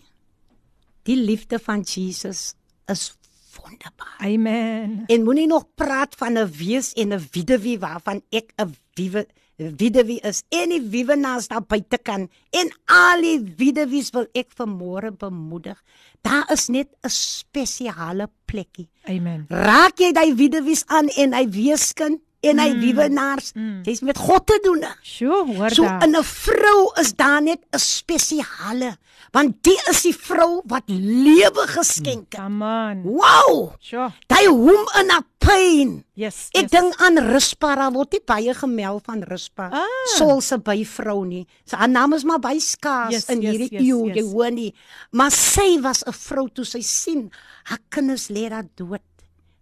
die 1.03 1.17
liefde 1.17 1.59
van 1.59 1.81
Jesus 1.81 2.53
is 2.85 3.13
wonderbaar. 3.57 4.15
Amen. 4.17 5.03
En 5.05 5.23
moenie 5.23 5.47
nog 5.47 5.65
praat 5.75 6.15
van 6.15 6.37
'n 6.37 6.51
wees 6.57 6.93
en 6.93 7.13
'n 7.13 7.27
weduwee 7.31 7.79
waarvan 7.79 8.21
ek 8.29 8.53
'n 8.55 8.75
wiewe 8.93 9.27
weduwee 9.57 10.19
is 10.25 10.41
en 10.49 10.69
die 10.69 10.81
wiewenaars 10.81 11.47
daar 11.47 11.63
buite 11.63 11.97
kan 12.01 12.27
en 12.49 12.71
al 12.85 13.21
die 13.21 13.53
weduwees 13.57 14.09
wil 14.15 14.25
ek 14.33 14.49
vanmôre 14.57 15.13
bemoedig. 15.17 15.77
Daar 16.21 16.49
is 16.51 16.67
net 16.67 16.89
'n 17.01 17.09
spesiale 17.09 18.29
plekkie. 18.45 18.89
Amen. 19.03 19.45
Raak 19.49 19.99
jy 19.99 20.11
daai 20.11 20.33
weduwees 20.35 20.85
aan 20.85 21.07
en 21.07 21.33
hy 21.33 21.49
weeskind 21.49 22.21
en 22.43 22.59
hy 22.59 22.69
wiewenaars, 22.79 23.53
mm. 23.55 23.83
dis 23.85 24.01
met 24.03 24.17
God 24.19 24.45
te 24.49 24.59
doen. 24.63 24.83
Sjoe, 25.01 25.43
hoor 25.55 25.71
So 25.71 25.83
daar. 25.83 26.03
in 26.03 26.15
'n 26.15 26.23
vrou 26.23 26.91
is 26.99 27.13
daar 27.15 27.41
net 27.41 27.61
'n 27.71 27.79
spesiale, 27.79 28.97
want 29.31 29.63
die 29.63 29.79
is 29.89 30.01
die 30.03 30.13
vrou 30.15 30.61
wat 30.65 30.83
lewe 30.87 31.67
geskenk 31.67 32.31
het. 32.33 32.39
Come 32.41 32.63
on. 32.63 33.03
Wow! 33.03 33.73
Sjoe. 33.79 34.11
Daai 34.27 34.47
hom 34.47 34.85
in 34.99 35.07
'n 35.11 35.25
pyn. 35.39 36.03
Yes. 36.15 36.49
Ek 36.53 36.69
yes. 36.69 36.71
dink 36.71 36.95
aan 37.01 37.17
Rispa, 37.17 37.75
daar 37.75 37.91
word 37.91 38.11
nie 38.11 38.21
baie 38.25 38.53
gemeld 38.53 39.03
van 39.05 39.23
Rispa. 39.23 39.69
Ah. 39.71 39.87
Sol 40.17 40.41
se 40.41 40.57
byvrou 40.57 41.25
nie. 41.25 41.47
Sy 41.65 41.75
haar 41.75 41.89
naam 41.89 42.13
is 42.13 42.23
maar 42.23 42.39
baie 42.39 42.59
skaars 42.59 43.11
Yes, 43.11 43.29
in 43.29 43.41
yes, 43.41 43.51
hierdie 43.51 43.71
yes, 43.71 43.81
eeu, 43.81 44.05
yes. 44.07 44.15
jy 44.15 44.23
hoor 44.31 44.51
nie. 44.51 44.73
Maar 45.11 45.31
sy 45.31 45.79
was 45.81 46.03
'n 46.05 46.11
vrou 46.13 46.47
toe 46.49 46.65
sy 46.65 46.81
sien 46.81 47.31
haar 47.63 47.79
kinders 47.89 48.27
lê 48.29 48.49
daar 48.49 48.65
dood 48.75 49.01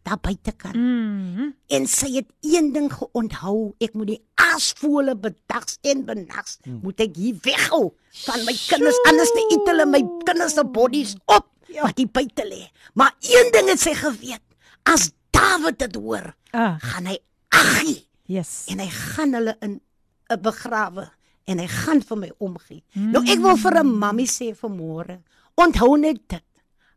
daar 0.03 0.17
buite 0.19 0.51
kan. 0.57 0.71
Mhm. 0.75 1.49
En 1.67 1.87
sy 1.87 2.11
het 2.15 2.25
een 2.41 2.71
ding 2.73 2.91
geonthou, 2.93 3.73
ek 3.79 3.93
moet 3.93 4.07
die 4.07 4.21
aasvole 4.35 5.15
bedags 5.15 5.77
en 5.81 6.05
benags 6.05 6.57
Hmm. 6.63 6.79
moet 6.83 6.99
ek 6.99 7.15
hier 7.15 7.35
weghou 7.41 7.93
van 8.25 8.39
my 8.45 8.53
kinders 8.67 8.97
anders 9.07 9.31
te 9.31 9.45
eet 9.51 9.67
hulle 9.67 9.85
my 9.85 10.01
kinders 10.25 10.53
se 10.53 10.63
bodies 10.65 11.15
op 11.25 11.47
Ja. 11.67 11.81
wat 11.83 11.97
hier 11.97 12.07
buite 12.11 12.43
lê. 12.43 12.67
Maar 12.93 13.15
een 13.21 13.51
ding 13.51 13.69
het 13.69 13.79
sy 13.79 13.93
geweet, 13.93 14.41
as 14.83 15.11
Dawid 15.31 15.79
dit 15.79 15.95
hoor, 15.95 16.35
Ah, 16.51 16.75
gaan 16.79 17.05
hy 17.05 17.17
aggie 17.49 18.07
yes. 18.25 18.65
en 18.67 18.79
hy 18.79 18.87
gaan 18.89 19.33
hulle 19.33 19.55
in 19.61 19.81
'n 20.29 20.41
begrawe 20.41 21.09
en 21.45 21.59
hy 21.59 21.67
gaan 21.67 22.01
vir 22.01 22.17
my 22.17 22.31
omgee. 22.39 22.83
Mm. 22.93 23.11
Nou 23.11 23.23
ek 23.25 23.39
wil 23.39 23.55
vir 23.57 23.71
'n 23.83 23.87
mammie 23.99 24.27
sê 24.27 24.53
vanmôre, 24.55 25.21
onthou 25.55 25.97
net 25.97 26.19
dit. 26.27 26.43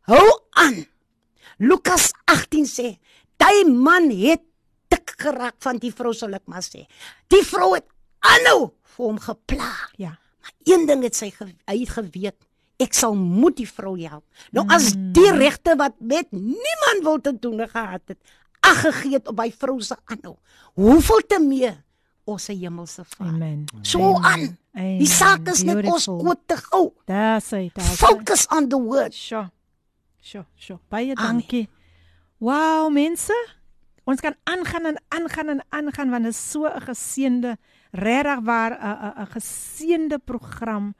Hou 0.01 0.39
aan. 0.51 0.85
Lukas 1.59 2.11
18 2.31 2.67
sê, 2.69 2.89
daai 3.41 3.65
man 3.69 4.09
het 4.11 4.43
dik 4.91 5.15
geraak 5.21 5.55
van 5.63 5.79
die 5.81 5.91
vrou 5.95 6.13
sal 6.13 6.35
ek 6.37 6.45
maar 6.51 6.65
sê. 6.65 6.85
Die 7.31 7.43
vrou 7.45 7.73
het 7.75 7.87
aanhou 8.25 8.71
vir 8.95 9.05
hom 9.05 9.21
gepla. 9.21 9.71
Ja. 10.01 10.15
Maar 10.41 10.55
een 10.69 10.85
ding 10.89 11.05
het 11.07 11.17
sy 11.17 11.31
ge 11.33 11.49
hy 11.49 11.77
het 11.79 11.93
geweet, 11.95 12.37
ek 12.81 12.93
sal 12.93 13.15
moet 13.15 13.57
die 13.57 13.69
vrou 13.69 13.95
help. 14.01 14.25
Nou 14.55 14.65
as 14.73 14.93
die 15.15 15.31
regte 15.35 15.77
wat 15.79 15.95
met 15.99 16.31
niemand 16.31 17.07
wil 17.07 17.21
te 17.21 17.33
doen 17.33 17.63
gehad 17.67 18.03
het, 18.11 18.19
ag 18.65 18.81
gegee 18.87 19.17
het 19.19 19.31
op 19.31 19.39
by 19.39 19.49
vrou 19.53 19.79
se 19.81 19.97
aanhou. 20.05 20.37
Hoeveel 20.75 21.25
te 21.29 21.39
meer 21.39 21.81
ons 22.25 22.43
se 22.43 22.53
hemelse 22.57 23.03
Vader. 23.05 23.33
Amen. 23.33 23.65
So 23.81 24.15
aan. 24.17 24.57
Amen. 24.73 24.97
Die 24.99 25.09
saak 25.09 25.47
is 25.53 25.63
net 25.63 25.85
ons 25.87 26.07
koot 26.09 26.41
te 26.49 26.57
gou. 26.57 26.89
Daar 27.07 27.41
sê 27.43 27.67
dit. 27.69 27.83
Focus 27.99 28.47
on 28.51 28.69
the 28.69 28.79
word. 28.81 29.15
Sjoe. 29.15 29.45
Sjoe, 30.25 30.41
sjoe. 30.57 30.79
Baie 30.89 31.13
dankie. 31.13 31.67
Wow, 32.41 32.89
mense. 32.89 33.35
Ons 34.09 34.23
kan 34.25 34.33
aangaan 34.49 34.89
en 34.89 34.97
aangaan 35.13 35.51
en 35.53 35.61
aangaan 35.69 36.09
want 36.09 36.25
dit 36.25 36.33
is 36.33 36.49
so 36.51 36.65
'n 36.65 36.81
geseënde 36.81 37.57
regtig 37.91 38.39
waar 38.41 38.73
'n 38.73 39.21
'n 39.21 39.27
geseënde 39.37 40.17
program. 40.19 40.95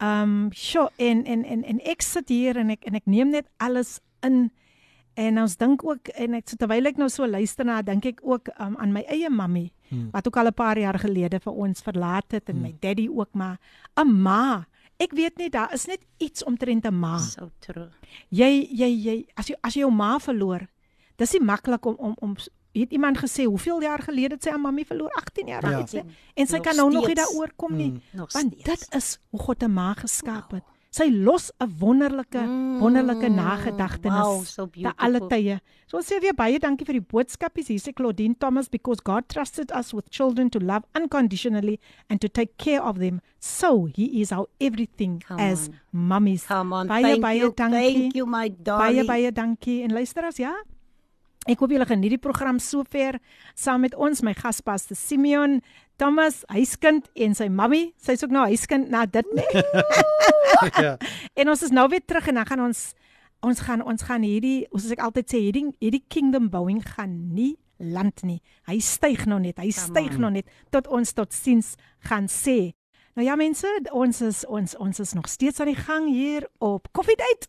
Um 0.00 0.52
sjo 0.52 0.88
en 0.96 1.24
en 1.24 1.44
en 1.44 1.64
en 1.64 1.80
ek 1.80 2.02
sit 2.02 2.28
hier 2.28 2.56
en 2.56 2.70
ek 2.70 2.84
en 2.84 2.94
ek 2.94 3.06
neem 3.06 3.30
net 3.30 3.48
alles 3.56 4.00
in 4.20 4.50
en 5.14 5.38
ons 5.38 5.56
dink 5.56 5.84
ook 5.84 6.08
en 6.08 6.34
ek 6.34 6.44
terwyl 6.44 6.86
ek 6.86 6.96
nou 6.96 7.08
so 7.08 7.26
luister 7.26 7.64
na 7.64 7.82
dink 7.82 8.04
ek 8.04 8.20
ook 8.22 8.48
um, 8.60 8.76
aan 8.76 8.92
my 8.92 9.02
eie 9.08 9.30
mammie 9.30 9.72
hmm. 9.88 10.10
wat 10.12 10.26
ook 10.26 10.36
al 10.36 10.46
'n 10.46 10.54
paar 10.54 10.78
jaar 10.78 10.98
gelede 10.98 11.40
vir 11.40 11.52
ons 11.52 11.80
verlaat 11.80 12.30
het 12.30 12.48
en 12.48 12.54
hmm. 12.54 12.62
my 12.62 12.74
daddy 12.80 13.08
ook 13.08 13.34
maar 13.34 13.58
'n 13.96 14.22
ma 14.22 14.66
Ek 14.98 15.12
weet 15.12 15.36
nie 15.38 15.50
daar 15.50 15.72
is 15.72 15.86
net 15.86 16.00
iets 16.18 16.44
omtrent 16.44 16.84
'n 16.84 16.94
ma. 16.98 17.18
So 17.18 17.50
true. 17.60 17.88
Jy 18.30 18.68
jy 18.72 18.88
jy 19.04 19.26
as 19.36 19.46
jy 19.48 19.54
as 19.62 19.74
jy 19.74 19.80
jou 19.80 19.92
ma 19.92 20.18
verloor, 20.18 20.66
dis 21.16 21.32
nie 21.32 21.40
maklik 21.44 21.86
om 21.86 21.94
om 21.98 22.14
om 22.20 22.36
het 22.72 22.90
iemand 22.92 23.18
gesê 23.18 23.44
hoeveel 23.44 23.80
jaar 23.82 23.98
gelede 24.02 24.34
het 24.34 24.42
sy 24.42 24.50
aan 24.50 24.60
mami 24.60 24.84
verloor 24.84 25.10
18 25.16 25.46
jaar 25.46 25.62
Ja. 25.70 25.84
ja. 25.90 26.02
en 26.34 26.46
sy 26.46 26.56
Nog 26.56 26.62
kan 26.64 26.76
nou 26.76 26.90
nog 26.92 27.06
nie 27.06 27.14
steeds. 27.14 27.30
daaroor 27.30 27.50
kom 27.56 27.76
nie 27.76 27.90
Mm. 27.90 28.00
Nog 28.12 28.32
want 28.32 28.52
steeds. 28.52 28.64
dit 28.88 28.94
is 28.94 29.18
hoe 29.30 29.40
God 29.40 29.62
'n 29.62 29.72
ma 29.72 29.94
geskaap 29.94 30.50
het 30.50 30.62
sy 30.90 31.10
los 31.10 31.50
'n 31.60 31.68
wonderlike 31.80 32.38
Mm. 32.38 32.80
wonderlike 32.80 33.28
nagedagtenis 33.28 34.24
Wow, 34.26 34.42
so 34.44 34.66
te 34.66 34.88
alle 34.96 35.20
tye 35.28 35.60
so 35.86 35.96
ons 35.98 36.06
sê 36.10 36.20
weer 36.22 36.32
baie 36.34 36.58
dankie 36.58 36.84
vir 36.86 36.94
die 37.00 37.06
boodskapies 37.12 37.68
hier 37.68 37.78
sê 37.78 37.92
Claudine 37.94 38.34
Thomas 38.38 38.68
because 38.68 39.00
God 39.04 39.28
trusted 39.28 39.70
us 39.72 39.92
with 39.92 40.08
children 40.10 40.48
to 40.50 40.58
love 40.58 40.84
unconditionally 40.94 41.78
and 42.08 42.20
to 42.20 42.28
take 42.28 42.56
care 42.56 42.82
of 42.82 42.98
them 42.98 43.20
so 43.38 43.84
he 43.86 44.20
is 44.22 44.32
our 44.32 44.46
everything 44.60 45.20
Come 45.28 45.40
as 45.40 45.68
on. 45.68 45.74
mummies 45.92 46.46
Come 46.46 46.72
on. 46.72 46.88
baie 46.88 47.02
thank 47.02 47.22
baie 47.22 47.38
you. 47.40 47.52
dankie 47.52 47.92
Thank 47.92 48.14
you 48.16 48.26
my 48.26 48.48
Baie 48.48 48.64
darling. 48.64 49.06
baie 49.06 49.30
dankie 49.32 49.82
en 49.82 49.92
luisteraars 49.92 50.36
ja. 50.38 50.54
Ek 51.48 51.62
hoop 51.62 51.72
julle 51.72 51.86
geniet 51.88 52.12
die 52.12 52.20
program 52.20 52.58
sover. 52.60 53.16
Saam 53.56 53.86
met 53.86 53.94
ons 53.96 54.20
my 54.20 54.34
gaspaste 54.36 54.92
Simeon 54.98 55.62
Thomas 55.96 56.42
huiskind 56.52 57.08
en 57.16 57.36
sy 57.38 57.46
mammy. 57.48 57.86
Sy's 57.96 58.20
ook 58.26 58.34
nou 58.34 58.44
huiskind 58.50 58.90
na 58.92 59.06
dit 59.08 59.30
nee. 59.32 59.62
ja. 60.84 60.98
en 61.40 61.48
ons 61.48 61.62
is 61.64 61.72
nou 61.72 61.86
weer 61.88 62.04
terug 62.04 62.28
en 62.28 62.42
dan 62.42 62.50
gaan 62.50 62.64
ons 62.68 62.82
ons 63.46 63.62
gaan 63.64 63.84
ons 63.86 64.02
gaan 64.02 64.26
hierdie 64.26 64.66
soos 64.74 64.92
ek 64.92 65.04
altyd 65.06 65.30
sê 65.30 65.40
hierdie 65.46 65.64
hierdie 65.78 66.02
kingdom 66.10 66.50
bouing 66.52 66.82
gaan 66.84 67.16
nie 67.32 67.54
land 67.78 68.24
nie. 68.26 68.42
Hy 68.68 68.76
styg 68.84 69.24
nog 69.30 69.40
net 69.46 69.62
hy 69.62 69.70
styg 69.72 70.18
nog 70.20 70.36
net 70.36 70.52
tot 70.74 70.90
ons 70.92 71.16
tot 71.16 71.32
siens 71.32 71.76
gaan 72.10 72.28
sê. 72.28 72.74
Nou 73.16 73.24
ja 73.24 73.38
mense 73.40 73.72
ons 73.96 74.20
is 74.26 74.44
ons 74.52 74.76
ons 74.76 75.00
is 75.00 75.16
nog 75.16 75.32
steeds 75.32 75.64
aan 75.64 75.72
die 75.72 75.80
gang 75.80 76.12
hier 76.12 76.44
op 76.60 76.92
Coffee 76.92 77.16
Date 77.16 77.48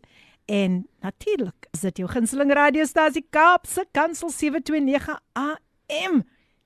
En 0.50 0.88
natuurlik 1.00 1.68
is 1.72 1.84
dit 1.86 2.02
jou 2.02 2.10
gunsteling 2.10 2.50
radiostasie 2.58 3.22
Kaapse 3.30 3.86
Kansel 3.94 4.32
729 4.34 5.20
AM. 5.38 6.24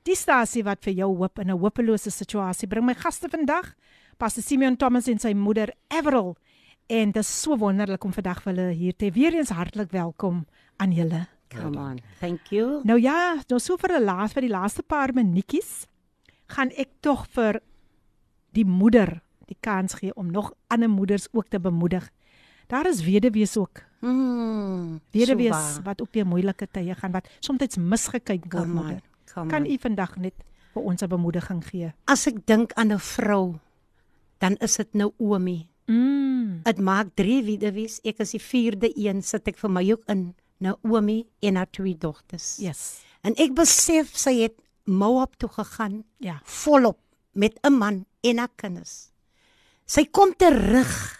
Die 0.08 0.16
stasie 0.16 0.64
wat 0.64 0.86
vir 0.88 0.94
jou 1.02 1.10
hoop 1.18 1.40
in 1.40 1.52
'n 1.52 1.60
hopelose 1.60 2.12
situasie 2.12 2.68
bring. 2.68 2.86
My 2.86 2.94
gaste 2.94 3.30
vandag, 3.30 3.74
Pastor 4.18 4.44
Simeon 4.44 4.78
Thomas 4.78 5.08
en 5.08 5.20
sy 5.20 5.34
moeder 5.34 5.74
Avril. 5.88 6.38
En 6.88 7.12
dit 7.12 7.24
is 7.24 7.42
so 7.42 7.58
wonderlik 7.58 8.04
om 8.04 8.14
vandag 8.14 8.42
vir 8.44 8.54
hulle 8.54 8.74
hier 8.74 8.96
te 8.96 9.12
weer 9.12 9.34
eens 9.34 9.50
hartlik 9.50 9.92
welkom 9.92 10.46
aan 10.78 10.92
julle. 10.92 11.28
Come 11.50 11.78
on. 11.78 12.00
Thank 12.20 12.48
you. 12.48 12.80
Nou 12.84 13.00
ja, 13.00 13.36
nou 13.48 13.60
so 13.60 13.78
vir 13.78 14.00
'n 14.00 14.04
laas 14.04 14.34
vir 14.34 14.42
die 14.42 14.50
laaste 14.50 14.84
paar 14.84 15.14
minuutjies 15.14 15.88
gaan 16.48 16.72
ek 16.78 16.90
tog 17.02 17.28
vir 17.28 17.62
die 18.54 18.66
moeder 18.66 19.22
die 19.46 19.58
kans 19.60 19.94
gee 19.94 20.14
om 20.16 20.32
nog 20.32 20.54
ander 20.68 20.90
moeders 20.90 21.28
ook 21.32 21.48
te 21.48 21.60
bemoedig. 21.60 22.10
Daar 22.74 22.88
is 22.90 23.04
weduwees 23.06 23.58
ook 23.58 23.84
Mm, 24.04 25.00
Weduwees 25.12 25.48
so 25.48 25.54
waar. 25.78 25.84
wat 25.84 26.02
ook 26.02 26.12
deur 26.12 26.26
moeilike 26.28 26.68
tye 26.72 26.96
gaan 26.96 27.12
wat 27.12 27.28
soms 27.40 27.78
misgekyk 27.78 28.44
word 28.52 28.52
Come 28.52 28.66
on. 28.80 28.86
moeder. 28.86 29.02
Come 29.34 29.50
Kan 29.50 29.64
on. 29.64 29.72
u 29.72 29.78
vandag 29.80 30.16
net 30.18 30.34
vir 30.74 30.82
ons 30.84 31.02
'n 31.02 31.08
bemoediging 31.08 31.64
gee? 31.70 31.94
As 32.06 32.28
ek 32.28 32.46
dink 32.46 32.74
aan 32.74 32.92
'n 32.92 33.00
vrou, 33.00 33.56
dan 34.40 34.56
is 34.60 34.76
dit 34.76 34.94
Naomi. 34.94 35.68
Mm. 35.88 36.62
Dit 36.64 36.80
maak 36.80 37.08
3 37.16 37.44
weduwees. 37.44 38.00
Ek 38.04 38.20
is 38.20 38.32
die 38.32 38.42
4de 38.42 38.92
een, 38.98 39.22
sit 39.22 39.48
ek 39.48 39.58
vir 39.58 39.70
my 39.70 39.92
ook 39.92 40.04
in 40.08 40.36
Naomi 40.60 41.26
en 41.40 41.56
haar 41.56 41.70
twee 41.72 41.98
dogters. 41.98 42.58
Yes. 42.60 43.02
En 43.22 43.34
ek 43.36 43.54
besef 43.54 44.18
sy 44.18 44.42
het 44.42 44.54
Moab 44.86 45.36
toe 45.38 45.50
gegaan 45.50 46.04
Ja. 46.20 46.42
volop 46.44 46.98
met 47.34 47.58
'n 47.64 47.74
man 47.78 48.06
en 48.22 48.38
haar 48.38 48.52
kinders. 48.56 49.12
Sy 49.86 50.06
kom 50.12 50.34
terug 50.36 51.20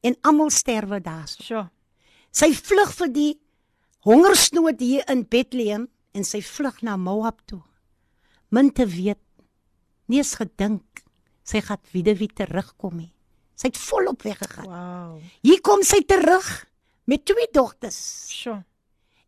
en 0.00 0.16
almal 0.22 0.50
sterwe 0.50 1.00
daarso. 1.00 1.42
Sjoe. 1.42 1.66
Sy 2.30 2.52
vlug 2.54 2.92
vir 3.00 3.12
die 3.12 3.32
hongersnood 4.06 4.80
hier 4.80 5.06
in 5.10 5.24
Bethlehem 5.28 5.88
en 6.14 6.26
sy 6.26 6.40
vlug 6.44 6.82
na 6.86 6.96
Moab 7.00 7.40
toe. 7.48 7.62
Min 8.54 8.70
te 8.72 8.86
weet, 8.88 9.20
nie 10.08 10.22
eens 10.22 10.36
gedink 10.38 11.02
sy 11.48 11.60
gaan 11.64 11.80
weer 11.92 12.32
terugkom 12.36 12.96
nie. 12.96 13.12
Sy 13.58 13.72
het 13.72 13.78
volop 13.88 14.22
weggegaan. 14.22 14.68
Wow. 14.70 15.22
Hier 15.42 15.60
kom 15.64 15.82
sy 15.82 16.04
terug 16.06 16.46
met 17.10 17.24
twee 17.26 17.48
dogters. 17.52 17.98
Sjoe. 18.30 18.60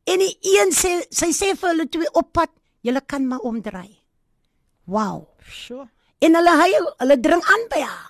En 0.06 0.22
die 0.22 0.36
een 0.54 0.70
sê 0.74 1.00
sy 1.10 1.32
sê 1.34 1.50
vir 1.58 1.72
hulle 1.72 1.88
twee 1.90 2.10
op 2.14 2.30
pad, 2.32 2.52
julle 2.86 3.02
kan 3.02 3.26
maar 3.26 3.42
omdraai. 3.46 3.96
Wow. 4.90 5.26
Sjoe. 5.42 5.88
En 6.20 6.36
hulle 6.36 6.54
huil, 6.60 6.88
hulle 7.00 7.18
dring 7.20 7.42
aan 7.42 7.66
by 7.72 7.82
haar. 7.82 8.08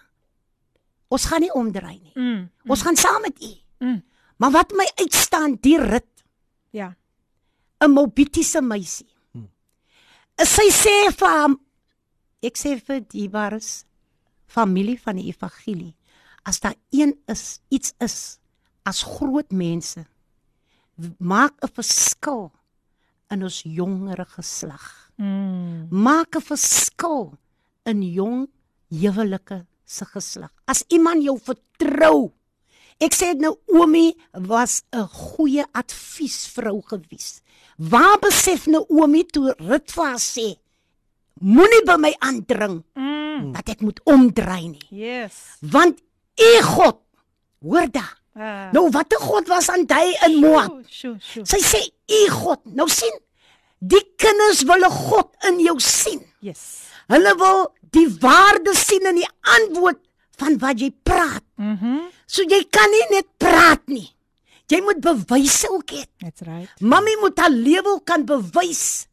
Ons 1.11 1.27
gaan 1.27 1.43
nie 1.43 1.53
omdraai 1.53 1.99
nie. 1.99 2.15
Mm. 2.15 2.43
Ons 2.71 2.85
gaan 2.87 2.97
saam 2.97 3.21
met 3.27 3.43
u. 3.43 3.53
Mm. 3.85 3.99
Maar 4.41 4.55
wat 4.55 4.73
my 4.79 4.87
uitstaan, 5.03 5.59
die 5.61 5.79
rit 5.79 6.07
Ja. 6.71 6.95
'n 7.81 7.91
Mobitiese 7.91 8.61
meisie. 8.63 9.09
Hmm. 9.33 9.49
Sy 10.39 10.69
sê 10.71 10.95
vir 11.11 11.33
hom 11.43 11.57
ek 12.43 12.57
sê 12.57 12.77
vir 12.81 13.01
die 13.01 13.29
bares 13.29 13.85
familie 14.47 14.99
van 15.01 15.17
die 15.17 15.29
evangelie 15.33 15.95
as 16.45 16.61
daar 16.61 16.77
een 16.91 17.15
is 17.29 17.61
iets 17.69 17.95
is 18.01 18.39
as 18.85 19.03
groot 19.03 19.53
mense 19.53 20.07
maak 21.19 21.55
'n 21.63 21.73
verskil 21.73 22.53
in 23.31 23.43
ons 23.43 23.63
jongere 23.63 24.25
geslag. 24.25 25.13
Mm. 25.17 25.89
Maak 25.91 26.37
'n 26.37 26.41
verskil 26.41 27.39
in 27.85 28.03
jong 28.03 28.49
huwelike 28.89 29.67
se 29.91 30.05
geslag. 30.15 30.51
As 30.71 30.85
iemand 30.89 31.25
jou 31.27 31.39
vertrou 31.39 32.31
Ek 33.01 33.15
sê 33.17 33.31
nou 33.41 33.55
Omi 33.73 34.11
was 34.35 34.83
'n 34.93 35.07
goeie 35.09 35.65
adviesvrou 35.73 36.83
gewees. 36.85 37.41
Waar 37.79 38.19
besef 38.21 38.67
nou 38.67 38.85
Omi 38.91 39.25
toe 39.25 39.55
Rut 39.59 39.91
vir 39.91 40.05
haar 40.05 40.19
sê 40.21 40.59
moenie 41.41 41.85
by 41.87 41.97
my 41.97 42.13
aandring 42.21 42.83
Mm. 42.95 43.53
dat 43.53 43.69
ek 43.71 43.81
moet 43.81 44.01
omdraai 44.05 44.69
nie. 44.69 44.87
Yes. 44.91 45.57
Want 45.61 45.99
U 46.39 46.63
God, 46.63 46.99
hoor 47.63 47.87
da. 47.91 48.05
Uh, 48.37 48.71
Nou 48.73 48.91
watter 48.91 49.19
God 49.19 49.49
was 49.49 49.69
aan 49.71 49.87
hy 49.89 50.15
in 50.27 50.41
Moab? 50.41 50.85
Sjoe, 50.89 51.17
sjoe. 51.21 51.47
Sy 51.47 51.59
sê 51.59 51.81
U 52.09 52.31
God. 52.31 52.61
Nou 52.67 52.89
sien, 52.89 53.17
die 53.81 54.05
kinders 54.17 54.63
wil 54.63 54.85
'n 54.85 54.91
God 54.91 55.35
in 55.49 55.59
jou 55.61 55.79
sien. 55.81 56.21
Yes. 56.41 56.89
Hulle 57.11 57.35
wil 57.41 57.67
die 57.95 58.07
waarde 58.23 58.75
sien 58.79 59.09
in 59.11 59.19
die 59.19 59.29
antwoord 59.59 59.99
van 60.41 60.57
wat 60.63 60.81
jy 60.81 60.91
praat. 61.03 61.45
Mhm. 61.59 62.07
So 62.31 62.47
jy 62.47 62.63
kan 62.71 62.91
nie 62.95 63.07
net 63.17 63.29
praat 63.43 63.83
nie. 63.91 64.09
Jy 64.71 64.79
moet 64.87 65.01
bewyse 65.03 65.67
ook 65.71 65.91
hê. 65.97 66.05
That's 66.23 66.45
right. 66.47 66.71
Mami 66.81 67.17
moet 67.21 67.39
haar 67.43 67.51
lewe 67.51 67.97
kan 68.07 68.23
bewys 68.25 69.09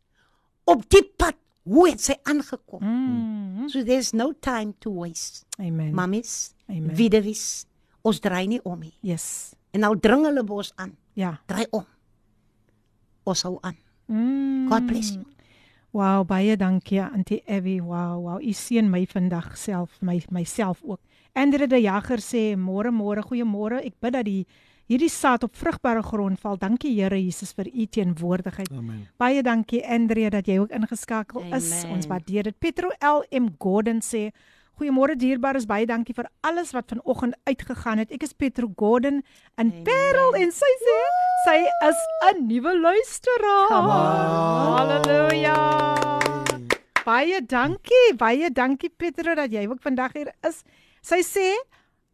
op 0.70 0.84
die 0.94 1.02
pad 1.18 1.36
hoe 1.68 1.88
het 1.90 2.04
sy 2.04 2.16
aangekom. 2.30 2.84
Mm. 2.84 3.70
So 3.72 3.82
there's 3.84 4.14
no 4.14 4.32
time 4.32 4.76
to 4.86 4.94
waste. 4.94 5.44
Amen. 5.60 5.92
Mamies, 5.98 6.54
Amen. 6.70 6.94
widewies, 6.96 7.66
ons 8.06 8.22
draai 8.24 8.46
nie 8.48 8.62
om 8.64 8.80
nie. 8.80 8.94
Yes. 9.02 9.56
En 9.76 9.84
nou 9.84 9.96
dring 10.00 10.24
hulle 10.30 10.44
bos 10.48 10.72
aan. 10.80 10.94
Ja. 11.18 11.34
Draai 11.50 11.66
om. 11.76 11.84
Ons 13.28 13.44
hou 13.48 13.58
aan. 13.66 13.76
Mm. 14.08 14.70
God 14.70 14.88
bless 14.88 15.16
you. 15.18 15.26
Wow, 15.98 16.22
baie 16.30 16.54
dankie 16.54 17.00
Auntie 17.02 17.42
Evie. 17.50 17.82
Wow, 17.82 18.20
wow. 18.22 18.38
U 18.38 18.52
seën 18.54 18.86
my 18.86 19.00
vandag 19.10 19.56
self, 19.58 19.96
my 20.06 20.20
myself 20.30 20.84
ook. 20.86 21.00
Andre 21.34 21.66
de 21.66 21.80
Jager 21.82 22.22
sê 22.22 22.42
môre 22.54 22.92
môre, 22.94 23.24
goeiemôre. 23.26 23.80
Ek 23.82 23.96
bid 23.98 24.14
dat 24.14 24.28
die 24.28 24.44
hierdie 24.86 25.10
saad 25.10 25.48
op 25.48 25.58
vrugbare 25.58 26.04
grond 26.06 26.38
val. 26.44 26.60
Dankie 26.62 26.94
Here 27.00 27.18
Jesus 27.18 27.56
vir 27.58 27.72
u 27.74 27.88
teenwoordigheid. 27.90 28.70
Amen. 28.78 29.08
Baie 29.18 29.42
dankie 29.42 29.82
Andre 29.82 30.30
dat 30.38 30.46
jy 30.46 30.60
ook 30.62 30.76
ingeskakel 30.78 31.50
is. 31.50 31.72
Amen. 31.80 31.98
Ons 31.98 32.12
waardeer 32.14 32.52
dit. 32.52 32.60
Petro 32.60 32.94
LM 33.02 33.50
Gordon 33.58 34.04
sê 34.06 34.28
Goeiemôre 34.78 35.16
dierbares, 35.18 35.66
baie 35.66 35.88
dankie 35.90 36.14
vir 36.14 36.28
alles 36.46 36.70
wat 36.76 36.92
vanoggend 36.92 37.34
uitgegaan 37.50 37.98
het. 37.98 38.12
Ek 38.14 38.28
is 38.28 38.36
Petro 38.38 38.68
Gordon 38.78 39.24
in 39.58 39.72
Parel 39.88 40.38
en 40.38 40.52
sy 40.54 40.70
sê 40.84 40.98
sy 41.48 41.56
is 41.88 42.04
'n 42.30 42.46
nuwe 42.46 42.76
luisteraar. 42.78 43.74
Halleluja. 44.78 45.58
Baie 47.04 47.42
dankie, 47.42 48.14
baie 48.18 48.52
dankie 48.54 48.94
Petro 48.94 49.34
dat 49.34 49.50
jy 49.50 49.66
ook 49.66 49.82
vandag 49.82 50.14
hier 50.14 50.30
is. 50.46 50.64
Sy 51.02 51.24
sê 51.26 51.58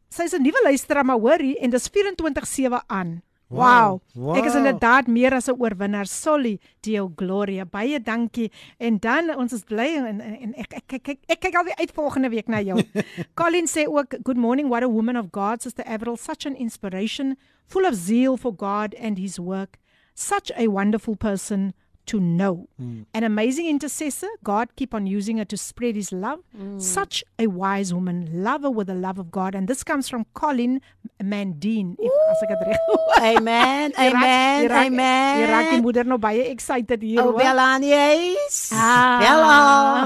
sy's 0.07 0.33
'n 0.33 0.41
nuwe 0.41 0.63
luisteraar 0.63 1.03
maar 1.03 1.19
hoor 1.19 1.43
hier 1.43 1.59
en 1.59 1.69
dis 1.69 1.89
24/7 1.89 2.79
aan. 2.87 3.21
Wow. 3.53 4.01
Wow. 4.15 4.37
Ek 4.37 4.47
is 4.49 4.55
inderdaad 4.57 5.07
meer 5.07 5.33
as 5.33 5.47
'n 5.47 5.59
oorwinnaar. 5.59 6.07
Soli 6.07 6.59
Deo 6.81 7.11
Gloria. 7.15 7.65
Baie 7.65 7.99
dankie. 7.99 8.51
En 8.79 8.97
dan 8.97 9.29
ons 9.37 9.53
is 9.53 9.63
bly 9.63 9.95
en, 9.97 10.21
en, 10.21 10.35
en 10.41 10.53
ek 10.57 10.73
ek 10.73 10.87
kyk 10.87 11.07
ek, 11.07 11.19
ek 11.27 11.39
kyk 11.39 11.55
alweer 11.55 11.77
uit 11.77 11.91
volgende 11.91 12.29
week 12.29 12.47
na 12.47 12.61
jou. 12.61 12.81
Colin 13.39 13.67
sê 13.67 13.85
ook 13.87 14.15
good 14.23 14.37
morning 14.37 14.69
what 14.69 14.83
a 14.83 14.89
woman 14.89 15.17
of 15.17 15.31
God 15.31 15.61
sister 15.61 15.83
Avril 15.85 16.17
such 16.17 16.45
an 16.45 16.55
inspiration 16.55 17.37
full 17.67 17.85
of 17.85 17.93
zeal 17.93 18.37
for 18.37 18.53
God 18.53 18.95
and 18.95 19.17
his 19.17 19.39
work. 19.39 19.77
Such 20.15 20.51
a 20.57 20.67
wonderful 20.67 21.15
person 21.15 21.73
to 22.05 22.19
know. 22.19 22.67
Mm. 22.81 23.05
An 23.13 23.23
amazing 23.23 23.67
intercessor. 23.67 24.27
God 24.43 24.75
keep 24.75 24.93
on 24.93 25.07
using 25.07 25.37
her 25.37 25.45
to 25.45 25.57
spread 25.57 25.95
his 25.95 26.11
love. 26.11 26.39
Mm. 26.57 26.81
Such 26.81 27.23
a 27.39 27.47
wise 27.47 27.93
woman. 27.93 28.27
Love 28.43 28.63
her 28.63 28.71
with 28.71 28.87
the 28.87 28.95
love 28.95 29.19
of 29.19 29.31
God. 29.31 29.55
And 29.55 29.67
this 29.67 29.83
comes 29.83 30.09
from 30.09 30.25
Colin 30.33 30.81
Mandine. 31.23 31.95
If, 31.99 32.11
as 32.31 32.43
ek 32.43 32.49
dit 32.49 32.67
reg 32.67 33.37
Amen. 33.37 33.93
Amen. 34.07 34.71
Amen. 34.71 35.39
Jy 35.39 35.47
raak 35.51 35.69
die 35.71 35.81
moeder 35.85 36.07
nou 36.09 36.17
baie 36.19 36.43
excited 36.51 37.01
hier 37.01 37.21
Oh. 37.23 37.31
Bella 37.37 37.75
in 37.77 37.85
die 37.87 37.93
huis. 37.95 38.57
Ah, 38.75 39.19
Bella. 39.23 39.53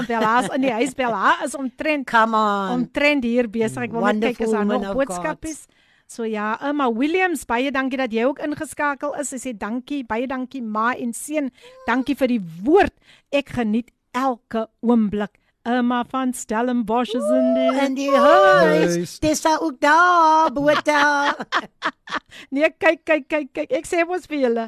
Bella 0.06 0.34
is 0.44 0.50
in 0.54 0.62
die 0.68 0.74
huis 0.78 0.94
Bella 0.94 1.34
is 1.44 1.56
omtrent 1.58 2.06
Come 2.06 2.34
on. 2.38 2.76
omtrent 2.78 3.24
hier 3.26 3.48
besig. 3.50 3.88
Ek 3.88 3.96
wil 3.96 4.06
net 4.12 4.36
kyk 4.36 4.46
as 4.46 4.54
daar 4.54 4.62
Wonderful 4.64 4.86
nog 4.86 5.00
boodskap 5.02 5.42
God. 5.42 5.66
So 6.08 6.24
ja, 6.24 6.54
Emma 6.64 6.88
Williams, 6.88 7.42
baie 7.44 7.68
dankie 7.68 7.98
dat 8.00 8.14
jy 8.16 8.24
ook 8.24 8.38
ingeskakel 8.40 9.12
is. 9.20 9.28
Sy 9.28 9.40
sê 9.42 9.52
dankie, 9.52 10.00
baie 10.08 10.24
dankie 10.26 10.62
ma 10.64 10.94
en 10.96 11.12
seun. 11.12 11.50
Dankie 11.84 12.16
vir 12.16 12.32
die 12.32 12.40
woord. 12.64 12.94
Ek 13.28 13.52
geniet 13.58 13.92
elke 14.16 14.64
oomblik. 14.80 15.36
Emma 15.68 16.00
van 16.08 16.32
Stellenbosch 16.32 17.12
is 17.12 17.26
in 17.28 17.48
die 17.58 17.84
In 17.84 17.98
die 17.98 18.08
huis. 18.08 19.18
Dis 19.20 19.44
ook 19.44 19.80
daar, 19.80 20.52
Boeta. 20.52 21.34
Nee, 22.56 22.70
kyk, 22.78 23.02
kyk, 23.04 23.26
kyk, 23.28 23.50
kyk. 23.52 23.72
Ek 23.76 23.84
sê 23.84 24.00
mos 24.08 24.24
vir 24.30 24.46
julle. 24.46 24.64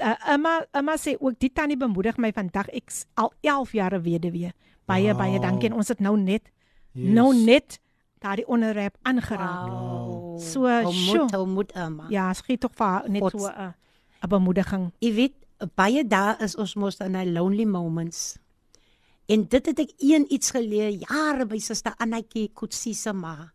Uh, 0.00 0.14
Emma 0.32 0.54
Emma 0.72 0.94
sê 0.96 1.12
ook 1.20 1.36
die 1.44 1.50
tannie 1.52 1.76
bemoedig 1.76 2.16
my 2.16 2.30
vandag. 2.32 2.70
Ek's 2.72 3.04
al 3.20 3.34
11 3.44 3.74
jaar 3.76 3.98
weduwee. 4.00 4.54
Baie 4.88 5.12
wow. 5.12 5.20
baie 5.20 5.42
dankie 5.44 5.68
en 5.68 5.76
ons 5.76 5.92
het 5.92 6.00
nou 6.00 6.16
net 6.16 6.48
yes. 6.48 7.04
Yes. 7.04 7.12
nou 7.18 7.28
net 7.36 7.76
daardie 8.20 8.46
onderwerp 8.48 8.96
aangeraak. 9.02 9.68
Wow. 9.68 10.38
So, 10.40 10.66
Hou 10.68 10.92
moet, 10.94 11.30
hou 11.30 11.46
moet, 11.46 11.72
Emma. 11.72 12.06
Ja, 12.12 12.32
skiet 12.36 12.60
tog 12.60 12.74
vir 12.76 13.08
net 13.08 13.22
God. 13.22 13.32
so 13.40 13.48
'n 13.48 13.74
'n 14.22 14.28
bemoediging. 14.28 14.92
Jy 15.00 15.12
weet, 15.14 15.34
baie 15.76 16.04
dae 16.04 16.36
is 16.44 16.56
ons 16.56 16.74
mos 16.74 17.00
in 17.00 17.16
'n 17.16 17.32
lonely 17.32 17.64
moments. 17.64 18.36
En 19.26 19.44
dit 19.48 19.66
het 19.66 19.78
ek 19.78 19.92
een 19.98 20.26
iets 20.32 20.50
geleer 20.50 20.90
jare 20.90 21.46
by 21.46 21.58
suster 21.58 21.94
Annetjie 21.98 22.50
Kutsi 22.54 22.94
se 22.94 23.12
ma. 23.12 23.52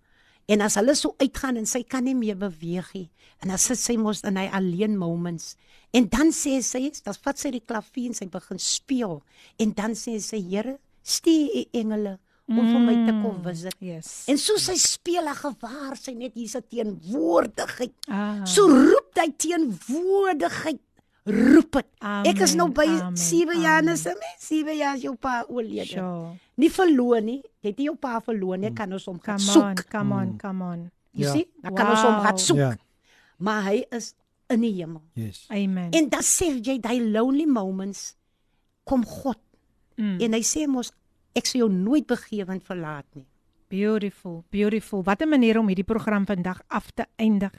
En 0.47 0.61
as 0.61 0.75
hulle 0.75 0.95
so 0.95 1.15
uitgaan 1.17 1.57
en 1.57 1.65
sy 1.65 1.83
kan 1.83 2.03
nie 2.03 2.15
meer 2.15 2.37
beweeg 2.37 2.93
nie, 2.93 3.09
en 3.41 3.49
dan 3.49 3.57
sit 3.57 3.77
sy 3.77 3.95
mos 3.97 4.21
in 4.21 4.37
hy 4.37 4.45
alleen 4.53 4.97
moments. 4.97 5.55
En 5.91 6.07
dan 6.09 6.31
sê 6.31 6.61
sy, 6.61 6.91
dan 7.03 7.13
vat 7.13 7.39
sy 7.39 7.51
die 7.51 7.63
klavier 7.65 8.07
en 8.07 8.13
sy 8.13 8.25
begin 8.25 8.59
speel. 8.59 9.23
En 9.57 9.73
dan 9.73 9.91
sê 9.95 10.19
sy, 10.19 10.39
Here, 10.49 10.77
stuur 11.03 11.49
u 11.55 11.65
engele 11.73 12.19
om 12.47 12.59
vir 12.61 12.79
my 12.85 12.95
te 13.07 13.13
kom 13.23 13.37
visit. 13.43 13.75
Yes. 13.81 14.09
En 14.29 14.37
so 14.37 14.57
sy 14.61 14.75
speel 14.77 15.25
en 15.27 15.35
gewaar 15.35 15.95
sy 15.97 16.13
net 16.13 16.33
hier 16.37 16.47
se 16.51 16.61
teenwoordigheid. 16.61 17.93
Ah. 18.07 18.43
So 18.45 18.67
roep 18.69 19.17
hy 19.17 19.29
teenwoordigheid. 19.37 20.81
Roep 21.25 21.71
dit. 21.79 21.87
Ek 22.29 22.41
is 22.45 22.53
nou 22.53 22.67
by 22.69 22.85
Amen, 22.85 23.15
7 23.17 23.55
jaar 23.57 23.81
en 23.81 23.97
se 23.97 24.11
mens 24.13 24.43
7 24.45 24.75
jaar 24.77 24.99
jou 25.01 25.15
pa 25.17 25.39
oorlede. 25.49 25.87
Sure. 25.95 26.35
Nie 26.61 26.69
verloor 26.69 27.21
nie. 27.25 27.39
Jy 27.65 27.71
het 27.71 27.79
nie 27.81 27.87
jou 27.89 27.95
pa 27.97 28.19
verloor 28.21 28.59
nie, 28.61 28.69
kan 28.77 28.93
ons 28.93 29.07
hom 29.09 29.17
gaan 29.19 29.39
Come 29.41 29.49
on, 29.49 29.77
soek. 29.77 29.87
come 29.89 30.13
on, 30.19 30.35
come 30.37 30.63
on. 30.63 30.83
Jy 31.17 31.23
Ja. 31.25 31.31
sien? 31.33 31.45
Dan 31.63 31.73
kan 31.75 31.89
ons 31.89 32.01
hom 32.05 32.19
gaan 32.21 32.35
Wow. 32.37 32.45
soek. 32.45 32.57
Ja. 32.57 32.75
Maar 33.39 33.63
hy 33.63 33.85
is 33.91 34.13
in 34.49 34.61
die 34.61 34.71
hemel. 34.73 35.01
Yes. 35.15 35.45
Amen. 35.49 35.89
En 35.91 36.09
dan 36.09 36.21
sê 36.21 36.61
jy 36.61 36.77
daai 36.79 37.01
lonely 37.11 37.45
moments 37.47 38.15
kom 38.83 39.03
God. 39.05 39.37
Mm. 39.97 40.21
En 40.21 40.33
hy 40.33 40.41
sê 40.43 40.67
mos 40.67 40.91
ek 41.35 41.45
sal 41.45 41.65
jou 41.65 41.71
nooit 41.71 42.07
begewend 42.07 42.63
verlaat 42.63 43.07
nie. 43.13 43.27
Beautiful, 43.67 44.43
beautiful. 44.49 45.03
Wat 45.03 45.21
'n 45.21 45.29
manier 45.29 45.59
om 45.59 45.67
hierdie 45.67 45.83
program 45.83 46.25
vandag 46.25 46.61
af 46.67 46.91
te 46.91 47.05
eindig. 47.17 47.51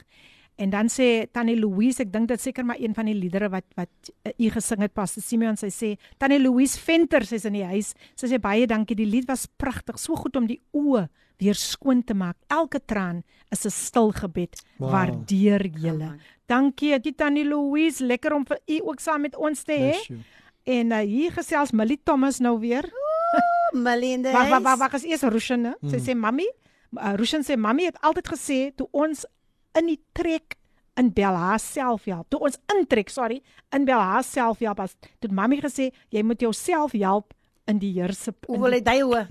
En 0.57 0.69
dan 0.69 0.89
sê 0.89 1.27
Tannie 1.31 1.59
Louise, 1.59 2.01
ek 2.01 2.11
dink 2.11 2.27
dit 2.27 2.41
seker 2.41 2.65
maar 2.65 2.79
een 2.79 2.95
van 2.97 3.05
die 3.05 3.15
liedere 3.15 3.49
wat 3.49 3.65
wat 3.77 4.09
uh, 4.25 4.31
u 4.37 4.49
gesing 4.49 4.81
het 4.81 4.93
Pastor 4.93 5.23
Simeon, 5.23 5.57
sy 5.57 5.69
sê 5.69 5.97
Tannie 6.17 6.39
Louise 6.41 6.79
Venter, 6.79 7.25
sy's 7.25 7.45
in 7.45 7.53
die 7.53 7.65
huis. 7.65 7.93
Sy 8.15 8.31
sê 8.31 8.39
baie 8.41 8.65
dankie, 8.65 8.97
die 8.97 9.05
lied 9.05 9.27
was 9.29 9.45
pragtig, 9.45 9.99
so 9.99 10.15
goed 10.15 10.35
om 10.35 10.47
die 10.47 10.59
oë 10.73 11.07
weer 11.37 11.53
skoon 11.53 12.01
te 12.03 12.15
maak. 12.17 12.37
Elke 12.49 12.79
traan 12.79 13.23
is 13.51 13.65
'n 13.65 13.69
stil 13.69 14.11
gebed. 14.11 14.57
Wow. 14.79 14.91
Waardeer 14.91 15.67
julle. 15.67 16.17
Dankie, 16.47 16.99
dit 16.99 17.17
Tannie 17.17 17.45
Louise, 17.45 18.03
lekker 18.03 18.33
om 18.33 18.45
vir 18.45 18.59
u 18.65 18.79
ook 18.81 18.99
saam 18.99 19.21
met 19.21 19.35
ons 19.35 19.63
te 19.63 19.73
hê. 19.73 20.17
En 20.63 20.91
uh, 20.91 20.99
hier 20.99 21.31
gesels 21.31 21.71
Millie 21.71 21.99
Thomas 22.03 22.39
nou 22.39 22.59
weer. 22.59 22.89
Melinda. 23.73 24.31
Wag 24.33 24.49
wag 24.49 24.63
wag, 24.63 24.79
wag, 24.79 24.93
is 24.99 25.05
eers 25.05 25.23
Rushan, 25.23 25.61
né? 25.61 25.73
Sy 25.91 25.99
sê 25.99 26.15
mammy, 26.15 26.45
uh, 26.97 27.15
Rushan 27.19 27.43
sê 27.43 27.57
mammy 27.57 27.85
het 27.89 27.97
altyd 28.01 28.27
gesê 28.33 28.59
toe 28.77 28.87
ons 28.93 29.25
in 29.77 29.87
die 29.91 29.99
trek 30.17 30.55
in 30.97 31.11
Belha 31.13 31.57
selfhelp. 31.61 32.27
Toe 32.33 32.39
ons 32.47 32.57
intrek, 32.73 33.09
sorry, 33.13 33.41
in 33.75 33.85
Belha 33.85 34.21
selfhelp 34.25 34.79
as 34.81 34.95
toe 35.21 35.29
mammy 35.31 35.59
gesê 35.61 35.91
jy 36.13 36.23
moet 36.25 36.41
jouself 36.41 36.95
help 36.97 37.33
in 37.67 37.79
die 37.79 37.91
Here 37.93 38.13
se 38.15 38.31
Hoe 38.47 38.57
wil 38.61 38.71
hy 38.77 38.79
daai 38.81 39.01
hoor? 39.03 39.27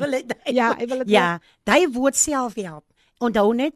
wil 0.00 0.12
hy 0.16 0.22
daai? 0.22 0.54
Ja, 0.54 0.72
hy 0.78 0.86
wil 0.86 1.02
dit 1.04 1.10
Ja, 1.12 1.38
daai 1.66 1.86
woord 1.90 2.16
self 2.16 2.54
help. 2.56 2.84
Onthou 3.20 3.52
net 3.54 3.74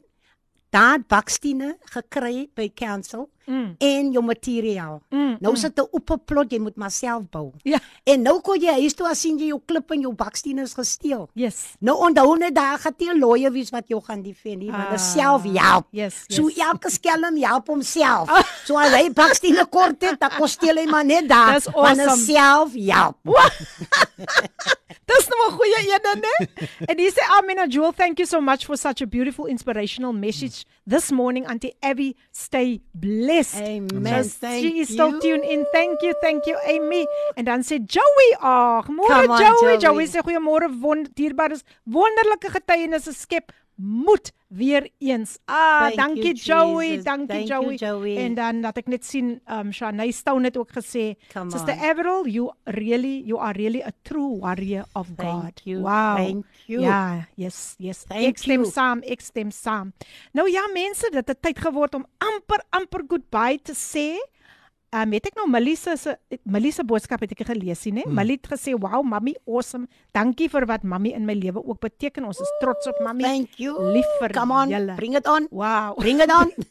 daad 0.70 1.07
bakstene 1.09 1.77
gekry 1.93 2.49
by 2.55 2.69
council 2.74 3.28
Mm. 3.49 3.77
en 3.81 4.11
jou 4.12 4.20
materiaal. 4.24 4.99
Mm, 5.09 5.36
nou 5.40 5.57
sit 5.57 5.78
'n 5.78 5.86
opperplot, 5.90 6.51
jy 6.53 6.59
moet 6.59 6.77
maar 6.77 6.90
self 6.90 7.31
bou. 7.31 7.53
Ja. 7.62 7.78
En 8.05 8.23
nou 8.23 8.40
kom 8.40 8.61
jy 8.61 8.73
huis 8.81 8.93
toe 8.95 9.09
as 9.09 9.20
sien 9.20 9.39
jy 9.39 9.47
jou 9.47 9.61
klip 9.66 9.90
en 9.90 10.01
jou 10.01 10.12
bakstene 10.12 10.61
is 10.62 10.74
gesteel. 10.74 11.31
Yes. 11.35 11.65
Nou 11.81 11.97
onthou 11.97 12.36
net 12.39 12.55
daar 12.55 12.78
gaan 12.78 12.93
nie 12.99 13.09
'n 13.09 13.19
lawyer 13.20 13.51
wees 13.53 13.70
wat 13.70 13.89
jou 13.89 14.03
gaan 14.05 14.23
defend 14.23 14.59
nie, 14.59 14.70
want 14.70 14.90
dit 14.90 15.01
is 15.01 15.12
self 15.12 15.43
help. 15.45 15.85
Ah, 15.85 15.89
Yes, 15.90 16.24
So 16.28 16.49
yes. 16.49 16.59
elke 16.59 16.90
skelm 16.90 17.36
help 17.43 17.66
homself. 17.69 18.28
So 18.66 18.77
as 18.77 18.93
hy 18.93 19.11
bakstene 19.12 19.66
kort 19.70 20.03
het, 20.03 20.20
dan 20.20 20.31
kos 20.36 20.53
steel 20.53 20.77
hy 20.77 20.85
maar 20.85 21.05
net 21.07 21.27
daar. 21.28 21.55
Dis 21.55 21.69
Want 21.73 21.97
dit 21.97 22.07
awesome. 22.07 22.24
self 22.24 22.73
help. 22.74 23.16
Dis 25.19 25.28
nou 25.32 25.49
'n 25.49 25.55
goeie 25.59 25.78
een, 25.82 26.20
né? 26.23 26.35
En 26.86 26.99
hier 26.99 27.11
sê 27.11 27.23
Amina 27.39 27.66
Jewel, 27.66 27.93
thank 27.93 28.19
you 28.19 28.27
so 28.27 28.40
much 28.40 28.65
for 28.66 28.77
such 28.77 29.03
a 29.03 29.07
beautiful 29.07 29.47
inspirational 29.47 30.12
message 30.12 30.65
this 30.86 31.11
morning 31.11 31.45
Auntie 31.47 31.74
Abby. 31.82 32.15
Stay 32.31 32.81
blessed. 32.95 33.61
Amen. 33.61 34.05
Just, 34.05 34.39
Thank 34.40 34.62
she 34.62 34.81
is 34.81 34.89
still 34.89 35.11
you. 35.11 35.20
tuned 35.20 35.45
in. 35.45 35.66
Thank 35.73 36.03
you, 36.03 36.15
thank 36.23 36.47
you 36.47 36.57
Amy. 36.66 37.05
En 37.36 37.45
dan 37.45 37.62
sê 37.62 37.81
Joey, 37.85 38.31
ag, 38.40 38.86
môre 38.89 39.27
Joey. 39.27 39.59
Joey. 39.61 39.78
Joey 39.78 40.07
sê 40.07 40.23
goeiemôre, 40.23 40.70
won 40.81 41.07
dierbares 41.15 41.65
wonderlike 41.85 42.49
getuienisse 42.55 43.12
skep 43.12 43.51
moed 43.78 44.32
weer 44.48 44.90
eens. 44.98 45.38
Ah, 45.44 45.80
Thank 45.86 45.96
dankie 45.96 46.22
you, 46.22 46.34
Joey, 46.34 46.88
Jesus. 46.88 47.05
dankie 47.05 47.26
Thank 47.26 47.48
you, 47.48 47.62
Joey. 47.62 47.76
Joey. 47.76 48.16
En 48.16 48.34
dan 48.34 48.60
dat 48.60 48.76
ek 48.80 48.86
net 48.88 49.05
sien 49.05 49.40
um 49.46 49.72
Shanay 49.72 50.10
Stone 50.10 50.44
het 50.48 50.56
ook 50.56 50.70
gesê, 50.74 51.14
Come 51.32 51.50
Sister 51.50 51.74
on. 51.74 51.84
Avril, 51.90 52.26
you 52.26 52.50
really 52.64 53.22
you 53.26 53.38
are 53.40 53.52
really 53.52 53.82
a 53.82 53.92
true 54.02 54.38
warrior 54.40 54.84
of 54.94 55.06
God. 55.16 55.42
Thank 55.42 55.59
you. 55.64 55.80
Wow. 55.82 56.16
Thank 56.16 56.46
you. 56.66 56.80
Ja, 56.82 57.28
yes, 57.36 57.74
yes. 57.78 58.05
Thank 58.09 58.26
ek 58.26 58.38
stem 58.38 58.64
you. 58.64 58.72
saam, 58.72 59.02
ek 59.05 59.20
stem 59.20 59.50
saam. 59.50 59.92
Nou 60.32 60.48
ja, 60.50 60.64
mense, 60.72 61.10
dit 61.12 61.28
het 61.28 61.42
tyd 61.42 61.59
geword 61.59 61.94
om 61.94 62.06
amper 62.18 62.64
amper 62.70 63.05
goodbye 63.09 63.60
te 63.62 63.76
sê. 63.76 64.16
Um, 64.89 65.12
het 65.12 65.27
ek 65.28 65.35
nou 65.36 65.44
Melissa 65.52 65.98
se 66.01 66.15
Melissa 66.48 66.81
boodskap 66.81 67.20
het 67.20 67.35
ek 67.35 67.43
gelees 67.51 67.82
sien, 67.85 67.98
hè? 68.01 68.06
Mm. 68.06 68.15
Melly 68.16 68.39
het 68.39 68.48
gesê, 68.48 68.73
"Wow, 68.73 69.05
mami, 69.05 69.35
awesome. 69.47 69.86
Dankie 70.12 70.48
vir 70.48 70.65
wat 70.66 70.82
mami 70.82 71.12
in 71.12 71.27
my 71.27 71.35
lewe 71.35 71.60
ook 71.62 71.81
beteken. 71.81 72.24
Ons 72.24 72.40
is 72.40 72.52
trots 72.60 72.86
op 72.86 72.98
mami. 73.05 73.23
Thank 73.23 73.59
you. 73.59 73.77
Lief 73.93 74.06
vir 74.20 74.32
Come 74.32 74.55
on, 74.55 74.69
julle." 74.69 74.94
bring 74.97 75.15
it 75.15 75.27
on. 75.27 75.47
Wow. 75.51 75.94
Bring 75.97 76.20
it 76.20 76.32
on. 76.32 76.52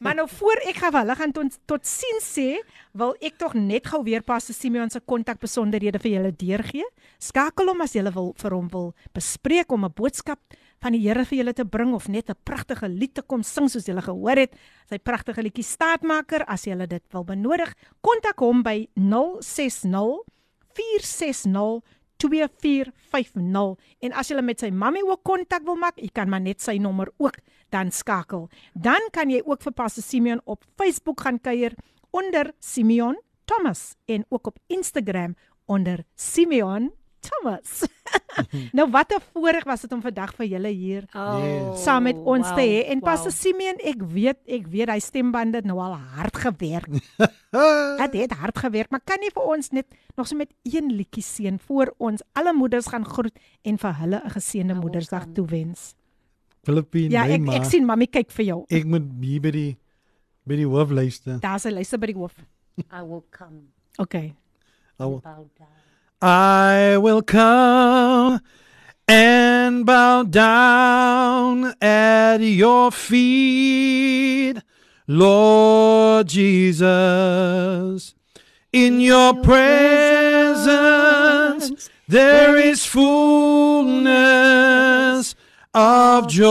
Maar 0.00 0.14
nou 0.14 0.28
voor 0.32 0.56
ek 0.64 0.78
gaan 0.80 0.94
hulle 0.94 1.14
gaan 1.14 1.32
tot 1.32 1.56
tot 1.68 1.86
sien 1.86 2.20
sê, 2.24 2.62
wil 2.96 3.12
ek 3.20 3.36
tog 3.36 3.52
net 3.52 3.84
gou 3.92 4.00
weer 4.06 4.22
Pastor 4.24 4.56
Simeon 4.56 4.88
se 4.88 5.00
kontakbesonderhede 5.04 6.00
vir 6.00 6.14
julle 6.14 6.30
deurgee. 6.32 6.86
Skakel 7.20 7.68
hom 7.68 7.84
as 7.84 7.92
jy 7.92 8.06
wil 8.08 8.32
vir 8.40 8.56
hom 8.56 8.70
wil 8.72 8.94
bespreek 9.12 9.72
om 9.76 9.84
'n 9.84 9.92
boodskap 9.92 10.40
van 10.80 10.96
die 10.96 11.02
Here 11.04 11.24
vir 11.28 11.38
julle 11.40 11.54
te 11.56 11.64
bring 11.64 11.94
of 11.94 12.08
net 12.08 12.30
'n 12.30 12.36
pragtige 12.44 12.88
lied 12.88 13.14
te 13.14 13.22
kom 13.22 13.42
sing 13.42 13.68
soos 13.68 13.86
julle 13.86 14.02
gehoor 14.02 14.36
het. 14.36 14.54
Sy 14.88 14.98
pragtige 14.98 15.42
liedjie 15.42 15.64
Staatmaker 15.64 16.44
as 16.48 16.64
jy 16.64 16.86
dit 16.86 17.02
wil 17.12 17.24
benodig, 17.24 17.74
kontak 18.00 18.40
hom 18.40 18.62
by 18.62 18.88
060 18.96 20.24
460 20.74 21.82
2450 22.20 23.76
en 24.00 24.12
as 24.12 24.28
jy 24.28 24.40
met 24.42 24.60
sy 24.60 24.70
mammy 24.70 25.00
ook 25.02 25.22
kontak 25.24 25.64
wil 25.64 25.76
maak, 25.76 25.96
jy 25.96 26.10
kan 26.12 26.28
maar 26.28 26.40
net 26.40 26.60
sy 26.60 26.76
nommer 26.78 27.08
ook 27.18 27.36
dan 27.70 27.90
skakel. 27.90 28.48
Dan 28.74 29.00
kan 29.12 29.30
jy 29.30 29.40
ook 29.44 29.62
vir 29.62 29.72
Pastor 29.72 30.04
Simeon 30.04 30.40
op 30.44 30.64
Facebook 30.76 31.20
gaan 31.20 31.40
kuier 31.40 31.74
onder 32.10 32.52
Simeon 32.58 33.16
Thomas 33.44 33.96
en 34.06 34.24
ook 34.28 34.46
op 34.46 34.58
Instagram 34.68 35.36
onder 35.66 36.04
Simeon 36.14 36.90
Thomas. 37.20 37.84
nou 38.76 38.86
wat 38.90 39.12
'n 39.12 39.20
voorreg 39.32 39.64
was 39.64 39.80
dit 39.80 39.92
om 39.92 40.00
vandag 40.02 40.34
vir 40.34 40.46
julle 40.46 40.68
hier 40.68 41.04
Oh, 41.14 41.76
saam 41.76 42.02
met 42.02 42.16
ons 42.16 42.46
wow, 42.48 42.56
te 42.56 42.62
hê. 42.62 42.88
En 42.90 42.98
wow. 42.98 43.04
Pastor 43.08 43.32
Simeon, 43.32 43.76
ek 43.84 44.02
weet, 44.02 44.38
ek 44.46 44.66
weet 44.66 44.88
hy 44.88 44.98
stembande 44.98 45.56
het 45.60 45.64
nou 45.66 45.78
al 45.78 45.94
hard 45.94 46.36
gewerk. 46.36 46.88
Dit 48.10 48.12
het 48.22 48.32
hard 48.32 48.58
gewerk, 48.58 48.90
maar 48.90 49.00
kan 49.04 49.18
nie 49.20 49.30
vir 49.34 49.42
ons 49.42 49.70
net 49.70 49.86
nog 50.16 50.26
so 50.26 50.36
met 50.36 50.52
een 50.62 50.90
liedjie 50.92 51.22
seën 51.22 51.58
voor 51.58 51.94
ons 51.98 52.22
alle 52.32 52.52
moeders 52.52 52.86
gaan 52.88 53.04
groet 53.04 53.36
en 53.62 53.78
vir 53.78 53.94
hulle 54.00 54.20
'n 54.24 54.30
geseënde 54.30 54.74
Moedersdag 54.74 55.26
toewens. 55.34 55.94
Filippine, 56.62 57.10
Ja, 57.10 57.24
nee, 57.24 57.38
ek 57.40 57.62
ek 57.62 57.64
sien 57.64 57.84
mami 57.86 58.06
kyk 58.06 58.30
vir 58.30 58.44
jou. 58.44 58.64
ek 58.68 58.84
moet 58.84 59.02
hier 59.20 59.40
by 59.40 59.50
die 59.50 59.76
by 60.46 60.56
die 60.56 60.66
hoof 60.66 60.90
luister. 60.90 61.38
Daar's 61.40 61.64
'n 61.64 61.72
luister 61.74 61.98
by 61.98 62.06
die 62.06 62.16
hoof. 62.16 62.34
I 62.92 63.02
will 63.02 63.24
come 63.30 63.68
Okay. 63.98 64.34
I 65.00 65.04
will, 65.04 65.20
bow 65.20 65.48
down. 65.58 65.79
I 66.22 66.98
will 66.98 67.22
come 67.22 68.40
and 69.08 69.86
bow 69.86 70.24
down 70.24 71.74
at 71.80 72.42
your 72.42 72.90
feet, 72.90 74.56
Lord 75.06 76.28
Jesus. 76.28 78.14
In 78.72 79.00
your 79.00 79.34
presence 79.42 80.70
there 82.06 82.56
is 82.56 82.84
fullness 82.84 84.14
of 85.72 86.28
joy. 86.28 86.50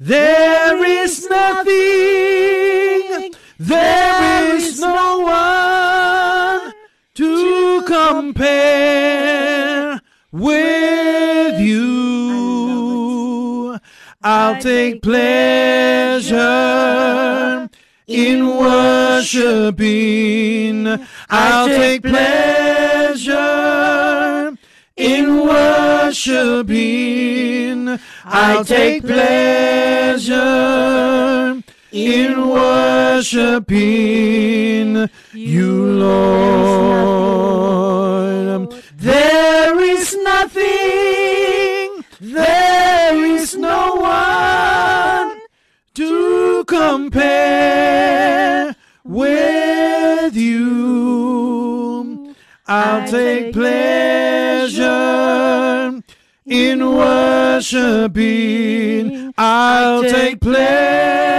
There 0.00 0.84
is 0.84 1.28
nothing, 1.28 2.17
compare 8.38 10.00
with 10.30 11.60
you. 11.60 12.98
I'll 14.22 14.60
take 14.60 15.02
pleasure 15.02 16.38
in 18.06 18.46
worshiping. 18.56 19.76
I'll 21.28 21.66
take 21.66 22.02
pleasure 22.02 23.36
in 24.96 25.40
worshiping. 25.46 26.68
I'll 28.24 28.64
take 28.64 29.02
pleasure 29.02 30.38
in 31.90 32.48
worshiping 32.48 33.78
you, 35.32 35.86
Lord. 35.92 37.18
There 39.00 39.78
is 39.78 40.16
nothing, 40.24 40.64
there 42.20 43.14
is 43.14 43.54
no 43.54 43.94
one 43.94 45.38
to 45.94 46.64
compare 46.66 47.14
with 49.04 50.34
you. 50.36 52.34
I'll 52.66 53.08
take 53.08 53.52
pleasure 53.52 54.82
in 56.44 56.90
worshiping. 56.90 57.72
I'll 59.38 60.02
take 60.02 60.40
pleasure 60.40 61.38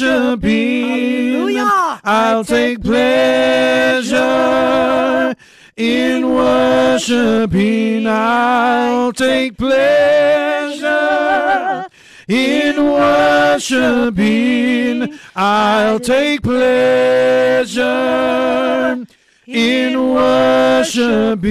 worshiping. 0.00 1.32
Hallelujah. 1.34 2.00
I'll 2.04 2.44
take 2.44 2.82
pleasure 2.82 4.14
in 5.76 6.28
worshiping. 6.34 8.06
I'll 8.06 9.12
take 9.12 9.58
pleasure 9.58 10.88
in 12.28 12.76
worshiping. 12.84 14.22
I'll 15.36 16.00
take 16.00 16.42
pleasure 16.42 17.82
in 19.46 20.10
worshiping 20.14 21.42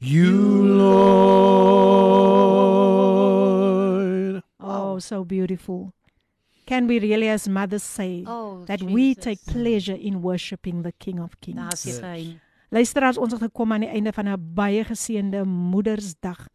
you, 0.00 0.66
Lord. 0.66 2.00
Oh, 4.60 4.98
so 4.98 5.24
beautiful. 5.24 5.94
Can 6.70 6.86
we 6.86 7.00
really 7.02 7.28
as 7.28 7.48
mothers 7.48 7.82
say 7.94 8.22
Oh, 8.26 8.62
that 8.66 8.80
we 8.82 9.14
Jesus. 9.14 9.24
take 9.24 9.40
pleasure 9.52 9.96
in 9.98 10.20
worshiping 10.22 10.82
the 10.84 10.92
King 10.98 11.18
of 11.20 11.34
Kings? 11.40 11.58
Daar's 11.58 11.82
die 11.82 11.92
geheim. 11.98 12.40
Luisteraars, 12.70 13.18
ons 13.18 13.32
het 13.34 13.42
gekom 13.42 13.72
aan 13.74 13.80
die 13.82 13.88
einde 13.90 14.12
van 14.14 14.28
'n 14.28 14.38
baie 14.54 14.84
geseënde 14.84 15.42
Moedersdag 15.44 16.46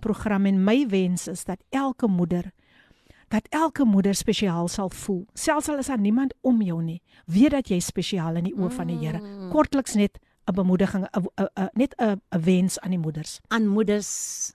program 0.00 0.46
en 0.46 0.64
my 0.64 0.86
wens 0.88 1.28
is 1.28 1.44
dat 1.44 1.62
elke 1.70 2.06
moeder 2.08 2.50
dat 3.28 3.46
elke 3.50 3.84
moeder 3.84 4.14
spesiaal 4.14 4.68
sal 4.68 4.90
voel. 4.90 5.26
Selfs 5.34 5.68
al 5.68 5.78
is 5.78 5.86
daar 5.86 6.00
niemand 6.00 6.34
om 6.40 6.62
jou 6.62 6.82
nie, 6.82 7.02
weet 7.26 7.50
dat 7.50 7.68
jy 7.68 7.78
spesiaal 7.80 8.36
in 8.36 8.44
die 8.44 8.54
oë 8.54 8.70
van 8.70 8.86
die 8.86 8.96
Here. 8.98 9.20
Kortliks 9.50 9.94
net 9.94 10.18
'n 10.48 10.54
bemoediging, 10.54 11.04
'n- 11.06 11.28
'n- 11.36 11.48
'n- 11.54 11.70
net 11.74 11.94
'n 11.98 12.20
'n 12.34 12.40
wens 12.42 12.80
aan 12.80 12.90
die 12.90 12.98
moeders. 12.98 13.40
Aan 13.48 13.66
moeders 13.68 14.52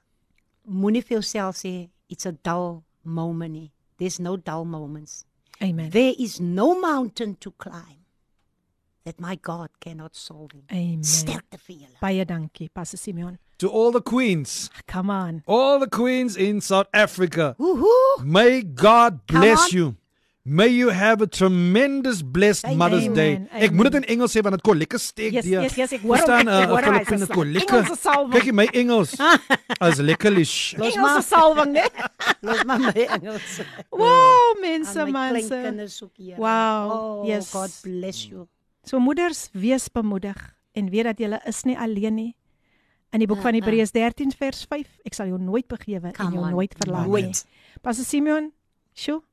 moenie 0.68 1.02
vir 1.02 1.12
jouself 1.22 1.56
sê 1.56 1.90
it's 2.08 2.26
a 2.26 2.32
dull 2.42 2.84
moment 3.02 3.52
nie. 3.54 3.72
There's 3.98 4.20
no 4.20 4.38
dull 4.38 4.66
moments. 4.66 5.26
Amen. 5.64 5.90
There 5.92 6.14
is 6.20 6.40
no 6.40 6.80
mountain 6.80 7.36
to 7.40 7.52
climb 7.52 8.04
that 9.06 9.20
my 9.20 9.36
God 9.36 9.70
cannot 9.80 10.16
solve. 10.16 10.52
Amen. 10.72 11.04
Sterkte 11.04 11.58
vir 11.68 11.76
julle. 11.78 11.98
Baie 12.02 12.26
dankie, 12.26 12.70
Pastor 12.74 12.98
Simeon. 12.98 13.38
To 13.60 13.70
all 13.70 13.92
the 13.94 14.02
queens, 14.02 14.70
Come 14.86 15.10
on. 15.10 15.44
all 15.48 15.80
the 15.80 15.88
queens 15.88 16.36
in 16.36 16.60
South 16.60 16.88
Africa, 16.94 17.56
Woohoo! 17.58 18.26
may 18.26 18.62
God 18.64 19.26
bless 19.28 19.72
you. 19.72 19.96
May 20.48 20.68
you 20.68 20.90
have 20.94 21.22
a 21.24 21.28
tremendous 21.28 22.22
blessed 22.22 22.66
Amen. 22.66 22.78
Mother's 22.78 23.08
Day. 23.18 23.36
Amen. 23.38 23.50
Ek 23.66 23.72
moet 23.74 23.88
dit 23.90 23.96
in 24.04 24.04
Engels 24.14 24.36
sê 24.36 24.44
want 24.46 24.54
dit 24.54 24.62
kon 24.68 24.78
lekker 24.78 25.02
steek 25.02 25.34
Yes, 25.34 25.48
deur. 25.48 25.64
yes, 25.66 25.74
yes, 25.80 25.94
ek 25.98 26.04
hoor 26.06 26.22
hoor 26.22 26.86
hy 26.86 26.92
Filippine, 26.92 27.18
is 27.18 27.24
dit 27.26 27.34
kon 27.34 27.50
lekker. 27.56 27.88
Kykie 28.36 28.54
my 28.54 28.68
Engels 28.78 29.16
as 29.88 29.98
lekkerlish. 30.06 30.76
Los 30.78 31.00
maar, 31.02 31.24
salwing, 31.26 31.74
né? 31.80 31.88
los 32.46 32.62
maar 32.70 32.78
my 32.84 32.94
Engels. 33.08 33.58
Wow, 33.90 34.54
mense, 34.62 35.08
mense. 35.18 36.06
Wow, 36.38 36.94
Oh, 36.94 37.26
yes. 37.26 37.50
God 37.52 37.74
bless 37.82 38.28
you. 38.30 38.46
So 38.86 39.02
moeders, 39.02 39.48
wees 39.58 39.90
bemoedig 39.90 40.38
en 40.78 40.94
weet 40.94 41.10
dat 41.10 41.26
jy 41.26 41.40
is 41.50 41.64
nie 41.66 41.74
alleen 41.82 42.20
nie. 42.22 42.32
In 43.10 43.24
die 43.24 43.28
boek 43.32 43.42
van 43.42 43.58
Hebreërs 43.58 43.96
13 43.98 44.30
vers 44.38 44.62
5, 44.70 44.86
ek 45.10 45.18
sal 45.18 45.34
jou 45.34 45.42
nooit 45.42 45.66
begewe 45.72 46.12
en 46.12 46.14
Come 46.14 46.38
jou 46.38 46.46
on. 46.46 46.52
nooit 46.54 46.74
verlaat 46.78 47.10
nie. 47.10 47.34
Pastor 47.82 48.06
Simeon, 48.06 48.52
sjoe, 48.94 49.24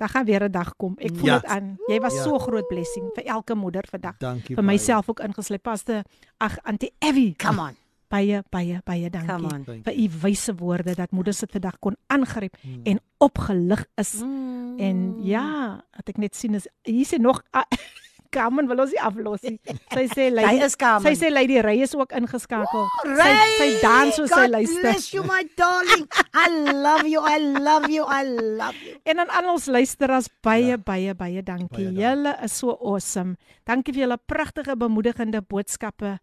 daar 0.00 0.08
gaan 0.08 0.24
weer 0.24 0.42
'n 0.44 0.50
dag 0.50 0.76
kom. 0.76 0.94
Ek 0.98 1.12
voel 1.16 1.26
Ja. 1.28 1.38
dit 1.38 1.50
aan. 1.50 1.76
Jy 1.86 1.98
was 2.00 2.14
Ja. 2.14 2.22
so 2.22 2.38
groot 2.38 2.66
blessing 2.68 3.10
vir 3.14 3.24
elke 3.24 3.54
moeder 3.54 3.84
vandag. 3.90 4.16
Dankie. 4.18 4.54
Vir 4.54 4.64
myself 4.64 5.08
ook 5.08 5.20
ingesluit. 5.20 5.62
Pastor, 5.62 6.02
ag 6.38 6.56
Auntie 6.64 6.92
Evie, 6.98 7.34
Come 7.36 7.60
on. 7.60 7.76
baie 8.08 8.42
baie 8.50 8.80
baie 8.84 9.10
dankie 9.10 9.82
vir 9.84 9.94
u 9.94 10.08
wyse 10.20 10.54
woorde 10.54 10.94
dat 10.94 11.10
moeders 11.10 11.38
dit 11.38 11.50
vandag 11.52 11.78
kon 11.78 11.96
aangryp 12.06 12.56
en 12.84 13.00
opgelig 13.18 13.86
is. 13.96 14.22
Mm. 14.22 14.78
En 14.78 15.16
ja, 15.22 15.84
wat 15.96 16.08
ek 16.08 16.16
net 16.16 16.34
sien 16.36 16.54
is 16.54 16.66
hier 16.82 17.00
is 17.00 17.18
nog 17.18 17.42
Carmen 18.32 18.68
wil 18.70 18.80
ons 18.84 18.92
nie 18.94 19.00
aflos 19.02 19.42
nie. 19.46 19.56
Sy 19.90 20.04
sê 20.12 20.26
Hy 20.30 20.34
Lady 20.38 20.62
is 20.66 20.76
Carmen. 20.78 21.06
Sy 21.08 21.18
sê 21.18 21.30
Lady 21.32 21.58
Ray 21.64 21.82
is 21.84 21.94
ook 21.98 22.14
ingeskakel. 22.16 22.86
sy 23.02 23.14
Ray, 23.18 23.36
sy 23.58 23.68
dans 23.82 24.14
soos 24.16 24.30
sy 24.32 24.46
luister. 24.50 24.82
bless 24.86 25.10
you 25.14 25.24
my 25.26 25.42
darling. 25.58 26.06
I 26.34 26.46
love 26.70 27.06
you. 27.10 27.20
I 27.26 27.38
love 27.42 27.90
you. 27.90 28.06
I 28.06 28.22
love 28.30 28.78
you. 28.86 28.96
En 29.04 29.22
aan 29.24 29.32
al 29.40 29.52
ons 29.54 29.66
luisteraars 29.66 30.30
baie 30.46 30.78
baie 30.78 31.14
baie 31.14 31.42
dankie. 31.42 31.68
Baie 31.68 31.86
dankie. 31.90 31.90
Julle 32.00 32.36
is 32.46 32.56
so 32.58 32.76
awesome. 32.78 33.36
Dankie 33.68 33.94
vir 33.94 34.06
julle 34.06 34.18
pragtige 34.30 34.76
bemoedigende 34.78 35.42
boodskappe. 35.42 36.18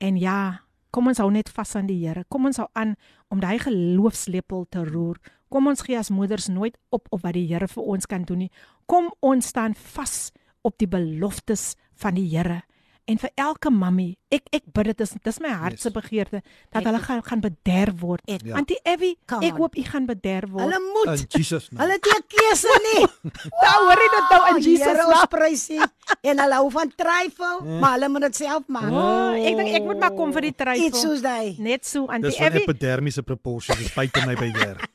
En 0.00 0.16
ja, 0.16 0.62
kom 0.94 1.10
ons 1.10 1.20
hou 1.20 1.28
net 1.30 1.50
vas 1.52 1.74
aan 1.76 1.90
die 1.90 1.98
Here. 2.06 2.24
Kom 2.28 2.46
ons 2.48 2.58
hou 2.62 2.68
aan 2.78 2.94
om 3.30 3.42
daai 3.42 3.58
geloofslepel 3.62 4.66
te 4.70 4.84
roer. 4.86 5.18
Kom 5.50 5.66
ons 5.66 5.82
gee 5.82 5.98
as 5.98 6.12
moeders 6.14 6.46
nooit 6.48 6.76
op 6.94 7.08
op 7.10 7.24
wat 7.24 7.34
die 7.34 7.46
Here 7.50 7.68
vir 7.68 7.82
ons 7.94 8.06
kan 8.06 8.22
doen 8.26 8.46
nie. 8.46 8.50
Kom 8.86 9.10
ons 9.20 9.50
staan 9.50 9.74
vas 9.94 10.30
op 10.62 10.78
die 10.78 10.88
beloftes 10.88 11.74
van 11.94 12.14
die 12.14 12.28
Here. 12.36 12.62
En 13.10 13.18
vir 13.18 13.30
elke 13.34 13.70
mammie, 13.74 14.18
ek 14.30 14.42
ek 14.54 14.62
bid 14.72 14.84
dit 14.92 15.00
is 15.00 15.10
dis 15.24 15.38
my 15.40 15.48
hart 15.48 15.80
se 15.80 15.88
Yes. 15.88 15.94
begeerte 15.96 16.42
dat 16.70 16.84
hulle 16.84 16.98
gaan 17.02 17.22
gaan 17.26 17.40
bederf 17.40 18.00
word. 18.00 18.20
Ek- 18.28 18.44
Ja. 18.46 18.54
Auntie 18.56 18.78
Evie, 18.84 19.16
ek 19.40 19.56
hoop 19.56 19.74
u 19.76 19.82
gaan 19.82 20.06
bederf 20.06 20.50
word. 20.50 20.62
Hulle 20.62 20.76
In 20.78 20.92
moet. 20.94 21.26
Jesus 21.34 21.70
naam. 21.70 21.80
Hulle 21.80 21.92
het 21.92 22.04
nie 22.04 22.22
keuse 22.28 22.80
nie. 22.86 23.06
Nou 23.64 23.78
hoor 23.86 23.98
jy 23.98 24.08
dit 24.14 24.30
nou 24.30 24.42
in 24.54 24.62
Jesus 24.62 24.96
naam. 24.96 25.10
ons 25.10 25.26
prys 25.32 25.68
U. 25.70 25.80
en 26.22 26.38
hulle 26.38 26.54
hou 26.54 26.70
van 26.70 26.92
trifle, 26.96 27.50
maar 27.80 27.92
hulle 27.96 28.08
moet 28.08 28.20
dit 28.28 28.36
self 28.36 28.62
maak. 28.66 28.90
Oh, 28.90 29.32
ek 29.36 29.56
dink 29.56 29.74
ek 29.80 29.84
moet 29.84 29.98
maar 29.98 30.14
kom 30.16 30.32
vir 30.32 30.40
die 30.48 30.54
Iets 30.54 30.62
tryfel. 30.64 30.94
soos 31.00 31.20
daai. 31.22 31.54
Net 31.58 31.86
so 31.86 32.06
aan 32.08 32.20
Dis 32.22 32.36
die 32.36 32.44
Evie. 32.44 32.62
epidermiese 32.62 33.22
proportions, 33.22 33.78
dis 33.78 33.94
buite 33.94 34.26
my 34.26 34.34
beheer. 34.34 34.76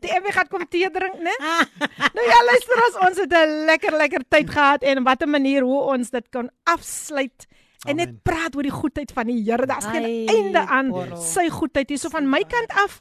Die 0.00 0.10
Evie 0.12 0.32
gaan 0.32 0.48
kom 0.48 0.66
tee 0.68 0.88
drink, 0.92 1.16
né? 1.24 1.32
nou 2.16 2.24
ja, 2.28 2.38
luister 2.44 2.80
as 2.86 2.96
ons 3.08 3.18
het 3.18 3.32
'n 3.32 3.64
lekker 3.66 3.96
lekker 3.96 4.22
tyd 4.28 4.50
gehad 4.50 4.82
en 4.82 5.02
wat 5.04 5.22
'n 5.24 5.30
manier 5.30 5.62
hoe 5.62 5.80
ons 5.96 6.10
dit 6.10 6.26
kan 6.30 6.50
afsluit. 6.64 7.46
En 7.88 7.96
net 7.96 8.08
Amen. 8.08 8.20
praat 8.22 8.56
oor 8.56 8.62
die 8.62 8.70
goedheid 8.70 9.12
van 9.12 9.26
die 9.26 9.42
Here. 9.42 9.66
Daar's 9.66 9.84
geen 9.84 10.28
einde 10.28 10.58
aan 10.66 10.90
Borrel. 10.90 11.16
sy 11.16 11.48
goedheid. 11.48 11.88
Hierso 11.88 12.08
van 12.08 12.28
my 12.28 12.44
kant 12.44 12.70
af. 12.84 13.00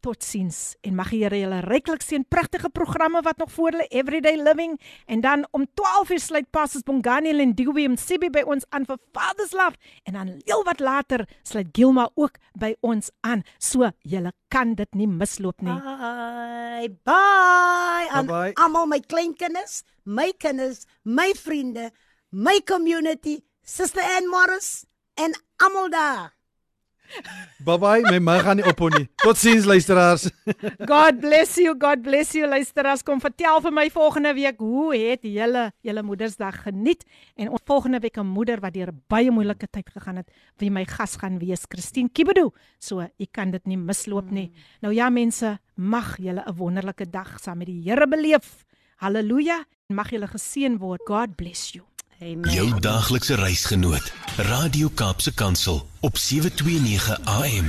Totsiens 0.00 0.76
en 0.86 0.94
mag 0.98 1.10
die 1.12 1.20
Here 1.22 1.38
julle 1.38 1.60
ryklik 1.64 2.02
seën. 2.04 2.24
Pragtige 2.28 2.70
programme 2.72 3.20
wat 3.22 3.38
nog 3.38 3.52
voor 3.52 3.76
lê, 3.76 3.86
Everyday 3.88 4.36
Living 4.40 4.80
en 5.06 5.20
dan 5.20 5.46
om 5.50 5.66
12 5.74 6.10
uur 6.10 6.20
sluit 6.20 6.50
Pastors 6.50 6.84
Bongani 6.84 7.32
en 7.40 7.54
Dewey 7.54 7.84
en 7.84 7.96
Sibi 7.98 8.30
by 8.30 8.42
ons 8.46 8.66
aan 8.70 8.86
vir 8.88 8.98
Father's 9.12 9.52
Love 9.52 9.76
en 10.08 10.16
dan 10.18 10.32
heel 10.44 10.64
wat 10.64 10.80
later 10.80 11.26
sluit 11.42 11.68
Gilma 11.72 12.08
ook 12.14 12.40
by 12.58 12.74
ons 12.80 13.10
aan. 13.20 13.44
So 13.58 13.90
julle 14.02 14.32
kan 14.48 14.74
dit 14.74 14.94
nie 14.94 15.08
misloop 15.08 15.60
nie. 15.60 15.76
Bye 15.76 16.90
bye 17.04 18.08
aan 18.10 18.30
almal 18.54 18.86
my 18.90 19.00
kleinkinders, 19.00 19.82
my 20.04 20.32
kinders, 20.38 20.86
my 21.04 21.32
vriende, 21.36 21.90
my 22.30 22.60
community, 22.64 23.40
Suster 23.62 24.02
Ann 24.02 24.28
Morris 24.28 24.84
en 25.14 25.36
almal 25.56 25.90
daar. 25.90 26.39
Bye 27.64 27.78
bye, 27.78 28.02
my 28.06 28.18
mag 28.22 28.44
gaan 28.46 28.56
nie 28.60 28.64
ophou 28.64 28.88
nie. 28.92 29.06
Totsiens 29.20 29.66
luisteraars. 29.68 30.28
God 30.92 31.20
bless 31.20 31.58
you, 31.60 31.74
God 31.76 32.02
bless 32.02 32.32
you 32.36 32.48
luisteraars. 32.48 33.02
Kom 33.04 33.20
vertel 33.20 33.60
vir 33.66 33.74
my 33.76 33.86
volgende 33.92 34.32
week 34.36 34.62
hoe 34.64 34.94
het 34.96 35.26
julle 35.28 35.66
julle 35.84 36.04
Moedersdag 36.06 36.62
geniet 36.64 37.04
en 37.36 37.50
ons 37.50 37.64
volgende 37.68 38.00
week 38.00 38.16
'n 38.16 38.26
moeder 38.26 38.60
wat 38.60 38.74
deur 38.74 38.92
'n 38.92 39.02
baie 39.08 39.30
moeilike 39.30 39.68
tyd 39.70 39.90
gegaan 39.90 40.16
het, 40.16 40.30
wie 40.58 40.70
my 40.70 40.84
gas 40.84 41.16
gaan 41.16 41.38
wees, 41.38 41.66
Christine 41.68 42.08
Kibedo. 42.08 42.52
So, 42.78 43.00
jy 43.18 43.26
kan 43.30 43.50
dit 43.50 43.66
nie 43.66 43.76
misloop 43.76 44.30
nie. 44.30 44.52
Nou 44.80 44.94
ja 44.94 45.10
mense, 45.10 45.58
mag 45.76 46.16
julle 46.18 46.42
'n 46.46 46.56
wonderlike 46.56 47.10
dag 47.10 47.38
saam 47.40 47.58
met 47.58 47.66
die 47.66 47.82
Here 47.82 48.06
beleef. 48.06 48.64
Halleluja. 48.96 49.64
Mag 49.88 50.10
julle 50.10 50.28
geseën 50.28 50.78
word. 50.78 51.00
God 51.06 51.36
bless 51.36 51.72
you. 51.72 51.89
Amen. 52.22 52.52
Jou 52.52 52.80
daaglikse 52.80 53.34
reisgenoot. 53.34 54.12
Radio 54.36 54.88
Kaapse 54.94 55.34
Kansel 55.34 55.86
op 56.00 56.16
729 56.16 57.20
AM. 57.24 57.68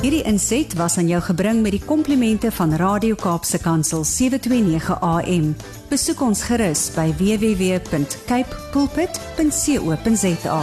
Hierdie 0.00 0.22
inset 0.22 0.74
was 0.74 0.96
aan 0.96 1.06
jou 1.06 1.22
gebring 1.22 1.62
met 1.62 1.70
die 1.70 1.84
komplimente 1.84 2.50
van 2.52 2.74
Radio 2.74 3.14
Kaapse 3.14 3.58
Kansel 3.58 4.04
729 4.04 5.00
AM. 5.00 5.56
Besoek 5.88 6.20
ons 6.20 6.42
gerus 6.42 6.88
by 6.96 7.14
www.cape 7.14 8.56
pulpit.co.za. 8.72 10.60